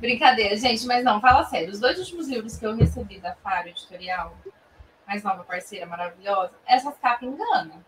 Brincadeira, 0.00 0.56
gente, 0.56 0.84
mas 0.86 1.04
não, 1.04 1.20
fala 1.20 1.44
sério. 1.44 1.70
Os 1.70 1.78
dois 1.78 1.98
últimos 1.98 2.26
livros 2.28 2.56
que 2.56 2.66
eu 2.66 2.74
recebi 2.74 3.20
da 3.20 3.34
Faro 3.36 3.68
Editorial, 3.68 4.36
mais 5.06 5.22
nova 5.22 5.44
parceira 5.44 5.86
maravilhosa, 5.86 6.52
essas 6.66 6.96
capas 6.98 7.28
enganam. 7.28 7.84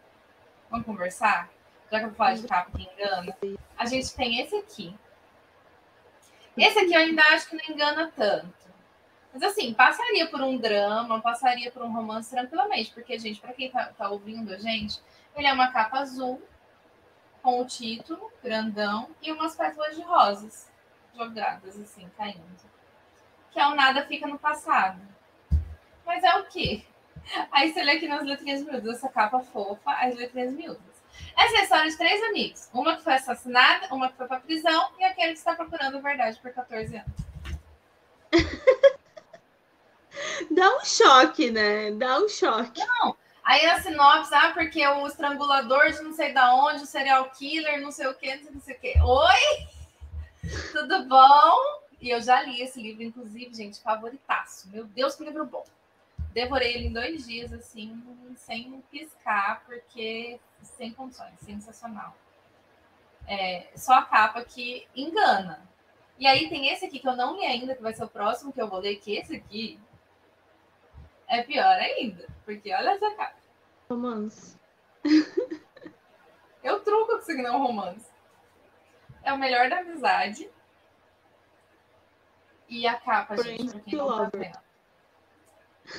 Vamos 0.70 0.86
conversar? 0.86 1.50
Já 1.90 1.98
que 1.98 2.04
eu 2.04 2.08
vou 2.10 2.16
falar 2.16 2.34
de 2.34 2.46
capa 2.46 2.70
que 2.76 2.82
engana. 2.84 3.36
A 3.76 3.86
gente 3.86 4.14
tem 4.14 4.40
esse 4.40 4.54
aqui. 4.54 4.94
Esse 6.56 6.78
aqui 6.80 6.92
eu 6.92 7.00
ainda 7.00 7.22
acho 7.22 7.48
que 7.48 7.56
não 7.56 7.74
engana 7.74 8.12
tanto. 8.14 8.60
Mas 9.32 9.42
assim, 9.42 9.72
passaria 9.72 10.26
por 10.26 10.40
um 10.40 10.58
drama, 10.58 11.20
passaria 11.20 11.70
por 11.70 11.82
um 11.82 11.92
romance 11.92 12.30
tranquilamente, 12.30 12.90
porque, 12.92 13.18
gente, 13.18 13.40
para 13.40 13.52
quem 13.52 13.70
tá, 13.70 13.92
tá 13.96 14.10
ouvindo 14.10 14.52
a 14.52 14.58
gente, 14.58 15.00
ele 15.36 15.46
é 15.46 15.52
uma 15.52 15.70
capa 15.70 16.00
azul, 16.00 16.42
com 17.42 17.60
o 17.60 17.66
título, 17.66 18.30
grandão, 18.42 19.08
e 19.22 19.32
umas 19.32 19.56
pétalas 19.56 19.96
de 19.96 20.02
rosas 20.02 20.70
jogadas, 21.14 21.78
assim, 21.78 22.08
caindo. 22.16 22.70
Que 23.50 23.60
é 23.60 23.66
o 23.66 23.74
nada 23.74 24.04
fica 24.06 24.26
no 24.26 24.38
passado. 24.38 25.00
Mas 26.04 26.22
é 26.22 26.36
o 26.36 26.46
quê? 26.46 26.84
Aí 27.50 27.72
você 27.72 27.82
lê 27.82 27.92
aqui 27.92 28.08
nas 28.08 28.24
letrinhas 28.24 28.62
miúdas, 28.62 28.96
essa 28.96 29.08
capa 29.08 29.40
fofa, 29.40 29.92
as 29.92 30.14
letrinhas 30.16 30.52
miúdas. 30.52 30.89
Essa 31.36 31.56
é 31.56 31.58
a 31.58 31.62
história 31.62 31.90
de 31.90 31.96
três 31.96 32.22
amigos. 32.24 32.68
Uma 32.72 32.96
que 32.96 33.02
foi 33.02 33.14
assassinada, 33.14 33.88
uma 33.94 34.08
que 34.08 34.16
foi 34.16 34.26
pra 34.26 34.40
prisão, 34.40 34.90
e 34.98 35.04
aquele 35.04 35.32
que 35.32 35.38
está 35.38 35.54
procurando 35.54 35.98
a 35.98 36.00
verdade 36.00 36.38
por 36.40 36.52
14 36.52 36.96
anos. 36.96 37.30
Dá 40.50 40.76
um 40.76 40.84
choque, 40.84 41.50
né? 41.50 41.92
Dá 41.92 42.18
um 42.18 42.28
choque. 42.28 42.82
Aí 43.44 43.66
a 43.66 43.80
sinopse, 43.80 44.34
ah, 44.34 44.52
porque 44.52 44.86
o 44.86 45.06
estrangulador 45.06 45.90
de 45.90 46.02
não 46.02 46.12
sei 46.12 46.32
da 46.32 46.54
onde, 46.54 46.82
o 46.82 46.86
serial 46.86 47.30
killer, 47.30 47.80
não 47.80 47.90
sei 47.90 48.06
o 48.06 48.14
quê, 48.14 48.36
não 48.36 48.42
sei, 48.42 48.52
não 48.52 48.60
sei 48.60 48.76
o 48.76 48.80
quê. 48.80 48.94
Oi? 49.02 50.50
Tudo 50.72 51.04
bom? 51.06 51.56
E 52.00 52.10
eu 52.10 52.20
já 52.20 52.42
li 52.42 52.62
esse 52.62 52.80
livro, 52.80 53.02
inclusive, 53.02 53.54
gente, 53.54 53.80
favoritaço. 53.80 54.68
Meu 54.70 54.84
Deus, 54.84 55.14
que 55.14 55.24
livro 55.24 55.44
bom. 55.44 55.64
Devorei 56.30 56.74
ele 56.74 56.86
em 56.86 56.92
dois 56.92 57.26
dias, 57.26 57.52
assim, 57.52 58.02
sem 58.36 58.80
piscar, 58.90 59.64
porque 59.66 60.38
sem 60.62 60.92
condições, 60.92 61.38
sensacional. 61.40 62.16
É, 63.26 63.68
só 63.74 63.94
a 63.94 64.04
capa 64.04 64.44
que 64.44 64.86
engana. 64.94 65.68
E 66.18 66.26
aí 66.26 66.48
tem 66.48 66.68
esse 66.68 66.84
aqui 66.84 66.98
que 66.98 67.08
eu 67.08 67.16
não 67.16 67.36
li 67.36 67.46
ainda, 67.46 67.74
que 67.74 67.82
vai 67.82 67.92
ser 67.92 68.04
o 68.04 68.08
próximo 68.08 68.52
que 68.52 68.60
eu 68.60 68.68
vou 68.68 68.78
ler, 68.78 68.96
que 68.96 69.16
esse 69.16 69.36
aqui 69.36 69.80
é 71.26 71.42
pior 71.42 71.78
ainda. 71.78 72.28
porque 72.44 72.72
olha 72.74 72.90
essa 72.90 73.10
capa. 73.12 73.36
Romance. 73.88 74.58
Eu 76.62 76.80
truco 76.80 77.16
com 77.16 77.22
signo 77.22 77.56
romance. 77.56 78.06
É 79.22 79.32
o 79.32 79.38
melhor 79.38 79.70
da 79.70 79.78
amizade. 79.78 80.50
E 82.68 82.86
a 82.86 83.00
capa, 83.00 83.36
gente, 83.42 83.70
pra 83.70 83.80
quem 83.80 83.98
não 83.98 84.30
tá 84.30 84.30
vendo. 84.36 84.58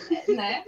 É, 0.10 0.32
né? 0.32 0.66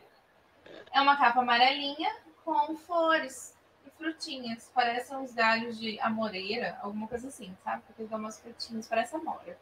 É 0.92 1.02
uma 1.02 1.18
capa 1.18 1.42
amarelinha 1.42 2.16
com 2.44 2.76
flores 2.78 3.56
e 3.86 3.90
frutinhas. 3.92 4.70
Parecem 4.74 5.18
uns 5.18 5.34
galhos 5.34 5.80
de 5.80 6.00
amoreira, 6.00 6.78
alguma 6.82 7.08
coisa 7.08 7.28
assim, 7.28 7.56
sabe? 7.64 7.82
Porque 7.88 8.04
dá 8.04 8.18
umas 8.18 8.40
frutinhas, 8.40 8.88
parece 8.88 9.16
amora. 9.16 9.58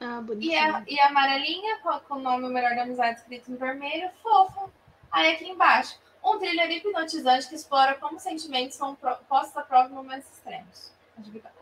Ah, 0.00 0.18
E 0.20 0.22
bonitinho. 0.22 0.76
a, 0.76 0.84
e 0.86 0.98
a 0.98 1.08
amarelinha, 1.08 1.78
com, 1.78 2.14
o 2.14 2.18
nome 2.18 2.48
Melhor 2.48 2.74
da 2.74 2.82
Amizade 2.82 3.18
escrito 3.20 3.52
em 3.52 3.56
vermelho, 3.56 4.10
fofa. 4.22 4.70
Aí 5.12 5.34
aqui 5.34 5.48
embaixo, 5.48 5.98
um 6.24 6.38
thriller 6.38 6.70
hipnotizante 6.70 7.48
que 7.48 7.54
explora 7.54 7.94
como 7.96 8.18
sentimentos 8.18 8.76
são 8.76 8.94
postos 9.28 9.56
à 9.56 9.62
prova 9.62 9.88
em 9.88 9.92
momentos 9.92 10.30
extremos. 10.32 10.92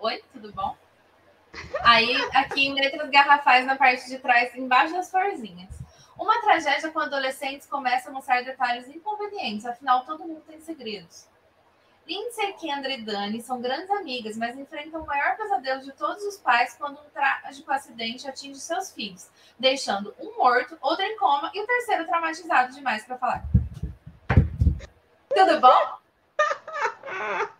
Oi, 0.01 0.23
tudo 0.33 0.53
bom? 0.53 0.77
Aí, 1.83 2.15
aqui 2.35 2.67
em 2.67 2.75
letras 2.75 3.09
garrafais 3.11 3.67
na 3.67 3.75
parte 3.77 4.07
de 4.07 4.19
trás, 4.19 4.55
embaixo 4.55 4.93
das 4.93 5.11
florzinhas. 5.11 5.71
Uma 6.19 6.41
tragédia 6.41 6.91
quando 6.91 7.15
adolescentes 7.15 7.67
começam 7.67 8.11
a 8.11 8.15
mostrar 8.15 8.43
detalhes 8.43 8.89
inconvenientes, 8.89 9.65
afinal 9.65 10.05
todo 10.05 10.27
mundo 10.27 10.43
tem 10.47 10.61
segredos. 10.61 11.27
Lindsay, 12.07 12.55
Kendra 12.55 12.91
e 12.93 13.03
Dani 13.03 13.41
são 13.41 13.61
grandes 13.61 13.91
amigas, 13.91 14.37
mas 14.37 14.59
enfrentam 14.59 15.03
o 15.03 15.07
maior 15.07 15.37
pesadelo 15.37 15.83
de 15.83 15.93
todos 15.93 16.25
os 16.25 16.39
pais 16.39 16.75
quando 16.77 16.99
um 16.99 17.11
trágico 17.11 17.71
acidente 17.71 18.27
atinge 18.27 18.59
seus 18.59 18.91
filhos, 18.91 19.29
deixando 19.59 20.15
um 20.19 20.37
morto, 20.39 20.77
outro 20.81 21.05
em 21.05 21.17
coma 21.19 21.53
e 21.55 21.61
o 21.61 21.67
terceiro 21.67 22.07
traumatizado 22.07 22.75
demais 22.75 23.05
para 23.05 23.19
falar. 23.19 23.45
Tudo 25.29 25.61
bom? 25.61 25.99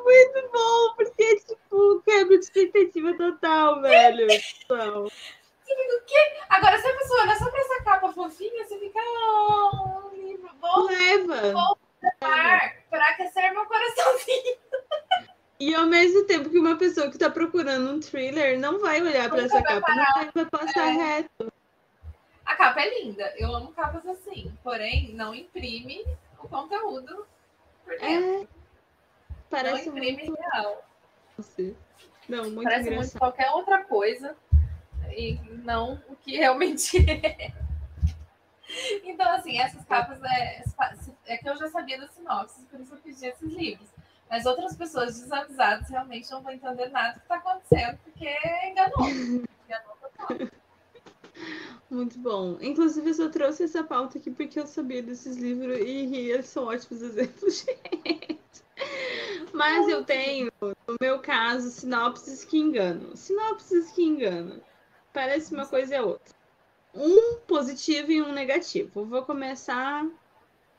É 0.00 0.32
muito 0.32 0.50
bom, 0.52 0.94
porque 0.96 1.22
é 1.22 1.36
tipo 1.36 2.00
quebra 2.04 2.38
de 2.38 2.44
expectativa 2.44 3.14
total, 3.16 3.80
velho. 3.82 4.26
Total. 4.66 5.04
Você 5.04 5.76
fica 5.76 5.96
o 5.96 6.04
quê? 6.06 6.40
Agora, 6.48 6.78
se 6.78 6.86
a 6.86 6.96
pessoa 6.96 7.22
olhar 7.22 7.36
só 7.36 7.50
pra 7.50 7.60
essa 7.60 7.82
capa 7.84 8.12
fofinha, 8.12 8.64
você 8.64 8.78
fica, 8.78 8.98
oh, 8.98 10.10
livro 10.14 10.50
bom 10.60 10.86
Leva. 10.86 11.76
par 12.18 12.76
para 12.90 13.04
aquecer 13.08 13.52
meu 13.52 13.64
coraçãozinho. 13.66 14.56
E 15.60 15.74
ao 15.74 15.86
mesmo 15.86 16.24
tempo 16.24 16.48
que 16.48 16.58
uma 16.58 16.76
pessoa 16.76 17.10
que 17.10 17.18
tá 17.18 17.28
procurando 17.28 17.90
um 17.90 18.00
thriller 18.00 18.58
não 18.58 18.78
vai 18.80 19.02
olhar 19.02 19.28
pra 19.28 19.42
Nunca 19.42 19.58
essa 19.58 19.62
capa, 19.62 19.94
não 19.94 20.04
vai, 20.14 20.30
vai 20.34 20.46
passar 20.46 20.88
É. 20.88 20.90
reto. 20.92 21.52
A 22.46 22.56
capa 22.56 22.80
é 22.80 23.02
linda, 23.02 23.32
eu 23.36 23.54
amo 23.54 23.70
capas 23.72 24.04
assim, 24.06 24.50
porém 24.64 25.12
não 25.12 25.34
imprime 25.34 26.04
o 26.42 26.48
conteúdo 26.48 27.26
por 27.84 27.96
dentro. 27.98 28.48
É. 28.56 28.59
não 29.50 29.70
Parece 29.70 29.88
imprime 29.88 30.24
muito. 30.26 30.40
real. 30.40 30.84
Não, 32.28 32.44
muito 32.50 32.62
Parece 32.64 32.82
muito 32.84 32.94
engraçado. 32.94 33.18
qualquer 33.18 33.50
outra 33.50 33.84
coisa 33.84 34.36
e 35.10 35.38
não 35.64 36.00
o 36.08 36.16
que 36.16 36.36
realmente 36.36 36.98
é. 37.10 37.52
Então, 39.02 39.28
assim, 39.32 39.58
essas 39.58 39.84
capas 39.84 40.22
é, 40.22 40.62
é 41.26 41.36
que 41.36 41.48
eu 41.48 41.56
já 41.56 41.68
sabia 41.68 41.98
da 42.00 42.06
sinopse, 42.08 42.62
por 42.66 42.80
isso 42.80 42.94
eu 42.94 42.98
pedi 42.98 43.26
esses 43.26 43.52
livros. 43.52 43.88
Mas 44.30 44.46
outras 44.46 44.76
pessoas 44.76 45.18
desavisadas 45.20 45.88
realmente 45.88 46.30
não 46.30 46.40
vão 46.40 46.52
entender 46.52 46.88
nada 46.90 47.14
do 47.14 47.14
que 47.14 47.20
está 47.22 47.34
acontecendo, 47.36 47.98
porque 48.04 48.28
enganou. 48.64 49.08
Enganou 49.08 49.96
total. 50.00 50.48
Muito 51.90 52.16
bom. 52.20 52.56
Inclusive, 52.60 53.10
eu 53.10 53.14
só 53.14 53.28
trouxe 53.28 53.64
essa 53.64 53.82
pauta 53.82 54.18
aqui 54.18 54.30
porque 54.30 54.60
eu 54.60 54.66
sabia 54.68 55.02
desses 55.02 55.36
livros 55.36 55.76
e 55.80 56.30
eles 56.30 56.46
são 56.46 56.66
ótimos 56.66 57.02
exemplos, 57.02 57.64
gente. 57.66 58.38
Mas 59.52 59.88
eu 59.88 60.04
tenho, 60.04 60.50
no 60.60 60.96
meu 61.00 61.18
caso, 61.20 61.70
sinopses 61.70 62.44
que 62.44 62.58
enganam. 62.58 63.14
Sinopses 63.16 63.90
que 63.92 64.02
enganam. 64.02 64.60
Parece 65.12 65.52
uma 65.54 65.66
coisa 65.66 65.96
e 65.96 66.00
outra. 66.00 66.34
Um 66.94 67.38
positivo 67.46 68.10
e 68.10 68.22
um 68.22 68.32
negativo. 68.32 69.04
Vou 69.04 69.22
começar 69.24 70.06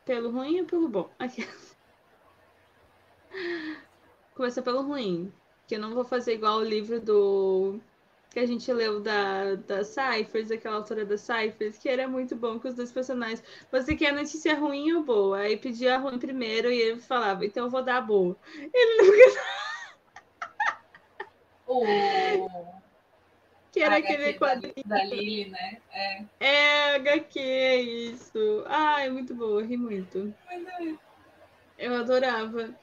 pelo 0.05 0.31
ruim 0.31 0.61
ou 0.61 0.65
pelo 0.65 0.87
bom? 0.87 1.09
Aqui. 1.19 1.47
Começar 4.35 4.61
pelo 4.61 4.81
ruim. 4.81 5.31
Que 5.67 5.75
eu 5.75 5.79
não 5.79 5.93
vou 5.93 6.03
fazer 6.03 6.33
igual 6.33 6.57
o 6.57 6.63
livro 6.63 6.99
do 6.99 7.79
que 8.31 8.39
a 8.39 8.45
gente 8.45 8.71
leu 8.71 9.01
da, 9.01 9.55
da 9.55 9.83
Cyphers, 9.83 10.51
aquela 10.51 10.77
autora 10.77 11.05
da 11.05 11.17
Cyphers, 11.17 11.77
que 11.77 11.89
era 11.89 12.07
muito 12.07 12.33
bom 12.33 12.57
com 12.57 12.69
os 12.69 12.73
dois 12.73 12.91
personagens. 12.91 13.43
Você 13.69 13.93
quer 13.93 14.13
notícia 14.13 14.55
ruim 14.55 14.93
ou 14.93 15.03
boa? 15.03 15.39
Aí 15.39 15.57
pedia 15.57 15.95
a 15.95 15.97
ruim 15.97 16.17
primeiro 16.17 16.71
e 16.71 16.79
ele 16.81 17.01
falava, 17.01 17.45
então 17.45 17.65
eu 17.65 17.69
vou 17.69 17.83
dar 17.83 17.97
a 17.97 18.01
boa. 18.01 18.37
Ele 18.73 19.01
nunca. 19.03 19.41
O... 21.67 21.85
Que 23.71 23.81
era 23.81 23.95
HQ 23.95 24.13
aquele 24.13 24.33
quadrinho. 24.33 24.73
Da, 24.85 25.03
Lily, 25.03 25.49
né? 25.49 25.77
É. 25.91 26.25
É, 26.39 26.95
HQ, 26.95 27.39
isso. 27.39 28.63
Ai, 28.65 29.09
muito 29.09 29.33
boa, 29.33 29.63
ri 29.63 29.77
muito. 29.77 30.33
Eu 31.77 31.95
adorava. 31.95 32.73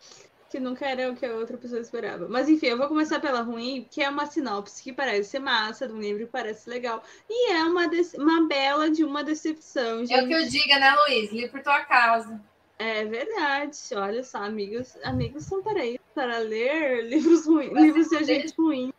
Que 0.51 0.59
nunca 0.59 0.87
era 0.87 1.11
o 1.11 1.15
que 1.15 1.27
a 1.27 1.35
outra 1.35 1.59
pessoa 1.59 1.81
esperava. 1.81 2.27
Mas 2.27 2.49
enfim, 2.49 2.69
eu 2.69 2.79
vou 2.79 2.89
começar 2.89 3.21
pela 3.21 3.43
ruim, 3.43 3.87
que 3.91 4.03
é 4.03 4.09
uma 4.09 4.25
sinopse 4.25 4.83
que 4.83 4.95
parece 4.95 5.29
ser 5.29 5.41
massa, 5.41 5.87
de 5.87 5.93
um 5.93 6.01
livro 6.01 6.25
que 6.25 6.33
parece 6.33 6.71
legal. 6.71 7.03
E 7.29 7.53
é 7.53 7.63
uma, 7.65 7.83
uma 8.17 8.49
bela 8.49 8.91
de 8.91 9.05
uma 9.05 9.23
decepção, 9.23 10.07
gente. 10.07 10.15
É 10.19 10.23
o 10.23 10.27
que 10.27 10.33
eu 10.35 10.49
diga, 10.49 10.79
né, 10.79 10.91
Luiz? 11.07 11.31
Li 11.31 11.49
por 11.51 11.61
tua 11.63 11.85
causa. 11.85 12.41
É 12.79 13.05
verdade. 13.05 13.77
Olha 13.95 14.23
só, 14.25 14.39
amigos, 14.39 14.97
amigos 15.05 15.45
são 15.45 15.63
para 15.63 15.85
isso, 15.85 16.01
para 16.15 16.39
ler 16.39 17.05
livros 17.05 17.45
ruins, 17.45 17.73
livros 17.73 18.09
de 18.09 18.25
gente 18.25 18.55
ruim. 18.57 18.93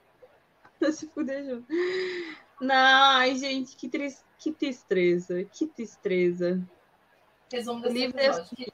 Pra 0.78 0.92
se 0.92 1.08
fuder 1.08 1.44
junto. 1.46 1.66
Não, 2.62 2.76
ai, 2.76 3.36
gente, 3.36 3.76
que, 3.76 3.90
tris- 3.90 4.24
que 4.38 4.52
tristeza, 4.52 5.44
que 5.46 5.66
tristeza, 5.66 6.62
Resumo 7.52 7.82
desse 7.82 7.94
Livro 7.98 8.20
é 8.20 8.26
episódio. 8.26 8.50
Que 8.50 8.56
tristeza. 8.56 8.69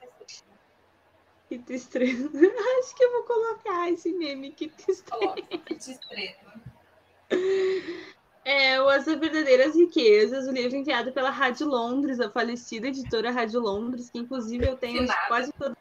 Que 1.48 1.60
tristeza. 1.60 2.30
Acho 2.80 2.96
que 2.96 3.04
eu 3.04 3.12
vou 3.12 3.24
colocar 3.24 3.92
esse 3.92 4.12
meme, 4.14 4.52
que 4.52 4.70
tristeza. 4.70 5.34
Que 5.50 5.58
tristeza. 5.58 6.36
É, 8.44 8.80
o 8.80 8.88
As 8.88 9.06
Verdadeiras 9.06 9.76
Riquezas, 9.76 10.48
o 10.48 10.52
livro 10.52 10.78
enviado 10.78 11.12
pela 11.12 11.32
Rádio 11.32 11.68
Londres, 11.68 12.20
a 12.20 12.30
falecida 12.30 12.88
editora 12.88 13.32
Rádio 13.32 13.60
Londres, 13.60 14.10
que 14.12 14.20
inclusive 14.20 14.68
eu 14.68 14.78
tenho 14.78 15.08
quase 15.28 15.52
todos. 15.54 15.76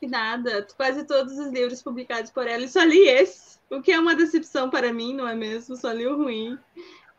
Nada, 0.00 0.66
quase 0.76 1.04
todos 1.04 1.36
os 1.36 1.50
livros 1.50 1.82
publicados 1.82 2.30
por 2.30 2.46
ela, 2.46 2.64
e 2.64 2.68
só 2.68 2.84
li 2.84 3.08
esse, 3.08 3.58
o 3.68 3.82
que 3.82 3.90
é 3.90 3.98
uma 3.98 4.14
decepção 4.14 4.70
para 4.70 4.92
mim, 4.92 5.14
não 5.14 5.26
é 5.26 5.34
mesmo? 5.34 5.76
Só 5.76 5.90
li 5.90 6.06
o 6.06 6.16
ruim. 6.16 6.56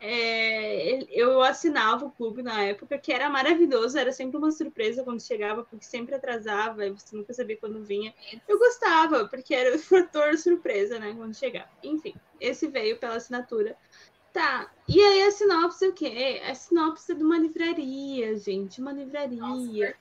É, 0.00 1.02
eu 1.10 1.42
assinava 1.42 2.06
o 2.06 2.10
clube 2.10 2.40
na 2.42 2.62
época, 2.62 2.98
que 2.98 3.12
era 3.12 3.28
maravilhoso, 3.28 3.98
era 3.98 4.12
sempre 4.12 4.36
uma 4.36 4.52
surpresa 4.52 5.02
quando 5.02 5.20
chegava, 5.20 5.64
porque 5.64 5.84
sempre 5.84 6.14
atrasava 6.14 6.86
e 6.86 6.90
você 6.90 7.16
nunca 7.16 7.34
sabia 7.34 7.56
quando 7.56 7.84
vinha. 7.84 8.14
Eu 8.46 8.58
gostava, 8.58 9.26
porque 9.26 9.54
era 9.54 9.74
o 9.74 9.78
fator 9.78 10.36
surpresa, 10.38 10.98
né, 10.98 11.14
quando 11.16 11.34
chegava. 11.34 11.68
Enfim, 11.82 12.14
esse 12.40 12.68
veio 12.68 12.98
pela 12.98 13.16
assinatura. 13.16 13.76
Tá, 14.32 14.70
e 14.86 15.00
aí 15.00 15.22
a 15.22 15.32
sinopse 15.32 15.84
é 15.84 15.88
o 15.88 15.92
quê? 15.92 16.42
A 16.48 16.54
sinopse 16.54 17.10
é 17.10 17.14
de 17.14 17.24
uma 17.24 17.38
livraria, 17.38 18.36
gente, 18.36 18.80
uma 18.80 18.92
livraria 18.92 19.40
Nossa, 19.40 19.96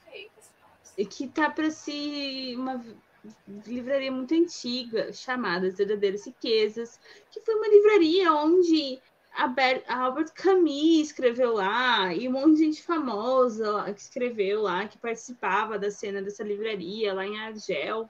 que 1.10 1.28
tá 1.28 1.50
para 1.50 1.72
se 1.72 2.54
uma 2.56 2.84
livraria 3.66 4.12
muito 4.12 4.34
antiga 4.34 5.12
chamada 5.12 5.68
As 5.68 5.78
Verdadeiras 5.78 6.26
Riquezas, 6.26 7.00
que 7.32 7.42
foi 7.42 7.56
uma 7.56 7.68
livraria 7.68 8.34
onde 8.34 9.02
a 9.38 9.48
Ber- 9.48 9.84
a 9.88 10.00
Albert 10.00 10.34
Camus 10.34 11.08
escreveu 11.08 11.54
lá 11.54 12.12
e 12.14 12.28
um 12.28 12.32
monte 12.32 12.58
de 12.58 12.66
gente 12.66 12.82
famosa 12.82 13.72
lá 13.72 13.94
que 13.94 14.02
escreveu 14.02 14.64
lá, 14.64 14.88
que 14.88 14.98
participava 14.98 15.78
da 15.78 15.92
cena 15.92 16.24
dessa 16.24 16.44
livraria 16.44 17.14
lá 17.14 17.26
em 17.26 17.38
Argel, 17.40 18.10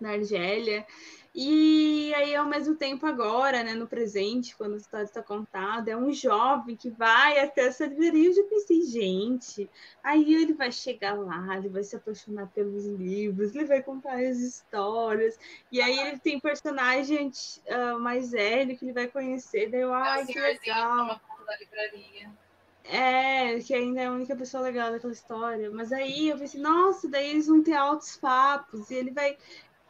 na 0.00 0.12
Argélia. 0.12 0.86
E 1.34 2.12
aí, 2.14 2.34
ao 2.34 2.46
mesmo 2.46 2.74
tempo, 2.74 3.06
agora, 3.06 3.62
né, 3.62 3.74
no 3.74 3.86
presente, 3.86 4.56
quando 4.56 4.74
a 4.74 4.78
história 4.78 5.04
está 5.04 5.22
contada, 5.22 5.90
é 5.90 5.96
um 5.96 6.12
jovem 6.12 6.74
que 6.76 6.90
vai 6.90 7.38
até 7.38 7.66
essa 7.66 7.86
livraria. 7.86 8.28
Eu 8.30 8.34
já 8.34 8.42
pensei, 8.44 8.82
gente, 8.82 9.70
Aí 10.02 10.34
ele 10.34 10.54
vai 10.54 10.72
chegar 10.72 11.12
lá, 11.18 11.56
ele 11.56 11.68
vai 11.68 11.84
se 11.84 11.94
apaixonar 11.94 12.48
pelos 12.48 12.86
livros, 12.86 13.54
ele 13.54 13.66
vai 13.66 13.82
contar 13.82 14.14
as 14.14 14.38
histórias. 14.38 15.38
E 15.70 15.80
aí 15.80 15.98
ele 15.98 16.18
tem 16.18 16.40
personagem 16.40 17.30
ah, 17.68 17.98
mais 17.98 18.30
velho 18.32 18.76
que 18.76 18.86
ele 18.86 18.92
vai 18.92 19.06
conhecer. 19.06 19.70
Daí 19.70 19.82
eu, 19.82 19.94
É 19.94 20.08
ai, 20.08 20.26
que 20.26 20.40
legal. 20.40 21.20
da 21.46 21.56
livraria. 21.58 22.30
É, 22.84 23.58
que 23.60 23.74
ainda 23.74 24.00
é 24.00 24.06
a 24.06 24.10
única 24.12 24.34
pessoa 24.34 24.62
legal 24.62 24.90
daquela 24.90 25.12
história. 25.12 25.70
Mas 25.70 25.92
aí 25.92 26.28
eu 26.30 26.38
pensei, 26.38 26.60
nossa, 26.60 27.08
daí 27.08 27.30
eles 27.30 27.46
vão 27.46 27.62
ter 27.62 27.74
altos 27.74 28.16
papos, 28.16 28.90
e 28.90 28.94
ele 28.94 29.10
vai 29.10 29.36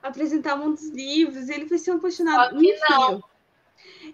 apresentar 0.02 0.54
um 0.54 0.74
de 0.74 0.90
livros, 0.90 1.48
e 1.48 1.52
ele 1.52 1.66
vai 1.66 1.78
ser 1.78 1.90
um 1.92 1.94
Só 1.94 1.98
apaixonado. 1.98 2.58
que 2.58 2.70
Enfim, 2.72 2.80
não. 2.88 3.22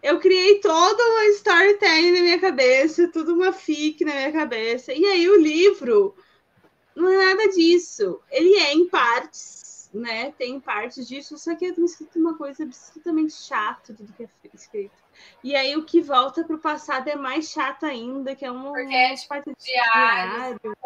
Eu 0.02 0.18
criei 0.18 0.60
toda 0.60 1.02
uma 1.02 1.24
storytelling 1.26 2.12
na 2.12 2.20
minha 2.20 2.40
cabeça, 2.40 3.08
tudo 3.08 3.34
uma 3.34 3.52
fic 3.52 4.04
na 4.04 4.14
minha 4.14 4.32
cabeça. 4.32 4.92
E 4.92 5.04
aí 5.04 5.28
o 5.28 5.40
livro 5.40 6.14
não 6.94 7.08
é 7.08 7.26
nada 7.26 7.48
disso. 7.48 8.20
Ele 8.30 8.54
é 8.56 8.72
em 8.72 8.88
partes, 8.88 9.90
né? 9.92 10.32
Tem 10.32 10.60
partes 10.60 11.06
disso, 11.06 11.38
só 11.38 11.54
que 11.54 11.66
é 11.66 11.68
escrito 11.68 12.18
uma 12.18 12.36
coisa 12.36 12.64
absolutamente 12.64 13.34
chata 13.34 13.94
tudo 13.94 14.12
que 14.12 14.24
é 14.24 14.28
escrito. 14.54 15.06
E 15.42 15.54
aí 15.54 15.76
o 15.76 15.84
que 15.84 16.00
volta 16.00 16.44
para 16.44 16.56
o 16.56 16.60
passado 16.60 17.08
é 17.08 17.16
mais 17.16 17.50
chato 17.50 17.84
ainda, 17.84 18.34
que 18.34 18.44
é 18.44 18.50
um 18.50 18.72
Porque 18.72 18.94
é 18.94 19.14
tipo 19.14 19.56
diário, 19.58 20.76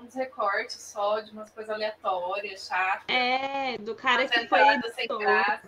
uns 0.00 0.14
recortes 0.14 0.80
só 0.82 1.20
de 1.20 1.30
umas 1.30 1.50
coisas 1.50 1.74
aleatórias, 1.74 2.66
chatas. 2.66 3.04
É, 3.08 3.78
do 3.78 3.94
cara 3.94 4.26
que 4.26 4.46
foi 4.46 4.60
editor, 4.68 5.60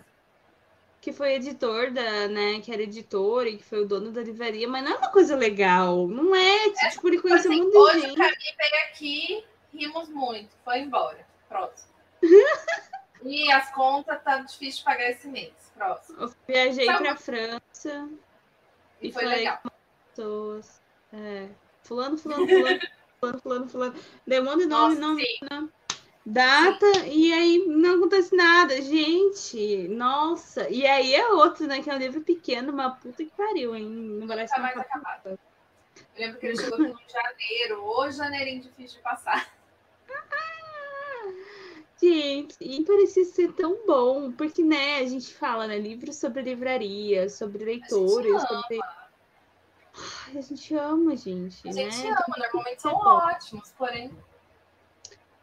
que 1.01 1.13
foi 1.13 1.33
editor 1.35 1.91
da, 1.91 2.27
né, 2.27 2.59
que 2.61 2.71
era 2.71 2.81
editor 2.81 3.47
e 3.47 3.57
que 3.57 3.63
foi 3.63 3.81
o 3.81 3.87
dono 3.87 4.11
da 4.11 4.21
livraria, 4.21 4.67
mas 4.67 4.83
não 4.83 4.93
é 4.93 4.97
uma 4.97 5.11
coisa 5.11 5.35
legal, 5.35 6.07
não 6.07 6.35
é, 6.35 6.65
é 6.65 6.89
tipo, 6.89 7.07
ele 7.07 7.21
conheceu 7.21 7.51
assim, 7.51 7.61
muito 7.61 7.77
hoje 7.77 8.01
gente. 8.01 8.21
Hoje 8.21 8.55
veio 8.57 8.83
aqui, 8.89 9.45
rimos 9.73 10.09
muito, 10.09 10.49
foi 10.63 10.79
embora, 10.79 11.25
próximo. 11.47 11.93
e 13.23 13.51
as 13.51 13.71
contas 13.71 14.21
tá 14.23 14.37
difícil 14.39 14.79
de 14.79 14.83
pagar 14.83 15.09
esse 15.11 15.27
mês, 15.27 15.53
próximo. 15.75 16.21
Eu 16.21 16.33
viajei 16.47 16.85
para 16.85 17.15
França 17.15 18.09
e, 19.01 19.09
e 19.09 19.11
foi 19.11 19.25
legal. 19.25 19.59
Pessoas, 20.09 20.81
é, 21.13 21.49
fulano, 21.83 22.17
fulano, 22.17 22.47
fulano 22.47 22.79
fulano, 23.33 23.67
fulano, 23.67 23.69
fulano. 23.69 23.95
Demanda 24.25 24.65
nome, 24.65 24.95
nome, 24.95 25.23
nome, 25.49 25.69
data, 26.25 26.93
sim. 26.95 27.09
e 27.11 27.33
aí 27.33 27.65
não 27.67 27.95
acontece 27.95 28.35
nada. 28.35 28.81
Gente, 28.81 29.87
nossa. 29.89 30.69
E 30.69 30.85
aí 30.85 31.13
é 31.13 31.27
outro, 31.29 31.67
né? 31.67 31.81
Que 31.81 31.89
é 31.89 31.95
um 31.95 31.99
livro 31.99 32.21
pequeno, 32.21 32.71
uma 32.71 32.91
puta 32.91 33.23
que 33.23 33.31
pariu, 33.35 33.75
hein? 33.75 33.87
Não 33.87 34.27
parece 34.27 34.55
tá 34.55 34.61
mais 34.61 34.77
acabado. 34.77 35.27
Eu 35.27 35.39
lembro 36.17 36.39
que 36.39 36.45
ele 36.47 36.57
chegou 36.57 36.79
no 36.79 36.95
janeiro, 37.07 37.83
ou 37.83 38.11
janeirinho 38.11 38.61
difícil 38.61 38.97
de 38.97 39.03
passar. 39.03 39.53
Gente, 42.01 42.57
e 42.59 42.83
parecia 42.83 43.23
ser 43.23 43.53
tão 43.53 43.85
bom, 43.85 44.31
porque, 44.31 44.61
né, 44.61 44.99
a 44.99 45.05
gente 45.05 45.33
fala, 45.33 45.65
né, 45.65 45.79
livros 45.79 46.17
sobre 46.17 46.41
livraria, 46.41 47.29
sobre 47.29 47.63
leitores, 47.63 48.41
sobre 48.41 48.79
a 50.35 50.41
gente 50.41 50.75
ama, 50.75 51.15
gente. 51.15 51.67
A 51.67 51.71
gente 51.71 52.03
né? 52.03 52.09
ama, 52.09 52.35
normalmente 52.37 52.81
são 52.81 52.93
ótimos, 52.93 53.71
porém. 53.77 54.11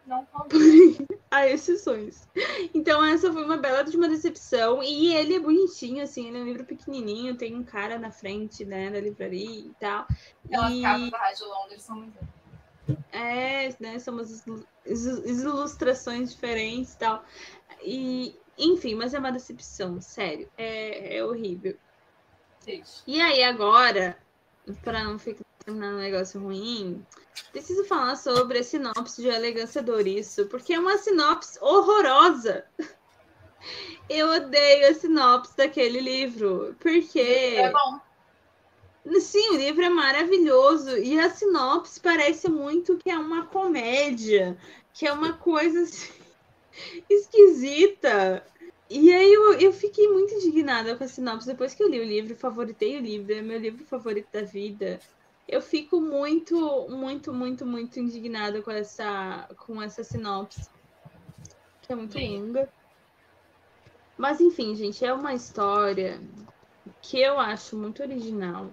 Não 0.07 0.27
Há 1.31 1.49
exceções. 1.49 2.29
Então, 2.75 3.03
essa 3.05 3.33
foi 3.33 3.45
uma 3.45 3.57
bela 3.57 3.83
de 3.83 3.97
uma 3.97 4.09
decepção. 4.09 4.83
E 4.83 5.15
ele 5.15 5.37
é 5.37 5.41
bonitinho, 5.41 6.03
assim, 6.03 6.29
ele 6.29 6.39
é 6.39 6.41
um 6.41 6.45
livro 6.45 6.65
pequenininho, 6.65 7.37
tem 7.37 7.55
um 7.55 7.63
cara 7.63 7.99
na 7.99 8.11
frente, 8.11 8.65
né, 8.65 8.91
da 8.91 9.01
livraria 9.01 9.61
e 9.61 9.73
tal. 9.81 10.07
Aquelas 10.45 10.73
e... 10.73 11.11
da 11.11 11.19
Rádio 11.19 11.49
Londres 11.49 11.83
são 11.83 11.97
muito. 11.97 12.19
É, 13.13 13.75
né, 13.79 13.99
são 13.99 14.15
umas 14.15 14.45
ilustrações 14.85 16.33
diferentes 16.33 16.95
e 16.95 16.99
tal. 16.99 17.25
E, 17.83 18.37
enfim, 18.59 18.95
mas 18.95 19.15
é 19.15 19.19
uma 19.19 19.33
decepção, 19.33 20.01
sério. 20.01 20.51
É, 20.59 21.17
é 21.17 21.25
horrível. 21.25 21.77
E 23.07 23.21
aí, 23.21 23.43
agora, 23.43 24.17
para 24.83 25.05
não 25.05 25.19
ficar 25.19 25.45
terminando 25.65 25.95
um 25.95 26.01
negócio 26.01 26.41
ruim, 26.41 27.05
preciso 27.53 27.85
falar 27.85 28.17
sobre 28.17 28.59
a 28.59 28.65
sinopse 28.65 29.23
de 29.23 29.29
Elegância 29.29 29.83
Douriço, 29.83 30.47
porque 30.47 30.75
é 30.75 30.79
uma 30.79 30.99
sinopse 30.99 31.59
horrorosa. 31.61 32.65
Eu 34.09 34.29
odeio 34.29 34.91
a 34.91 34.95
sinopse 34.95 35.57
daquele 35.57 36.01
livro, 36.01 36.77
porque. 36.81 37.21
É 37.21 37.71
bom. 37.71 38.01
Sim, 39.21 39.51
o 39.51 39.57
livro 39.57 39.85
é 39.85 39.89
maravilhoso 39.89 40.97
e 40.97 41.19
a 41.19 41.29
sinopse 41.29 41.99
parece 41.99 42.49
muito 42.49 42.97
que 42.99 43.11
é 43.11 43.19
uma 43.19 43.47
comédia, 43.47 44.57
que 44.93 45.07
é 45.07 45.13
uma 45.13 45.33
coisa 45.33 45.83
assim, 45.83 46.13
esquisita. 47.11 48.45
E 48.95 49.11
aí 49.11 49.33
eu, 49.33 49.55
eu 49.55 49.73
fiquei 49.73 50.07
muito 50.07 50.35
indignada 50.35 50.95
com 50.95 51.03
a 51.03 51.09
sinopse. 51.09 51.47
Depois 51.47 51.73
que 51.73 51.83
eu 51.83 51.89
li 51.89 51.99
o 51.99 52.05
livro, 52.05 52.37
favoritei 52.37 52.99
o 52.99 53.01
livro, 53.01 53.33
é 53.33 53.41
meu 53.41 53.59
livro 53.59 53.87
favorito 53.87 54.29
da 54.31 54.43
vida. 54.43 55.01
Eu 55.49 55.63
fico 55.63 55.99
muito, 55.99 56.87
muito, 56.91 57.33
muito, 57.33 57.65
muito 57.65 57.99
indignada 57.99 58.61
com 58.61 58.71
essa, 58.71 59.49
com 59.57 59.81
essa 59.81 60.05
sinopse. 60.05 60.69
Que 61.81 61.95
é 61.95 61.97
muito 61.97 62.19
longa. 62.19 62.69
Mas 64.19 64.43
enfim, 64.43 64.75
gente, 64.77 65.03
é 65.03 65.15
uma 65.15 65.33
história 65.33 66.21
que 67.01 67.19
eu 67.19 67.41
acho 67.41 67.79
muito 67.79 68.03
original. 68.03 68.71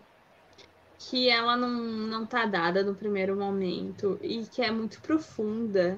Que 0.98 1.30
ela 1.30 1.56
não, 1.56 1.70
não 1.70 2.26
tá 2.26 2.46
dada 2.46 2.84
no 2.84 2.94
primeiro 2.94 3.38
momento. 3.38 4.20
E 4.22 4.46
que 4.46 4.62
é 4.62 4.70
muito 4.70 5.00
profunda 5.00 5.98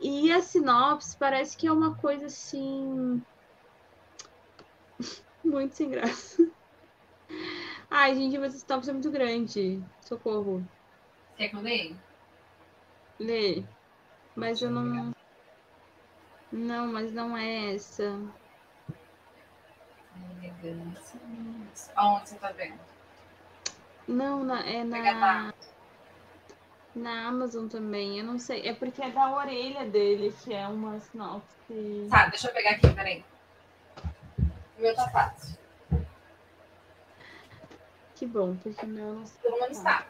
e 0.00 0.32
a 0.32 0.40
sinopse 0.40 1.16
parece 1.16 1.56
que 1.56 1.66
é 1.66 1.72
uma 1.72 1.94
coisa 1.96 2.26
assim. 2.26 3.22
Muito 5.44 5.74
sem 5.74 5.90
graça. 5.90 6.48
Ai, 7.90 8.14
gente, 8.14 8.38
mas 8.38 8.54
esse 8.54 8.64
sinopse 8.66 8.90
é 8.90 8.92
muito 8.92 9.10
grande. 9.10 9.82
Socorro. 10.02 10.66
Quer 11.36 11.48
que 11.48 11.56
eu 11.56 11.60
leia? 11.60 11.96
Lê. 13.18 13.64
Mas 14.36 14.60
eu 14.60 14.70
não. 14.70 15.14
Não, 16.52 16.92
mas 16.92 17.12
não 17.12 17.36
é 17.36 17.74
essa. 17.74 18.20
Elegância. 20.42 21.20
Aonde 21.96 22.28
você 22.28 22.36
tá 22.36 22.52
vendo? 22.52 22.78
Não, 24.06 24.44
na, 24.44 24.60
é 24.66 24.84
na. 24.84 25.52
Na 26.98 27.28
Amazon 27.28 27.68
também, 27.68 28.18
eu 28.18 28.24
não 28.24 28.38
sei. 28.38 28.66
É 28.66 28.74
porque 28.74 29.00
é 29.00 29.10
da 29.10 29.30
orelha 29.30 29.84
dele, 29.84 30.34
que 30.42 30.52
é 30.52 30.66
uma 30.66 30.98
sinopse. 30.98 32.08
Tá, 32.10 32.26
deixa 32.26 32.48
eu 32.48 32.52
pegar 32.52 32.70
aqui, 32.72 32.92
peraí. 32.92 33.24
O 34.76 34.82
meu 34.82 34.94
tá 34.94 35.08
fácil. 35.08 35.56
Que 38.16 38.26
bom, 38.26 38.56
porque 38.56 38.84
o 38.84 38.88
meu 38.88 39.14
não 39.14 39.24
Pelo 39.24 39.60
menos 39.60 39.78
tá. 39.78 40.06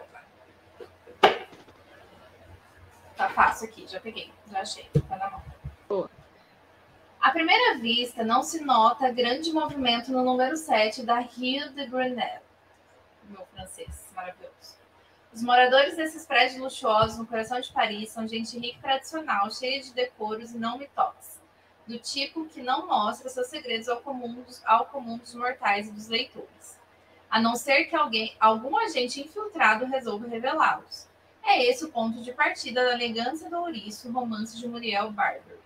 Tá 3.16 3.28
fácil 3.30 3.68
aqui, 3.68 3.86
já 3.86 4.00
peguei, 4.00 4.32
já 4.50 4.60
achei. 4.60 4.88
Tá 5.08 5.16
na 5.16 5.30
mão. 5.30 5.42
Boa. 5.88 6.10
À 7.20 7.30
primeira 7.30 7.78
vista, 7.78 8.24
não 8.24 8.42
se 8.42 8.64
nota 8.64 9.10
grande 9.10 9.52
movimento 9.52 10.10
no 10.10 10.24
número 10.24 10.56
7 10.56 11.02
da 11.02 11.18
Rio 11.18 11.70
de 11.70 11.84
Grenelle. 11.86 12.47
Os 15.38 15.44
moradores 15.44 15.94
desses 15.94 16.26
prédios 16.26 16.60
luxuosos 16.60 17.16
no 17.16 17.24
coração 17.24 17.60
de 17.60 17.70
Paris 17.70 18.10
são 18.10 18.26
gente 18.26 18.58
rica 18.58 18.76
e 18.76 18.82
tradicional, 18.82 19.48
cheia 19.52 19.80
de 19.80 19.94
decoros 19.94 20.50
e 20.50 20.58
não 20.58 20.76
mitox, 20.76 21.40
do 21.86 21.96
tipo 21.96 22.46
que 22.46 22.60
não 22.60 22.88
mostra 22.88 23.28
seus 23.28 23.46
segredos 23.46 23.88
ao 23.88 24.00
comum 24.00 24.42
dos, 24.42 24.60
ao 24.66 24.86
comum 24.86 25.16
dos 25.16 25.32
mortais 25.36 25.86
e 25.86 25.92
dos 25.92 26.08
leitores, 26.08 26.76
a 27.30 27.40
não 27.40 27.54
ser 27.54 27.84
que 27.84 27.94
alguém, 27.94 28.34
algum 28.40 28.76
agente 28.78 29.20
infiltrado 29.20 29.84
resolva 29.84 30.26
revelá-los. 30.26 31.06
É 31.44 31.64
esse 31.66 31.84
o 31.84 31.92
ponto 31.92 32.20
de 32.20 32.32
partida 32.32 32.84
da 32.84 32.94
elegância 32.94 33.48
do 33.48 33.60
ouriço, 33.60 34.10
romance 34.10 34.58
de 34.58 34.66
Muriel 34.66 35.12
Barber. 35.12 35.60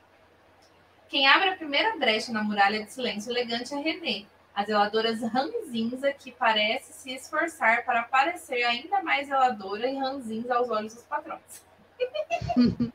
Quem 1.09 1.27
abre 1.27 1.49
a 1.49 1.57
primeira 1.57 1.97
brecha 1.97 2.31
na 2.31 2.45
muralha 2.45 2.85
de 2.85 2.93
silêncio 2.93 3.33
elegante 3.33 3.73
é 3.73 3.79
René, 3.79 4.27
a 4.55 4.65
zeladora 4.65 5.15
ranzinza 5.29 6.13
que 6.13 6.31
parece 6.31 6.93
se 6.93 7.15
esforçar 7.15 7.85
para 7.85 8.03
parecer 8.03 8.63
ainda 8.65 9.03
mais 9.03 9.27
zeladora 9.27 9.87
e 9.89 9.97
ranzinza 9.97 10.55
aos 10.55 10.69
olhos 10.69 10.95
dos 10.95 11.05
patrões. 11.05 11.65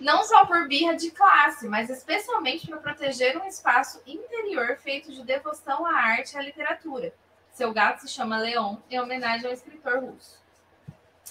Não 0.00 0.24
só 0.24 0.46
por 0.46 0.66
birra 0.66 0.96
de 0.96 1.10
classe, 1.10 1.68
mas 1.68 1.90
especialmente 1.90 2.66
para 2.66 2.78
proteger 2.78 3.36
um 3.36 3.46
espaço 3.46 4.00
interior 4.06 4.76
feito 4.78 5.12
de 5.12 5.22
devoção 5.22 5.84
à 5.84 5.92
arte 5.92 6.34
e 6.34 6.38
à 6.38 6.42
literatura. 6.42 7.12
Seu 7.52 7.72
gato 7.72 8.00
se 8.00 8.08
chama 8.08 8.38
Leon, 8.38 8.76
em 8.88 9.00
homenagem 9.00 9.46
ao 9.46 9.52
escritor 9.52 10.00
russo. 10.00 10.40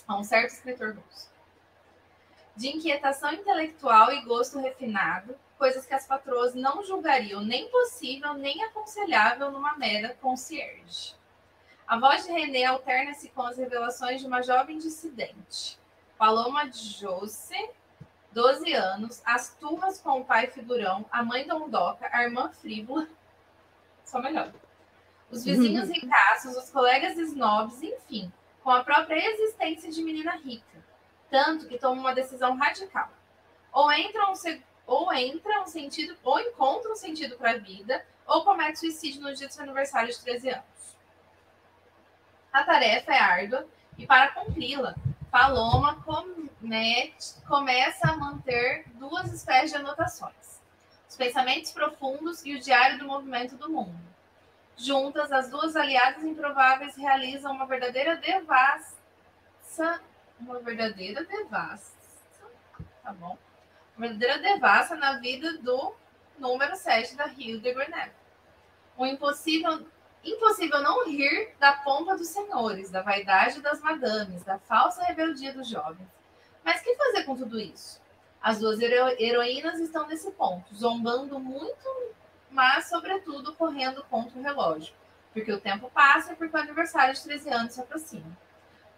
A 0.07 0.17
um 0.17 0.23
certo 0.23 0.51
escritor 0.51 0.95
russo. 0.95 1.29
De 2.55 2.69
inquietação 2.69 3.33
intelectual 3.33 4.11
e 4.11 4.21
gosto 4.21 4.59
refinado, 4.59 5.35
coisas 5.57 5.85
que 5.85 5.93
as 5.93 6.05
patroas 6.05 6.53
não 6.53 6.83
julgariam 6.83 7.41
nem 7.41 7.69
possível 7.69 8.33
nem 8.33 8.63
aconselhável 8.63 9.51
numa 9.51 9.77
mera 9.77 10.15
concierge. 10.21 11.15
A 11.87 11.97
voz 11.97 12.25
de 12.25 12.31
René 12.31 12.65
alterna-se 12.65 13.29
com 13.29 13.43
as 13.43 13.57
revelações 13.57 14.21
de 14.21 14.27
uma 14.27 14.41
jovem 14.41 14.77
dissidente. 14.77 15.79
Paloma 16.17 16.69
Jose, 16.71 17.69
12 18.31 18.73
anos, 18.73 19.21
as 19.25 19.55
turras 19.55 19.99
com 20.01 20.21
o 20.21 20.25
pai 20.25 20.47
figurão, 20.47 21.05
a 21.11 21.23
mãe 21.23 21.47
dondoca, 21.47 22.09
a 22.11 22.23
irmã 22.23 22.49
frívola, 22.49 23.07
só 24.03 24.21
melhor. 24.21 24.51
Os 25.31 25.43
vizinhos 25.43 25.89
ricaços, 25.91 26.57
os 26.57 26.69
colegas 26.69 27.17
snobs, 27.17 27.81
enfim, 27.81 28.31
com 28.63 28.71
a 28.71 28.83
própria 28.83 29.25
existência 29.31 29.91
de 29.91 30.03
menina 30.03 30.35
rica. 30.37 30.77
Tanto 31.29 31.67
que 31.67 31.77
toma 31.77 32.01
uma 32.01 32.13
decisão 32.13 32.55
radical. 32.57 33.09
Ou 33.71 33.91
entram 33.93 34.31
ou 34.87 35.13
entra 35.13 35.61
um 35.61 35.67
sentido, 35.67 36.17
ou 36.23 36.39
encontra 36.39 36.91
um 36.91 36.95
sentido 36.95 37.35
para 37.35 37.51
a 37.51 37.57
vida, 37.57 38.03
ou 38.25 38.43
comete 38.45 38.79
suicídio 38.79 39.21
no 39.21 39.35
dia 39.35 39.47
do 39.47 39.53
seu 39.53 39.63
aniversário 39.63 40.09
de 40.09 40.19
13 40.19 40.49
anos. 40.49 40.97
A 42.53 42.63
tarefa 42.63 43.13
é 43.13 43.19
árdua 43.19 43.67
e 43.97 44.07
para 44.07 44.31
cumpri-la, 44.31 44.95
Paloma 45.29 46.01
comete, 46.03 47.33
começa 47.45 48.07
a 48.07 48.15
manter 48.15 48.85
duas 48.93 49.31
espécies 49.31 49.71
de 49.71 49.77
anotações: 49.77 50.61
os 51.07 51.15
pensamentos 51.15 51.71
profundos 51.71 52.45
e 52.45 52.55
o 52.55 52.59
diário 52.59 52.97
do 52.97 53.05
movimento 53.05 53.57
do 53.57 53.69
mundo. 53.69 54.07
Juntas, 54.77 55.31
as 55.31 55.49
duas 55.49 55.75
aliadas 55.75 56.23
improváveis 56.23 56.95
realizam 56.95 57.51
uma 57.51 57.65
verdadeira 57.65 58.15
devassa, 58.15 60.01
uma 60.39 60.59
verdadeira 60.59 61.25
devassa, 61.25 61.91
tá 63.03 63.11
bom? 63.11 63.37
Uma 63.97 64.07
verdadeira 64.07 64.39
devassa 64.39 64.95
na 64.95 65.19
vida 65.19 65.57
do 65.57 65.95
número 66.37 66.75
7 66.75 67.15
da 67.15 67.25
Rio 67.25 67.59
de 67.59 67.73
Grenelle. 67.73 68.11
O 68.95 69.05
impossível 69.05 69.85
Impossível 70.27 70.81
não 70.81 71.07
rir 71.07 71.53
da 71.57 71.71
pompa 71.71 72.17
dos 72.17 72.27
senhores, 72.27 72.89
da 72.89 73.01
vaidade 73.01 73.61
das 73.61 73.79
madames, 73.79 74.43
da 74.43 74.59
falsa 74.59 75.01
rebeldia 75.03 75.53
dos 75.53 75.69
jovens. 75.69 76.07
Mas 76.65 76.81
que 76.81 76.95
fazer 76.95 77.23
com 77.23 77.35
tudo 77.35 77.57
isso? 77.57 78.01
As 78.41 78.59
duas 78.59 78.79
hero 78.81 79.15
heroínas 79.19 79.79
estão 79.79 80.05
nesse 80.05 80.29
ponto, 80.31 80.75
zombando 80.75 81.39
muito, 81.39 82.13
mas, 82.51 82.89
sobretudo, 82.89 83.53
correndo 83.55 84.03
contra 84.09 84.37
o 84.37 84.41
relógio, 84.41 84.93
porque 85.31 85.51
o 85.51 85.61
tempo 85.61 85.89
passa 85.91 86.33
e 86.33 86.35
porque 86.35 86.57
o 86.57 86.59
aniversário 86.59 87.13
de 87.13 87.23
13 87.23 87.49
anos 87.49 87.73
se 87.73 87.81
aproxima. 87.81 88.37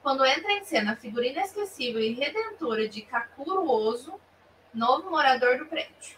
Quando 0.01 0.25
entra 0.25 0.51
em 0.53 0.63
cena 0.63 0.93
a 0.93 0.95
figura 0.95 1.27
inesquecível 1.27 2.01
e 2.01 2.13
redentora 2.13 2.87
de 2.87 3.01
Kakuruoso, 3.03 4.19
novo 4.73 5.09
morador 5.09 5.57
do 5.57 5.65
prédio. 5.65 6.17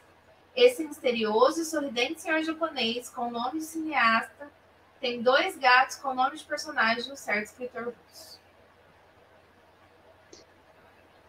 Esse 0.56 0.84
misterioso 0.84 1.62
e 1.62 1.66
sorridente 1.66 2.22
senhor 2.22 2.44
japonês, 2.44 3.10
com 3.10 3.32
nome 3.32 3.60
de 3.60 3.66
cineasta, 3.66 4.52
tem 5.00 5.22
dois 5.22 5.58
gatos 5.58 5.96
com 5.96 6.14
nome 6.14 6.38
de 6.38 6.44
personagem 6.44 7.04
de 7.04 7.12
um 7.12 7.16
certo 7.16 7.46
escritor 7.46 7.86
russo. 7.86 8.41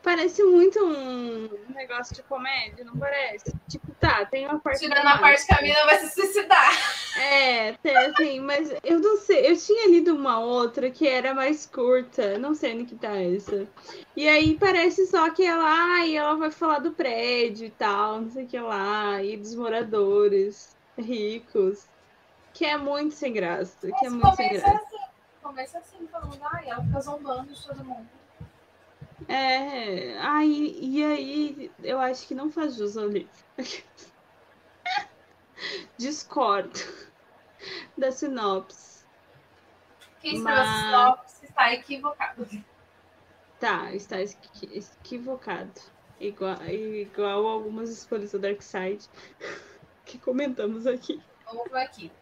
Parece 0.03 0.43
muito 0.43 0.85
um 0.85 1.49
negócio 1.69 2.17
de 2.17 2.23
comédia, 2.25 2.85
não 2.85 2.97
parece? 2.97 3.55
Tipo, 3.69 3.93
tá, 4.01 4.27
tem 4.27 4.47
uma 4.47 4.59
parte. 4.59 4.81
Tirando 4.81 5.07
a 5.07 5.19
parte 5.19 5.47
que 5.47 5.55
a 5.55 5.63
mina 5.63 5.85
vai 5.85 5.99
se 6.01 6.11
suicidar. 6.11 6.73
É, 7.17 7.73
tem 7.75 7.97
assim, 7.97 8.41
mas 8.41 8.75
eu 8.83 8.99
não 8.99 9.17
sei. 9.19 9.49
Eu 9.49 9.57
tinha 9.57 9.89
lido 9.89 10.13
uma 10.15 10.41
outra 10.41 10.91
que 10.91 11.07
era 11.07 11.33
mais 11.33 11.67
curta. 11.67 12.37
Não 12.37 12.53
sei 12.53 12.75
onde 12.75 12.87
que 12.87 12.97
tá 12.97 13.17
essa. 13.17 13.69
E 14.17 14.29
aí 14.29 14.59
parece 14.59 15.07
só 15.07 15.31
que 15.31 15.45
ela, 15.45 15.65
ai, 15.65 16.17
ela 16.17 16.35
vai 16.35 16.51
falar 16.51 16.81
do 16.81 16.91
prédio 16.91 17.67
e 17.67 17.71
tal, 17.71 18.23
não 18.23 18.31
sei 18.31 18.45
o 18.45 18.49
que 18.49 18.59
lá, 18.59 19.23
e 19.23 19.37
dos 19.37 19.55
moradores 19.55 20.77
ricos. 20.99 21.87
Que 22.53 22.65
é 22.65 22.77
muito 22.77 23.15
sem 23.15 23.33
graça. 23.33 23.77
Mas 23.85 24.01
que 24.01 24.07
é 24.07 24.11
muito 24.11 24.35
sem 24.35 24.49
graça. 24.49 24.77
Assim, 24.77 24.99
começa 25.41 25.79
assim, 25.79 26.09
falando, 26.09 26.41
ai, 26.43 26.69
ela 26.69 26.83
fica 26.83 27.01
zombando 27.01 27.53
de 27.53 27.67
todo 27.67 27.85
mundo. 27.85 28.22
É, 29.33 30.19
aí, 30.19 30.79
e 30.79 31.03
aí 31.03 31.73
eu 31.83 31.99
acho 31.99 32.29
que 32.29 32.35
não 32.35 32.51
faz 32.51 32.77
jus 32.77 32.99
ao 32.99 33.09
livro. 33.09 33.33
Discordo 35.97 36.79
da 37.97 38.13
sinopse. 38.13 39.07
Quem 40.21 40.35
escreveu 40.35 40.63
mas... 40.63 40.69
a 40.69 40.83
sinopse 40.83 41.47
está 41.47 41.73
equivocado. 41.73 42.47
Tá, 43.59 43.95
está 43.95 44.17
equivocado. 44.21 45.81
Igual, 46.21 46.63
igual 46.69 47.47
algumas 47.47 47.89
escolhas 47.89 48.33
do 48.33 48.39
Dark 48.39 48.61
Side 48.61 49.09
que 50.05 50.19
comentamos 50.19 50.87
aqui. 50.87 51.23
Vamos 51.47 51.73
aqui. 51.73 52.13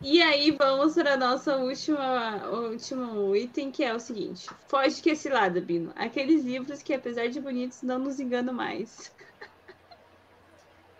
E 0.00 0.22
aí 0.22 0.52
vamos 0.52 0.94
para 0.94 1.16
nossa 1.16 1.56
última 1.56 2.46
último 2.46 3.34
item, 3.34 3.72
que 3.72 3.82
é 3.82 3.92
o 3.92 3.98
seguinte. 3.98 4.48
Foge 4.68 5.02
que 5.02 5.10
esse 5.10 5.28
lado, 5.28 5.60
Bino. 5.60 5.92
Aqueles 5.96 6.44
livros 6.44 6.82
que, 6.82 6.94
apesar 6.94 7.28
de 7.28 7.40
bonitos, 7.40 7.82
não 7.82 7.98
nos 7.98 8.20
enganam 8.20 8.54
mais. 8.54 9.12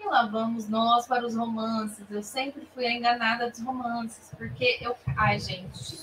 E 0.01 0.05
lá 0.05 0.27
vamos 0.27 0.69
nós 0.69 1.07
para 1.07 1.25
os 1.25 1.37
romances. 1.37 2.05
Eu 2.11 2.25
sempre 2.25 2.67
fui 2.75 2.87
a 2.87 2.93
enganada 2.93 3.49
dos 3.49 3.61
romances, 3.61 4.33
porque 4.37 4.79
eu... 4.81 4.97
Ai, 5.17 5.39
gente, 5.39 6.03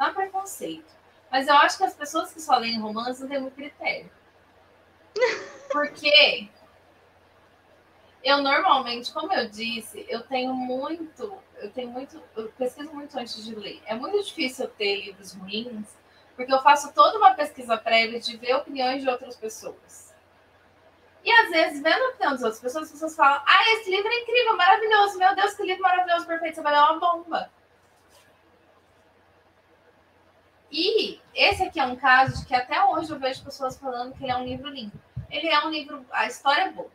é 0.00 0.10
preconceito. 0.10 0.92
Mas 1.30 1.46
eu 1.46 1.54
acho 1.54 1.78
que 1.78 1.84
as 1.84 1.94
pessoas 1.94 2.32
que 2.32 2.40
só 2.42 2.58
leem 2.58 2.80
romances 2.80 3.20
não 3.20 3.28
têm 3.28 3.40
muito 3.40 3.54
critério. 3.54 4.10
Porque 5.70 6.48
eu 8.22 8.40
normalmente, 8.40 9.12
como 9.12 9.32
eu 9.32 9.48
disse, 9.48 10.06
eu 10.08 10.22
tenho 10.22 10.54
muito, 10.54 11.36
eu 11.56 11.70
tenho 11.72 11.90
muito, 11.90 12.22
eu 12.36 12.48
pesquiso 12.56 12.92
muito 12.92 13.18
antes 13.18 13.44
de 13.44 13.54
ler. 13.54 13.82
É 13.84 13.94
muito 13.94 14.22
difícil 14.24 14.68
ter 14.68 15.04
livros 15.04 15.34
ruins, 15.34 15.88
porque 16.36 16.52
eu 16.52 16.62
faço 16.62 16.92
toda 16.92 17.18
uma 17.18 17.34
pesquisa 17.34 17.76
prévia 17.76 18.20
de 18.20 18.36
ver 18.36 18.54
opiniões 18.54 19.02
de 19.02 19.08
outras 19.08 19.34
pessoas. 19.36 20.14
E 21.24 21.30
às 21.32 21.50
vezes, 21.50 21.82
vendo 21.82 22.02
a 22.02 22.08
opinião 22.10 22.32
das 22.32 22.42
outras 22.42 22.60
pessoas, 22.60 22.84
as 22.84 22.92
pessoas 22.92 23.16
falam: 23.16 23.42
Ah, 23.44 23.72
esse 23.74 23.90
livro 23.90 24.08
é 24.08 24.20
incrível, 24.20 24.56
maravilhoso, 24.56 25.18
meu 25.18 25.34
Deus, 25.34 25.54
que 25.54 25.64
livro 25.64 25.82
maravilhoso, 25.82 26.26
perfeito, 26.26 26.56
você 26.56 26.62
vai 26.62 26.72
dar 26.72 26.92
uma 26.92 27.00
bomba. 27.00 27.50
E 30.70 31.20
esse 31.34 31.62
aqui 31.64 31.78
é 31.78 31.84
um 31.84 31.96
caso 31.96 32.40
de 32.40 32.46
que 32.46 32.54
até 32.54 32.82
hoje 32.84 33.10
eu 33.10 33.18
vejo 33.18 33.44
pessoas 33.44 33.76
falando 33.76 34.14
que 34.14 34.24
ele 34.24 34.32
é 34.32 34.36
um 34.36 34.44
livro 34.44 34.68
lindo. 34.68 34.98
Ele 35.28 35.48
é 35.48 35.60
um 35.64 35.70
livro, 35.70 36.04
a 36.10 36.26
história 36.26 36.62
é 36.62 36.70
boa 36.70 36.90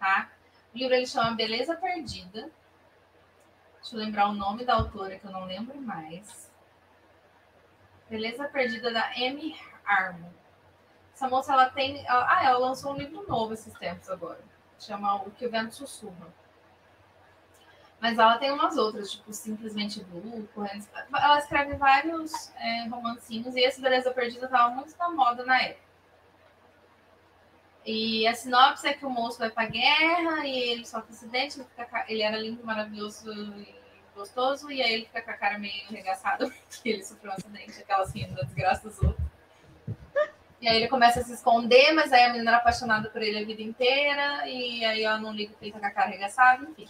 tá? 0.00 0.30
O 0.74 0.78
livro 0.78 0.94
ele 0.94 1.06
chama 1.06 1.36
Beleza 1.36 1.76
Perdida. 1.76 2.50
Deixa 3.80 3.94
eu 3.94 4.00
lembrar 4.00 4.28
o 4.28 4.32
nome 4.32 4.64
da 4.64 4.74
autora, 4.74 5.18
que 5.18 5.24
eu 5.24 5.30
não 5.30 5.44
lembro 5.44 5.80
mais. 5.80 6.50
Beleza 8.08 8.48
Perdida, 8.48 8.90
da 8.92 9.06
Amy 9.10 9.56
Armo. 9.84 10.34
Essa 11.14 11.28
moça, 11.28 11.52
ela 11.52 11.68
tem... 11.70 12.04
ah, 12.08 12.40
ela 12.42 12.58
lançou 12.58 12.92
um 12.92 12.96
livro 12.96 13.26
novo 13.28 13.52
esses 13.52 13.72
tempos 13.74 14.08
agora. 14.08 14.40
Chama 14.78 15.16
O 15.16 15.30
Que 15.30 15.46
o 15.46 15.50
Vento 15.50 15.74
Sussurra. 15.74 16.28
Mas 18.00 18.18
ela 18.18 18.38
tem 18.38 18.50
umas 18.50 18.78
outras, 18.78 19.12
tipo 19.12 19.30
Simplesmente 19.32 20.02
Blue, 20.04 20.48
Correndo... 20.54 20.86
Ela 20.94 21.38
escreve 21.38 21.74
vários 21.74 22.50
é, 22.56 22.88
romancinhos. 22.88 23.54
E 23.54 23.60
esse 23.60 23.80
Beleza 23.82 24.10
Perdida 24.10 24.46
estava 24.46 24.70
muito 24.74 24.96
na 24.96 25.10
moda 25.10 25.44
na 25.44 25.60
época. 25.60 25.89
E 27.84 28.26
a 28.26 28.34
sinopse 28.34 28.86
é 28.86 28.92
que 28.92 29.06
o 29.06 29.10
moço 29.10 29.38
vai 29.38 29.50
para 29.50 29.62
a 29.64 29.70
guerra 29.70 30.46
e 30.46 30.58
ele 30.70 30.86
sofre 30.86 31.12
acidente, 31.12 31.58
ele, 31.58 31.68
fica, 31.68 32.04
ele 32.08 32.22
era 32.22 32.36
lindo, 32.36 32.64
maravilhoso 32.64 33.32
e 33.32 33.74
gostoso, 34.14 34.70
e 34.70 34.82
aí 34.82 34.92
ele 34.92 35.06
fica 35.06 35.22
com 35.22 35.30
a 35.30 35.34
cara 35.34 35.58
meio 35.58 35.86
arregaçada 35.88 36.50
porque 36.68 36.88
ele 36.88 37.04
sofreu 37.04 37.32
um 37.32 37.34
acidente, 37.34 37.80
aquela 37.80 38.02
assim, 38.02 38.26
da 38.34 38.42
desgraça 38.42 38.88
dos 38.88 39.02
outros. 39.02 39.30
E 40.60 40.68
aí 40.68 40.76
ele 40.76 40.88
começa 40.88 41.20
a 41.20 41.24
se 41.24 41.32
esconder, 41.32 41.92
mas 41.92 42.12
aí 42.12 42.22
a 42.24 42.32
menina 42.32 42.50
era 42.50 42.58
apaixonada 42.58 43.08
por 43.08 43.22
ele 43.22 43.38
a 43.38 43.44
vida 43.44 43.62
inteira, 43.62 44.46
e 44.46 44.84
aí 44.84 45.02
ela 45.02 45.16
não 45.16 45.32
liga 45.32 45.52
porque 45.52 45.66
ele 45.66 45.72
tá 45.72 45.80
com 45.80 45.86
a 45.86 45.90
cara 45.90 46.08
arregaçada, 46.08 46.68
enfim. 46.68 46.86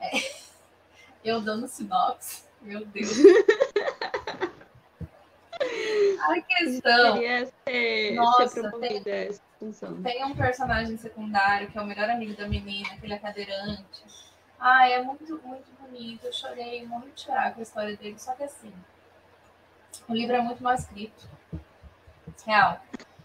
É. 0.00 0.10
Eu 1.22 1.40
dando 1.40 1.68
sinopse, 1.68 2.44
meu 2.62 2.84
Deus. 2.84 3.10
A 5.60 6.40
questão. 6.40 7.16
Ser, 7.16 8.14
Nossa, 8.14 8.48
ser 8.48 8.70
tem, 8.72 9.32
tem 10.02 10.24
um 10.24 10.34
personagem 10.34 10.96
secundário 10.96 11.70
que 11.70 11.78
é 11.78 11.80
o 11.80 11.86
melhor 11.86 12.08
amigo 12.08 12.34
da 12.34 12.48
menina, 12.48 12.96
que 12.96 13.06
ele 13.06 13.14
é 13.14 13.18
cadeirante. 13.18 14.04
Ai, 14.58 14.94
é 14.94 15.02
muito, 15.02 15.40
muito 15.44 15.66
bonito. 15.80 16.24
Eu 16.24 16.32
chorei, 16.32 16.86
morri 16.86 17.10
de 17.12 17.22
chorar 17.22 17.52
com 17.52 17.60
a 17.60 17.62
história 17.62 17.96
dele, 17.96 18.18
só 18.18 18.32
que 18.34 18.44
assim. 18.44 18.72
O 20.08 20.14
livro 20.14 20.36
é 20.36 20.40
muito 20.40 20.62
mal 20.62 20.74
escrito. 20.74 21.28
Real. 22.46 22.80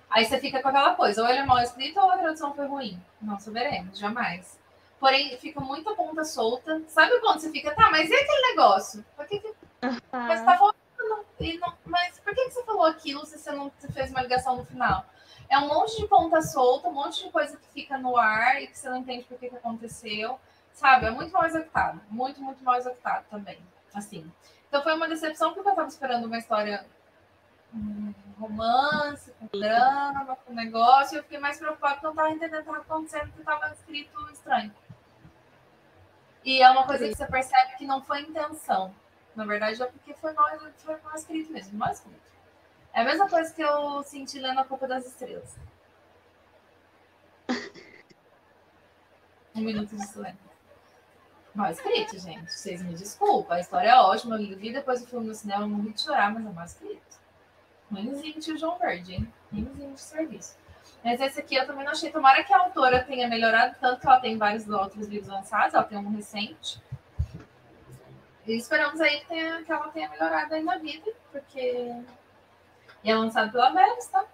Aí 0.10 0.26
você 0.26 0.40
fica 0.40 0.62
com 0.62 0.70
aquela 0.70 0.96
coisa, 0.96 1.22
ou 1.22 1.30
ele 1.30 1.40
é 1.40 1.46
mal 1.46 1.60
escrito 1.60 2.00
ou 2.00 2.12
a 2.12 2.18
tradução 2.18 2.54
foi 2.54 2.68
ruim. 2.68 3.02
Não 3.22 3.40
saberemos, 3.40 3.98
jamais. 3.98 4.60
Porém, 5.00 5.38
fica 5.38 5.60
muita 5.60 5.94
ponta 5.94 6.24
solta. 6.24 6.82
Sabe 6.88 7.20
quando 7.20 7.40
você 7.40 7.52
fica, 7.52 7.74
tá, 7.76 7.92
mas 7.92 8.10
e 8.10 8.14
aquele 8.14 8.50
negócio? 8.50 9.06
Por 9.16 9.26
que, 9.28 9.40
que... 9.40 9.48
Uhum. 9.48 10.00
Mas 10.12 10.44
tá 10.46 10.58
faltando 10.58 10.85
não, 11.10 11.26
não, 11.60 11.78
mas 11.86 12.20
por 12.20 12.34
que, 12.34 12.46
que 12.46 12.52
você 12.52 12.64
falou 12.64 12.86
aquilo 12.86 13.26
se 13.26 13.38
você 13.38 13.52
não 13.52 13.72
fez 13.94 14.12
uma 14.12 14.22
ligação 14.22 14.58
no 14.58 14.66
final? 14.66 15.06
É 15.50 15.58
um 15.60 15.68
monte 15.68 15.98
de 15.98 16.08
ponta 16.08 16.42
solta, 16.42 16.88
um 16.88 16.94
monte 16.94 17.24
de 17.24 17.32
coisa 17.32 17.58
que 17.58 17.68
fica 17.68 17.98
no 17.98 18.18
ar 18.18 18.62
e 18.62 18.68
que 18.68 18.78
você 18.78 18.90
não 18.90 18.98
entende 18.98 19.26
por 19.26 19.38
que, 19.38 19.50
que 19.50 19.56
aconteceu. 19.56 20.40
Sabe? 20.74 21.06
É 21.06 21.12
muito 21.12 21.32
mal 21.32 21.46
executado. 21.46 22.02
Muito, 22.10 22.42
muito 22.42 22.64
mal 22.64 22.76
executado 22.76 23.26
também. 23.30 23.60
Assim. 23.94 24.30
Então 24.68 24.84
foi 24.84 24.94
uma 24.94 25.08
decepção 25.08 25.54
porque 25.54 25.68
eu 25.70 25.72
estava 25.72 25.88
esperando 25.88 26.26
uma 26.26 26.38
história 26.38 26.86
um 27.74 28.14
romance, 28.40 29.32
com 29.34 29.48
drama, 29.58 30.38
com 30.46 30.54
negócio, 30.54 31.16
e 31.16 31.18
eu 31.20 31.24
fiquei 31.24 31.40
mais 31.40 31.58
preocupada 31.58 31.96
porque 31.96 32.08
eu 32.08 32.14
não 32.14 32.24
estava 32.24 32.36
entendendo 32.36 32.62
o 32.62 32.64
que 32.64 32.70
estava 32.70 32.84
acontecendo, 32.84 33.28
porque 33.28 33.40
estava 33.42 33.74
escrito 33.74 34.30
estranho. 34.32 34.74
E 36.44 36.62
é 36.62 36.70
uma 36.70 36.86
coisa 36.86 37.08
que 37.08 37.16
você 37.16 37.26
percebe 37.26 37.76
que 37.78 37.86
não 37.86 38.04
foi 38.04 38.22
intenção. 38.22 38.94
Na 39.36 39.46
verdade, 39.46 39.82
é 39.82 39.86
porque 39.86 40.14
foi 40.14 40.34
mal, 40.34 40.48
foi 40.78 40.98
mal 41.02 41.16
escrito 41.16 41.52
mesmo, 41.52 41.78
mal 41.78 41.92
escrito. 41.92 42.22
É 42.94 43.02
a 43.02 43.04
mesma 43.04 43.28
coisa 43.28 43.54
que 43.54 43.62
eu 43.62 44.02
senti 44.04 44.40
lendo 44.40 44.60
A 44.60 44.64
Culpa 44.64 44.88
das 44.88 45.06
Estrelas. 45.06 45.58
Um 49.54 49.62
minuto 49.62 49.96
de 49.96 50.06
silêncio. 50.08 50.46
Mal 51.54 51.72
escrito, 51.72 52.20
gente. 52.20 52.52
Vocês 52.52 52.82
me 52.82 52.94
desculpam. 52.94 53.56
A 53.56 53.60
história 53.60 53.90
é 53.90 53.96
ótima. 53.96 54.42
Eu 54.42 54.58
vi 54.58 54.74
depois 54.74 55.02
do 55.02 55.08
filme 55.08 55.28
no 55.28 55.36
cinema, 55.36 55.64
eu 55.64 55.70
morri 55.70 55.94
de 55.94 56.02
chorar, 56.02 56.34
mas 56.34 56.46
é 56.46 56.50
mal 56.50 56.66
escrito. 56.66 57.20
Ruimzinho 57.90 58.40
de 58.40 58.58
João 58.58 58.78
Verde, 58.78 59.14
hein? 59.14 59.34
Ruimzinho 59.52 59.94
de 59.94 60.02
serviço. 60.02 60.58
Mas 61.04 61.22
esse 61.22 61.40
aqui 61.40 61.56
eu 61.56 61.66
também 61.66 61.86
não 61.86 61.94
achei. 61.94 62.12
Tomara 62.12 62.44
que 62.44 62.54
a 62.54 62.60
autora 62.60 63.04
tenha 63.04 63.28
melhorado 63.28 63.76
tanto 63.80 64.06
ela 64.06 64.20
tem 64.20 64.38
vários 64.38 64.68
outros 64.68 65.08
livros 65.08 65.30
lançados. 65.30 65.74
Ela 65.74 65.84
tem 65.84 65.98
um 65.98 66.16
recente. 66.16 66.82
E 68.48 68.56
esperamos 68.56 69.02
aí 69.02 69.22
que, 69.22 69.28
tenha, 69.28 69.64
que 69.64 69.72
ela 69.72 69.88
tenha 69.90 70.10
melhorado 70.10 70.54
aí 70.54 70.64
na 70.64 70.78
vida, 70.78 71.12
porque. 71.32 71.92
E 73.04 73.12
é 73.12 73.16
lançado 73.16 73.52
pela 73.52 73.72
Velas, 73.72 74.08
tá? 74.08 74.26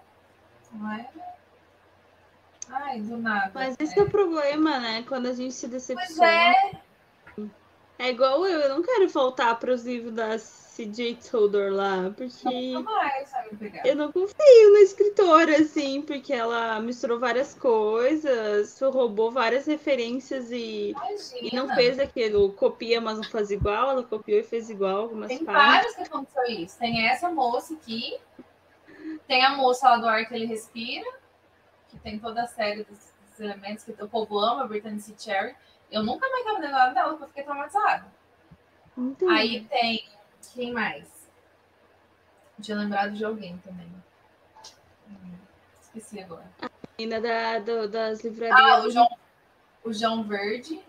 Não 0.73 0.91
é 0.93 1.09
Ai, 2.69 3.01
do 3.01 3.17
nada. 3.17 3.51
Mas 3.53 3.75
esse 3.79 3.97
é. 3.97 4.01
é 4.01 4.05
o 4.05 4.09
problema, 4.09 4.79
né? 4.79 5.03
Quando 5.07 5.27
a 5.27 5.33
gente 5.33 5.53
se 5.53 5.67
decepciona. 5.67 6.53
Pois 7.35 7.49
é. 7.49 7.51
É 7.99 8.09
igual 8.09 8.45
eu, 8.45 8.59
eu 8.59 8.69
não 8.69 8.81
quero 8.81 9.07
voltar 9.09 9.53
para 9.59 9.71
os 9.71 9.83
livros 9.85 10.13
da 10.13 10.37
CJ 10.73 11.15
Tudor 11.29 11.69
lá, 11.73 12.13
porque 12.15 12.73
eu 13.83 13.95
não 13.95 14.09
confio 14.09 14.73
na 14.73 14.79
escritora, 14.79 15.57
assim, 15.57 16.01
porque 16.01 16.31
ela 16.31 16.79
misturou 16.79 17.19
várias 17.19 17.53
coisas, 17.53 18.79
roubou 18.79 19.31
várias 19.31 19.65
referências 19.65 20.49
e, 20.49 20.95
e 21.41 21.53
não 21.53 21.67
fez 21.75 21.99
aquilo, 21.99 22.53
copia, 22.53 23.01
mas 23.01 23.17
não 23.17 23.23
faz 23.25 23.51
igual, 23.51 23.91
ela 23.91 24.03
copiou 24.03 24.39
e 24.39 24.43
fez 24.43 24.69
igual 24.69 25.01
algumas 25.01 25.27
Tem 25.27 25.43
partes. 25.43 25.73
vários 25.73 25.95
que 25.95 26.03
aconteceu 26.03 26.45
isso. 26.45 26.79
Tem 26.79 27.05
essa 27.05 27.29
moça 27.29 27.73
aqui, 27.73 28.17
tem 29.27 29.43
a 29.43 29.57
moça 29.57 29.89
lá 29.89 29.97
do 29.97 30.07
ar 30.07 30.25
que 30.25 30.33
ele 30.33 30.45
respira, 30.45 31.05
que 31.89 31.99
tem 31.99 32.17
toda 32.17 32.43
a 32.43 32.47
série 32.47 32.85
dos, 32.85 33.11
dos 33.29 33.39
elementos 33.41 33.83
que 33.83 33.91
o 34.01 34.07
povo 34.07 34.39
ama, 34.39 34.65
Brittany 34.67 35.01
C. 35.01 35.13
Cherry. 35.17 35.53
Eu 35.91 36.01
nunca 36.01 36.29
mais 36.29 36.45
lendo 36.45 36.71
nada 36.71 36.93
dela, 36.93 37.09
porque 37.09 37.23
eu 37.23 37.27
fiquei 37.27 37.43
traumatizada. 37.43 38.05
Entendi. 38.97 39.31
Aí 39.31 39.65
tem. 39.65 40.10
Quem 40.53 40.73
mais? 40.73 41.29
Tinha 42.61 42.77
lembrado 42.77 43.13
de 43.13 43.25
alguém 43.25 43.57
também. 43.59 43.91
Hum, 45.09 45.37
esqueci 45.81 46.19
agora. 46.19 46.49
Ainda 46.99 47.19
da, 47.19 47.59
do, 47.59 47.89
das 47.89 48.23
livrarias. 48.23 48.59
Ah, 48.59 48.81
o 48.81 48.89
João, 48.89 49.17
o 49.83 49.93
João 49.93 50.23
Verde. 50.23 50.81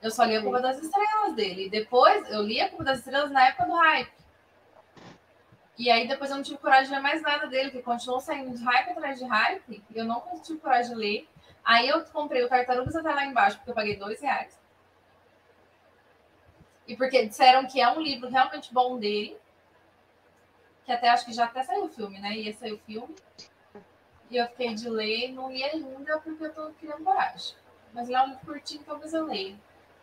Eu 0.00 0.10
só 0.10 0.24
li 0.24 0.36
a 0.36 0.42
Culpa 0.42 0.60
das 0.60 0.78
Estrelas 0.80 1.34
dele. 1.34 1.68
Depois, 1.68 2.30
eu 2.30 2.42
li 2.42 2.60
a 2.60 2.68
Culpa 2.68 2.84
das 2.84 2.98
Estrelas 2.98 3.30
na 3.30 3.48
época 3.48 3.66
do 3.66 3.74
hype. 3.74 4.12
E 5.76 5.90
aí 5.90 6.06
depois 6.06 6.30
eu 6.30 6.36
não 6.36 6.44
tive 6.44 6.58
coragem 6.58 6.86
de 6.86 6.92
ler 6.92 7.00
mais 7.00 7.20
nada 7.20 7.48
dele, 7.48 7.70
que 7.70 7.82
continuou 7.82 8.20
saindo 8.20 8.56
de 8.56 8.62
hype 8.62 8.90
atrás 8.90 9.18
de 9.18 9.24
hype, 9.24 9.82
e 9.90 9.98
eu 9.98 10.04
não 10.04 10.22
tive 10.40 10.60
coragem 10.60 10.92
de 10.92 10.96
ler. 10.96 11.28
Aí 11.64 11.88
eu 11.88 12.04
comprei 12.04 12.44
o 12.44 12.48
Tartarugas 12.48 12.94
até 12.94 13.12
lá 13.12 13.24
embaixo, 13.24 13.56
porque 13.56 13.70
eu 13.70 13.74
paguei 13.74 13.96
dois 13.96 14.20
reais. 14.20 14.56
E 16.86 16.96
porque 16.96 17.26
disseram 17.26 17.66
que 17.66 17.80
é 17.80 17.90
um 17.90 18.00
livro 18.00 18.28
realmente 18.28 18.72
bom 18.72 18.98
dele. 18.98 19.36
Que 20.84 20.92
até 20.92 21.08
acho 21.08 21.24
que 21.24 21.32
já 21.32 21.44
até 21.44 21.62
saiu 21.62 21.84
o 21.84 21.88
filme, 21.88 22.18
né? 22.18 22.36
Ia 22.36 22.52
sair 22.52 22.72
o 22.72 22.78
filme. 22.78 23.14
E 24.30 24.36
eu 24.36 24.46
fiquei 24.48 24.74
de 24.74 24.88
ler, 24.88 25.32
não 25.32 25.52
li 25.52 25.62
ainda 25.62 26.18
porque 26.18 26.44
eu 26.44 26.52
tô 26.52 26.70
criando 26.72 27.04
coragem. 27.04 27.56
Mas 27.92 28.08
ele 28.08 28.16
é 28.16 28.22
um 28.22 28.28
livro 28.28 28.44
curtinho, 28.44 28.82
talvez 28.84 29.14
eu 29.14 29.24
leia. 29.24 29.56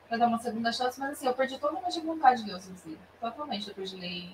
Pra 0.07 0.17
dar 0.17 0.27
uma 0.27 0.39
segunda 0.39 0.71
chance, 0.71 0.99
mas 0.99 1.11
assim, 1.11 1.27
eu 1.27 1.33
perdi 1.33 1.57
totalmente 1.57 1.99
a 1.99 2.03
vontade 2.03 2.43
de 2.43 2.49
ler 2.49 2.57
os 2.57 2.65
livros. 2.67 3.07
Totalmente 3.19 3.65
depois 3.67 3.89
de 3.89 3.97
ler. 3.97 4.31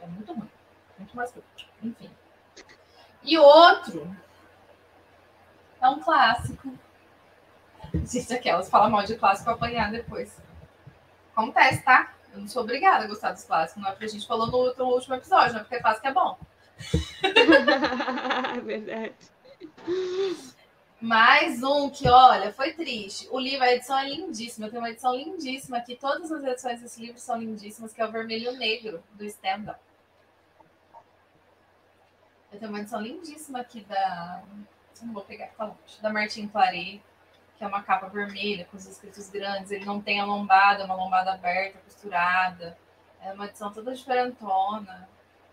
É 0.00 0.06
muito 0.06 0.32
ruim. 0.32 0.50
Muito 0.98 1.16
mais 1.16 1.30
curto. 1.30 1.66
Enfim. 1.82 2.10
E 3.22 3.38
outro 3.38 4.16
é 5.80 5.88
um 5.88 6.00
clássico. 6.00 6.72
Existe 7.94 8.34
aquelas 8.34 8.68
fala 8.68 8.88
mal 8.88 9.04
de 9.04 9.16
clássico 9.16 9.50
apanhar 9.50 9.90
depois. 9.90 10.36
Acontece, 11.38 11.82
tá? 11.82 12.12
Eu 12.34 12.40
não 12.40 12.48
sou 12.48 12.64
obrigada 12.64 13.04
a 13.04 13.06
gostar 13.06 13.30
dos 13.30 13.44
clássicos. 13.44 13.80
Não 13.80 13.88
é 13.88 13.92
porque 13.92 14.06
a 14.06 14.08
gente 14.08 14.26
falou 14.26 14.48
no, 14.48 14.74
no 14.74 14.92
último 14.92 15.14
episódio, 15.14 15.52
não 15.52 15.60
é 15.60 15.62
porque 15.62 15.78
clássico 15.78 16.08
é 16.08 16.12
bom. 16.12 16.36
É 18.56 18.60
Verdade. 18.60 19.14
Mais 21.00 21.62
um 21.62 21.90
que, 21.90 22.08
olha, 22.08 22.52
foi 22.52 22.72
triste. 22.72 23.28
O 23.30 23.38
livro, 23.38 23.62
a 23.62 23.72
edição 23.72 23.96
é 23.96 24.08
lindíssima. 24.08 24.66
Eu 24.66 24.70
tenho 24.70 24.82
uma 24.82 24.90
edição 24.90 25.14
lindíssima 25.14 25.78
aqui. 25.78 25.94
Todas 25.94 26.32
as 26.32 26.42
edições 26.42 26.80
desse 26.80 27.00
livro 27.00 27.20
são 27.20 27.38
lindíssimas, 27.38 27.92
que 27.92 28.02
é 28.02 28.04
o 28.04 28.10
Vermelho 28.10 28.50
Negro, 28.58 29.00
do 29.12 29.24
Stand-Up. 29.24 29.78
Eu 32.50 32.58
tenho 32.58 32.72
uma 32.72 32.80
edição 32.80 33.00
lindíssima 33.00 33.60
aqui 33.60 33.82
da. 33.82 34.42
Não 35.02 35.12
vou 35.12 35.22
pegar, 35.22 35.46
tá 35.56 35.66
longe. 35.66 36.02
Da 36.02 36.12
Martin 36.12 36.48
Claret, 36.48 37.00
que 37.58 37.64
é 37.64 37.66
uma 37.66 37.82
capa 37.82 38.06
vermelha 38.08 38.64
com 38.66 38.76
os 38.76 38.86
escritos 38.86 39.28
grandes. 39.28 39.70
Ele 39.70 39.84
não 39.84 40.00
tem 40.00 40.20
a 40.20 40.24
lombada, 40.24 40.82
é 40.82 40.86
uma 40.86 40.94
lombada 40.94 41.32
aberta, 41.32 41.78
costurada. 41.80 42.78
É 43.20 43.32
uma 43.32 43.46
edição 43.46 43.72
toda 43.72 43.94
diferentona. 43.94 45.08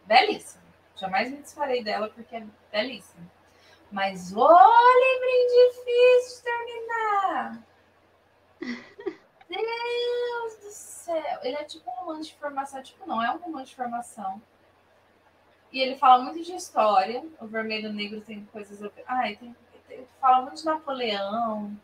Belíssima. 0.06 0.64
Jamais 0.96 1.32
me 1.32 1.42
disparei 1.42 1.84
dela 1.84 2.08
porque 2.10 2.36
é 2.36 2.46
belíssima. 2.72 3.26
Mas 3.92 4.32
o 4.32 4.48
livrinho 4.48 5.72
difícil 5.72 6.38
de 6.38 6.44
terminar. 6.44 7.64
Deus 9.50 10.56
do 10.64 10.72
céu. 10.72 11.40
Ele 11.42 11.56
é 11.56 11.64
tipo 11.64 11.90
um 11.90 11.94
romance 11.94 12.30
de 12.30 12.36
formação. 12.36 12.84
Tipo, 12.84 13.08
não 13.08 13.24
é 13.24 13.32
um 13.32 13.38
romance 13.38 13.70
de 13.72 13.76
formação 13.76 14.42
e 15.76 15.80
ele 15.82 15.98
fala 15.98 16.24
muito 16.24 16.42
de 16.42 16.54
história. 16.54 17.22
O 17.42 17.46
vermelho 17.46 17.92
negro 17.92 18.22
tem 18.22 18.46
coisas. 18.46 18.80
Ai, 19.06 19.36
tem, 19.36 19.54
tem, 19.90 20.08
fala 20.22 20.44
muito 20.44 20.60
de 20.60 20.66
Napoleão, 20.66 21.78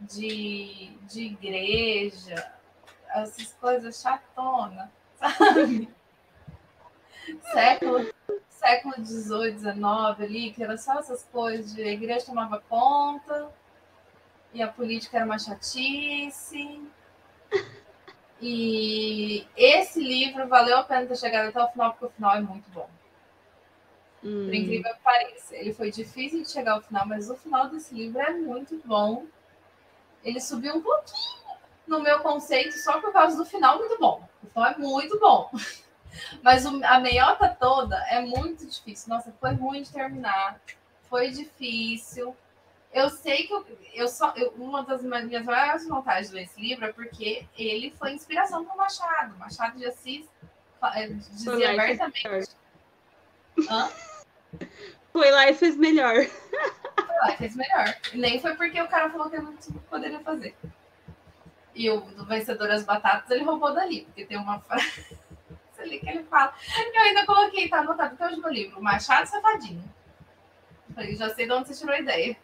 de, 0.00 0.96
de 1.02 1.22
igreja, 1.22 2.52
essas 3.08 3.52
coisas 3.54 4.00
chatonas, 4.00 4.88
sabe? 5.18 5.88
século, 7.52 8.12
século 8.50 8.94
XVIII, 9.04 9.58
XIX 9.58 9.84
ali, 10.20 10.52
que 10.52 10.62
era 10.62 10.76
só 10.76 10.98
essas 10.98 11.24
coisas 11.24 11.74
de 11.74 11.82
a 11.82 11.92
igreja 11.92 12.26
tomava 12.26 12.62
conta 12.68 13.50
e 14.52 14.62
a 14.62 14.68
política 14.68 15.18
era 15.18 15.26
uma 15.26 15.38
chatice. 15.38 16.82
E 18.40 19.46
esse 19.56 20.00
livro 20.00 20.46
valeu 20.48 20.78
a 20.78 20.84
pena 20.84 21.06
ter 21.06 21.16
chegado 21.16 21.48
até 21.48 21.62
o 21.62 21.68
final, 21.68 21.92
porque 21.92 22.06
o 22.06 22.10
final 22.10 22.36
é 22.36 22.40
muito 22.40 22.68
bom. 22.70 22.88
Hum. 24.22 24.46
Por 24.46 24.54
incrível 24.54 24.94
que 24.94 25.00
pareça. 25.00 25.56
Ele 25.56 25.72
foi 25.72 25.90
difícil 25.90 26.42
de 26.42 26.50
chegar 26.50 26.72
ao 26.72 26.82
final, 26.82 27.06
mas 27.06 27.30
o 27.30 27.36
final 27.36 27.68
desse 27.68 27.94
livro 27.94 28.20
é 28.20 28.32
muito 28.32 28.80
bom. 28.84 29.26
Ele 30.24 30.40
subiu 30.40 30.76
um 30.76 30.82
pouquinho 30.82 31.44
no 31.86 32.00
meu 32.00 32.20
conceito 32.20 32.76
só 32.78 33.00
por 33.00 33.12
causa 33.12 33.36
do 33.36 33.44
final 33.44 33.78
muito 33.78 33.98
bom. 33.98 34.26
O 34.42 34.46
final 34.48 34.70
é 34.70 34.78
muito 34.78 35.18
bom. 35.20 35.50
Mas 36.42 36.64
a 36.64 37.00
meiota 37.00 37.48
toda 37.48 37.96
é 38.08 38.20
muito 38.20 38.66
difícil. 38.66 39.08
Nossa, 39.08 39.32
foi 39.40 39.52
ruim 39.52 39.82
de 39.82 39.92
terminar. 39.92 40.60
Foi 41.08 41.30
difícil. 41.30 42.36
Eu 42.92 43.10
sei 43.10 43.46
que 43.46 43.52
eu, 43.52 43.66
eu 43.92 44.08
só. 44.08 44.32
Eu, 44.36 44.50
uma 44.56 44.84
das 44.84 45.02
minhas 45.02 45.44
maiores 45.44 45.86
vontades 45.88 46.30
de 46.30 46.36
ler 46.36 46.42
esse 46.44 46.60
livro 46.60 46.84
é 46.84 46.92
porque 46.92 47.46
ele 47.58 47.92
foi 47.98 48.12
inspiração 48.12 48.64
para 48.64 48.74
o 48.74 48.76
Machado. 48.76 49.36
Machado 49.36 49.76
de 49.76 49.86
Assis 49.86 50.24
é, 50.94 51.08
dizia 51.08 51.72
abertamente. 51.72 52.50
Hã? 53.68 53.90
Foi 55.12 55.30
lá 55.30 55.48
e 55.50 55.54
fez 55.54 55.76
melhor. 55.76 56.14
Lá 57.20 57.32
e 57.32 57.36
fez 57.36 57.56
melhor. 57.56 57.94
E 58.12 58.18
nem 58.18 58.40
foi 58.40 58.54
porque 58.54 58.80
o 58.80 58.88
cara 58.88 59.10
falou 59.10 59.30
que 59.30 59.36
eu 59.36 59.42
não 59.42 59.54
poderia 59.88 60.20
fazer. 60.20 60.54
E 61.74 61.90
o 61.90 62.00
do 62.00 62.24
vencedor 62.24 62.68
das 62.68 62.84
batatas 62.84 63.30
ele 63.30 63.44
roubou 63.44 63.74
dali, 63.74 64.02
porque 64.02 64.24
tem 64.24 64.36
uma 64.36 64.60
frase 64.60 65.18
ali 65.78 65.98
que 65.98 66.08
ele 66.08 66.24
fala. 66.24 66.54
Eu 66.94 67.02
ainda 67.02 67.26
coloquei, 67.26 67.68
tá 67.68 67.78
anotado 67.78 68.14
até 68.14 68.26
hoje 68.26 68.40
no 68.40 68.48
livro, 68.48 68.82
Machado 68.82 69.26
Safadinho. 69.26 69.82
Falei, 70.94 71.16
já 71.16 71.28
sei 71.34 71.46
de 71.46 71.52
onde 71.52 71.68
você 71.68 71.74
tirou 71.74 71.94
a 71.94 72.00
ideia. 72.00 72.36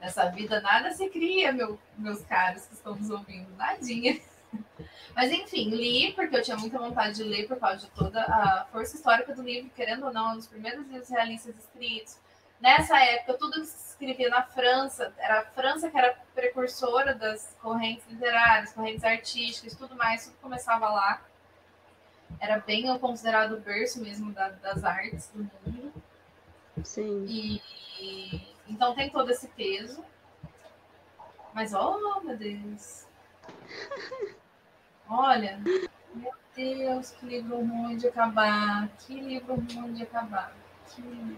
Nessa 0.00 0.28
vida 0.30 0.60
nada 0.60 0.90
se 0.92 1.08
cria, 1.08 1.52
meu, 1.52 1.78
meus 1.96 2.22
caros 2.22 2.66
que 2.66 2.74
estão 2.74 2.96
nos 2.96 3.10
ouvindo, 3.10 3.54
nadinha. 3.56 4.18
Mas 5.14 5.30
enfim, 5.30 5.70
li 5.70 6.12
porque 6.12 6.36
eu 6.36 6.42
tinha 6.42 6.56
muita 6.56 6.78
vontade 6.78 7.16
de 7.16 7.24
ler 7.24 7.46
por 7.46 7.58
causa 7.58 7.78
de 7.78 7.90
toda 7.90 8.22
a 8.22 8.66
força 8.72 8.96
histórica 8.96 9.34
do 9.34 9.42
livro, 9.42 9.70
querendo 9.70 10.06
ou 10.06 10.12
não, 10.12 10.32
um 10.32 10.36
dos 10.36 10.46
primeiros 10.46 10.86
livros 10.86 11.08
realistas 11.08 11.54
escritos. 11.56 12.18
Nessa 12.60 12.98
época, 13.02 13.38
tudo 13.38 13.60
que 13.60 13.66
se 13.66 13.90
escrevia 13.90 14.28
na 14.28 14.42
França, 14.42 15.12
era 15.18 15.40
a 15.40 15.44
França 15.44 15.90
que 15.90 15.96
era 15.96 16.14
precursora 16.34 17.14
das 17.14 17.56
correntes 17.60 18.06
literárias, 18.06 18.72
correntes 18.72 19.02
artísticas, 19.02 19.74
tudo 19.74 19.96
mais, 19.96 20.26
tudo 20.26 20.36
começava 20.42 20.88
lá. 20.90 21.22
Era 22.38 22.58
bem 22.58 22.96
considerado 22.98 23.52
o 23.54 23.60
berço 23.60 24.00
mesmo 24.02 24.32
da, 24.32 24.50
das 24.50 24.84
artes 24.84 25.30
do 25.34 25.38
mundo. 25.38 25.92
Sim. 26.84 27.24
E, 27.26 27.62
e, 27.98 28.54
então 28.68 28.94
tem 28.94 29.10
todo 29.10 29.30
esse 29.30 29.48
peso. 29.48 30.04
Mas, 31.54 31.72
oh 31.74 32.20
meu 32.20 32.36
Deus! 32.36 33.06
Olha, 35.08 35.58
Meu 36.14 36.32
Deus, 36.54 37.10
que 37.12 37.26
livro 37.26 37.56
ruim 37.56 37.96
de 37.96 38.08
acabar. 38.08 38.88
Que 38.98 39.20
livro 39.20 39.54
ruim 39.54 39.92
de 39.92 40.02
acabar. 40.02 40.52
Que... 40.88 41.36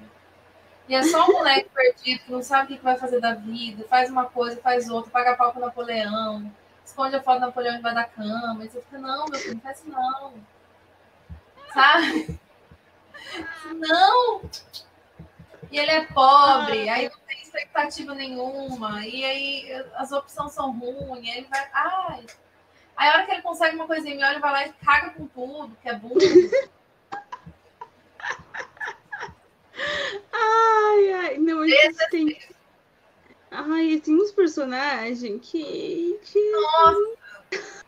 E 0.89 0.95
é 0.95 1.03
só 1.03 1.25
um 1.25 1.33
moleque 1.33 1.69
perdido 1.71 2.25
que 2.25 2.33
não 2.33 2.43
sabe 2.43 2.75
o 2.75 2.77
que 2.77 2.83
vai 2.83 2.97
fazer 2.97 3.21
da 3.21 3.35
vida, 3.35 3.85
faz 3.89 4.11
uma 4.11 4.27
coisa, 4.27 4.61
faz 4.61 4.89
outra, 4.89 5.11
paga 5.11 5.37
pau 5.37 5.53
com 5.53 5.61
Napoleão, 5.61 6.53
esconde 6.85 7.17
a 7.17 7.23
foto 7.23 7.41
do 7.41 7.47
Napoleão 7.47 7.77
embaixo 7.77 7.97
da 7.97 8.05
cama. 8.05 8.65
E 8.65 8.69
você 8.69 8.81
fica, 8.83 8.99
não, 8.99 9.27
meu 9.27 9.39
filho, 9.39 9.55
não 9.55 9.61
faz 9.61 9.79
isso 9.79 9.89
não. 9.89 10.35
Sabe? 11.73 12.41
Não! 13.75 14.43
E 15.71 15.79
ele 15.79 15.91
é 15.91 16.05
pobre, 16.05 16.89
aí 16.91 17.09
não 17.09 17.19
tem 17.27 17.41
expectativa 17.41 18.15
nenhuma, 18.15 19.07
e 19.07 19.25
aí 19.25 19.73
as 19.95 20.13
opções 20.13 20.53
são 20.53 20.73
ruins, 20.73 21.27
aí 21.27 21.39
ele 21.39 21.47
vai. 21.49 21.71
Ai. 21.73 22.27
Aí 22.95 23.09
a 23.09 23.13
hora 23.15 23.25
que 23.25 23.33
ele 23.33 23.43
consegue 23.43 23.77
uma 23.77 23.87
coisinha 23.87 24.15
melhor, 24.15 24.33
ele 24.33 24.41
vai 24.41 24.53
lá 24.53 24.67
e 24.67 24.73
caga 24.85 25.11
com 25.11 25.27
tudo, 25.29 25.75
que 25.81 25.89
é 25.89 25.95
burro. 25.95 26.19
ai, 30.43 31.13
ai, 31.13 31.39
não, 31.39 31.67
gente 31.67 32.11
tem. 32.11 32.39
Ai, 33.51 34.01
tem 34.03 34.15
uns 34.15 34.33
personagens 34.33 35.41
que. 35.43 36.19
que... 36.23 36.51
Nossa! 36.51 37.23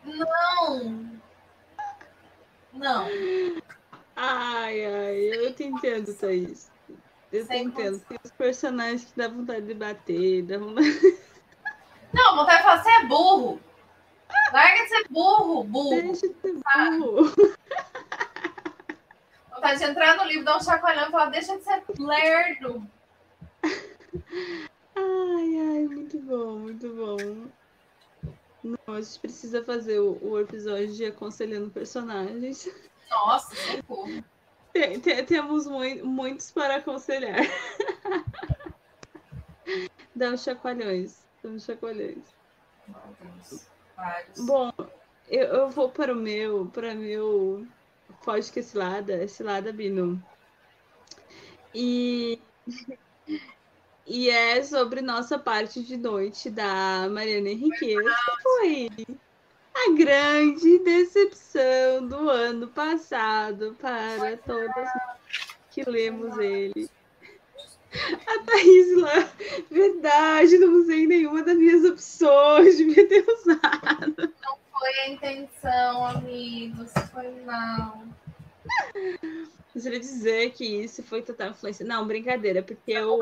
Não! 0.05 1.15
Não. 2.73 3.07
Ai, 4.15 4.85
ai, 4.85 5.17
eu 5.33 5.53
te 5.53 5.63
entendo, 5.63 6.13
Thaís. 6.13 6.71
Eu 7.31 7.47
te 7.47 7.55
entendo. 7.55 7.99
Tem 8.07 8.17
os 8.23 8.31
personagens 8.31 9.05
que 9.05 9.17
dá 9.17 9.27
vontade 9.27 9.65
de 9.65 9.73
bater, 9.73 10.43
dá 10.43 10.57
vontade. 10.57 11.17
Não, 12.13 12.35
vontade 12.35 12.57
de 12.59 12.63
falar, 12.63 12.83
você 12.83 12.89
é 12.91 13.05
burro. 13.05 13.59
Larga 14.53 14.83
de 14.83 14.89
ser 14.89 15.07
burro, 15.09 15.63
burro. 15.63 15.89
Deixa 15.89 16.27
de 16.27 16.35
ser 16.41 16.53
burro. 16.99 17.33
Vontade 19.65 19.79
de 19.79 19.85
entrar 19.85 20.15
no 20.17 20.25
livro, 20.25 20.45
dar 20.45 20.57
um 20.57 20.61
chacoalhão 20.61 21.07
e 21.07 21.11
falar, 21.11 21.25
deixa 21.31 21.57
de 21.57 21.63
ser 21.63 21.83
lerdo. 21.97 22.87
Ai, 24.95 25.59
ai, 25.59 25.87
muito 25.87 26.17
bom, 26.19 26.59
muito 26.59 26.87
bom. 26.93 27.47
Não, 28.63 28.95
a 28.95 29.01
gente 29.01 29.19
precisa 29.19 29.61
fazer 29.63 29.99
o, 29.99 30.17
o 30.21 30.39
episódio 30.39 30.87
de 30.93 31.05
aconselhando 31.05 31.69
personagens. 31.69 32.69
Nossa. 33.09 33.53
Tem, 34.71 34.99
tem, 35.01 35.25
temos 35.25 35.67
muito, 35.67 36.05
muitos 36.05 36.49
para 36.51 36.77
aconselhar. 36.77 37.41
Dá 40.15 40.29
uns 40.29 40.43
chacoalhões. 40.43 41.25
Dá 41.43 41.49
uns 41.49 41.65
chacoalhões. 41.65 42.23
Bom, 44.45 44.71
eu, 45.27 45.43
eu 45.43 45.69
vou 45.69 45.89
para 45.89 46.13
o 46.13 46.15
meu, 46.15 46.67
para 46.67 46.95
meu 46.95 47.67
Foge 48.21 48.51
que 48.51 48.59
esse 48.59 48.77
lada, 48.77 49.23
esse 49.23 49.43
lada 49.43 49.71
Bino. 49.71 50.21
E, 51.73 52.39
e 54.07 54.29
é 54.29 54.63
sobre 54.63 55.01
nossa 55.01 55.37
parte 55.37 55.83
de 55.83 55.97
noite 55.97 56.49
da 56.49 57.07
Mariana 57.09 57.49
Henriquez, 57.49 58.03
que 58.03 58.41
foi 58.41 58.89
a 59.75 59.91
grande 59.91 60.79
decepção 60.79 62.07
do 62.07 62.29
ano 62.29 62.67
passado 62.69 63.75
para 63.79 64.37
todas 64.37 64.89
que 65.69 65.83
lemos 65.89 66.37
ele. 66.37 66.89
A 68.27 68.39
Thaís 68.43 68.97
lá, 68.97 69.29
verdade, 69.69 70.57
não 70.57 70.81
usei 70.81 71.05
nenhuma 71.05 71.43
das 71.43 71.57
minhas 71.57 71.83
opções, 71.83 72.77
devia 72.77 73.07
ter 73.07 73.25
usado. 73.27 74.33
Foi 74.77 74.99
a 74.99 75.09
intenção, 75.09 76.05
amigos, 76.05 76.91
foi 77.11 77.29
não. 77.45 78.13
Gostaria 79.73 79.99
de 79.99 80.05
dizer 80.05 80.51
que 80.51 80.65
isso 80.65 81.03
foi 81.03 81.21
total 81.21 81.49
influência. 81.49 81.85
Não, 81.85 82.07
brincadeira, 82.07 82.63
porque 82.63 82.91
eu, 82.91 83.19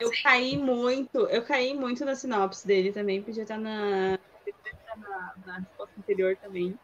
eu 0.00 0.10
caí 0.22 0.56
muito, 0.56 1.18
eu 1.26 1.42
caí 1.42 1.74
muito 1.74 2.04
na 2.04 2.14
sinopse 2.14 2.66
dele 2.66 2.92
também, 2.92 3.22
podia 3.22 3.42
estar 3.42 3.58
na, 3.58 4.18
na, 4.96 5.34
na 5.44 5.58
resposta 5.58 5.94
anterior 5.98 6.36
também. 6.36 6.78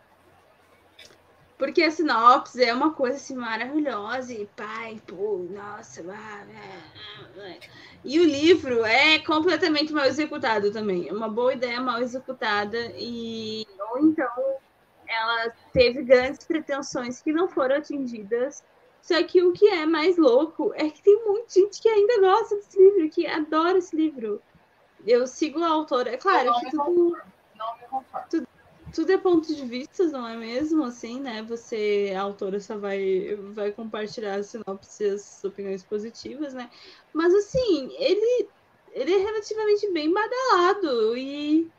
Porque 1.62 1.80
a 1.84 1.92
sinopse 1.92 2.60
é 2.60 2.74
uma 2.74 2.92
coisa 2.92 3.14
assim 3.18 3.36
maravilhosa 3.36 4.32
e 4.32 4.46
pai, 4.46 5.00
pô, 5.06 5.46
nossa, 5.48 6.02
e 8.04 8.18
o 8.18 8.24
livro 8.24 8.84
é 8.84 9.20
completamente 9.20 9.92
mal 9.92 10.04
executado 10.06 10.72
também. 10.72 11.08
É 11.08 11.12
uma 11.12 11.28
boa 11.28 11.54
ideia 11.54 11.80
mal 11.80 12.00
executada 12.02 12.92
e 12.96 13.64
ou 13.92 14.00
então 14.00 14.28
ela 15.06 15.52
teve 15.72 16.02
grandes 16.02 16.44
pretensões 16.44 17.22
que 17.22 17.30
não 17.32 17.46
foram 17.46 17.76
atingidas. 17.76 18.64
Só 19.00 19.22
que 19.22 19.40
o 19.40 19.52
que 19.52 19.68
é 19.68 19.86
mais 19.86 20.18
louco 20.18 20.72
é 20.74 20.90
que 20.90 21.00
tem 21.00 21.24
muita 21.24 21.48
gente 21.48 21.80
que 21.80 21.88
ainda 21.88 22.22
gosta 22.22 22.56
desse 22.56 22.76
livro, 22.76 23.08
que 23.08 23.24
adora 23.24 23.78
esse 23.78 23.94
livro. 23.94 24.42
Eu 25.06 25.28
sigo 25.28 25.62
a 25.62 25.68
autora, 25.68 26.10
é 26.10 26.16
claro 26.16 26.52
que 26.58 26.70
tudo, 26.72 27.16
tudo, 28.28 28.48
tudo, 28.92 29.12
é 29.12 29.18
ponto 29.18 29.54
de 29.54 29.64
vista, 29.64 30.04
não 30.04 30.26
é 30.28 30.36
mesmo? 30.36 30.84
Assim, 30.84 31.20
né? 31.20 31.42
Você, 31.42 32.12
a 32.16 32.20
autora, 32.20 32.60
só 32.60 32.76
vai, 32.76 33.34
vai 33.52 33.72
compartilhar 33.72 34.36
as 34.36 34.46
sinopses, 34.46 35.00
as 35.00 35.44
opiniões 35.44 35.82
positivas, 35.82 36.54
né? 36.54 36.70
Mas 37.12 37.34
assim, 37.34 37.94
ele, 37.98 38.48
ele 38.92 39.14
é 39.14 39.18
relativamente 39.18 39.90
bem 39.90 40.12
badalado 40.12 41.16
e 41.16 41.70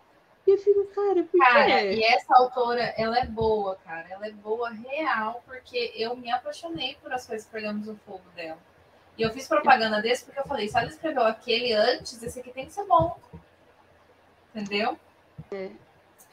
e 0.45 0.52
eu 0.52 0.57
fico, 0.57 0.85
cara, 0.88 1.23
por 1.23 1.40
cara, 1.40 1.65
quê? 1.65 1.94
E 1.94 2.03
essa 2.03 2.35
autora, 2.35 2.94
ela 2.98 3.18
é 3.18 3.26
boa, 3.26 3.77
cara. 3.77 4.06
Ela 4.10 4.27
é 4.27 4.31
boa 4.31 4.69
real, 4.72 5.41
porque 5.45 5.94
eu 5.95 6.18
me 6.18 6.30
apaixonei 6.30 6.98
por 7.02 7.14
as 7.14 7.26
coisas 7.26 7.45
que 7.45 7.53
pegamos 7.53 7.88
o 7.88 7.95
fogo 8.06 8.23
dela. 8.35 8.60
E 9.18 9.22
eu 9.22 9.31
fiz 9.31 9.48
propaganda 9.48 10.02
desse 10.02 10.26
porque 10.26 10.40
eu 10.40 10.45
falei, 10.45 10.68
se 10.68 10.77
ela 10.77 10.88
escreveu 10.88 11.23
aquele 11.23 11.72
antes, 11.72 12.22
esse 12.22 12.40
aqui 12.40 12.52
tem 12.52 12.65
que 12.65 12.73
ser 12.73 12.85
bom. 12.85 13.18
Entendeu? 14.53 14.99
É. 15.52 15.72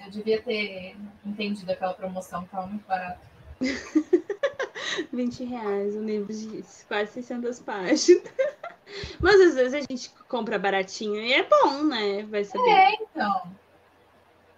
Eu 0.05 0.11
devia 0.11 0.41
ter 0.43 0.97
entendido 1.25 1.71
aquela 1.71 1.95
promoção 1.95 2.45
que 2.45 2.51
tava 2.51 2.67
muito 2.67 2.87
barata. 2.87 3.21
20 5.13 5.45
reais, 5.45 5.97
um 5.97 6.05
livro 6.05 6.33
de 6.33 6.65
quase 6.89 7.13
600 7.13 7.61
páginas. 7.61 8.23
Mas 9.21 9.41
às 9.41 9.55
vezes 9.55 9.75
a 9.75 9.81
gente 9.81 10.11
compra 10.29 10.59
baratinho 10.59 11.17
e 11.17 11.33
é 11.33 11.43
bom, 11.45 11.85
né? 11.85 12.25
Vai 12.25 12.45
saber. 12.45 12.71
É, 12.71 12.95
então. 12.95 13.43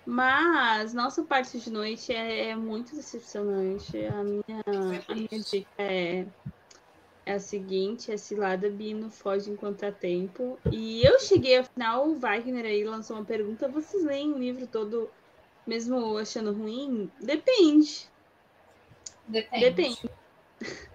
Mas 0.04 0.94
nossa 0.94 1.22
parte 1.22 1.58
de 1.58 1.70
noite 1.70 2.12
é, 2.12 2.50
é 2.50 2.56
muito 2.56 2.94
decepcionante. 2.94 4.04
A 4.06 4.24
minha, 4.24 4.62
a 5.08 5.14
minha 5.14 5.42
dica 5.42 5.68
é, 5.78 6.26
é 7.26 7.34
a 7.34 7.38
seguinte: 7.38 8.10
é 8.10 8.16
Cilada 8.16 8.68
Bino 8.70 9.10
foge 9.10 9.50
enquanto 9.50 9.84
há 9.84 9.92
tempo. 9.92 10.58
E 10.70 11.04
eu 11.04 11.20
cheguei, 11.20 11.58
afinal, 11.58 12.08
o 12.08 12.16
Wagner 12.16 12.64
aí 12.64 12.82
lançou 12.84 13.16
uma 13.16 13.24
pergunta: 13.24 13.68
vocês 13.68 14.02
leem 14.02 14.32
o 14.32 14.38
livro 14.38 14.66
todo 14.66 15.10
mesmo 15.66 16.18
achando 16.18 16.52
ruim? 16.52 17.10
Depende. 17.20 18.08
Depende. 19.26 19.70
Depende. 19.70 20.10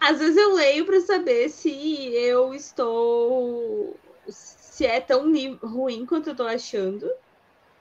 Às 0.00 0.18
vezes 0.18 0.36
eu 0.36 0.54
leio 0.54 0.84
para 0.86 1.00
saber 1.00 1.48
se 1.48 1.70
eu 2.14 2.54
estou. 2.54 3.96
se 4.28 4.86
é 4.86 5.00
tão 5.00 5.32
ruim 5.62 6.06
quanto 6.06 6.28
eu 6.28 6.32
estou 6.32 6.46
achando. 6.46 7.10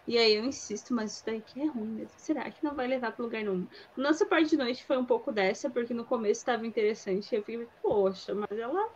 E 0.07 0.17
aí 0.17 0.33
eu 0.33 0.43
insisto, 0.43 0.93
mas 0.93 1.13
isso 1.13 1.25
daqui 1.25 1.61
é 1.61 1.67
ruim 1.67 1.87
mesmo. 1.87 2.13
Será 2.17 2.49
que 2.49 2.63
não 2.63 2.75
vai 2.75 2.87
levar 2.87 3.11
para 3.11 3.23
lugar 3.23 3.43
nenhum? 3.43 3.67
Nossa 3.95 4.25
parte 4.25 4.49
de 4.49 4.57
noite 4.57 4.83
foi 4.83 4.97
um 4.97 5.05
pouco 5.05 5.31
dessa, 5.31 5.69
porque 5.69 5.93
no 5.93 6.03
começo 6.03 6.41
estava 6.41 6.65
interessante. 6.65 7.33
Eu 7.33 7.43
fiquei, 7.43 7.67
poxa, 7.81 8.33
mas 8.33 8.51
ela 8.57 8.89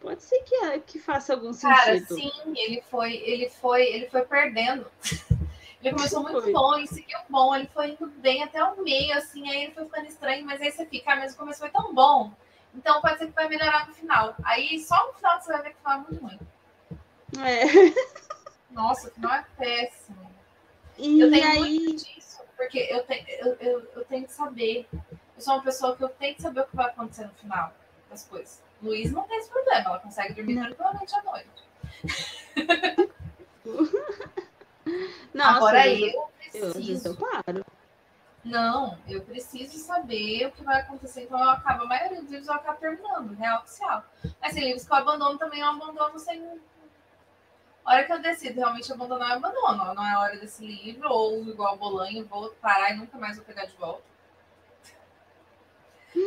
pode 0.00 0.22
ser 0.22 0.42
que, 0.42 0.78
que 0.80 0.98
faça 0.98 1.34
algum 1.34 1.52
sentido. 1.52 1.76
Cara, 1.76 2.00
sim, 2.06 2.32
ele 2.56 2.82
foi, 2.90 3.14
ele 3.16 3.48
foi, 3.50 3.82
ele 3.86 4.08
foi 4.08 4.22
perdendo. 4.22 4.86
Ele 5.82 5.94
começou 5.94 6.22
muito 6.22 6.42
foi. 6.42 6.52
bom, 6.52 6.74
ele 6.74 6.86
seguiu 6.86 7.18
bom, 7.28 7.54
ele 7.54 7.68
foi 7.72 7.90
indo 7.90 8.06
bem 8.06 8.42
até 8.42 8.62
o 8.64 8.82
meio, 8.82 9.16
assim, 9.16 9.48
aí 9.48 9.64
ele 9.64 9.72
foi 9.74 9.84
ficando 9.84 10.06
estranho, 10.06 10.44
mas 10.44 10.60
aí 10.60 10.72
você 10.72 10.86
fica, 10.86 11.12
ah, 11.12 11.16
mas 11.16 11.34
o 11.34 11.36
começo 11.36 11.60
foi 11.60 11.70
tão 11.70 11.94
bom. 11.94 12.32
Então 12.74 13.00
pode 13.00 13.18
ser 13.18 13.26
que 13.26 13.32
vai 13.32 13.48
melhorar 13.48 13.86
no 13.88 13.94
final. 13.94 14.34
Aí 14.44 14.78
só 14.80 15.06
no 15.06 15.14
final 15.14 15.40
você 15.40 15.52
vai 15.52 15.62
ver 15.62 15.70
que 15.70 15.76
final 15.78 15.98
é 15.98 16.00
muito 16.00 16.24
ruim. 16.24 16.38
É. 17.38 17.64
Nossa, 18.70 19.08
o 19.08 19.10
final 19.12 19.32
é 19.32 19.44
péssimo. 19.56 20.30
E 20.98 21.20
eu 21.20 21.30
tenho 21.30 21.46
aí... 21.46 21.58
muito 21.58 22.04
disso, 22.04 22.40
porque 22.56 22.78
eu, 22.90 23.02
tenho, 23.04 23.26
eu, 23.28 23.54
eu, 23.60 23.90
eu 23.96 24.04
tenho 24.04 24.26
que 24.26 24.32
saber. 24.32 24.86
Eu 24.92 25.40
sou 25.40 25.54
uma 25.54 25.62
pessoa 25.62 25.96
que 25.96 26.04
eu 26.04 26.08
tenho 26.08 26.34
que 26.34 26.42
saber 26.42 26.60
o 26.60 26.66
que 26.66 26.76
vai 26.76 26.86
acontecer 26.86 27.26
no 27.26 27.34
final 27.34 27.72
das 28.10 28.24
coisas. 28.24 28.62
Luiz 28.82 29.10
não 29.12 29.22
tem 29.24 29.38
esse 29.38 29.50
problema, 29.50 29.90
ela 29.90 29.98
consegue 29.98 30.34
dormir 30.34 30.54
não. 30.54 30.64
tranquilamente 30.64 31.14
à 31.14 31.22
noite. 31.22 31.48
Nossa, 35.34 35.56
Agora 35.56 35.88
eu 35.88 36.28
preciso. 36.38 37.08
Eu, 37.08 37.16
claro. 37.16 37.64
Não, 38.44 38.96
eu 39.08 39.20
preciso 39.22 39.76
saber 39.78 40.46
o 40.46 40.52
que 40.52 40.62
vai 40.62 40.80
acontecer. 40.80 41.24
Então 41.24 41.38
eu 41.38 41.50
acabo, 41.50 41.82
a 41.82 41.86
maioria 41.86 42.20
dos 42.20 42.30
livros 42.30 42.48
eu 42.48 42.54
acabo 42.54 42.78
terminando, 42.78 43.34
real 43.34 43.62
oficial. 43.62 44.04
Mas 44.40 44.54
tem 44.54 44.64
livros 44.64 44.86
que 44.86 44.92
eu 44.92 44.96
abandono 44.96 45.36
também, 45.36 45.60
eu 45.60 45.66
abandono 45.66 46.18
sem 46.18 46.60
A 47.84 47.92
hora 47.92 48.04
que 48.04 48.12
eu 48.12 48.20
decido 48.20 48.60
realmente 48.60 48.92
abandonar, 48.92 49.30
eu 49.30 49.36
abandono. 49.36 49.94
Não 49.94 50.06
é 50.06 50.16
hora 50.16 50.38
desse 50.38 50.64
livro, 50.64 51.08
ou 51.10 51.42
igual 51.48 51.76
Bolanho, 51.76 52.24
vou 52.26 52.50
parar 52.60 52.92
e 52.92 52.96
nunca 52.96 53.18
mais 53.18 53.36
vou 53.36 53.44
pegar 53.44 53.64
de 53.64 53.76
volta. 53.76 54.02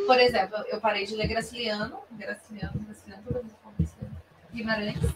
Por 0.06 0.20
exemplo, 0.20 0.58
eu 0.68 0.80
parei 0.80 1.04
de 1.04 1.16
ler 1.16 1.26
Graciliano, 1.26 2.00
Graciliano, 2.12 2.78
Graciliano, 2.80 3.22
toda 3.24 3.40
vez 3.40 3.54
Graciliano. 3.78 4.16
Guimarães. 4.52 5.14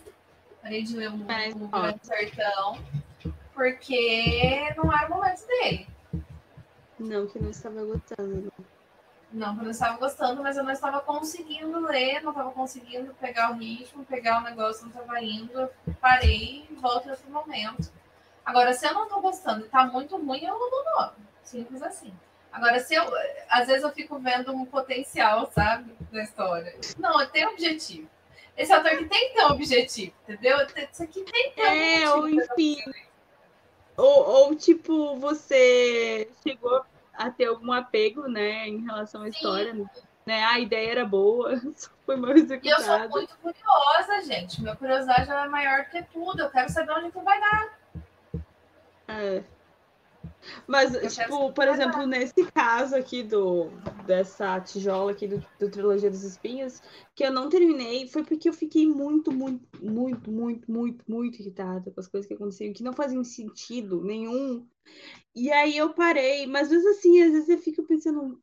Parei 0.63 0.83
de 0.83 0.97
ler 0.97 1.11
o, 1.11 1.19
Grande 1.19 2.07
Sertão, 2.07 2.79
porque 3.55 4.73
não 4.77 4.93
era 4.93 5.07
o 5.07 5.15
momento 5.15 5.47
dele. 5.47 5.87
Não, 6.99 7.27
que 7.27 7.39
não 7.39 7.51
estava 7.51 7.83
gostando. 7.85 8.53
Não, 9.33 9.55
que 9.55 9.61
eu 9.61 9.65
não 9.65 9.71
estava 9.71 9.99
gostando, 9.99 10.43
mas 10.43 10.57
eu 10.57 10.63
não 10.63 10.71
estava 10.71 11.01
conseguindo 11.01 11.81
ler, 11.81 12.23
não 12.23 12.31
estava 12.31 12.53
conseguindo 12.53 13.13
pegar 13.15 13.51
o 13.51 13.55
ritmo, 13.55 14.05
pegar 14.05 14.39
o 14.39 14.43
negócio, 14.45 14.83
não 14.87 14.91
estava 14.91 15.21
indo. 15.21 15.53
Eu 15.59 15.71
parei 16.01 16.67
e 16.71 16.75
volto 16.75 17.07
em 17.09 17.11
outro 17.11 17.31
momento. 17.31 17.93
Agora, 18.45 18.73
se 18.75 18.87
eu 18.87 18.95
não 18.95 19.05
estou 19.05 19.21
gostando 19.21 19.63
e 19.63 19.65
está 19.67 19.87
muito 19.87 20.17
ruim, 20.17 20.45
eu 20.45 20.55
abandono. 20.55 21.17
Simples 21.43 21.83
assim. 21.83 22.13
Agora, 22.53 22.79
se 22.79 22.95
eu. 22.95 23.05
Às 23.49 23.67
vezes 23.67 23.83
eu 23.83 23.91
fico 23.91 24.19
vendo 24.21 24.55
um 24.55 24.65
potencial, 24.65 25.51
sabe, 25.53 25.93
na 26.13 26.23
história. 26.23 26.77
Não, 26.97 27.27
tem 27.29 27.47
objetivo. 27.47 28.09
Esse 28.57 28.73
autor 28.73 28.93
que 28.97 29.07
tem 29.07 29.29
que 29.31 29.35
ter 29.35 29.45
um 29.47 29.51
objetivo, 29.51 30.13
entendeu? 30.29 30.59
Isso 30.93 31.03
aqui 31.03 31.25
tem 31.25 31.51
que 31.51 31.57
ter 31.57 31.63
um 31.63 31.67
É, 31.73 32.09
objetivo. 32.09 32.19
ou 32.19 32.29
enfim. 32.29 32.77
Ou, 33.97 34.29
ou, 34.29 34.55
tipo, 34.55 35.17
você 35.17 36.29
chegou 36.43 36.85
a 37.13 37.31
ter 37.31 37.47
algum 37.47 37.73
apego, 37.73 38.29
né, 38.29 38.67
em 38.69 38.85
relação 38.85 39.23
à 39.23 39.25
Sim. 39.25 39.31
história, 39.31 39.75
né? 40.27 40.45
A 40.45 40.59
ideia 40.59 40.91
era 40.91 41.05
boa, 41.05 41.57
só 41.77 41.91
foi 42.05 42.17
mal 42.17 42.31
E 42.31 42.41
eu 42.41 42.47
sou 42.47 42.55
executada. 42.55 43.09
muito 43.09 43.37
curiosa, 43.39 44.23
gente. 44.23 44.61
Minha 44.61 44.75
curiosidade 44.77 45.31
é 45.31 45.49
maior 45.49 45.85
que 45.87 46.03
tudo. 46.05 46.41
Eu 46.41 46.51
quero 46.51 46.71
saber 46.71 46.93
onde 46.93 47.13
que 47.13 47.21
vai 47.21 47.41
dar. 47.41 47.79
É. 49.09 49.43
Mas, 50.67 50.93
quero 50.93 51.09
tipo, 51.09 51.53
por 51.53 51.69
exemplo, 51.69 52.07
nesse 52.07 52.45
caso 52.53 52.97
aqui 52.97 53.23
do 53.23 53.71
dessa 54.07 54.61
tijola 54.61 55.13
aqui 55.13 55.27
do, 55.27 55.45
do 55.59 55.71
Trilogia 55.71 56.11
dos 56.11 56.23
Espinhos, 56.23 56.83
que 57.15 57.25
eu 57.25 57.33
não 57.33 57.49
terminei, 57.49 58.07
foi 58.07 58.23
porque 58.23 58.49
eu 58.49 58.53
fiquei 58.53 58.87
muito, 58.87 59.33
muito, 59.33 59.67
muito, 59.83 60.31
muito, 60.31 60.71
muito, 60.71 61.05
muito 61.09 61.41
irritada 61.41 61.91
com 61.91 62.01
as 62.01 62.09
coisas 62.09 62.29
que 62.29 62.35
aconteciam, 62.35 62.73
que 62.73 62.83
não 62.83 62.93
faziam 62.93 63.25
sentido 63.25 64.03
nenhum. 64.03 64.67
E 65.35 65.51
aí 65.51 65.77
eu 65.77 65.95
parei, 65.95 66.47
mas 66.47 66.65
às 66.65 66.71
vezes 66.71 66.99
assim, 66.99 67.23
às 67.23 67.33
vezes 67.33 67.49
eu 67.49 67.59
fico 67.59 67.83
pensando 67.85 68.41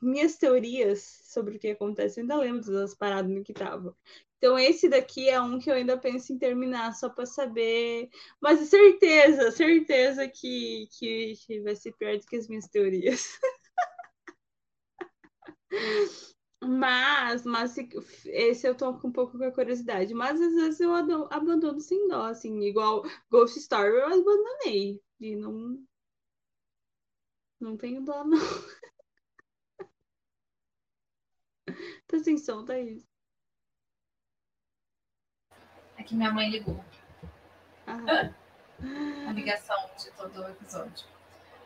minhas 0.00 0.36
teorias 0.36 1.02
sobre 1.24 1.56
o 1.56 1.58
que 1.58 1.68
acontece, 1.70 2.20
eu 2.20 2.22
ainda 2.22 2.36
lembro 2.36 2.72
das 2.72 2.94
paradas 2.94 3.30
no 3.30 3.42
que 3.42 3.52
tava. 3.52 3.96
Então 4.38 4.58
esse 4.58 4.88
daqui 4.88 5.28
é 5.28 5.40
um 5.40 5.58
que 5.58 5.70
eu 5.70 5.74
ainda 5.74 5.96
penso 5.98 6.32
em 6.32 6.38
terminar 6.38 6.92
só 6.94 7.08
para 7.08 7.24
saber 7.26 8.08
mas 8.40 8.60
certeza, 8.68 9.50
certeza 9.52 10.28
que, 10.28 10.88
que, 10.98 11.34
que 11.46 11.60
vai 11.60 11.76
ser 11.76 11.92
pior 11.94 12.18
do 12.18 12.26
que 12.26 12.36
as 12.36 12.48
minhas 12.48 12.66
teorias. 12.68 13.38
Mas, 16.64 17.44
mas 17.44 17.72
se- 17.72 17.88
esse 18.26 18.66
eu 18.68 18.74
tô 18.76 18.94
com 18.98 19.08
um 19.08 19.12
pouco 19.12 19.36
com 19.36 19.44
a 19.44 19.52
curiosidade. 19.52 20.14
Mas 20.14 20.40
às 20.40 20.54
vezes 20.54 20.80
eu 20.80 20.92
abandono 21.30 21.80
sem 21.80 22.06
dó, 22.08 22.26
assim, 22.26 22.60
igual 22.62 23.02
Ghost 23.30 23.58
Story 23.58 23.96
eu 23.96 24.06
abandonei. 24.06 25.00
E 25.20 25.36
não. 25.36 25.78
Não 27.60 27.76
tenho 27.78 28.02
dó, 28.04 28.24
não. 28.24 28.38
Tá 32.06 32.18
sem 32.18 32.38
som, 32.38 32.64
Thaís. 32.64 33.06
É 35.96 36.02
que 36.02 36.14
minha 36.14 36.32
mãe 36.32 36.50
ligou. 36.50 36.82
Ah, 37.86 38.32
a 39.28 39.32
ligação 39.32 39.76
de 39.96 40.10
todo 40.12 40.40
o 40.42 40.48
episódio. 40.48 41.06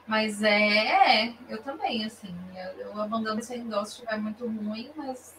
Mas 0.06 0.42
é, 0.42 1.26
é, 1.26 1.34
eu 1.48 1.62
também, 1.62 2.04
assim, 2.04 2.34
eu, 2.54 2.86
eu 2.86 3.00
abandono 3.02 3.42
sem 3.42 3.68
dó 3.68 3.84
se 3.84 3.94
estiver 3.94 4.18
muito 4.18 4.46
ruim, 4.46 4.92
mas. 4.94 5.36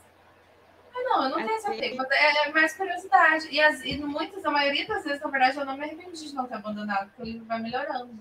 Ah, 0.94 1.04
não, 1.04 1.24
eu 1.24 1.30
não 1.30 1.38
tenho 1.38 1.58
esse 1.58 1.68
Assim. 1.68 1.98
é, 2.12 2.48
é 2.48 2.52
mais 2.52 2.76
curiosidade. 2.76 3.48
E, 3.50 3.62
as, 3.62 3.82
e 3.84 3.98
muitas, 4.00 4.44
a 4.44 4.52
maioria 4.52 4.86
das 4.86 5.04
vezes, 5.04 5.22
na 5.22 5.30
verdade, 5.30 5.58
eu 5.58 5.66
não 5.66 5.78
me 5.78 5.84
arrependi 5.84 6.28
de 6.28 6.36
não 6.36 6.48
ter 6.48 6.56
abandonado, 6.56 7.08
porque 7.10 7.22
o 7.22 7.26
livro 7.26 7.46
vai 7.46 7.62
melhorando. 7.62 8.18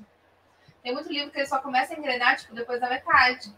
Tem 0.83 0.95
muito 0.95 1.13
livro 1.13 1.33
que 1.33 1.39
ele 1.39 1.49
só 1.49 1.59
começa 1.59 1.95
a 1.95 1.99
engrenar, 1.99 2.37
tipo, 2.37 2.55
depois 2.55 2.81
da 2.81 2.89
metade. 2.89 3.53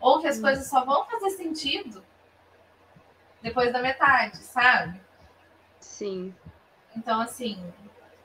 Ou 0.00 0.20
que 0.20 0.26
as 0.28 0.38
Hum. 0.38 0.42
coisas 0.42 0.66
só 0.68 0.84
vão 0.84 1.04
fazer 1.06 1.30
sentido 1.30 2.04
depois 3.42 3.72
da 3.72 3.80
metade, 3.80 4.38
sabe? 4.38 5.00
sim. 5.80 6.34
Então, 6.96 7.20
assim, 7.20 7.62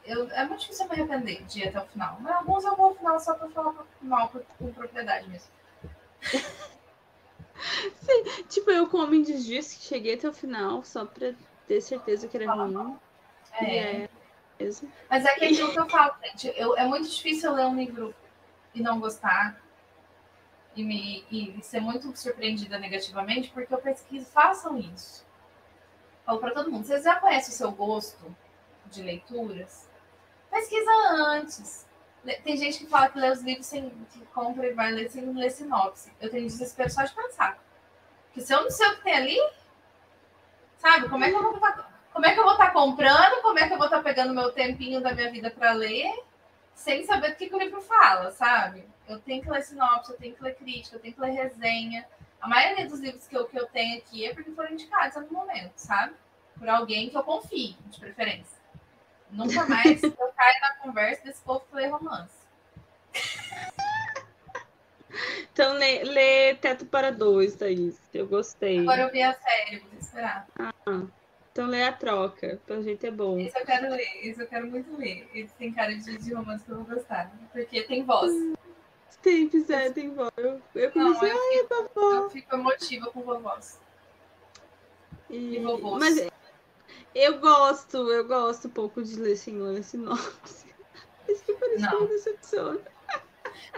eu, 0.06 0.30
é 0.32 0.46
muito 0.46 0.62
difícil 0.62 0.86
eu 0.86 0.90
me 0.90 0.96
arrepender 0.96 1.44
de 1.44 1.60
ir 1.60 1.68
até 1.68 1.80
o 1.80 1.86
final. 1.86 2.18
Mas 2.20 2.36
alguns 2.36 2.64
eu 2.64 2.76
vou 2.76 2.88
ao 2.88 2.96
final 2.96 3.20
só 3.20 3.34
pra 3.36 3.50
falar 3.50 3.86
mal 4.02 4.32
com 4.58 4.74
propriedade 4.74 5.30
mesmo. 5.30 5.50
Tipo, 8.50 8.72
eu 8.72 8.88
com 8.88 8.98
Homem 8.98 9.22
de 9.22 9.34
que 9.34 9.64
cheguei 9.64 10.16
até 10.16 10.28
o 10.28 10.34
final 10.34 10.84
só 10.84 11.06
pra 11.06 11.34
ter 11.68 11.82
certeza 11.82 12.28
que 12.28 12.38
era 12.38 12.52
ruim. 12.52 12.98
É. 13.54 13.78
é 14.04 14.10
mesmo. 14.60 14.92
Mas 15.10 15.26
é 15.26 15.36
que 15.36 15.46
aquilo 15.46 15.72
que 15.72 15.80
eu 15.80 15.90
falo, 15.90 16.16
gente. 16.24 16.54
Eu, 16.56 16.76
é 16.78 16.86
muito 16.86 17.08
difícil 17.10 17.50
eu 17.50 17.56
ler 17.56 17.66
um 17.66 17.76
livro 17.76 18.14
e 18.74 18.82
não 18.82 19.00
gostar. 19.00 19.62
E, 20.76 20.84
me, 20.84 21.24
e 21.32 21.62
ser 21.62 21.80
muito 21.80 22.16
surpreendida 22.18 22.80
negativamente, 22.80 23.52
porque 23.52 23.74
eu 23.74 23.78
pesquiso, 23.78 24.26
façam 24.26 24.78
isso. 24.78 25.24
Falo 26.26 26.40
pra 26.40 26.52
todo 26.52 26.72
mundo, 26.72 26.86
vocês 26.86 27.04
já 27.04 27.16
conhecem 27.18 27.54
o 27.54 27.58
seu 27.58 27.72
gosto 27.72 28.36
de 28.88 29.04
leituras? 29.04 29.88
Pesquisa 30.50 30.92
antes. 31.18 31.86
Tem 32.44 32.56
gente 32.56 32.80
que 32.80 32.88
fala 32.88 33.10
que 33.10 33.20
lê 33.20 33.30
os 33.30 33.42
livros 33.42 33.66
sem 33.66 33.90
que 34.12 34.26
compra 34.28 34.68
e 34.68 34.74
vai 34.74 34.92
ler 34.92 35.10
sem 35.10 35.26
ler 35.34 35.52
sinopse. 35.52 36.12
Eu 36.22 36.30
tenho 36.30 36.48
desespero 36.48 36.90
só 36.90 37.04
de 37.04 37.14
pensar. 37.14 37.60
Porque 38.28 38.42
se 38.42 38.54
eu 38.54 38.64
não 38.64 38.72
sei 38.72 38.88
o 38.88 38.96
que 38.96 39.04
tem 39.04 39.14
ali, 39.14 39.38
sabe? 40.78 41.10
Como 41.10 41.24
é 41.24 41.30
que 41.30 41.36
eu 41.36 41.44
vou 41.44 41.54
estar, 41.56 41.94
como 42.14 42.26
é 42.26 42.34
que 42.34 42.40
eu 42.40 42.44
vou 42.44 42.54
estar 42.54 42.72
comprando? 42.72 43.42
Como 43.42 43.60
é 43.60 43.68
que 43.68 43.74
eu 43.74 43.78
vou 43.78 43.88
estar 43.88 44.02
pegando 44.02 44.34
meu 44.34 44.52
tempinho 44.52 45.02
da 45.02 45.14
minha 45.14 45.30
vida 45.30 45.52
para 45.52 45.74
ler, 45.74 46.14
sem 46.74 47.06
saber 47.06 47.32
do 47.32 47.36
que, 47.36 47.50
que 47.50 47.56
o 47.56 47.60
livro 47.60 47.82
fala, 47.82 48.32
sabe? 48.32 48.88
Eu 49.08 49.20
tenho 49.20 49.42
que 49.42 49.50
ler 49.50 49.64
sinopse, 49.64 50.12
eu 50.12 50.18
tenho 50.18 50.36
que 50.36 50.44
ler 50.44 50.56
crítica, 50.56 50.96
eu 50.96 51.00
tenho 51.00 51.14
que 51.14 51.22
ler 51.22 51.32
resenha. 51.32 52.06
A 52.42 52.48
maioria 52.48 52.88
dos 52.88 53.00
livros 53.00 53.28
que 53.28 53.36
eu, 53.36 53.46
que 53.46 53.58
eu 53.58 53.68
tenho 53.68 53.98
aqui 53.98 54.26
é 54.26 54.34
porque 54.34 54.52
foram 54.52 54.72
indicados 54.72 55.18
algum 55.18 55.36
momento, 55.36 55.74
sabe? 55.76 56.14
Por 56.58 56.68
alguém 56.70 57.10
que 57.10 57.18
eu 57.18 57.24
confie, 57.24 57.78
de 57.88 58.00
preferência. 58.00 58.58
Nunca 59.30 59.66
mais 59.66 60.02
eu 60.04 60.12
caio 60.12 60.62
na 60.62 60.76
conversa 60.82 61.24
desse 61.24 61.42
povo 61.42 61.66
que 61.70 61.76
lê 61.76 61.88
romance. 61.88 62.44
Então, 65.54 65.74
lê, 65.74 66.04
lê 66.04 66.56
Teto 66.56 66.86
para 66.86 67.12
Dois, 67.12 67.56
Thaís. 67.56 68.00
Eu 68.14 68.28
gostei. 68.28 68.80
Agora 68.80 69.04
eu 69.04 69.12
vi 69.12 69.22
a 69.22 69.34
série, 69.34 69.80
vou 69.80 70.00
esperar. 70.00 70.48
Então, 71.52 71.68
lê 71.68 71.84
a 71.84 71.94
troca. 71.94 72.60
Pelo 72.66 72.82
jeito 72.84 73.06
é 73.06 73.12
bom. 73.12 73.40
Esse 73.40 73.60
eu 73.60 73.66
quero 73.66 73.92
ler, 73.92 74.28
esse 74.28 74.42
eu 74.42 74.48
quero 74.48 74.68
muito 74.68 74.98
ler. 74.98 75.30
Esse 75.34 75.54
tem 75.54 75.72
cara 75.72 75.96
de, 75.96 76.18
de 76.18 76.34
romance 76.34 76.66
que 76.66 76.72
eu 76.72 76.84
vou 76.84 76.96
gostar. 76.96 77.32
Porque 77.52 77.84
tem 77.84 78.04
voz. 78.04 78.32
Tem, 79.24 79.50
é, 79.70 79.90
tem 79.90 80.14
voz. 80.14 80.32
Eu, 80.38 80.62
eu 80.76 80.92
Não, 80.94 81.14
comecei, 81.16 81.32
eu 81.32 81.38
ai, 81.38 81.58
fico, 81.60 81.90
vovó. 81.96 82.14
eu 82.16 82.30
fico 82.30 82.56
emotiva 82.56 83.10
com 83.12 83.22
vovós. 83.22 83.80
E- 85.30 85.56
E 85.56 85.60
vovôs. 85.64 85.98
Mas 86.00 86.28
eu 87.16 87.40
gosto, 87.40 87.98
eu 88.12 88.28
gosto 88.28 88.68
um 88.68 88.72
pouco 88.72 89.02
de 89.02 89.16
ler 89.16 89.38
sem 89.38 89.82
sinopse. 89.82 90.66
Isso 91.30 91.44
que 91.46 91.54
parece 91.54 91.76
que 91.78 91.82
Não. 91.94 92.02
me 92.02 92.08
decepciona. 92.08 92.80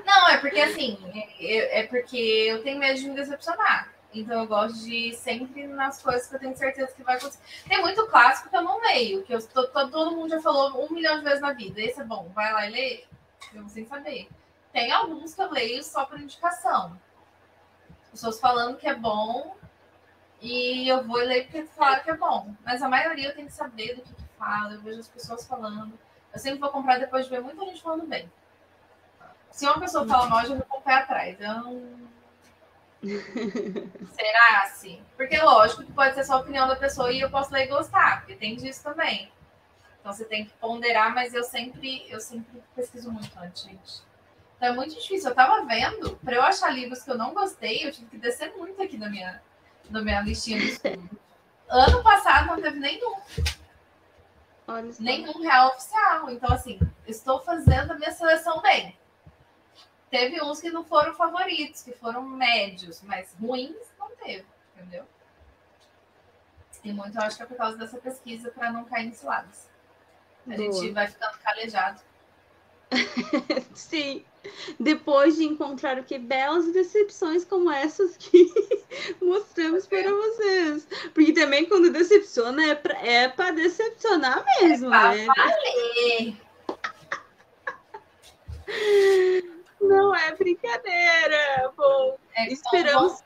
Não, 0.04 0.28
é 0.30 0.38
porque 0.40 0.60
assim, 0.60 0.98
é, 1.40 1.82
é 1.82 1.88
porque 1.88 2.18
eu 2.18 2.64
tenho 2.64 2.80
medo 2.80 3.00
de 3.00 3.08
me 3.08 3.16
decepcionar. 3.16 3.94
Então 4.14 4.42
eu 4.42 4.48
gosto 4.48 4.78
de 4.80 5.10
ir 5.10 5.14
sempre 5.16 5.68
nas 5.68 6.02
coisas 6.02 6.28
que 6.28 6.36
eu 6.36 6.40
tenho 6.40 6.58
certeza 6.58 6.92
que 6.94 7.04
vai 7.04 7.18
acontecer. 7.18 7.40
Tem 7.68 7.82
muito 7.82 8.06
clássico 8.08 8.50
que 8.50 8.56
eu 8.56 8.62
não 8.64 8.80
leio, 8.82 9.24
que 9.24 9.34
eu, 9.34 9.46
to- 9.46 9.68
to- 9.68 9.92
todo 9.92 10.16
mundo 10.16 10.30
já 10.30 10.42
falou 10.42 10.86
um 10.86 10.94
milhão 10.94 11.18
de 11.20 11.24
vezes 11.26 11.42
na 11.42 11.52
vida. 11.54 11.80
Esse 11.82 12.00
é 12.02 12.04
bom, 12.04 12.32
vai 12.34 12.52
lá 12.54 12.68
e 12.68 12.72
lê. 12.72 13.04
Eu 13.54 13.68
sem 13.70 13.86
saber. 13.86 14.28
Tem 14.76 14.92
alguns 14.92 15.34
que 15.34 15.42
eu 15.42 15.50
leio 15.52 15.82
só 15.82 16.04
por 16.04 16.20
indicação. 16.20 17.00
Pessoas 18.12 18.42
falando 18.42 18.76
que 18.76 18.86
é 18.86 18.94
bom 18.94 19.56
e 20.42 20.90
eu 20.90 21.02
vou 21.02 21.16
ler 21.16 21.44
porque 21.44 21.64
falaram 21.64 22.04
que 22.04 22.12
é 22.12 22.18
bom. 22.18 22.54
Mas 22.62 22.82
a 22.82 22.90
maioria 22.90 23.30
eu 23.30 23.34
tenho 23.34 23.48
que 23.48 23.54
saber 23.54 23.96
do 23.96 24.02
que, 24.02 24.14
que 24.14 24.24
fala, 24.38 24.74
eu 24.74 24.82
vejo 24.82 25.00
as 25.00 25.08
pessoas 25.08 25.48
falando. 25.48 25.98
Eu 26.34 26.40
sempre 26.40 26.60
vou 26.60 26.70
comprar 26.72 27.00
depois 27.00 27.24
de 27.24 27.32
ver 27.32 27.40
muita 27.40 27.64
gente 27.64 27.82
falando 27.82 28.06
bem. 28.06 28.30
Se 29.50 29.66
uma 29.66 29.80
pessoa 29.80 30.06
fala 30.06 30.28
mal, 30.28 30.42
eu 30.42 30.50
já 30.50 30.56
vou 30.56 30.66
com 30.66 30.78
o 30.80 30.82
pé 30.82 30.94
atrás. 30.96 31.40
Eu 31.40 31.54
não... 31.54 32.10
Será 34.12 34.64
assim? 34.64 35.02
Porque 35.16 35.38
lógico 35.38 35.86
que 35.86 35.94
pode 35.94 36.16
ser 36.16 36.26
só 36.26 36.34
a 36.34 36.42
opinião 36.42 36.68
da 36.68 36.76
pessoa 36.76 37.14
e 37.14 37.22
eu 37.22 37.30
posso 37.30 37.54
ler 37.54 37.64
e 37.64 37.68
gostar, 37.68 38.18
porque 38.20 38.36
tem 38.36 38.58
disso 38.58 38.84
também. 38.84 39.32
Então 40.02 40.12
você 40.12 40.26
tem 40.26 40.44
que 40.44 40.52
ponderar, 40.56 41.16
mas 41.16 41.34
eu 41.34 41.46
sempre, 41.46 42.06
eu 42.12 42.20
sempre 42.20 42.62
pesquiso 42.76 43.10
muito 43.10 43.32
antes, 43.40 43.64
gente. 43.64 44.04
Então 44.56 44.70
é 44.70 44.72
muito 44.74 44.96
difícil. 44.96 45.30
Eu 45.30 45.36
tava 45.36 45.66
vendo, 45.66 46.16
para 46.18 46.36
eu 46.36 46.42
achar 46.42 46.70
livros 46.70 47.04
que 47.04 47.12
eu 47.12 47.18
não 47.18 47.34
gostei, 47.34 47.86
eu 47.86 47.92
tive 47.92 48.08
que 48.08 48.18
descer 48.18 48.56
muito 48.56 48.82
aqui 48.82 48.98
na 48.98 49.10
minha, 49.10 49.42
na 49.90 50.02
minha 50.02 50.22
listinha 50.22 50.60
de 50.60 50.70
estudo. 50.70 51.10
Ano 51.68 52.04
passado 52.04 52.48
não 52.48 52.62
teve 52.62 52.80
nenhum. 52.80 53.16
Só. 54.66 54.82
Nenhum 55.00 55.42
real 55.42 55.70
oficial. 55.70 56.30
Então, 56.30 56.52
assim, 56.52 56.80
estou 57.08 57.42
fazendo 57.42 57.92
a 57.92 57.96
minha 57.96 58.12
seleção 58.12 58.62
bem. 58.62 58.98
Teve 60.10 60.42
uns 60.42 60.62
que 60.62 60.70
não 60.70 60.84
foram 60.84 61.14
favoritos, 61.16 61.84
que 61.84 61.92
foram 61.92 62.22
médios, 62.22 63.02
mas 63.02 63.36
ruins 63.40 63.76
não 64.00 64.16
teve, 64.16 64.46
entendeu? 64.76 65.06
E 66.84 66.94
muito 66.94 67.18
eu 67.18 67.24
acho 67.24 67.38
que 67.38 67.44
é 67.44 67.46
por 67.48 67.58
causa 67.58 67.78
dessa 67.78 67.98
pesquisa 67.98 68.52
para 68.52 68.72
não 68.72 68.86
cair 68.86 69.08
em 69.08 69.14
ciladas. 69.14 69.68
A 70.48 70.56
Boa. 70.56 70.72
gente 70.72 70.92
vai 70.92 71.08
ficando 71.08 71.38
calejado. 71.40 72.00
Sim. 73.74 74.24
Depois 74.80 75.36
de 75.38 75.44
encontrar 75.46 75.98
o 75.98 76.04
que 76.04 76.20
belas 76.20 76.72
decepções 76.72 77.44
como 77.46 77.72
essas 77.72 78.16
que 78.18 78.46
mostramos 79.22 79.88
para 79.88 80.12
vocês. 80.14 80.88
Porque 81.14 81.34
também 81.34 81.66
quando 81.66 81.92
decepciona 81.92 82.64
é 82.68 82.76
pra, 82.76 82.98
é 83.06 83.28
pra 83.28 83.52
decepcionar 83.52 84.46
mesmo, 84.62 84.90
Pra 84.90 85.16
né? 85.16 85.26
valer! 85.26 86.38
Não 89.82 90.16
é 90.16 90.36
brincadeira. 90.36 91.72
Bom, 91.78 92.18
É 92.36 92.52
Esperamos- 92.52 93.20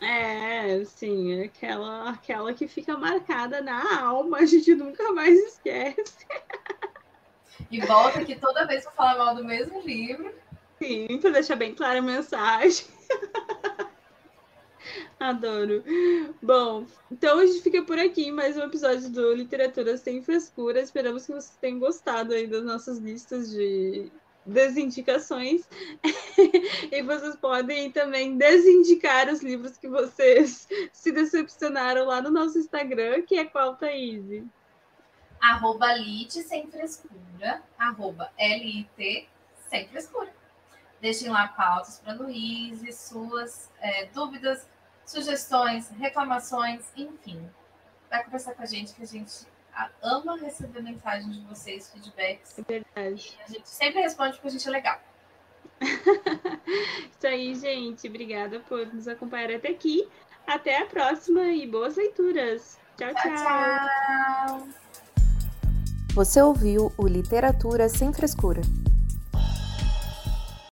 é, 0.00 0.84
sim, 0.84 1.40
é 1.40 1.44
aquela, 1.44 2.10
aquela 2.10 2.52
que 2.52 2.66
fica 2.66 2.96
marcada 2.98 3.60
na 3.60 4.00
alma, 4.02 4.38
a 4.38 4.44
gente 4.46 4.74
nunca 4.74 5.12
mais 5.12 5.38
esquece. 5.38 6.26
E 7.70 7.80
volta 7.80 8.20
aqui 8.20 8.34
toda 8.36 8.66
vez 8.66 8.84
para 8.84 8.92
falar 8.92 9.18
mal 9.18 9.34
do 9.34 9.44
mesmo 9.44 9.80
livro. 9.80 10.32
Sim, 10.78 11.18
pra 11.20 11.30
deixar 11.30 11.56
bem 11.56 11.74
clara 11.74 11.98
a 12.00 12.02
mensagem. 12.02 12.86
Adoro. 15.18 15.84
Bom, 16.42 16.84
então 17.10 17.38
a 17.38 17.46
gente 17.46 17.62
fica 17.62 17.82
por 17.82 17.98
aqui 17.98 18.32
mais 18.32 18.56
um 18.56 18.62
episódio 18.62 19.08
do 19.08 19.32
Literatura 19.32 19.96
Sem 19.96 20.20
Frescura. 20.22 20.80
Esperamos 20.80 21.24
que 21.24 21.32
vocês 21.32 21.56
tenham 21.60 21.78
gostado 21.78 22.34
aí 22.34 22.46
das 22.46 22.64
nossas 22.64 22.98
listas 22.98 23.50
de 23.50 24.10
desindicações. 24.44 25.62
e 26.90 27.02
vocês 27.02 27.36
podem 27.36 27.90
também 27.90 28.36
desindicar 28.36 29.32
os 29.32 29.42
livros 29.42 29.78
que 29.78 29.88
vocês 29.88 30.68
se 30.92 31.12
decepcionaram 31.12 32.06
lá 32.06 32.20
no 32.20 32.30
nosso 32.30 32.58
Instagram, 32.58 33.22
que 33.22 33.38
é 33.38 33.44
qual, 33.44 33.76
Thaís? 33.76 34.42
Arroba 35.42 35.92
Lite 35.94 36.40
sem 36.44 36.70
frescura. 36.70 37.60
Arroba 37.76 38.30
L-I-T 38.38 39.28
sem 39.68 39.88
frescura. 39.88 40.32
Deixem 41.00 41.28
lá 41.28 41.48
pautas 41.48 41.98
para 41.98 42.14
Luíse, 42.14 42.92
suas 42.92 43.68
é, 43.80 44.06
dúvidas, 44.06 44.68
sugestões, 45.04 45.90
reclamações, 45.90 46.92
enfim. 46.96 47.50
Vai 48.08 48.22
conversar 48.22 48.54
com 48.54 48.62
a 48.62 48.66
gente 48.66 48.94
que 48.94 49.02
a 49.02 49.06
gente 49.06 49.44
ama 50.00 50.36
receber 50.36 50.80
mensagens 50.80 51.34
de 51.34 51.44
vocês, 51.46 51.90
feedbacks. 51.90 52.60
Verdade. 52.68 53.36
A 53.44 53.50
gente 53.50 53.68
sempre 53.68 54.00
responde 54.00 54.34
porque 54.34 54.46
a 54.46 54.50
gente 54.52 54.68
é 54.68 54.70
legal. 54.70 55.00
Isso 57.10 57.26
aí, 57.26 57.52
gente. 57.56 58.06
Obrigada 58.06 58.60
por 58.60 58.86
nos 58.94 59.08
acompanhar 59.08 59.50
até 59.50 59.70
aqui. 59.70 60.08
Até 60.46 60.82
a 60.82 60.86
próxima 60.86 61.42
e 61.48 61.66
boas 61.66 61.96
leituras. 61.96 62.78
tchau. 62.96 63.12
Tchau, 63.12 63.34
tchau. 63.34 64.81
Você 66.14 66.42
ouviu 66.42 66.92
o 66.98 67.06
Literatura 67.06 67.88
Sem 67.88 68.12
Frescura 68.12 68.60